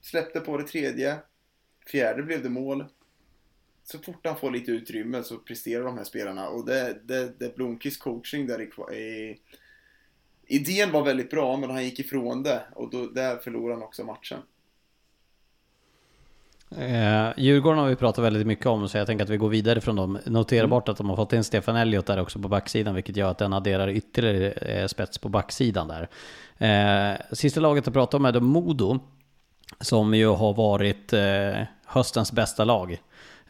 Släppte 0.01 0.39
på 0.39 0.57
det 0.57 0.63
tredje, 0.63 1.17
fjärde 1.91 2.23
blev 2.23 2.43
det 2.43 2.49
mål, 2.49 2.85
så 3.91 3.99
fort 3.99 4.27
han 4.27 4.37
får 4.37 4.51
lite 4.51 4.71
utrymme 4.71 5.23
så 5.23 5.37
presterar 5.37 5.83
de 5.83 5.97
här 5.97 6.03
spelarna. 6.03 6.49
Och 6.49 6.65
det, 6.65 6.97
det, 7.03 7.39
det 7.39 7.55
Blomqvist 7.55 8.01
coaching 8.01 8.47
där 8.47 8.61
i, 8.61 8.93
i 8.93 9.37
Idén 10.47 10.91
var 10.91 11.05
väldigt 11.05 11.29
bra, 11.29 11.57
men 11.57 11.69
han 11.69 11.83
gick 11.83 11.99
ifrån 11.99 12.43
det. 12.43 12.61
Och 12.75 12.89
då, 12.89 13.07
där 13.07 13.37
förlorade 13.37 13.73
han 13.73 13.83
också 13.83 14.03
matchen. 14.03 14.39
Eh, 16.77 17.29
Djurgården 17.37 17.79
har 17.79 17.87
vi 17.87 17.95
pratat 17.95 18.23
väldigt 18.23 18.47
mycket 18.47 18.65
om, 18.65 18.89
så 18.89 18.97
jag 18.97 19.07
tänker 19.07 19.23
att 19.23 19.29
vi 19.29 19.37
går 19.37 19.49
vidare 19.49 19.81
från 19.81 19.95
dem. 19.95 20.19
Notera 20.25 20.59
mm. 20.59 20.69
bort 20.69 20.89
att 20.89 20.97
de 20.97 21.09
har 21.09 21.15
fått 21.15 21.33
in 21.33 21.43
Stefan 21.43 21.75
Elliot 21.75 22.05
där 22.05 22.19
också 22.19 22.39
på 22.39 22.47
backsidan, 22.47 22.95
vilket 22.95 23.15
gör 23.15 23.31
att 23.31 23.37
den 23.37 23.53
adderar 23.53 23.89
ytterligare 23.89 24.51
eh, 24.51 24.87
spets 24.87 25.17
på 25.17 25.29
backsidan 25.29 25.87
där. 25.87 26.09
Eh, 26.57 27.17
sista 27.31 27.59
laget 27.59 27.87
att 27.87 27.93
prata 27.93 28.17
om 28.17 28.25
är 28.25 28.31
då 28.31 28.39
Modo, 28.39 28.99
som 29.79 30.13
ju 30.13 30.27
har 30.27 30.53
varit 30.53 31.13
eh, 31.13 31.63
höstens 31.85 32.31
bästa 32.31 32.63
lag. 32.63 33.01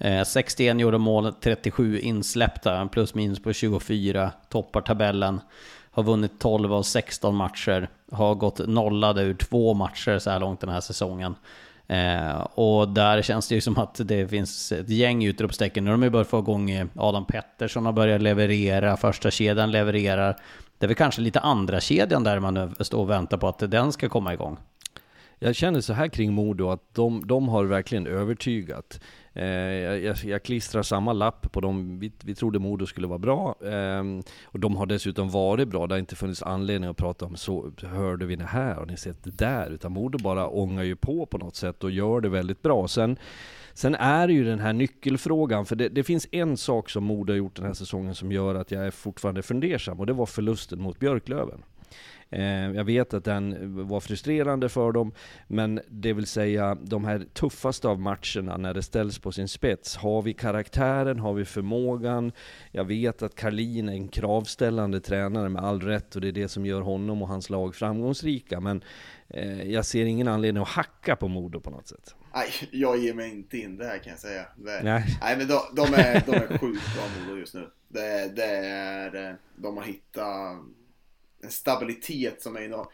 Eh, 0.03 0.23
61 0.23 0.79
gjorde 0.79 0.97
mål, 0.97 1.33
37 1.33 1.99
insläppta, 1.99 2.87
plus 2.91 3.15
minus 3.15 3.43
på 3.43 3.53
24, 3.53 4.31
toppar 4.49 4.81
tabellen. 4.81 5.41
Har 5.91 6.03
vunnit 6.03 6.39
12 6.39 6.73
av 6.73 6.83
16 6.83 7.35
matcher, 7.35 7.89
har 8.11 8.35
gått 8.35 8.67
nollade 8.67 9.21
ur 9.21 9.33
två 9.33 9.73
matcher 9.73 10.19
så 10.19 10.29
här 10.29 10.39
långt 10.39 10.59
den 10.59 10.69
här 10.69 10.81
säsongen. 10.81 11.35
Eh, 11.87 12.41
och 12.41 12.89
där 12.89 13.21
känns 13.21 13.47
det 13.47 13.55
ju 13.55 13.61
som 13.61 13.77
att 13.77 13.99
det 14.03 14.27
finns 14.27 14.71
ett 14.71 14.89
gäng 14.89 15.25
utropstecken. 15.25 15.83
Nu 15.83 15.89
har 15.89 15.97
de 15.97 16.03
ju 16.03 16.09
börjat 16.09 16.27
få 16.27 16.39
igång 16.39 16.71
eh, 16.71 16.87
Adam 16.95 17.25
Pettersson 17.25 17.85
har 17.85 17.93
börjat 17.93 18.21
leverera, 18.21 18.97
första 18.97 19.31
kedjan 19.31 19.71
levererar. 19.71 20.35
Det 20.77 20.85
är 20.85 20.87
väl 20.87 20.95
kanske 20.95 21.21
lite 21.21 21.39
andra 21.39 21.79
kedjan 21.79 22.23
där 22.23 22.39
man 22.39 22.75
står 22.79 22.99
och 22.99 23.09
väntar 23.09 23.37
på 23.37 23.47
att 23.47 23.59
den 23.59 23.91
ska 23.91 24.09
komma 24.09 24.33
igång. 24.33 24.57
Jag 25.39 25.55
känner 25.55 25.81
så 25.81 25.93
här 25.93 26.07
kring 26.07 26.33
Modo, 26.33 26.69
att 26.69 26.93
de, 26.93 27.27
de 27.27 27.49
har 27.49 27.63
verkligen 27.63 28.07
övertygat. 28.07 28.99
Eh, 29.33 29.45
jag, 29.45 30.03
jag, 30.03 30.17
jag, 30.23 30.43
klistrar 30.43 30.83
samma 30.83 31.13
lapp 31.13 31.51
på 31.51 31.61
dem. 31.61 31.99
Vi, 31.99 32.11
vi 32.23 32.35
trodde 32.35 32.59
Modo 32.59 32.85
skulle 32.85 33.07
vara 33.07 33.19
bra. 33.19 33.55
Ehm, 33.65 34.21
och 34.43 34.59
de 34.59 34.75
har 34.75 34.85
dessutom 34.85 35.29
varit 35.29 35.67
bra. 35.67 35.87
Det 35.87 35.93
har 35.93 35.99
inte 35.99 36.15
funnits 36.15 36.43
anledning 36.43 36.89
att 36.89 36.97
prata 36.97 37.25
om 37.25 37.35
så 37.35 37.71
hörde 37.83 38.25
vi 38.25 38.35
det 38.35 38.45
här, 38.45 38.79
och 38.79 38.87
ni 38.87 38.97
sett 38.97 39.23
det 39.23 39.37
där? 39.37 39.69
Utan 39.69 39.91
Modo 39.91 40.17
bara 40.17 40.47
ångar 40.47 40.83
ju 40.83 40.95
på 40.95 41.25
på 41.25 41.37
något 41.37 41.55
sätt 41.55 41.83
och 41.83 41.91
gör 41.91 42.21
det 42.21 42.29
väldigt 42.29 42.61
bra. 42.61 42.87
Sen, 42.87 43.17
sen 43.73 43.95
är 43.95 44.27
det 44.27 44.33
ju 44.33 44.43
den 44.43 44.59
här 44.59 44.73
nyckelfrågan, 44.73 45.65
för 45.65 45.75
det, 45.75 45.89
det 45.89 46.03
finns 46.03 46.27
en 46.31 46.57
sak 46.57 46.89
som 46.89 47.03
Modo 47.03 47.33
har 47.33 47.37
gjort 47.37 47.55
den 47.55 47.65
här 47.65 47.73
säsongen 47.73 48.15
som 48.15 48.31
gör 48.31 48.55
att 48.55 48.71
jag 48.71 48.87
är 48.87 48.91
fortfarande 48.91 49.41
fundersam 49.41 49.99
och 49.99 50.05
det 50.05 50.13
var 50.13 50.25
förlusten 50.25 50.81
mot 50.81 50.99
Björklöven. 50.99 51.63
Eh, 52.31 52.71
jag 52.71 52.83
vet 52.83 53.13
att 53.13 53.23
den 53.23 53.57
var 53.87 53.99
frustrerande 53.99 54.69
för 54.69 54.91
dem, 54.91 55.11
men 55.47 55.81
det 55.89 56.13
vill 56.13 56.27
säga 56.27 56.77
de 56.81 57.05
här 57.05 57.25
tuffaste 57.33 57.87
av 57.87 57.99
matcherna 57.99 58.57
när 58.57 58.73
det 58.73 58.83
ställs 58.83 59.19
på 59.19 59.31
sin 59.31 59.47
spets. 59.47 59.95
Har 59.95 60.21
vi 60.21 60.33
karaktären? 60.33 61.19
Har 61.19 61.33
vi 61.33 61.45
förmågan? 61.45 62.31
Jag 62.71 62.85
vet 62.85 63.21
att 63.21 63.35
Karlin 63.35 63.89
är 63.89 63.93
en 63.93 64.07
kravställande 64.07 65.01
tränare 65.01 65.49
med 65.49 65.63
all 65.63 65.81
rätt 65.81 66.15
och 66.15 66.21
det 66.21 66.27
är 66.27 66.31
det 66.31 66.47
som 66.47 66.65
gör 66.65 66.81
honom 66.81 67.21
och 67.21 67.27
hans 67.27 67.49
lag 67.49 67.75
framgångsrika. 67.75 68.59
Men 68.59 68.83
eh, 69.27 69.71
jag 69.71 69.85
ser 69.85 70.05
ingen 70.05 70.27
anledning 70.27 70.63
att 70.63 70.69
hacka 70.69 71.15
på 71.15 71.27
Modo 71.27 71.59
på 71.59 71.69
något 71.69 71.87
sätt. 71.87 72.15
Nej, 72.33 72.49
jag 72.71 72.97
ger 72.97 73.13
mig 73.13 73.31
inte 73.31 73.57
in 73.57 73.77
det 73.77 73.85
här 73.85 73.97
kan 73.97 74.11
jag 74.11 74.19
säga. 74.19 74.45
Det, 74.55 74.81
nej. 74.83 75.17
nej, 75.21 75.37
men 75.37 75.47
de, 75.47 75.59
de, 75.75 75.93
är, 75.93 76.23
de 76.25 76.31
är 76.31 76.57
sjukt 76.57 76.95
bra 76.95 77.03
Modo 77.19 77.39
just 77.39 77.53
nu. 77.53 77.67
Det, 77.87 78.35
det 78.35 78.55
är, 78.67 79.29
eh, 79.29 79.35
de 79.55 79.77
har 79.77 79.83
hittat 79.83 80.57
en 81.43 81.51
stabilitet 81.51 82.41
som 82.41 82.55
är 82.55 82.61
enorm. 82.61 82.87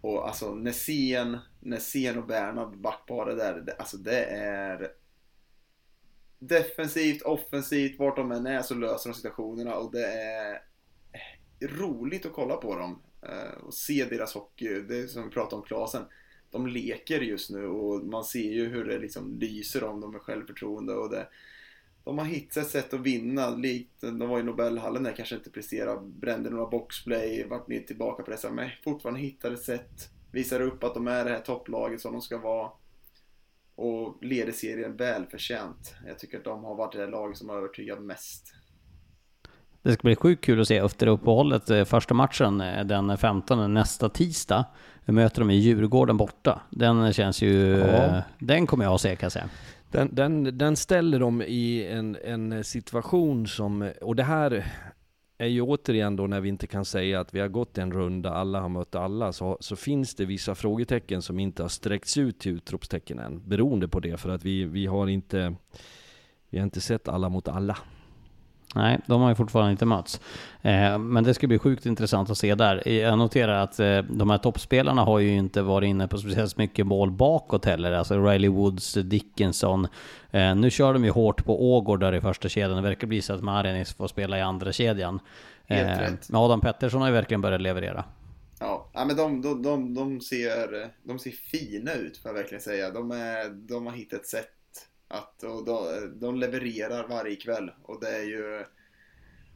Och 0.00 0.28
alltså 0.28 0.54
Nässén, 0.54 1.38
Nässén 1.60 2.18
och 2.18 2.26
Bernhard 2.26 2.78
backparet 2.78 3.38
där, 3.38 3.60
det, 3.60 3.72
alltså 3.72 3.96
det 3.96 4.24
är 4.24 4.92
defensivt, 6.38 7.22
offensivt, 7.22 7.98
vart 7.98 8.16
de 8.16 8.32
än 8.32 8.46
är 8.46 8.62
så 8.62 8.74
löser 8.74 9.10
de 9.10 9.14
situationerna 9.14 9.74
och 9.74 9.92
det 9.92 10.06
är 10.06 10.60
roligt 11.60 12.26
att 12.26 12.32
kolla 12.32 12.56
på 12.56 12.78
dem 12.78 13.02
eh, 13.22 13.62
och 13.62 13.74
se 13.74 14.04
deras 14.04 14.34
hockey. 14.34 14.68
Det 14.68 14.96
är 14.96 15.06
som 15.06 15.24
vi 15.24 15.30
pratade 15.30 15.56
om 15.56 15.66
Klasen. 15.66 16.02
De 16.50 16.66
leker 16.66 17.20
just 17.20 17.50
nu 17.50 17.66
och 17.66 18.06
man 18.06 18.24
ser 18.24 18.52
ju 18.52 18.68
hur 18.68 18.84
det 18.84 18.98
liksom 18.98 19.38
lyser 19.38 19.84
om 19.84 20.00
dem 20.00 20.12
med 20.12 20.20
självförtroende 20.20 20.94
och 20.94 21.10
det, 21.10 21.28
de 22.04 22.18
har 22.18 22.24
hittat 22.24 22.56
ett 22.56 22.70
sätt 22.70 22.94
att 22.94 23.00
vinna. 23.00 23.50
Likt, 23.50 24.00
de 24.00 24.28
var 24.28 24.40
i 24.40 24.42
Nobelhallen 24.42 25.02
där 25.02 25.12
kanske 25.12 25.34
inte 25.34 25.50
presterade, 25.50 26.00
brände 26.00 26.50
några 26.50 26.66
boxplay, 26.66 27.46
vart 27.48 27.68
ner 27.68 27.80
tillbaka 27.80 28.22
pressade. 28.22 28.54
Men 28.54 28.70
fortfarande 28.84 29.20
hittar 29.20 29.50
ett 29.50 29.62
sätt. 29.62 30.10
Visar 30.32 30.60
upp 30.60 30.84
att 30.84 30.94
de 30.94 31.08
är 31.08 31.24
det 31.24 31.30
här 31.30 31.40
topplaget 31.40 32.00
som 32.00 32.12
de 32.12 32.20
ska 32.20 32.38
vara. 32.38 32.70
Och 33.76 34.24
leder 34.24 34.52
serien 34.52 34.96
välförtjänt. 34.96 35.94
Jag 36.06 36.18
tycker 36.18 36.38
att 36.38 36.44
de 36.44 36.64
har 36.64 36.74
varit 36.74 36.92
det 36.92 37.06
laget 37.06 37.38
som 37.38 37.48
har 37.48 37.56
övertygat 37.56 38.02
mest. 38.02 38.54
Det 39.82 39.92
ska 39.92 40.02
bli 40.02 40.16
sjukt 40.16 40.44
kul 40.44 40.60
att 40.60 40.68
se 40.68 40.76
efter 40.76 41.06
uppehållet. 41.06 41.70
Eh, 41.70 41.84
första 41.84 42.14
matchen 42.14 42.60
eh, 42.60 42.84
den 42.84 43.18
15 43.18 43.74
nästa 43.74 44.08
tisdag. 44.08 44.64
Vi 45.04 45.12
möter 45.12 45.40
dem 45.40 45.50
i 45.50 45.54
Djurgården 45.54 46.16
borta. 46.16 46.62
Den 46.70 47.12
känns 47.12 47.42
ju... 47.42 47.78
Ja. 47.78 47.86
Eh, 47.86 48.22
den 48.38 48.66
kommer 48.66 48.84
jag 48.84 48.94
att 48.94 49.00
se 49.00 49.16
kan 49.16 49.24
jag 49.26 49.32
säga. 49.32 49.48
Den, 49.94 50.14
den, 50.14 50.58
den 50.58 50.76
ställer 50.76 51.18
dem 51.18 51.42
i 51.42 51.86
en, 51.86 52.16
en 52.24 52.64
situation 52.64 53.46
som, 53.46 53.92
och 54.00 54.16
det 54.16 54.22
här 54.22 54.66
är 55.38 55.46
ju 55.46 55.62
återigen 55.62 56.16
då 56.16 56.26
när 56.26 56.40
vi 56.40 56.48
inte 56.48 56.66
kan 56.66 56.84
säga 56.84 57.20
att 57.20 57.34
vi 57.34 57.40
har 57.40 57.48
gått 57.48 57.78
en 57.78 57.92
runda, 57.92 58.30
alla 58.30 58.60
har 58.60 58.68
mött 58.68 58.94
alla, 58.94 59.32
så, 59.32 59.58
så 59.60 59.76
finns 59.76 60.14
det 60.14 60.24
vissa 60.24 60.54
frågetecken 60.54 61.22
som 61.22 61.38
inte 61.38 61.62
har 61.62 61.68
sträckts 61.68 62.18
ut 62.18 62.38
till 62.38 62.52
utropstecken 62.52 63.18
än, 63.18 63.48
beroende 63.48 63.88
på 63.88 64.00
det, 64.00 64.16
för 64.16 64.28
att 64.30 64.44
vi, 64.44 64.64
vi 64.64 64.86
har 64.86 65.06
inte, 65.06 65.54
vi 66.50 66.58
har 66.58 66.64
inte 66.64 66.80
sett 66.80 67.08
alla 67.08 67.28
mot 67.28 67.48
alla. 67.48 67.78
Nej, 68.74 69.00
de 69.06 69.20
har 69.20 69.28
ju 69.28 69.34
fortfarande 69.34 69.70
inte 69.70 69.86
mötts. 69.86 70.20
Eh, 70.62 70.98
men 70.98 71.24
det 71.24 71.34
ska 71.34 71.46
bli 71.46 71.58
sjukt 71.58 71.86
intressant 71.86 72.30
att 72.30 72.38
se 72.38 72.54
där. 72.54 72.88
Jag 72.88 73.18
noterar 73.18 73.62
att 73.62 73.80
eh, 73.80 73.98
de 73.98 74.30
här 74.30 74.38
toppspelarna 74.38 75.02
har 75.04 75.18
ju 75.18 75.36
inte 75.36 75.62
varit 75.62 75.86
inne 75.86 76.08
på 76.08 76.18
speciellt 76.18 76.56
mycket 76.56 76.86
mål 76.86 77.10
bakåt 77.10 77.64
heller. 77.64 77.92
Alltså 77.92 78.26
Riley 78.26 78.50
Woods, 78.50 78.94
Dickinson. 78.94 79.88
Eh, 80.30 80.54
nu 80.54 80.70
kör 80.70 80.92
de 80.92 81.04
ju 81.04 81.10
hårt 81.10 81.44
på 81.44 81.74
Ågård 81.76 82.00
där 82.00 82.14
i 82.14 82.20
första 82.20 82.48
kedjan. 82.48 82.76
Det 82.76 82.82
verkar 82.82 83.06
bli 83.06 83.22
så 83.22 83.32
att 83.32 83.42
Marinis 83.42 83.94
får 83.94 84.08
spela 84.08 84.38
i 84.38 84.40
andra 84.40 84.72
kedjan. 84.72 85.20
Helt 85.66 86.00
rätt. 86.00 86.28
Men 86.28 86.40
Adam 86.40 86.60
Pettersson 86.60 87.00
har 87.00 87.08
ju 87.08 87.14
verkligen 87.14 87.40
börjat 87.40 87.60
leverera. 87.60 88.04
Ja, 88.60 88.90
men 88.94 89.16
de, 89.16 89.42
de, 89.42 89.62
de, 89.62 89.94
de, 89.94 90.20
ser, 90.20 90.90
de 91.02 91.18
ser 91.18 91.30
fina 91.30 91.94
ut 91.94 92.16
får 92.16 92.28
jag 92.28 92.34
verkligen 92.34 92.62
säga. 92.62 92.90
De, 92.90 93.10
är, 93.10 93.50
de 93.68 93.86
har 93.86 93.92
hittat 93.92 94.20
ett 94.20 94.26
sätt 94.26 94.50
att, 95.08 95.42
och 95.42 95.64
de, 95.64 96.10
de 96.20 96.38
levererar 96.38 97.08
varje 97.08 97.36
kväll 97.36 97.70
och 97.82 98.00
det 98.00 98.08
är 98.08 98.24
ju 98.24 98.64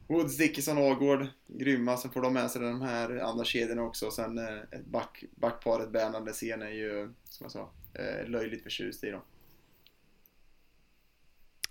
Woods, 0.09 0.37
Dickinson, 0.37 0.77
Agård, 0.77 1.27
grymma. 1.47 1.97
Sen 1.97 2.11
får 2.11 2.21
de 2.21 2.33
med 2.33 2.51
sig 2.51 2.61
de 2.61 2.81
här 2.81 3.17
andra 3.17 3.45
kedjorna 3.45 3.83
också. 3.83 4.11
Sen 4.11 4.37
eh, 4.37 4.57
ett 4.71 4.85
back, 4.85 5.23
backparet 5.35 5.91
Bernhard 5.91 6.29
scen 6.29 6.61
är 6.61 6.69
ju, 6.69 7.13
som 7.23 7.43
jag 7.43 7.51
sa, 7.51 7.71
eh, 7.93 8.29
löjligt 8.29 8.63
förtjust 8.63 9.03
i 9.03 9.09
dem. 9.09 9.21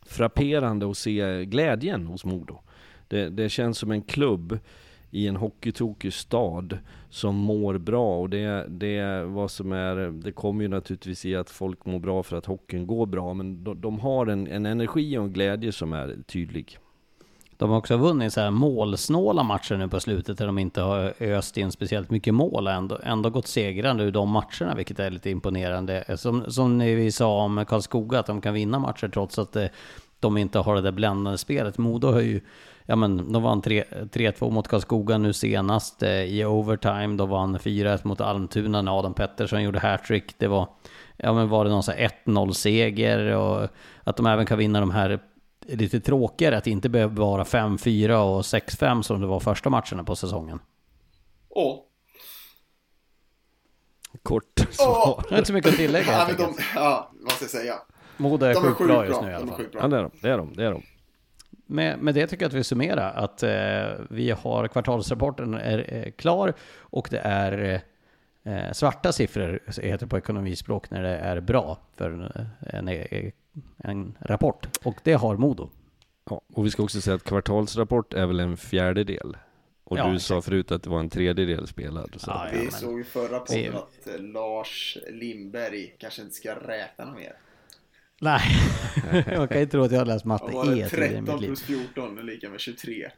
Frapperande 0.07 0.91
att 0.91 0.97
se 0.97 1.45
glädjen 1.45 2.07
hos 2.07 2.25
Modo. 2.25 2.61
Det, 3.09 3.31
det 3.31 3.49
känns 3.49 3.79
som 3.79 3.91
en 3.91 4.03
klubb 4.03 4.59
i 5.11 5.29
en 5.29 5.37
hockeytokig 5.37 6.13
stad 6.13 6.79
som 7.11 7.37
mår 7.37 7.79
bra 7.79 8.19
och 8.19 8.31
det, 8.31 8.67
det, 8.69 9.25
vad 9.25 9.51
som 9.51 9.73
är, 9.73 9.97
det 9.97 10.33
kommer 10.33 10.63
ju 10.63 10.69
naturligtvis 10.69 11.25
i 11.25 11.37
att 11.37 11.51
folk 11.51 11.87
mår 11.87 11.99
bra 11.99 12.23
för 12.23 12.37
att 12.37 12.47
hockeyn 12.47 12.87
går 12.87 13.07
bra 13.07 13.35
men 13.35 13.65
de, 13.65 13.81
de 13.81 14.01
har 14.01 14.27
en, 14.27 14.47
en 14.47 14.67
energi 14.67 15.19
och 15.19 15.25
en 15.25 15.33
glädje 15.33 15.73
som 15.73 15.93
är 15.93 16.17
tydlig. 16.27 16.79
De 17.59 17.71
har 17.71 17.77
också 17.77 17.97
vunnit 17.97 18.33
så 18.33 18.41
här 18.41 18.51
målsnåla 18.51 19.43
matcher 19.43 19.77
nu 19.77 19.89
på 19.89 20.01
slutet 20.01 20.39
där 20.39 20.47
de 20.47 20.59
inte 20.59 20.81
har 20.81 21.23
öst 21.23 21.57
in 21.57 21.73
speciellt 21.73 22.11
mycket 22.11 22.35
mål 22.35 22.67
och 22.67 22.73
ändå, 22.73 22.99
ändå 23.03 23.31
gått 23.31 23.47
segrande 23.47 24.05
ur 24.05 24.13
de 24.13 24.29
matcherna, 24.29 24.75
vilket 24.77 24.99
är 24.99 25.11
lite 25.11 25.31
imponerande. 25.31 26.17
Som, 26.17 26.45
som 26.51 26.79
vi 26.79 27.13
sa 27.13 27.43
om 27.43 27.65
Karlskoga, 27.69 28.19
att 28.19 28.27
de 28.27 28.41
kan 28.41 28.55
vinna 28.55 28.79
matcher 28.79 29.09
trots 29.09 29.39
att 29.39 29.57
eh, 29.57 29.67
de 30.21 30.37
inte 30.37 30.59
har 30.59 30.75
det 30.75 30.81
där 30.81 30.93
bländande 30.93 31.39
spelet. 31.39 31.79
Modo 31.79 32.09
har 32.09 32.21
ju 32.21 32.41
ja 32.90 32.97
men 32.97 33.32
de 33.32 33.43
vann 33.43 33.62
3-2 33.62 34.51
mot 34.51 34.69
Karlskoga 34.69 35.19
nu 35.19 35.32
senast 35.32 36.02
eh, 36.02 36.10
i 36.10 36.44
overtime. 36.44 37.16
De 37.16 37.28
vann 37.28 37.59
4-1 37.59 38.01
mot 38.06 38.20
Almtuna 38.20 38.82
när 38.82 38.98
Adam 38.98 39.15
Pettersson 39.15 39.62
gjorde 39.62 39.78
hattrick. 39.78 40.39
Det 40.39 40.47
var, 40.47 40.69
ja 41.16 41.32
men 41.32 41.48
var 41.48 41.65
det 41.65 41.70
någon 41.70 41.82
sån 41.82 41.94
här 41.94 42.10
1-0 42.24 42.52
seger 42.52 43.36
och 43.36 43.69
att 44.05 44.16
de 44.16 44.27
även 44.27 44.47
kan 44.47 44.59
vinna 44.59 44.81
de 44.81 44.90
här 44.90 45.20
lite 45.66 46.01
tråkigare, 46.01 46.56
att 46.56 46.65
det 46.65 46.70
inte 46.70 46.89
behöver 46.89 47.16
vara 47.16 47.44
5-4 47.44 48.10
och 48.10 48.43
6-5 48.43 49.02
som 49.02 49.20
det 49.20 49.27
var 49.27 49.40
första 49.40 49.70
matcherna 49.70 50.05
på 50.05 50.16
säsongen. 50.16 50.59
Åh. 51.48 51.78
Kort 54.23 54.66
svar. 54.70 55.24
Oh. 55.31 55.39
Inte 55.39 55.44
så 55.44 55.52
mycket 55.52 55.70
att 55.70 55.77
tillägga 55.77 56.12
ja, 56.12 56.28
de, 56.39 56.55
ja, 56.74 57.10
vad 57.12 57.32
ska 57.32 57.44
jag 57.44 57.51
säga? 57.51 57.74
Moda 58.16 58.51
är 58.51 58.55
sjukt 58.55 58.78
bra 58.78 59.06
just 59.06 59.23
nu 59.23 59.31
i 59.31 59.35
alla 59.35 59.47
fall. 59.47 59.66
De 59.73 59.78
ja, 59.81 59.89
det 59.89 59.97
är 59.97 60.02
de. 60.02 60.10
Det 60.23 60.28
är 60.28 60.39
de. 60.39 60.52
Det 60.55 60.65
är 60.65 60.70
de 60.70 60.82
med, 61.69 61.99
med 61.99 62.15
det 62.15 62.27
tycker 62.27 62.45
jag 62.45 62.49
att 62.49 62.55
vi 62.55 62.65
summerar 62.65 63.12
att 63.15 63.43
eh, 63.43 64.07
vi 64.11 64.31
har 64.31 64.69
kvartalsrapporten 64.69 65.55
är, 65.55 65.78
är, 65.78 66.11
klar 66.11 66.55
och 66.78 67.09
det 67.11 67.19
är 67.19 67.82
eh, 68.43 68.73
svarta 68.73 69.12
siffror, 69.12 69.61
heter 69.82 70.07
det 70.07 70.07
på 70.07 70.19
ekonomispråk, 70.19 70.90
när 70.90 71.03
det 71.03 71.16
är 71.16 71.40
bra 71.40 71.78
för 71.97 72.11
en, 72.11 72.89
en 72.89 73.32
en 73.78 74.16
rapport. 74.20 74.69
Och 74.85 74.97
det 75.03 75.12
har 75.12 75.36
Modo. 75.36 75.70
Ja, 76.31 76.40
och 76.53 76.66
vi 76.66 76.70
ska 76.70 76.82
också 76.82 77.01
säga 77.01 77.15
att 77.16 77.24
kvartalsrapport 77.24 78.15
är 78.15 78.27
väl 78.27 78.40
en 78.40 78.57
fjärdedel. 78.57 79.36
Och 79.85 79.99
Ja, 79.99 80.09
du 80.09 80.19
sa 80.19 80.43
förut 80.43 80.73
att 80.73 80.82
det 80.82 80.90
var 80.90 81.01
en 81.01 81.11
tredjedel 81.11 81.66
spelad. 81.66 82.15
Så. 82.16 82.31
Ja, 82.31 82.49
Vi 82.53 82.59
men- 82.62 82.70
såg 82.70 83.01
i 83.01 83.05
förra 83.05 83.40
podden 83.40 83.74
att 83.74 84.07
eh, 84.15 84.20
Lars 84.20 84.99
Lindberg 85.11 85.95
kanske 85.99 86.23
inte 86.23 86.35
ska 86.35 86.55
räkna 86.55 87.05
något 87.05 87.16
mer. 87.16 87.32
Nej, 88.20 88.40
jag 89.32 89.49
kan 89.49 89.59
ju 89.61 89.66
tro 89.66 89.82
att 89.82 89.93
jag 89.93 89.99
har 89.99 90.07
läst 90.07 90.24
matte 90.24 90.47
det? 90.47 90.59
E 90.59 90.62
tidigare 90.65 90.86
i 90.86 90.90
13 91.11 91.24
mitt 91.35 91.40
liv. 91.40 91.47
plus 91.49 91.62
14 91.62 92.19
är 92.19 92.23
lika 92.23 92.49
med 92.49 92.61
23. 92.61 93.11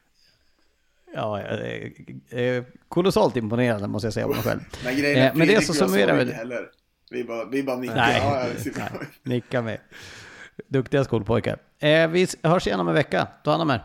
Ja, 1.14 1.40
jag 1.40 1.50
är- 1.52 1.92
är 2.30 2.64
kolossalt 2.88 3.36
imponerande 3.36 3.88
måste 3.88 4.06
jag 4.06 4.14
säga 4.14 4.26
om 4.26 4.32
mig 4.32 4.42
själv. 4.42 4.60
Men 4.84 4.96
grejen 4.96 5.18
är 5.18 5.26
Eh, 5.26 5.32
men 5.34 5.38
det 5.40 5.46
Fredrik 5.46 5.66
så 5.66 5.74
summerar 5.74 6.14
vi 6.14 6.20
inte 6.20 6.32
det. 6.32 6.38
heller. 6.38 6.68
Vi 7.10 7.24
bara, 7.24 7.44
vi 7.44 7.62
bara 7.62 7.76
nickar. 7.76 7.94
Nej, 7.96 8.16
Ja, 8.22 8.40
ja, 8.46 8.48
det 8.64 8.78
nej, 8.78 8.88
nicka 9.22 9.62
med. 9.62 9.78
Duktiga 10.68 11.04
skolpojkar. 11.04 11.58
Eh, 11.78 12.08
vi 12.08 12.26
hörs 12.42 12.66
igen 12.66 12.80
om 12.80 12.88
en 12.88 12.94
vecka. 12.94 13.26
Ta 13.44 13.50
hand 13.50 13.62
om 13.62 13.70
er. 13.70 13.84